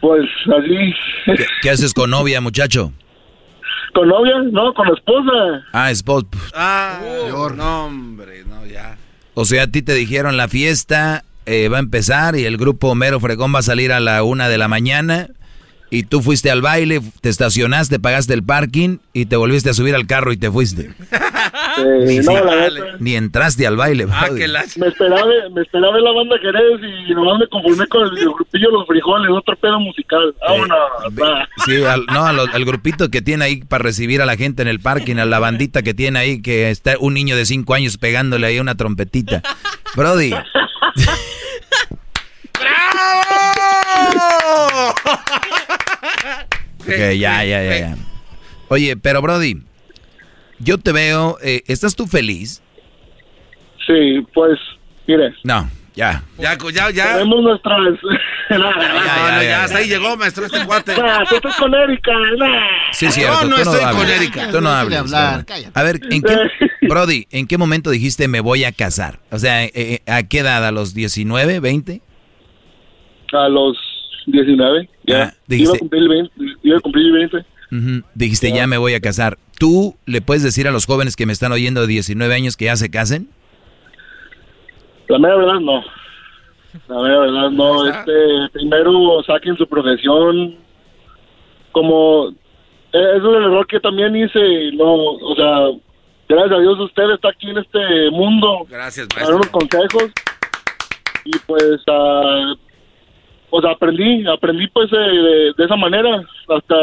Pues 0.00 0.24
así, 0.46 0.94
¿qué, 1.26 1.46
qué 1.60 1.70
haces 1.70 1.92
con 1.92 2.10
novia, 2.10 2.40
muchacho? 2.40 2.92
con 3.92 4.08
novia, 4.08 4.34
no, 4.50 4.72
con 4.74 4.88
esposa. 4.88 5.64
Ah, 5.72 5.90
spot. 5.90 6.26
Ah, 6.54 7.00
no, 7.56 7.86
hombre, 7.86 8.44
no, 8.46 8.64
ya. 8.66 8.96
O 9.34 9.44
sea, 9.44 9.64
a 9.64 9.66
ti 9.66 9.82
te 9.82 9.94
dijeron 9.94 10.36
la 10.36 10.48
fiesta 10.48 11.24
eh, 11.46 11.68
va 11.68 11.78
a 11.78 11.80
empezar 11.80 12.36
y 12.36 12.44
el 12.44 12.56
grupo 12.56 12.88
Homero 12.88 13.20
Fregón 13.20 13.54
va 13.54 13.60
a 13.60 13.62
salir 13.62 13.92
a 13.92 14.00
la 14.00 14.22
una 14.22 14.48
de 14.48 14.58
la 14.58 14.68
mañana 14.68 15.28
y 15.90 16.04
tú 16.04 16.22
fuiste 16.22 16.50
al 16.50 16.62
baile, 16.62 17.00
te 17.20 17.28
estacionaste, 17.28 17.98
pagaste 17.98 18.32
el 18.34 18.42
parking 18.44 18.98
y 19.12 19.26
te 19.26 19.36
volviste 19.36 19.70
a 19.70 19.74
subir 19.74 19.94
al 19.94 20.06
carro 20.06 20.32
y 20.32 20.36
te 20.36 20.50
fuiste. 20.50 20.90
Ni, 22.06 22.16
no, 22.18 22.22
si- 22.22 22.34
la 22.44 22.56
neta. 22.70 22.84
ni 23.00 23.16
entraste 23.16 23.66
al 23.66 23.76
baile. 23.76 24.04
brody. 24.06 24.40
Me 24.76 24.86
esperaba, 24.88 25.24
me 25.52 25.62
esperaba 25.62 25.98
en 25.98 26.04
la 26.04 26.12
banda 26.12 26.36
Jerez 26.40 26.80
y 27.08 27.14
nomás 27.14 27.38
me 27.40 27.48
conformé 27.48 27.86
con 27.88 28.02
el, 28.04 28.10
grupillo 28.24 28.70
Los 28.70 28.86
Frijoles, 28.86 29.30
otro 29.32 29.56
pedo 29.56 29.80
musical. 29.80 30.34
Vámonos. 30.40 30.78
va. 31.20 31.48
Sí, 31.64 31.82
al, 31.84 32.06
no, 32.06 32.24
al, 32.24 32.38
al 32.40 32.64
grupito 32.64 33.10
que 33.10 33.22
tiene 33.22 33.44
ahí 33.44 33.56
para 33.64 33.82
recibir 33.82 34.22
a 34.22 34.26
la 34.26 34.36
gente 34.36 34.62
en 34.62 34.68
el 34.68 34.80
parking, 34.80 35.16
a 35.16 35.24
la 35.24 35.38
bandita 35.40 35.82
que 35.82 35.94
tiene 35.94 36.18
ahí, 36.18 36.42
que 36.42 36.70
está 36.70 36.94
un 37.00 37.14
niño 37.14 37.36
de 37.36 37.44
cinco 37.46 37.74
años 37.74 37.96
pegándole 37.98 38.46
ahí 38.46 38.58
una 38.60 38.76
trompetita. 38.76 39.42
Brody, 39.96 40.32
ok, 46.80 46.88
ya, 47.16 47.44
ya, 47.44 47.62
ya, 47.62 47.78
ya. 47.78 47.96
Oye, 48.68 48.96
pero 48.96 49.22
Brody, 49.22 49.62
yo 50.58 50.78
te 50.78 50.92
veo, 50.92 51.38
eh, 51.42 51.62
¿estás 51.66 51.96
tú 51.96 52.06
feliz? 52.06 52.62
Sí, 53.86 54.26
pues, 54.34 54.58
mire. 55.06 55.34
No, 55.44 55.68
ya. 55.94 56.22
Ya, 56.38 56.56
ya, 56.72 56.90
ya. 56.90 57.12
Tenemos 57.14 57.42
nuestras... 57.42 57.78
No, 58.50 58.58
no, 58.58 59.42
ya, 59.44 59.62
hasta 59.62 59.78
ahí 59.78 59.86
llegó, 59.86 60.16
maestro, 60.16 60.44
este 60.44 60.66
cuate. 60.66 60.96
Nah, 60.96 61.22
tú 61.24 61.36
estás 61.36 61.54
con 61.54 61.72
Erika, 61.72 62.10
nah. 62.36 62.66
Sí. 62.90 63.06
Yo 63.20 63.44
no 63.44 63.54
tú 63.54 63.62
estoy 63.62 63.94
con 63.94 64.08
Erika. 64.08 64.50
Tú 64.50 64.60
no 64.60 64.70
hables. 64.70 65.12
A 65.12 65.82
ver, 65.84 66.00
¿en 66.10 66.20
qué, 66.20 66.36
Brody, 66.88 67.28
¿en 67.30 67.46
qué 67.46 67.58
momento 67.58 67.90
dijiste 67.90 68.26
me 68.26 68.40
voy 68.40 68.64
a 68.64 68.72
casar? 68.72 69.20
O 69.30 69.38
sea, 69.38 69.64
eh, 69.64 69.70
eh, 69.74 70.02
¿a 70.06 70.24
qué 70.24 70.40
edad? 70.40 70.66
¿A 70.66 70.72
los 70.72 70.94
19, 70.94 71.60
20? 71.60 72.02
A 73.32 73.48
los 73.48 73.76
19, 74.26 74.88
ya. 75.04 75.22
Ah, 75.22 75.24
iba, 75.26 75.34
dijiste- 75.46 75.76
a 75.76 75.78
cumplir 75.80 76.08
20, 76.08 76.32
iba 76.62 76.76
a 76.76 76.80
cumplir 76.80 77.12
20. 77.12 77.36
Ujú, 77.72 78.04
Dijiste 78.14 78.50
ya 78.52 78.66
me 78.66 78.76
voy 78.78 78.94
a 78.94 79.00
casar. 79.00 79.38
¿Tú 79.58 79.94
le 80.06 80.20
puedes 80.20 80.42
decir 80.42 80.66
a 80.66 80.72
los 80.72 80.86
jóvenes 80.86 81.14
que 81.16 81.26
me 81.26 81.32
están 81.32 81.52
oyendo 81.52 81.82
de 81.82 81.86
19 81.86 82.34
años 82.34 82.56
que 82.56 82.64
ya 82.64 82.76
se 82.76 82.90
casen? 82.90 83.28
La 85.08 85.18
mera 85.18 85.36
verdad, 85.36 85.60
no. 85.60 85.82
La 86.88 87.02
mera 87.02 87.18
verdad, 87.20 87.50
no. 87.50 87.86
Este, 87.88 88.12
primero 88.52 89.22
saquen 89.26 89.56
su 89.56 89.66
profesión. 89.66 90.56
Como. 91.72 92.28
eh, 92.92 93.12
es 93.16 93.22
el 93.22 93.34
error 93.34 93.66
que 93.66 93.78
también 93.80 94.16
hice. 94.16 94.72
No, 94.74 94.92
o 94.94 95.34
sea, 95.36 95.78
gracias 96.28 96.58
a 96.58 96.60
Dios 96.60 96.78
usted 96.80 97.10
está 97.14 97.28
aquí 97.30 97.50
en 97.50 97.58
este 97.58 98.10
mundo. 98.10 98.66
Gracias, 98.68 99.06
Para 99.08 99.26
dar 99.26 99.34
unos 99.36 99.48
consejos. 99.48 100.10
Y 101.24 101.32
pues, 101.46 101.80
ah, 101.88 102.54
pues 103.50 103.64
aprendí, 103.64 104.24
aprendí 104.26 104.66
pues 104.68 104.90
de, 104.90 104.98
de- 104.98 105.52
de 105.56 105.64
esa 105.64 105.76
manera, 105.76 106.22
hasta 106.48 106.74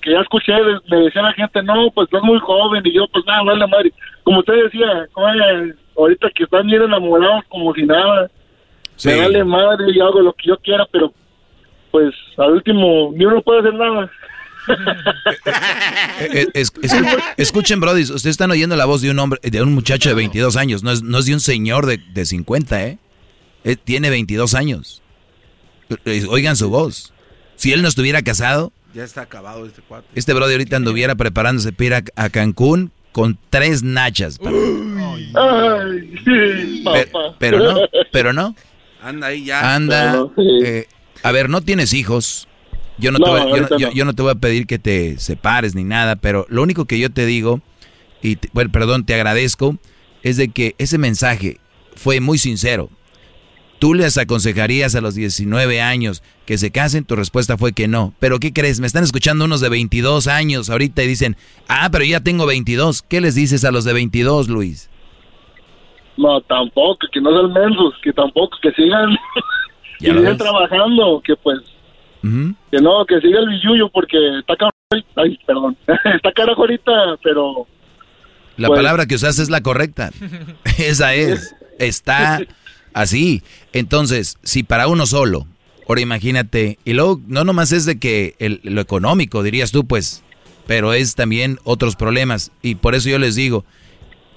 que 0.00 0.10
ya 0.12 0.20
escuché, 0.20 0.52
me 0.90 0.96
decía 0.98 1.22
la 1.22 1.32
gente, 1.34 1.62
no, 1.62 1.90
pues 1.94 2.06
estás 2.06 2.22
muy 2.22 2.38
joven, 2.40 2.82
y 2.84 2.92
yo, 2.94 3.06
pues 3.12 3.24
nada, 3.26 3.42
vale 3.42 3.66
madre. 3.66 3.92
Como 4.22 4.38
usted 4.40 4.54
decía, 4.64 5.06
oye, 5.14 5.74
ahorita 5.96 6.30
que 6.34 6.44
están 6.44 6.66
bien 6.66 6.82
enamorados 6.82 7.44
como 7.48 7.74
si 7.74 7.82
nada, 7.84 8.30
me 9.04 9.20
vale 9.22 9.44
madre 9.44 9.84
y 9.94 10.00
hago 10.00 10.20
lo 10.20 10.32
que 10.32 10.48
yo 10.48 10.56
quiera, 10.58 10.86
pero 10.90 11.12
pues 11.90 12.14
al 12.38 12.52
último 12.52 13.12
ni 13.14 13.24
uno 13.24 13.40
puede 13.42 13.60
hacer 13.60 13.74
nada. 13.74 14.10
Eh, 16.20 16.46
es- 16.54 16.72
escu- 16.74 17.22
escuchen, 17.36 17.80
Brody, 17.80 18.02
ustedes 18.02 18.26
están 18.26 18.50
oyendo 18.50 18.76
la 18.76 18.84
voz 18.86 19.02
de 19.02 19.10
un 19.10 19.18
hombre, 19.18 19.38
de 19.42 19.62
un 19.62 19.74
muchacho 19.74 20.08
de 20.08 20.14
22 20.14 20.56
años, 20.56 20.82
no 20.82 20.90
es, 20.90 21.02
no 21.02 21.18
es 21.18 21.26
de 21.26 21.34
un 21.34 21.40
señor 21.40 21.86
de, 21.86 21.98
de 21.98 22.24
50, 22.24 22.86
¿eh? 22.86 22.98
Eh, 23.64 23.76
Tiene 23.76 24.10
22 24.10 24.54
años. 24.54 25.02
Eh, 26.04 26.24
Oigan 26.28 26.56
su 26.56 26.70
voz. 26.70 27.12
Si 27.56 27.72
él 27.72 27.82
no 27.82 27.88
estuviera 27.88 28.22
casado, 28.22 28.72
Ya 28.94 29.04
está 29.04 29.22
acabado 29.22 29.66
este 29.66 29.82
cuate. 29.82 30.06
este 30.14 30.32
Brody 30.32 30.52
ahorita 30.52 30.76
anduviera 30.76 31.14
preparándose 31.14 31.72
para 31.72 31.86
ir 31.86 31.94
a, 31.94 32.02
a 32.24 32.28
Cancún 32.30 32.90
con 33.12 33.38
tres 33.50 33.82
nachas. 33.82 34.38
pa- 34.38 34.50
Ay, 35.34 36.12
sí, 36.24 36.82
Pe- 36.84 37.06
papá. 37.06 37.36
pero 37.38 37.58
no, 37.58 37.80
pero 38.12 38.32
no. 38.32 38.54
Anda 39.02 39.28
ahí 39.28 39.44
ya. 39.44 39.74
Anda. 39.74 40.26
eh, 40.64 40.86
a 41.22 41.32
ver, 41.32 41.48
no 41.48 41.60
tienes 41.60 41.92
hijos. 41.92 42.48
Yo 42.98 43.10
no, 43.10 43.18
voy, 43.18 43.40
yo, 43.50 43.62
no- 43.68 43.78
yo- 43.78 43.90
yo 43.92 44.04
no 44.04 44.14
te 44.14 44.22
voy 44.22 44.32
a 44.32 44.36
pedir 44.36 44.66
que 44.66 44.78
te 44.78 45.18
separes 45.18 45.74
ni 45.74 45.82
nada, 45.84 46.16
pero 46.16 46.46
lo 46.48 46.62
único 46.62 46.84
que 46.86 46.98
yo 46.98 47.10
te 47.10 47.26
digo, 47.26 47.60
y 48.22 48.36
te- 48.36 48.48
bueno, 48.52 48.70
perdón, 48.70 49.04
te 49.04 49.14
agradezco, 49.14 49.76
es 50.22 50.36
de 50.36 50.48
que 50.48 50.74
ese 50.78 50.96
mensaje 50.98 51.58
fue 51.96 52.20
muy 52.20 52.38
sincero. 52.38 52.90
Tú 53.84 53.92
les 53.92 54.16
aconsejarías 54.16 54.94
a 54.94 55.02
los 55.02 55.14
19 55.14 55.82
años 55.82 56.22
que 56.46 56.56
se 56.56 56.70
casen, 56.70 57.04
tu 57.04 57.16
respuesta 57.16 57.58
fue 57.58 57.74
que 57.74 57.86
no. 57.86 58.14
Pero 58.18 58.38
¿qué 58.40 58.54
crees? 58.54 58.80
Me 58.80 58.86
están 58.86 59.04
escuchando 59.04 59.44
unos 59.44 59.60
de 59.60 59.68
22 59.68 60.26
años 60.26 60.70
ahorita 60.70 61.02
y 61.02 61.06
dicen, 61.06 61.36
ah, 61.68 61.90
pero 61.92 62.02
ya 62.02 62.20
tengo 62.20 62.46
22. 62.46 63.02
¿Qué 63.02 63.20
les 63.20 63.34
dices 63.34 63.62
a 63.62 63.70
los 63.70 63.84
de 63.84 63.92
22, 63.92 64.48
Luis? 64.48 64.88
No, 66.16 66.40
tampoco, 66.40 67.06
que 67.12 67.20
no 67.20 67.28
sean 67.38 67.52
mensos, 67.52 67.92
que 68.02 68.10
tampoco, 68.14 68.56
que 68.62 68.72
sigan, 68.72 69.10
que 70.00 70.06
sigan 70.06 70.38
trabajando, 70.38 71.20
que 71.22 71.36
pues, 71.36 71.58
que 72.22 72.80
no, 72.80 73.04
que 73.04 73.20
siga 73.20 73.38
el 73.40 73.50
billuyo, 73.50 73.90
porque 73.90 74.16
está 74.38 74.56
caro, 74.56 74.70
ay, 75.16 75.38
perdón, 75.46 75.76
está 76.14 76.32
carajo 76.32 76.62
ahorita, 76.62 77.18
pero 77.22 77.66
La 78.56 78.68
Pues- 78.68 78.78
palabra 78.78 79.04
que 79.04 79.16
usaste 79.16 79.42
es 79.42 79.50
la 79.50 79.60
correcta. 79.60 80.10
Esa 80.78 81.12
es. 81.12 81.54
Está 81.78 82.40
así. 82.94 83.42
Entonces, 83.72 84.38
si 84.42 84.62
para 84.62 84.88
uno 84.88 85.06
solo, 85.06 85.46
ahora 85.88 86.00
imagínate, 86.00 86.78
y 86.84 86.94
luego 86.94 87.20
no 87.26 87.44
nomás 87.44 87.72
es 87.72 87.84
de 87.84 87.98
que 87.98 88.34
el- 88.38 88.60
lo 88.62 88.80
económico, 88.80 89.42
dirías 89.42 89.70
tú, 89.72 89.86
pues, 89.86 90.22
pero 90.66 90.94
es 90.94 91.14
también 91.14 91.58
otros 91.64 91.96
problemas. 91.96 92.50
Y 92.62 92.76
por 92.76 92.94
eso 92.94 93.08
yo 93.10 93.18
les 93.18 93.34
digo, 93.34 93.64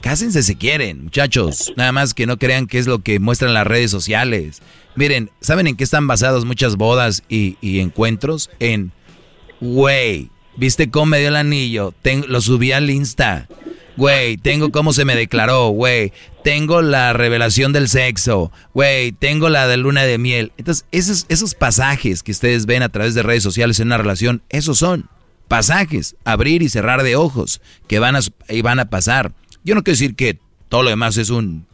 cásense 0.01 0.43
si 0.43 0.55
quieren, 0.55 1.05
muchachos. 1.05 1.71
Nada 1.77 1.91
más 1.93 2.13
que 2.13 2.25
no 2.27 2.37
crean 2.37 2.67
que 2.67 2.79
es 2.79 2.87
lo 2.87 2.99
que 2.99 3.19
muestran 3.19 3.53
las 3.53 3.65
redes 3.65 3.91
sociales. 3.91 4.61
Miren, 4.95 5.29
¿saben 5.41 5.67
en 5.67 5.75
qué 5.77 5.83
están 5.83 6.07
basadas 6.07 6.43
muchas 6.43 6.75
bodas 6.75 7.23
y, 7.29 7.55
y 7.61 7.79
encuentros? 7.79 8.49
En, 8.59 8.91
güey, 9.61 10.29
¿viste 10.57 10.89
cómo 10.89 11.07
me 11.07 11.19
dio 11.19 11.29
el 11.29 11.35
anillo? 11.35 11.93
Lo 12.27 12.41
subí 12.41 12.71
al 12.71 12.89
Insta. 12.89 13.47
Güey, 13.97 14.37
tengo 14.37 14.71
cómo 14.71 14.93
se 14.93 15.05
me 15.05 15.15
declaró, 15.15 15.69
güey. 15.69 16.13
Tengo 16.43 16.81
la 16.83 17.13
revelación 17.13 17.73
del 17.73 17.89
sexo, 17.89 18.51
güey. 18.73 19.11
Tengo 19.11 19.49
la 19.49 19.67
de 19.67 19.77
luna 19.77 20.03
de 20.03 20.19
miel. 20.19 20.51
Entonces, 20.57 20.85
esos, 20.91 21.25
esos 21.29 21.55
pasajes 21.55 22.21
que 22.21 22.31
ustedes 22.31 22.67
ven 22.67 22.83
a 22.83 22.89
través 22.89 23.15
de 23.15 23.23
redes 23.23 23.43
sociales 23.43 23.79
en 23.79 23.87
una 23.87 23.97
relación, 23.97 24.43
esos 24.49 24.77
son 24.77 25.09
pasajes, 25.47 26.15
abrir 26.25 26.61
y 26.61 26.69
cerrar 26.69 27.03
de 27.03 27.15
ojos, 27.15 27.61
que 27.87 27.99
van 27.99 28.15
a, 28.15 28.19
y 28.49 28.61
van 28.61 28.79
a 28.79 28.89
pasar. 28.89 29.33
Yo 29.63 29.73
no 29.75 29.83
quiero 29.83 29.95
decir 29.95 30.15
que 30.15 30.39
todo 30.69 30.83
lo 30.83 30.89
demás 30.89 31.17
es 31.17 31.29
un, 31.29 31.65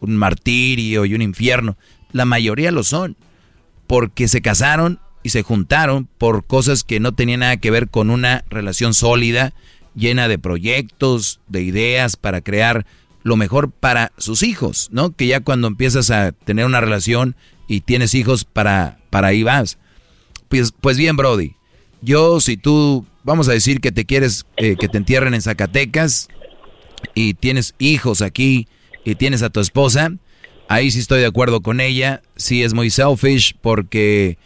un 0.00 0.16
martirio 0.16 1.04
y 1.04 1.14
un 1.14 1.22
infierno. 1.22 1.78
La 2.10 2.24
mayoría 2.24 2.72
lo 2.72 2.82
son. 2.82 3.16
Porque 3.86 4.26
se 4.26 4.42
casaron 4.42 5.00
y 5.22 5.30
se 5.30 5.42
juntaron 5.42 6.08
por 6.18 6.44
cosas 6.44 6.82
que 6.82 6.98
no 6.98 7.12
tenían 7.12 7.40
nada 7.40 7.56
que 7.58 7.70
ver 7.70 7.88
con 7.88 8.10
una 8.10 8.44
relación 8.50 8.94
sólida, 8.94 9.52
llena 9.94 10.28
de 10.28 10.38
proyectos, 10.38 11.40
de 11.48 11.62
ideas 11.62 12.16
para 12.16 12.40
crear 12.40 12.86
lo 13.22 13.36
mejor 13.36 13.70
para 13.70 14.12
sus 14.18 14.42
hijos, 14.42 14.88
¿no? 14.90 15.10
Que 15.14 15.26
ya 15.26 15.40
cuando 15.40 15.68
empiezas 15.68 16.10
a 16.10 16.32
tener 16.32 16.66
una 16.66 16.80
relación 16.80 17.36
y 17.68 17.82
tienes 17.82 18.14
hijos, 18.14 18.44
para, 18.44 18.98
para 19.10 19.28
ahí 19.28 19.42
vas. 19.42 19.78
Pues, 20.48 20.72
pues 20.72 20.98
bien, 20.98 21.16
Brody, 21.16 21.54
yo 22.00 22.40
si 22.40 22.56
tú, 22.56 23.06
vamos 23.22 23.48
a 23.48 23.52
decir 23.52 23.80
que 23.80 23.92
te 23.92 24.04
quieres 24.04 24.44
eh, 24.56 24.76
que 24.78 24.88
te 24.88 24.98
entierren 24.98 25.34
en 25.34 25.42
Zacatecas 25.42 26.28
y 27.14 27.34
tienes 27.34 27.74
hijos 27.78 28.22
aquí 28.22 28.68
y 29.04 29.14
tienes 29.14 29.42
a 29.42 29.50
tu 29.50 29.60
esposa, 29.60 30.12
ahí 30.68 30.90
sí 30.90 30.98
estoy 30.98 31.20
de 31.20 31.26
acuerdo 31.26 31.60
con 31.60 31.80
ella, 31.80 32.22
sí 32.36 32.62
es 32.62 32.74
muy 32.74 32.90
selfish 32.90 33.54
porque 33.60 34.36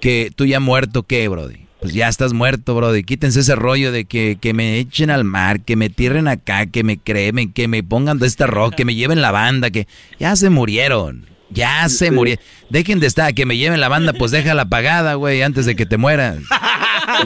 que 0.00 0.30
tú 0.34 0.44
ya 0.44 0.60
muerto, 0.60 1.04
¿qué, 1.04 1.28
Brody? 1.28 1.63
Pues 1.84 1.92
ya 1.92 2.08
estás 2.08 2.32
muerto, 2.32 2.74
Brody. 2.74 3.04
Quítense 3.04 3.40
ese 3.40 3.54
rollo 3.56 3.92
de 3.92 4.06
que, 4.06 4.38
que 4.40 4.54
me 4.54 4.78
echen 4.78 5.10
al 5.10 5.22
mar, 5.22 5.60
que 5.60 5.76
me 5.76 5.90
tierren 5.90 6.28
acá, 6.28 6.64
que 6.64 6.82
me 6.82 6.96
cremen, 6.96 7.52
que 7.52 7.68
me 7.68 7.82
pongan 7.82 8.18
de 8.18 8.26
este 8.26 8.46
rock, 8.46 8.74
que 8.74 8.86
me 8.86 8.94
lleven 8.94 9.20
la 9.20 9.32
banda, 9.32 9.68
que 9.68 9.86
ya 10.18 10.34
se 10.34 10.48
murieron. 10.48 11.26
Ya 11.50 11.86
se 11.90 12.10
murieron. 12.10 12.42
Dejen 12.70 13.00
de 13.00 13.06
estar, 13.06 13.34
que 13.34 13.44
me 13.44 13.58
lleven 13.58 13.82
la 13.82 13.90
banda, 13.90 14.14
pues 14.14 14.30
déjala 14.30 14.62
apagada, 14.62 15.12
güey, 15.16 15.42
antes 15.42 15.66
de 15.66 15.76
que 15.76 15.84
te 15.84 15.98
mueras. 15.98 16.38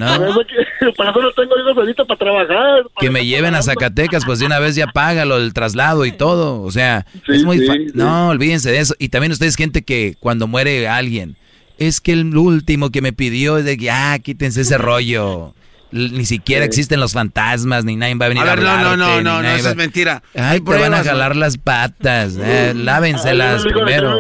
¿No? 0.01 0.19
Para 0.97 1.11
eso 1.11 1.21
no 1.21 1.31
tengo 1.31 1.55
ahorita 1.81 2.05
para 2.05 2.19
trabajar. 2.19 2.83
Que 2.99 3.11
me 3.11 3.25
lleven 3.27 3.55
a 3.55 3.63
Zacatecas, 3.63 4.25
pues 4.25 4.41
de 4.41 4.47
una 4.47 4.59
vez 4.59 4.75
ya 4.75 4.89
págalo 4.89 5.37
el 5.37 5.53
traslado 5.53 6.05
y 6.05 6.11
todo. 6.11 6.63
O 6.63 6.73
sea, 6.73 7.07
es 7.29 7.45
muy 7.45 7.59
sí, 7.59 7.67
sí. 7.67 7.87
No, 7.95 8.31
olvídense 8.31 8.73
de 8.73 8.81
eso. 8.81 8.97
Y 8.99 9.11
también 9.11 9.31
ustedes, 9.31 9.55
gente 9.55 9.83
que 9.83 10.17
cuando 10.19 10.49
muere 10.49 10.89
alguien, 10.89 11.37
es 11.79 12.01
que 12.01 12.13
el 12.13 12.37
último 12.37 12.91
que 12.91 13.01
me 13.03 13.13
pidió 13.13 13.57
es 13.59 13.65
de 13.65 13.77
que, 13.77 13.91
ah, 13.91 14.19
quítense 14.23 14.61
ese 14.63 14.77
rollo. 14.79 15.55
Ni 15.91 16.27
siquiera 16.27 16.67
existen 16.67 17.01
los 17.01 17.15
fantasmas, 17.15 17.85
ni 17.87 17.97
nadie 17.97 18.15
va 18.17 18.27
a 18.27 18.29
venir 18.29 18.45
a, 18.45 18.53
A 18.53 18.57
ver, 18.57 18.63
no, 18.65 18.65
no, 18.65 18.73
hablarte, 18.75 18.97
no, 18.99 19.07
no, 19.07 19.23
no, 19.23 19.43
nadie 19.43 19.55
eso 19.57 19.65
va- 19.65 19.71
es 19.71 19.77
mentira. 19.77 20.23
Ay, 20.35 20.61
te 20.61 20.71
van 20.79 20.93
a 20.93 20.99
¿no? 20.99 21.05
jalar 21.05 21.35
las 21.35 21.57
patas. 21.57 22.37
eh, 22.39 22.75
lávenselas 22.77 23.63
primero. 23.65 24.15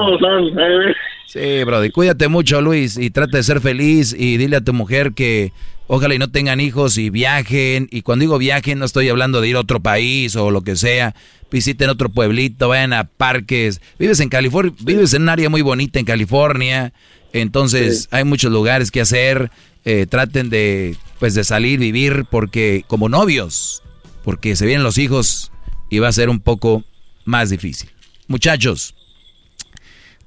Sí, 1.27 1.62
Brody, 1.65 1.91
cuídate 1.91 2.28
mucho, 2.28 2.62
Luis, 2.62 2.97
y 2.97 3.11
trata 3.11 3.37
de 3.37 3.43
ser 3.43 3.61
feliz 3.61 4.15
y 4.19 4.39
dile 4.39 4.57
a 4.57 4.61
tu 4.62 4.73
mujer 4.73 5.12
que 5.12 5.53
ojalá 5.87 6.15
y 6.15 6.19
no 6.19 6.31
tengan 6.31 6.59
hijos 6.59 6.97
y 6.97 7.11
viajen. 7.11 7.87
Y 7.91 8.01
cuando 8.01 8.23
digo 8.23 8.39
viajen, 8.39 8.78
no 8.78 8.87
estoy 8.87 9.11
hablando 9.11 9.43
de 9.43 9.49
ir 9.49 9.57
a 9.57 9.61
otro 9.61 9.81
país 9.81 10.37
o 10.37 10.51
lo 10.51 10.62
que 10.62 10.75
sea. 10.75 11.15
Visiten 11.51 11.89
otro 11.89 12.09
pueblito, 12.09 12.68
vayan 12.68 12.93
a 12.93 13.05
parques. 13.05 13.81
Vives 13.99 14.20
en 14.20 14.28
California, 14.28 14.75
vives 14.81 15.15
en 15.15 15.23
un 15.23 15.28
área 15.28 15.49
muy 15.49 15.62
bonita 15.62 15.99
en 15.99 16.05
California. 16.05 16.93
Entonces, 17.33 18.09
hay 18.10 18.25
muchos 18.25 18.52
lugares 18.52 18.91
que 18.91 19.01
hacer. 19.01 19.51
Eh, 19.85 20.07
traten 20.07 20.51
de, 20.51 20.97
pues, 21.18 21.35
de 21.35 21.44
salir, 21.44 21.78
vivir, 21.78 22.27
porque 22.31 22.85
como 22.86 23.09
novios, 23.09 23.83
porque 24.25 24.57
se 24.57 24.67
vienen 24.67 24.83
los 24.83 24.99
hijos 24.99 25.51
y 25.89 26.01
va 26.01 26.09
a 26.09 26.12
ser 26.12 26.28
un 26.28 26.41
poco 26.41 26.85
más 27.25 27.49
difícil. 27.49 27.91
Muchachos, 28.27 28.94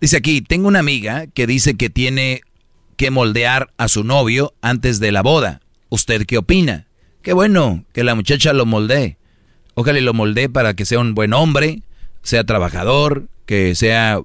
Dice 0.01 0.17
aquí, 0.17 0.41
tengo 0.41 0.67
una 0.67 0.79
amiga 0.79 1.27
que 1.27 1.45
dice 1.45 1.77
que 1.77 1.91
tiene 1.91 2.41
que 2.97 3.11
moldear 3.11 3.71
a 3.77 3.87
su 3.87 4.03
novio 4.03 4.55
antes 4.59 4.99
de 4.99 5.11
la 5.11 5.21
boda. 5.21 5.61
¿Usted 5.89 6.25
qué 6.25 6.39
opina? 6.39 6.87
Qué 7.21 7.33
bueno 7.33 7.85
que 7.93 8.03
la 8.03 8.15
muchacha 8.15 8.51
lo 8.51 8.65
moldee. 8.65 9.17
Ojalá 9.73 9.99
y 9.99 10.01
lo 10.01 10.13
moldee 10.13 10.49
para 10.49 10.73
que 10.73 10.85
sea 10.85 10.99
un 10.99 11.15
buen 11.15 11.33
hombre, 11.33 11.81
sea 12.23 12.43
trabajador, 12.43 13.27
que 13.45 13.75
sea, 13.75 14.19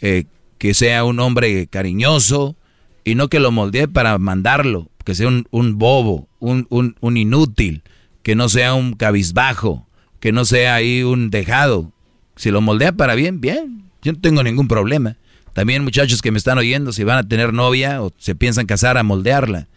eh, 0.00 0.24
que 0.58 0.74
sea 0.74 1.04
un 1.04 1.20
hombre 1.20 1.66
cariñoso 1.66 2.56
y 3.04 3.14
no 3.14 3.28
que 3.28 3.40
lo 3.40 3.50
moldee 3.50 3.88
para 3.88 4.16
mandarlo, 4.18 4.88
que 5.04 5.14
sea 5.14 5.28
un, 5.28 5.78
bobo, 5.78 6.28
un, 6.38 6.66
un, 6.70 6.96
un 7.00 7.16
inútil, 7.16 7.82
que 8.22 8.34
no 8.34 8.48
sea 8.48 8.74
un 8.74 8.94
cabizbajo, 8.94 9.86
que 10.20 10.32
no 10.32 10.44
sea 10.44 10.76
ahí 10.76 11.02
un 11.02 11.30
dejado. 11.30 11.92
Si 12.36 12.50
lo 12.50 12.60
moldea 12.60 12.92
para 12.92 13.14
bien, 13.14 13.40
bien. 13.40 13.84
Yo 14.02 14.12
no 14.12 14.20
tengo 14.20 14.42
ningún 14.42 14.68
problema. 14.68 15.16
También 15.52 15.84
muchachos 15.84 16.22
que 16.22 16.30
me 16.30 16.38
están 16.38 16.58
oyendo, 16.58 16.92
si 16.92 17.04
van 17.04 17.18
a 17.18 17.28
tener 17.28 17.52
novia 17.52 18.02
o 18.02 18.12
se 18.16 18.34
piensan 18.34 18.66
casar, 18.66 18.96
a 18.96 19.02
moldearla. 19.02 19.68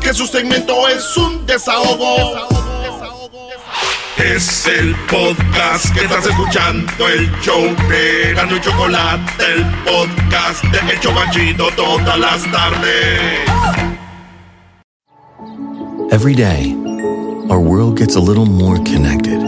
Que 0.01 0.13
su 0.13 0.27
segmento 0.27 0.87
es 0.89 1.17
un 1.17 1.47
desahogo. 1.47 2.35
Es 4.19 4.67
el 4.67 4.95
podcast 5.11 5.91
que 5.93 6.01
estás 6.05 6.27
escuchando, 6.27 7.09
el 7.09 7.31
show 7.41 7.63
de 7.89 8.35
Gano 8.35 8.57
y 8.57 8.61
Chocolate, 8.61 9.33
el 9.45 9.65
podcast 9.85 10.63
de 10.65 10.79
El 10.93 11.01
Chocachito 11.01 11.69
todas 11.75 12.19
las 12.19 12.43
tardes. 12.51 13.41
Every 16.13 16.35
day, 16.37 16.75
our 17.51 17.59
world 17.59 17.99
gets 17.99 18.15
a 18.15 18.21
little 18.21 18.47
more 18.47 18.79
connected, 18.85 19.41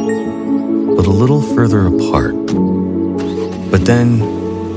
but 0.97 1.07
a 1.07 1.11
little 1.11 1.41
further 1.55 1.87
apart. 1.87 2.35
But 3.71 3.85
then, 3.85 4.21